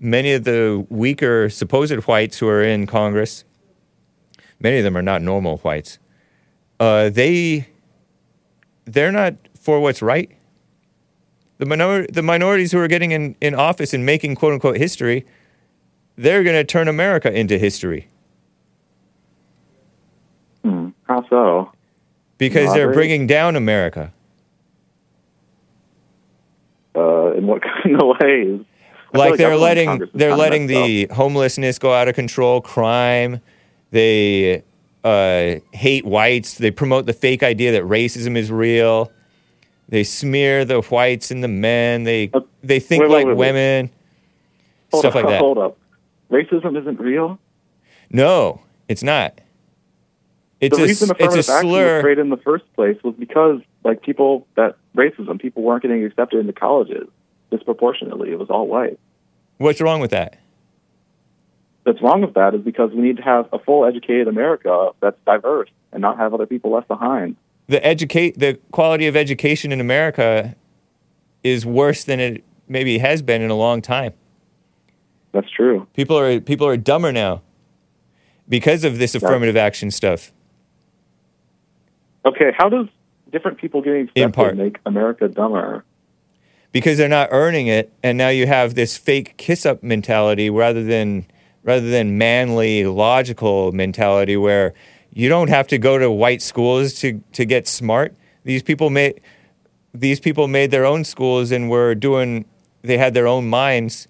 many 0.00 0.32
of 0.32 0.44
the 0.44 0.86
weaker 0.88 1.50
supposed 1.50 1.94
whites 2.06 2.38
who 2.38 2.48
are 2.48 2.62
in 2.62 2.86
Congress, 2.86 3.44
many 4.60 4.78
of 4.78 4.84
them 4.84 4.96
are 4.96 5.02
not 5.02 5.20
normal 5.20 5.58
whites. 5.58 5.98
Uh, 6.80 7.10
they 7.10 7.68
they're 8.86 9.12
not 9.12 9.34
for 9.60 9.78
what's 9.80 10.00
right. 10.00 10.30
The 11.58 11.66
minor 11.66 12.06
the 12.06 12.22
minorities 12.22 12.72
who 12.72 12.78
are 12.78 12.88
getting 12.88 13.10
in, 13.10 13.36
in 13.42 13.54
office 13.54 13.92
and 13.92 14.06
making 14.06 14.36
quote 14.36 14.54
unquote 14.54 14.78
history, 14.78 15.26
they're 16.16 16.42
going 16.44 16.56
to 16.56 16.64
turn 16.64 16.88
America 16.88 17.30
into 17.32 17.58
history 17.58 18.08
Hmm. 20.64 20.88
How 21.04 21.24
so? 21.28 21.72
Because 22.38 22.72
they're 22.72 22.92
bringing 22.92 23.26
down 23.26 23.56
America. 23.56 24.12
Uh, 26.94 27.32
in 27.32 27.46
what 27.46 27.62
kind 27.82 28.00
of 28.00 28.16
ways? 28.20 28.64
Feel 29.12 29.20
like 29.20 29.36
they're 29.36 29.56
letting 29.56 30.02
they're 30.14 30.36
letting 30.36 30.66
the 30.66 31.06
homelessness 31.06 31.78
go 31.78 31.92
out 31.92 32.08
of 32.08 32.14
control, 32.14 32.60
crime. 32.60 33.40
They 33.90 34.62
uh, 35.02 35.56
hate 35.72 36.04
whites. 36.04 36.58
They 36.58 36.70
promote 36.70 37.06
the 37.06 37.12
fake 37.12 37.42
idea 37.42 37.72
that 37.72 37.84
racism 37.84 38.36
is 38.36 38.50
real. 38.50 39.10
They 39.88 40.04
smear 40.04 40.66
the 40.66 40.82
whites 40.82 41.30
and 41.30 41.42
the 41.42 41.48
men. 41.48 42.04
They 42.04 42.30
they 42.62 42.80
think 42.80 43.02
wait, 43.02 43.10
wait, 43.10 43.16
like 43.16 43.26
wait, 43.28 43.36
women. 43.36 43.90
Stuff 44.90 45.06
up, 45.06 45.14
like 45.14 45.26
that. 45.26 45.40
Hold 45.40 45.58
up. 45.58 45.78
Racism 46.30 46.78
isn't 46.78 47.00
real. 47.00 47.38
No, 48.10 48.60
it's 48.88 49.02
not. 49.02 49.40
It's 50.60 50.76
the 50.76 50.82
a 50.82 50.86
reason 50.86 51.10
s- 51.10 51.16
it's 51.18 51.20
a 51.20 51.38
affirmative 51.38 51.50
action 51.50 51.70
was 51.70 52.02
created 52.02 52.20
in 52.22 52.30
the 52.30 52.36
first 52.38 52.64
place 52.74 52.96
was 53.04 53.14
because 53.18 53.60
like 53.84 54.02
people 54.02 54.46
that 54.56 54.76
racism 54.96 55.40
people 55.40 55.62
weren't 55.62 55.82
getting 55.82 56.04
accepted 56.04 56.40
into 56.40 56.52
colleges 56.52 57.08
disproportionately. 57.50 58.30
It 58.30 58.38
was 58.38 58.50
all 58.50 58.66
white. 58.66 58.98
What's 59.58 59.80
wrong 59.80 60.00
with 60.00 60.10
that? 60.10 60.38
What's 61.84 62.02
wrong 62.02 62.20
with 62.20 62.34
that 62.34 62.54
is 62.54 62.60
because 62.60 62.90
we 62.92 63.00
need 63.00 63.16
to 63.16 63.22
have 63.22 63.48
a 63.52 63.58
full 63.58 63.84
educated 63.86 64.28
America 64.28 64.90
that's 65.00 65.16
diverse 65.24 65.70
and 65.92 66.02
not 66.02 66.18
have 66.18 66.34
other 66.34 66.44
people 66.46 66.70
left 66.72 66.88
behind. 66.88 67.36
The 67.68 67.84
educate 67.86 68.38
the 68.38 68.58
quality 68.72 69.06
of 69.06 69.16
education 69.16 69.72
in 69.72 69.80
America 69.80 70.54
is 71.44 71.64
worse 71.64 72.04
than 72.04 72.20
it 72.20 72.44
maybe 72.66 72.98
has 72.98 73.22
been 73.22 73.40
in 73.42 73.50
a 73.50 73.54
long 73.54 73.80
time. 73.80 74.12
That's 75.32 75.50
true. 75.50 75.86
People 75.94 76.18
are 76.18 76.40
people 76.40 76.66
are 76.66 76.76
dumber 76.76 77.12
now 77.12 77.42
because 78.48 78.84
of 78.84 78.98
this 78.98 79.14
affirmative 79.14 79.56
action 79.56 79.90
stuff. 79.90 80.32
Okay, 82.24 82.52
how 82.56 82.68
does 82.68 82.86
different 83.32 83.58
people 83.58 83.80
getting 83.82 84.08
In 84.14 84.24
accepted 84.24 84.34
part. 84.34 84.56
make 84.56 84.78
America 84.86 85.28
dumber? 85.28 85.84
because 86.70 86.98
they're 86.98 87.08
not 87.08 87.28
earning 87.32 87.66
it 87.66 87.90
and 88.02 88.18
now 88.18 88.28
you 88.28 88.46
have 88.46 88.74
this 88.74 88.96
fake 88.98 89.34
kiss 89.38 89.64
up 89.64 89.82
mentality 89.82 90.50
rather 90.50 90.84
than 90.84 91.26
rather 91.62 91.88
than 91.88 92.18
manly 92.18 92.84
logical 92.84 93.72
mentality 93.72 94.36
where 94.36 94.74
you 95.10 95.30
don't 95.30 95.48
have 95.48 95.66
to 95.66 95.78
go 95.78 95.96
to 95.96 96.10
white 96.10 96.42
schools 96.42 96.92
to 96.92 97.22
to 97.32 97.46
get 97.46 97.66
smart 97.66 98.14
these 98.44 98.62
people 98.62 98.90
made 98.90 99.18
these 99.94 100.20
people 100.20 100.46
made 100.46 100.70
their 100.70 100.84
own 100.84 101.04
schools 101.04 101.50
and 101.50 101.70
were 101.70 101.94
doing 101.94 102.44
they 102.82 102.98
had 102.98 103.14
their 103.14 103.26
own 103.26 103.48
minds 103.48 104.06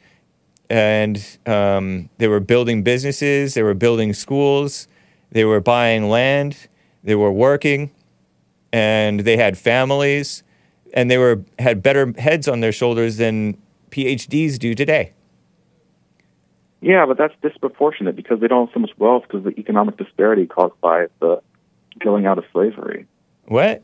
and 0.69 1.39
um, 1.47 2.11
they 2.19 2.27
were 2.27 2.41
building 2.41 2.83
businesses 2.83 3.55
they 3.55 3.63
were 3.63 3.73
building 3.75 4.13
schools 4.13 4.89
they 5.31 5.45
were 5.45 5.61
buying 5.61 6.09
land 6.09 6.67
they 7.05 7.15
were 7.15 7.33
working 7.33 7.89
and 8.73 9.21
they 9.21 9.37
had 9.37 9.57
families 9.57 10.43
and 10.95 11.11
they 11.11 11.19
were 11.19 11.45
had 11.59 11.83
better 11.83 12.13
heads 12.19 12.49
on 12.49 12.61
their 12.61 12.73
shoulders 12.73 13.17
than 13.17 13.57
PhDs 13.91 14.59
do 14.59 14.75
today. 14.75 15.13
Yeah, 16.81 17.07
but 17.07 17.19
that's 17.19 17.35
disproportionate 17.43 18.15
because 18.15 18.41
they 18.41 18.47
don't 18.47 18.67
have 18.67 18.75
so 18.75 18.81
much 18.81 18.93
wealth 18.99 19.25
because 19.25 19.45
of 19.45 19.55
the 19.55 19.61
economic 19.61 19.97
disparity 19.97 20.47
caused 20.47 20.81
by 20.81 21.07
the 21.21 21.43
going 21.99 22.27
out 22.27 22.39
of 22.39 22.45
slavery. 22.53 23.07
What? 23.47 23.83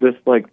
This 0.00 0.14
like 0.26 0.46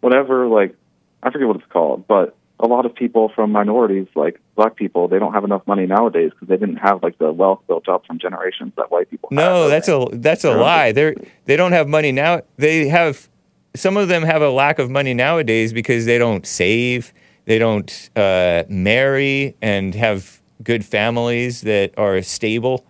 whatever 0.00 0.46
like 0.46 0.76
I 1.22 1.30
forget 1.30 1.46
what 1.46 1.56
it's 1.56 1.72
called, 1.72 2.06
but 2.06 2.36
a 2.62 2.66
lot 2.68 2.86
of 2.86 2.94
people 2.94 3.28
from 3.34 3.50
minorities 3.50 4.06
like 4.14 4.40
black 4.54 4.76
people, 4.76 5.08
they 5.08 5.18
don't 5.18 5.34
have 5.34 5.42
enough 5.44 5.66
money 5.66 5.84
nowadays 5.84 6.30
because 6.30 6.46
they 6.48 6.56
didn't 6.56 6.76
have 6.76 7.02
like 7.02 7.18
the 7.18 7.32
wealth 7.32 7.60
built 7.66 7.88
up 7.88 8.06
from 8.06 8.20
generations 8.20 8.72
that 8.76 8.90
white 8.90 9.10
people. 9.10 9.28
No, 9.32 9.68
that's 9.68 9.88
a 9.88 10.06
that's 10.12 10.44
a 10.44 10.48
They're 10.48 10.56
lie. 10.56 10.92
They're 10.92 11.14
they 11.46 11.56
don't 11.56 11.72
have 11.72 11.88
money 11.88 12.12
now. 12.12 12.42
They 12.56 12.86
have 12.86 13.28
some 13.74 13.96
of 13.96 14.06
them 14.06 14.22
have 14.22 14.42
a 14.42 14.50
lack 14.50 14.78
of 14.78 14.90
money 14.90 15.12
nowadays 15.12 15.72
because 15.72 16.06
they 16.06 16.18
don't 16.18 16.46
save, 16.46 17.12
they 17.46 17.58
don't 17.58 18.10
uh, 18.14 18.62
marry, 18.68 19.56
and 19.60 19.94
have 19.96 20.40
good 20.62 20.84
families 20.84 21.62
that 21.62 21.92
are 21.98 22.22
stable. 22.22 22.86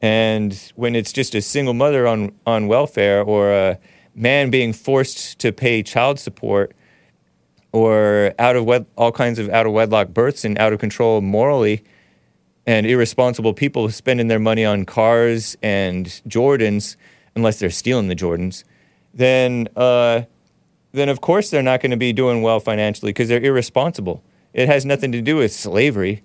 And 0.00 0.72
when 0.76 0.94
it's 0.94 1.12
just 1.12 1.34
a 1.34 1.42
single 1.42 1.74
mother 1.74 2.06
on 2.06 2.32
on 2.46 2.68
welfare 2.68 3.22
or 3.22 3.52
a 3.52 3.78
man 4.14 4.50
being 4.50 4.72
forced 4.72 5.40
to 5.40 5.52
pay 5.52 5.82
child 5.82 6.20
support 6.20 6.76
or 7.76 8.32
out 8.38 8.56
of 8.56 8.64
wed- 8.64 8.86
all 8.96 9.12
kinds 9.12 9.38
of 9.38 9.50
out 9.50 9.66
of 9.66 9.72
wedlock 9.72 10.08
births 10.08 10.46
and 10.46 10.58
out 10.58 10.72
of 10.72 10.78
control 10.78 11.20
morally 11.20 11.84
and 12.66 12.86
irresponsible 12.86 13.52
people 13.52 13.90
spending 13.90 14.28
their 14.28 14.38
money 14.38 14.64
on 14.64 14.86
cars 14.86 15.58
and 15.62 16.06
Jordans, 16.26 16.96
unless 17.34 17.58
they're 17.58 17.68
stealing 17.68 18.08
the 18.08 18.16
Jordans, 18.16 18.64
then 19.12 19.68
uh, 19.76 20.22
then 20.92 21.10
of 21.10 21.20
course 21.20 21.50
they're 21.50 21.62
not 21.62 21.82
going 21.82 21.90
to 21.90 21.98
be 21.98 22.14
doing 22.14 22.40
well 22.40 22.60
financially 22.60 23.10
because 23.10 23.28
they're 23.28 23.44
irresponsible. 23.44 24.22
It 24.54 24.68
has 24.68 24.86
nothing 24.86 25.12
to 25.12 25.20
do 25.20 25.36
with 25.36 25.52
slavery. 25.52 26.22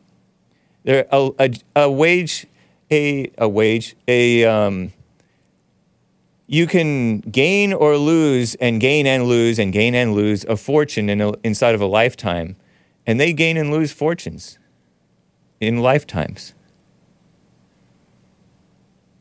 They're 0.85 1.05
a, 1.11 1.31
a, 1.37 1.51
a 1.75 1.91
wage, 1.91 2.47
a 2.89 3.29
a 3.37 3.49
wage, 3.49 3.97
a 4.07 4.45
um, 4.45 4.93
you 6.51 6.67
can 6.67 7.21
gain 7.21 7.71
or 7.71 7.95
lose 7.95 8.55
and 8.55 8.81
gain 8.81 9.07
and 9.07 9.23
lose 9.23 9.57
and 9.57 9.71
gain 9.71 9.95
and 9.95 10.13
lose 10.13 10.43
a 10.49 10.57
fortune 10.57 11.09
in 11.09 11.21
a, 11.21 11.31
inside 11.45 11.73
of 11.73 11.79
a 11.79 11.85
lifetime, 11.85 12.57
and 13.07 13.21
they 13.21 13.31
gain 13.31 13.55
and 13.55 13.71
lose 13.71 13.93
fortunes 13.93 14.59
in 15.61 15.77
lifetimes. 15.77 16.53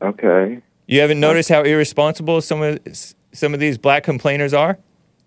Okay. 0.01 0.61
You 0.87 0.99
haven't 0.99 1.21
noticed 1.21 1.47
how 1.47 1.63
irresponsible 1.63 2.41
some 2.41 2.61
of 2.61 2.79
some 3.31 3.53
of 3.53 3.61
these 3.61 3.77
black 3.77 4.03
complainers 4.03 4.53
are 4.53 4.77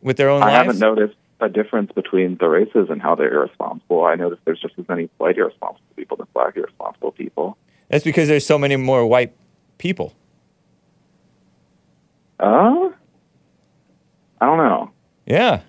with 0.03 0.19
their 0.19 0.29
own 0.29 0.41
lives? 0.41 0.53
I 0.53 0.57
lives. 0.59 0.67
haven't 0.67 0.81
noticed 0.81 1.17
a 1.41 1.49
difference 1.49 1.91
between 1.93 2.37
the 2.37 2.49
races 2.49 2.89
and 2.91 3.01
how 3.01 3.15
they're 3.15 3.33
irresponsible. 3.33 4.05
I 4.05 4.17
noticed 4.17 4.43
there's 4.45 4.61
just 4.61 4.75
as 4.79 4.87
many 4.91 5.09
white 5.17 5.39
irresponsible 5.39 5.81
people 5.97 6.19
as 6.21 6.29
black 6.35 6.55
irresponsible 6.55 7.13
people. 7.13 7.57
That's 7.89 8.05
because 8.05 8.29
there's 8.29 8.45
so 8.45 8.59
many 8.59 8.77
more 8.77 9.07
white 9.07 9.35
people. 9.79 10.15
Uh, 12.45 12.91
I 14.41 14.47
don't 14.47 14.59
know. 14.59 14.91
Yeah, 15.27 15.63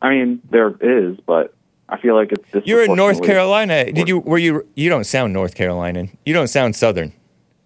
I 0.00 0.10
mean, 0.10 0.40
there 0.50 0.74
is, 0.80 1.18
but 1.26 1.54
I 1.88 2.00
feel 2.00 2.14
like 2.14 2.30
it's 2.32 2.66
you're 2.66 2.84
in 2.84 2.94
North 2.94 3.22
Carolina. 3.22 3.90
Did 3.92 4.08
you? 4.08 4.20
Were 4.20 4.38
you? 4.38 4.66
You 4.76 4.88
don't 4.88 5.04
sound 5.04 5.32
North 5.32 5.54
Carolinian. 5.56 6.16
You 6.24 6.34
don't 6.34 6.46
sound 6.46 6.76
Southern. 6.76 7.12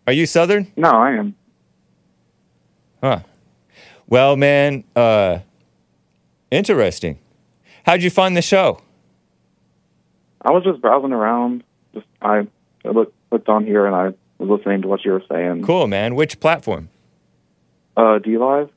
Are 0.07 0.13
you 0.15 0.25
Southern? 0.25 0.73
No, 0.77 0.91
I 0.91 1.13
am. 1.13 1.35
Huh. 3.03 3.21
Well, 4.07 4.37
man, 4.37 4.85
uh, 4.95 5.41
interesting. 6.51 7.19
How'd 7.85 8.03
you 8.03 8.11
find 8.11 8.37
the 8.37 8.43
show? 8.43 8.81
I 10.41 10.53
was 10.53 10.65
just 10.65 10.81
browsing 10.81 11.13
around. 11.13 11.65
Just 11.93 12.07
I 12.23 12.47
I 12.85 12.89
looked 12.89 13.15
looked 13.31 13.49
on 13.51 13.67
here 13.67 13.85
and 13.85 13.95
I 13.95 14.13
was 14.39 14.49
listening 14.59 14.83
to 14.83 14.89
what 14.89 15.05
you 15.05 15.13
were 15.13 15.23
saying. 15.31 15.63
Cool, 15.65 15.87
man. 15.87 16.15
Which 16.15 16.41
platform? 16.41 16.89
Uh, 17.97 18.19
DLive. 18.19 18.71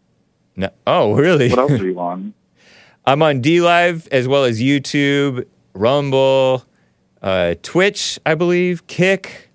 No. 0.56 0.70
Oh, 0.88 1.14
really? 1.16 1.50
What 1.50 1.60
else 1.60 1.72
are 1.82 1.86
you 1.86 2.00
on? 2.00 2.34
I'm 3.06 3.22
on 3.22 3.42
DLive 3.42 4.08
as 4.12 4.28
well 4.28 4.44
as 4.46 4.62
YouTube, 4.62 5.46
Rumble, 5.74 6.64
uh, 7.22 7.56
Twitch, 7.64 8.20
I 8.26 8.36
believe, 8.36 8.86
Kick. 8.88 9.50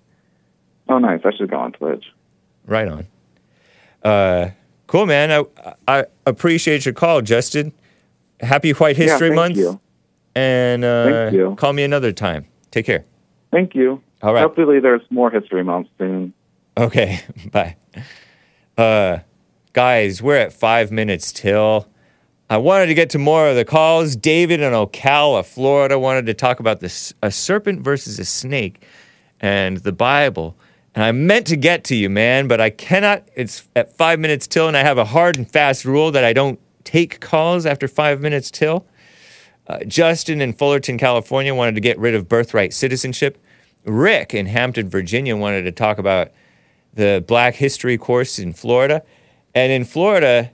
Oh, 0.89 0.99
nice. 0.99 1.21
I 1.25 1.31
should 1.35 1.49
go 1.49 1.57
on 1.57 1.71
Twitch. 1.71 2.05
Right 2.65 2.87
on. 2.87 3.07
Uh, 4.03 4.49
cool, 4.87 5.05
man. 5.05 5.31
I, 5.31 5.43
I 5.87 6.05
appreciate 6.25 6.85
your 6.85 6.93
call, 6.93 7.21
Justin. 7.21 7.71
Happy 8.39 8.71
White 8.71 8.97
Yeah, 8.97 9.05
History 9.05 9.29
thank 9.29 9.35
Month. 9.35 9.57
you. 9.57 9.79
And 10.35 10.83
uh, 10.83 11.05
Thank 11.05 11.33
you. 11.35 11.55
call 11.57 11.71
me 11.73 11.83
another 11.83 12.11
time. 12.11 12.45
Take 12.71 12.85
care. 12.85 13.05
Thank 13.51 13.73
you. 13.73 14.01
All 14.21 14.33
right. 14.33 14.41
Hopefully, 14.41 14.79
there's 14.79 15.01
more 15.09 15.31
History 15.31 15.63
Month 15.63 15.87
soon. 15.97 16.33
Okay, 16.77 17.21
bye. 17.51 17.77
Uh, 18.77 19.19
guys, 19.75 20.21
we're 20.21 20.37
at 20.37 20.53
five 20.53 20.89
minutes 20.89 21.33
till. 21.33 21.85
I 22.49 22.55
wanted 22.55 22.85
to 22.85 22.93
get 22.93 23.09
to 23.09 23.19
more 23.19 23.49
of 23.49 23.57
the 23.57 23.65
calls. 23.65 24.15
David 24.15 24.61
in 24.61 24.71
Ocala, 24.71 25.45
Florida, 25.45 25.99
wanted 25.99 26.27
to 26.27 26.33
talk 26.33 26.61
about 26.61 26.79
this 26.79 27.13
a 27.21 27.29
serpent 27.29 27.81
versus 27.81 28.17
a 28.17 28.23
snake 28.23 28.85
and 29.41 29.75
the 29.79 29.91
Bible. 29.91 30.55
And 30.93 31.03
I 31.03 31.11
meant 31.11 31.45
to 31.47 31.57
get 31.57 31.83
to 31.85 31.95
you, 31.95 32.09
man, 32.09 32.47
but 32.47 32.61
I 32.61 32.69
cannot. 32.69 33.27
It's 33.35 33.67
at 33.75 33.91
five 33.97 34.17
minutes 34.17 34.47
till, 34.47 34.69
and 34.69 34.77
I 34.77 34.81
have 34.81 34.97
a 34.97 35.03
hard 35.03 35.35
and 35.35 35.51
fast 35.51 35.83
rule 35.83 36.09
that 36.11 36.23
I 36.23 36.31
don't 36.31 36.57
take 36.85 37.19
calls 37.19 37.65
after 37.65 37.89
five 37.89 38.21
minutes 38.21 38.49
till. 38.49 38.85
Uh, 39.67 39.79
Justin 39.83 40.39
in 40.39 40.53
Fullerton, 40.53 40.97
California, 40.97 41.53
wanted 41.53 41.75
to 41.75 41.81
get 41.81 41.99
rid 41.99 42.15
of 42.15 42.29
birthright 42.29 42.73
citizenship. 42.73 43.37
Rick 43.83 44.33
in 44.33 44.45
Hampton, 44.45 44.87
Virginia, 44.89 45.35
wanted 45.35 45.63
to 45.63 45.73
talk 45.73 45.97
about 45.97 46.31
the 46.93 47.21
Black 47.27 47.55
History 47.55 47.97
course 47.97 48.39
in 48.39 48.53
Florida. 48.53 49.03
And 49.55 49.71
in 49.71 49.85
Florida, 49.85 50.51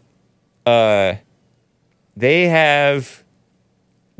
uh, 0.65 1.15
they 2.15 2.47
have 2.47 3.23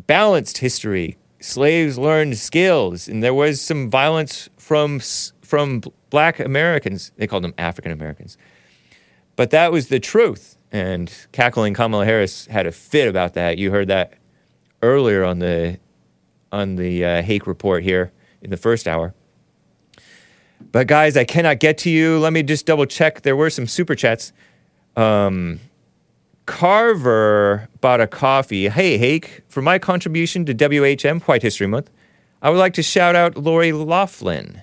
balanced 0.07 0.57
history. 0.57 1.17
Slaves 1.39 1.97
learned 1.97 2.37
skills, 2.37 3.07
and 3.07 3.23
there 3.23 3.33
was 3.33 3.61
some 3.61 3.89
violence 3.89 4.49
from 4.57 4.99
from 5.41 5.81
Black 6.09 6.39
Americans. 6.39 7.11
They 7.17 7.27
called 7.27 7.43
them 7.43 7.53
African 7.57 7.91
Americans, 7.91 8.37
but 9.35 9.49
that 9.51 9.71
was 9.71 9.87
the 9.87 9.99
truth. 9.99 10.57
And 10.71 11.11
cackling 11.31 11.73
Kamala 11.73 12.05
Harris 12.05 12.45
had 12.45 12.67
a 12.67 12.71
fit 12.71 13.07
about 13.07 13.33
that. 13.33 13.57
You 13.57 13.71
heard 13.71 13.87
that 13.87 14.13
earlier 14.83 15.23
on 15.23 15.39
the 15.39 15.79
on 16.51 16.75
the 16.75 17.03
uh, 17.03 17.21
Hake 17.23 17.47
report 17.47 17.83
here 17.83 18.11
in 18.41 18.51
the 18.51 18.57
first 18.57 18.87
hour. 18.87 19.13
But 20.71 20.87
guys, 20.87 21.17
I 21.17 21.23
cannot 21.23 21.59
get 21.59 21.77
to 21.79 21.89
you. 21.89 22.19
Let 22.19 22.33
me 22.33 22.43
just 22.43 22.65
double 22.65 22.85
check. 22.85 23.21
There 23.21 23.35
were 23.35 23.49
some 23.49 23.67
super 23.67 23.95
chats. 23.95 24.31
Um, 24.95 25.59
Carver 26.45 27.69
bought 27.79 28.01
a 28.01 28.07
coffee. 28.07 28.67
Hey, 28.67 28.97
Hake, 28.97 29.41
for 29.47 29.61
my 29.61 29.79
contribution 29.79 30.45
to 30.45 30.53
WHM 30.53 31.21
White 31.23 31.41
History 31.41 31.67
Month, 31.67 31.89
I 32.41 32.49
would 32.49 32.57
like 32.57 32.73
to 32.73 32.83
shout 32.83 33.15
out 33.15 33.37
Lori 33.37 33.71
Loughlin, 33.71 34.61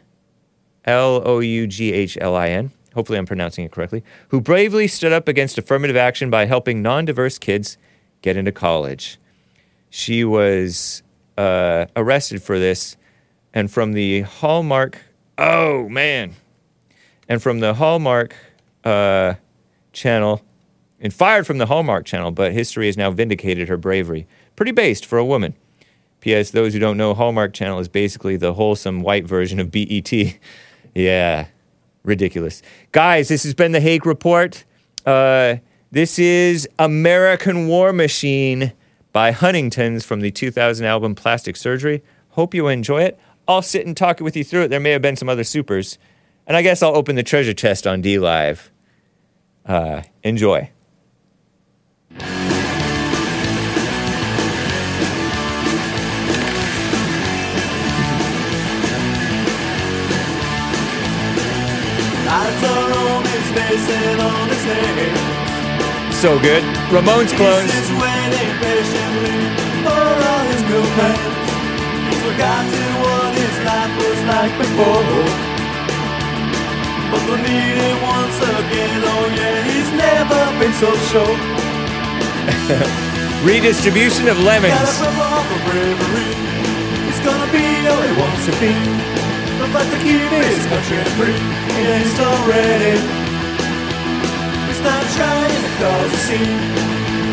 L 0.84 1.22
O 1.24 1.38
U 1.40 1.66
G 1.66 1.92
H 1.92 2.18
L 2.20 2.36
I 2.36 2.48
N. 2.48 2.72
Hopefully, 2.94 3.18
I'm 3.18 3.26
pronouncing 3.26 3.64
it 3.64 3.70
correctly. 3.70 4.02
Who 4.28 4.40
bravely 4.40 4.88
stood 4.88 5.12
up 5.12 5.28
against 5.28 5.56
affirmative 5.56 5.96
action 5.96 6.30
by 6.30 6.46
helping 6.46 6.82
non 6.82 7.04
diverse 7.04 7.38
kids 7.38 7.78
get 8.22 8.36
into 8.36 8.52
college. 8.52 9.18
She 9.90 10.24
was 10.24 11.02
uh, 11.36 11.86
arrested 11.96 12.42
for 12.42 12.58
this, 12.58 12.96
and 13.54 13.70
from 13.70 13.92
the 13.92 14.22
Hallmark, 14.22 14.98
oh 15.38 15.88
man, 15.88 16.34
and 17.28 17.42
from 17.42 17.60
the 17.60 17.74
Hallmark 17.74 18.34
uh, 18.84 19.34
channel, 19.98 20.42
and 21.00 21.12
fired 21.12 21.46
from 21.46 21.58
the 21.58 21.66
Hallmark 21.66 22.06
channel, 22.06 22.30
but 22.30 22.52
history 22.52 22.86
has 22.86 22.96
now 22.96 23.10
vindicated 23.10 23.68
her 23.68 23.76
bravery. 23.76 24.26
Pretty 24.56 24.72
based 24.72 25.04
for 25.04 25.18
a 25.18 25.24
woman. 25.24 25.54
P.S. 26.20 26.50
Those 26.50 26.72
who 26.72 26.78
don't 26.78 26.96
know, 26.96 27.14
Hallmark 27.14 27.52
channel 27.52 27.78
is 27.78 27.88
basically 27.88 28.36
the 28.36 28.54
wholesome 28.54 29.02
white 29.02 29.24
version 29.24 29.60
of 29.60 29.70
BET. 29.70 30.12
yeah, 30.94 31.46
ridiculous. 32.02 32.62
Guys, 32.92 33.28
this 33.28 33.44
has 33.44 33.54
been 33.54 33.72
the 33.72 33.80
Hake 33.80 34.04
Report. 34.04 34.64
Uh, 35.06 35.56
this 35.90 36.18
is 36.18 36.68
American 36.78 37.68
War 37.68 37.92
Machine 37.92 38.72
by 39.12 39.30
Huntingtons 39.30 40.04
from 40.04 40.20
the 40.20 40.30
2000 40.30 40.84
album 40.84 41.14
Plastic 41.14 41.56
Surgery. 41.56 42.02
Hope 42.30 42.54
you 42.54 42.68
enjoy 42.68 43.02
it. 43.02 43.18
I'll 43.46 43.62
sit 43.62 43.86
and 43.86 43.96
talk 43.96 44.20
with 44.20 44.36
you 44.36 44.44
through 44.44 44.62
it. 44.62 44.68
There 44.68 44.80
may 44.80 44.90
have 44.90 45.02
been 45.02 45.16
some 45.16 45.28
other 45.28 45.44
supers. 45.44 45.98
And 46.46 46.56
I 46.56 46.62
guess 46.62 46.82
I'll 46.82 46.96
open 46.96 47.16
the 47.16 47.22
treasure 47.22 47.54
chest 47.54 47.86
on 47.86 48.02
DLive. 48.02 48.68
Uh, 49.68 50.02
enjoy. 50.22 50.70
So 66.12 66.40
good. 66.40 66.64
Ramones. 66.90 67.30
He's 72.08 72.20
forgotten 72.22 72.88
what 73.02 73.34
his 73.36 73.56
life 73.64 73.94
was 73.98 74.20
like 74.24 74.58
before. 74.58 75.47
But 77.10 77.20
we'll 77.24 77.40
meet 77.40 77.76
him 77.80 77.98
once 78.04 78.38
again. 78.38 79.00
Oh 79.04 79.24
yeah, 79.32 79.64
he's 79.64 79.90
never 79.96 80.40
been 80.60 80.74
so 80.76 80.90
sure. 81.10 81.36
Redistribution 83.48 84.28
of 84.28 84.36
lemons. 84.40 84.74
Gotta 84.74 84.92
perform 85.08 85.44
for 85.48 85.60
bravery. 85.70 86.32
He's 87.06 87.20
gonna 87.24 87.50
be 87.52 87.64
all 87.88 88.02
he 88.02 88.12
wants 88.18 88.44
to 88.44 88.52
be. 88.60 88.72
But 89.58 89.68
fight 89.74 89.88
to 89.90 89.98
keep 90.04 90.28
his 90.42 90.62
country 90.66 91.00
free. 91.16 91.38
Yeah, 91.80 91.98
he's 92.02 92.18
already. 92.20 93.00
He's 94.68 94.82
not 94.84 95.02
trying 95.16 95.62
to 95.64 95.70
cause 95.80 96.12
a 96.12 96.20
scene. 96.26 96.60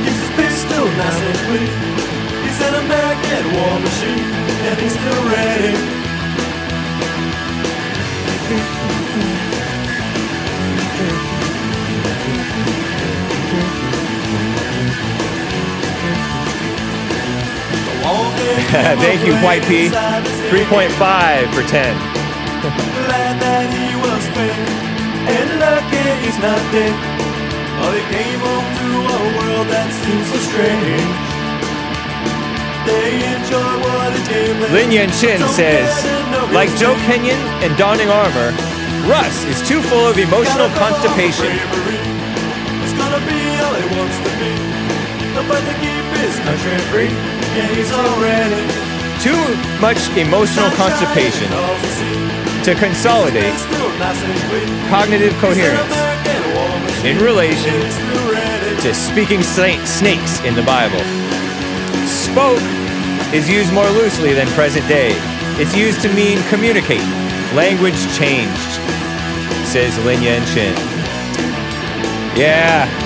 Keeps 0.06 0.20
his 0.24 0.32
pistol 0.40 0.86
nice 0.98 1.22
and 1.22 1.40
clean. 1.50 1.74
He's 2.46 2.60
an 2.64 2.76
American 2.86 3.44
war 3.54 3.76
machine, 3.80 4.26
and 4.70 4.78
he's 4.80 4.94
still 4.94 5.22
ready. 5.30 5.74
Thank 19.02 19.26
you, 19.26 19.34
White 19.42 19.64
P. 19.66 19.90
3.5 19.90 20.94
for 21.54 21.64
10. 21.66 21.98
Glad 23.10 23.42
that 23.42 23.66
he 23.74 23.98
was 23.98 24.22
spared, 24.30 24.70
and 25.26 25.50
lucky 25.58 26.06
he's 26.22 26.38
not 26.38 26.62
dead. 26.70 26.94
He 27.96 28.02
came 28.12 28.40
home 28.42 28.68
to 28.82 28.90
a 29.08 29.22
world 29.38 29.68
that 29.72 29.88
seems 30.04 30.26
so 30.28 30.38
strange. 30.52 31.06
They 32.86 33.26
enjoy 33.26 33.72
what 33.82 34.14
it 34.14 34.26
gave. 34.30 34.54
Lin 34.74 34.92
Yan 34.92 35.10
Chin 35.18 35.42
says, 35.54 35.90
get 35.90 36.06
to 36.06 36.32
know 36.32 36.46
like 36.54 36.70
Joe. 36.78 36.94
Kenyon 37.10 37.38
and 37.66 37.72
Donning 37.78 38.10
Armor, 38.10 38.52
Russ 39.10 39.46
is 39.46 39.62
too 39.68 39.82
full 39.82 40.06
of 40.06 40.18
emotional 40.18 40.70
constipation. 40.78 41.50
He's 41.50 42.94
gonna 42.98 43.22
be 43.26 43.40
all 43.64 43.74
he 43.74 43.86
wants 43.98 44.18
to 44.22 44.32
be. 44.38 44.65
The 45.36 45.44
fight 45.44 45.68
to 45.68 45.74
keep 45.84 46.06
his 46.24 46.40
country 46.48 46.78
free. 46.88 47.12
Yeah, 47.56 47.68
he's 47.76 47.92
already. 47.92 48.56
Too 49.20 49.36
much 49.82 50.00
emotional 50.16 50.72
constipation 50.72 51.50
to 52.64 52.74
consolidate 52.76 53.54
cognitive 54.88 55.34
coherence 55.40 55.92
in 57.04 57.18
relation 57.20 57.74
to 58.80 58.94
speaking 58.94 59.44
snakes 59.44 60.40
in 60.46 60.56
the 60.56 60.64
Bible. 60.64 61.04
Spoke 62.08 62.64
is 63.34 63.50
used 63.50 63.74
more 63.74 63.90
loosely 63.90 64.34
than 64.34 64.48
present 64.56 64.88
day. 64.88 65.12
It's 65.60 65.76
used 65.76 66.02
to 66.04 66.14
mean 66.14 66.42
communicate. 66.48 67.04
Language 67.54 68.00
changed, 68.16 68.72
says 69.68 69.98
Lin 70.06 70.24
Yan 70.24 70.46
Chin. 70.54 70.74
Yeah. 72.40 73.05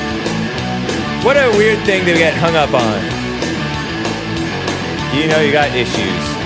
What 1.24 1.36
a 1.36 1.52
weird 1.58 1.80
thing 1.86 2.06
to 2.06 2.14
get 2.14 2.34
hung 2.34 2.56
up 2.56 2.74
on. 2.74 3.00
You 5.14 5.28
know 5.28 5.42
you 5.42 5.52
got 5.52 5.76
issues. 5.76 6.40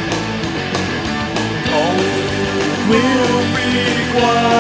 We'll 2.90 3.00
be 3.54 3.70
quiet. 4.12 4.54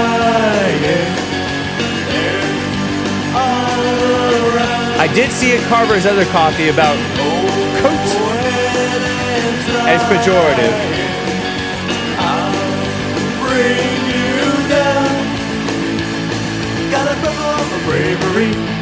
I 5.02 5.11
did 5.15 5.31
see 5.31 5.57
at 5.57 5.68
Carver's 5.68 6.06
other 6.06 6.26
coffee 6.26 6.69
about 6.69 6.95
coats 7.81 8.14
as 9.90 10.02
pejorative. 10.07 10.77
bring 13.41 13.99
you 14.14 14.69
down. 14.69 15.10
Gotta 16.91 17.15
perform 17.19 17.65
for 17.68 17.81
bravery. 17.90 18.72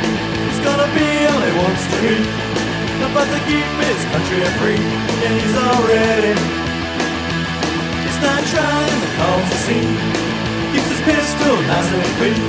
He's 1.72 1.88
gonna 1.88 2.02
be 2.03 2.19
to. 2.19 3.22
To 3.22 3.39
keep 3.48 3.64
his 3.80 4.02
country 4.11 4.43
free. 4.60 4.81
Yeah, 5.22 5.31
he's 5.39 5.56
already. 5.56 6.34
He's 8.03 8.19
not 8.22 8.41
trying 8.52 8.99
to 9.03 9.10
cause 9.15 9.48
a 9.48 9.60
scene. 9.64 9.95
Keeps 10.73 10.89
his 10.89 11.02
pistol 11.02 11.56
nice 11.72 11.91
and 11.91 12.03
clean. 12.19 12.43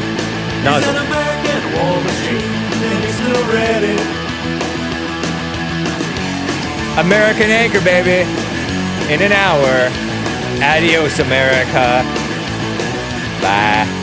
He's 0.66 0.88
an 0.88 0.98
American 1.06 1.62
war 1.74 1.98
machine, 2.02 2.52
and 2.82 3.04
he's 3.04 3.14
still 3.14 3.44
ready. 3.52 3.96
American 6.98 7.50
Anchor, 7.50 7.80
baby. 7.80 8.26
In 9.12 9.22
an 9.22 9.32
hour. 9.32 9.90
Adios, 10.62 11.18
America. 11.18 12.02
Bye. 13.42 14.01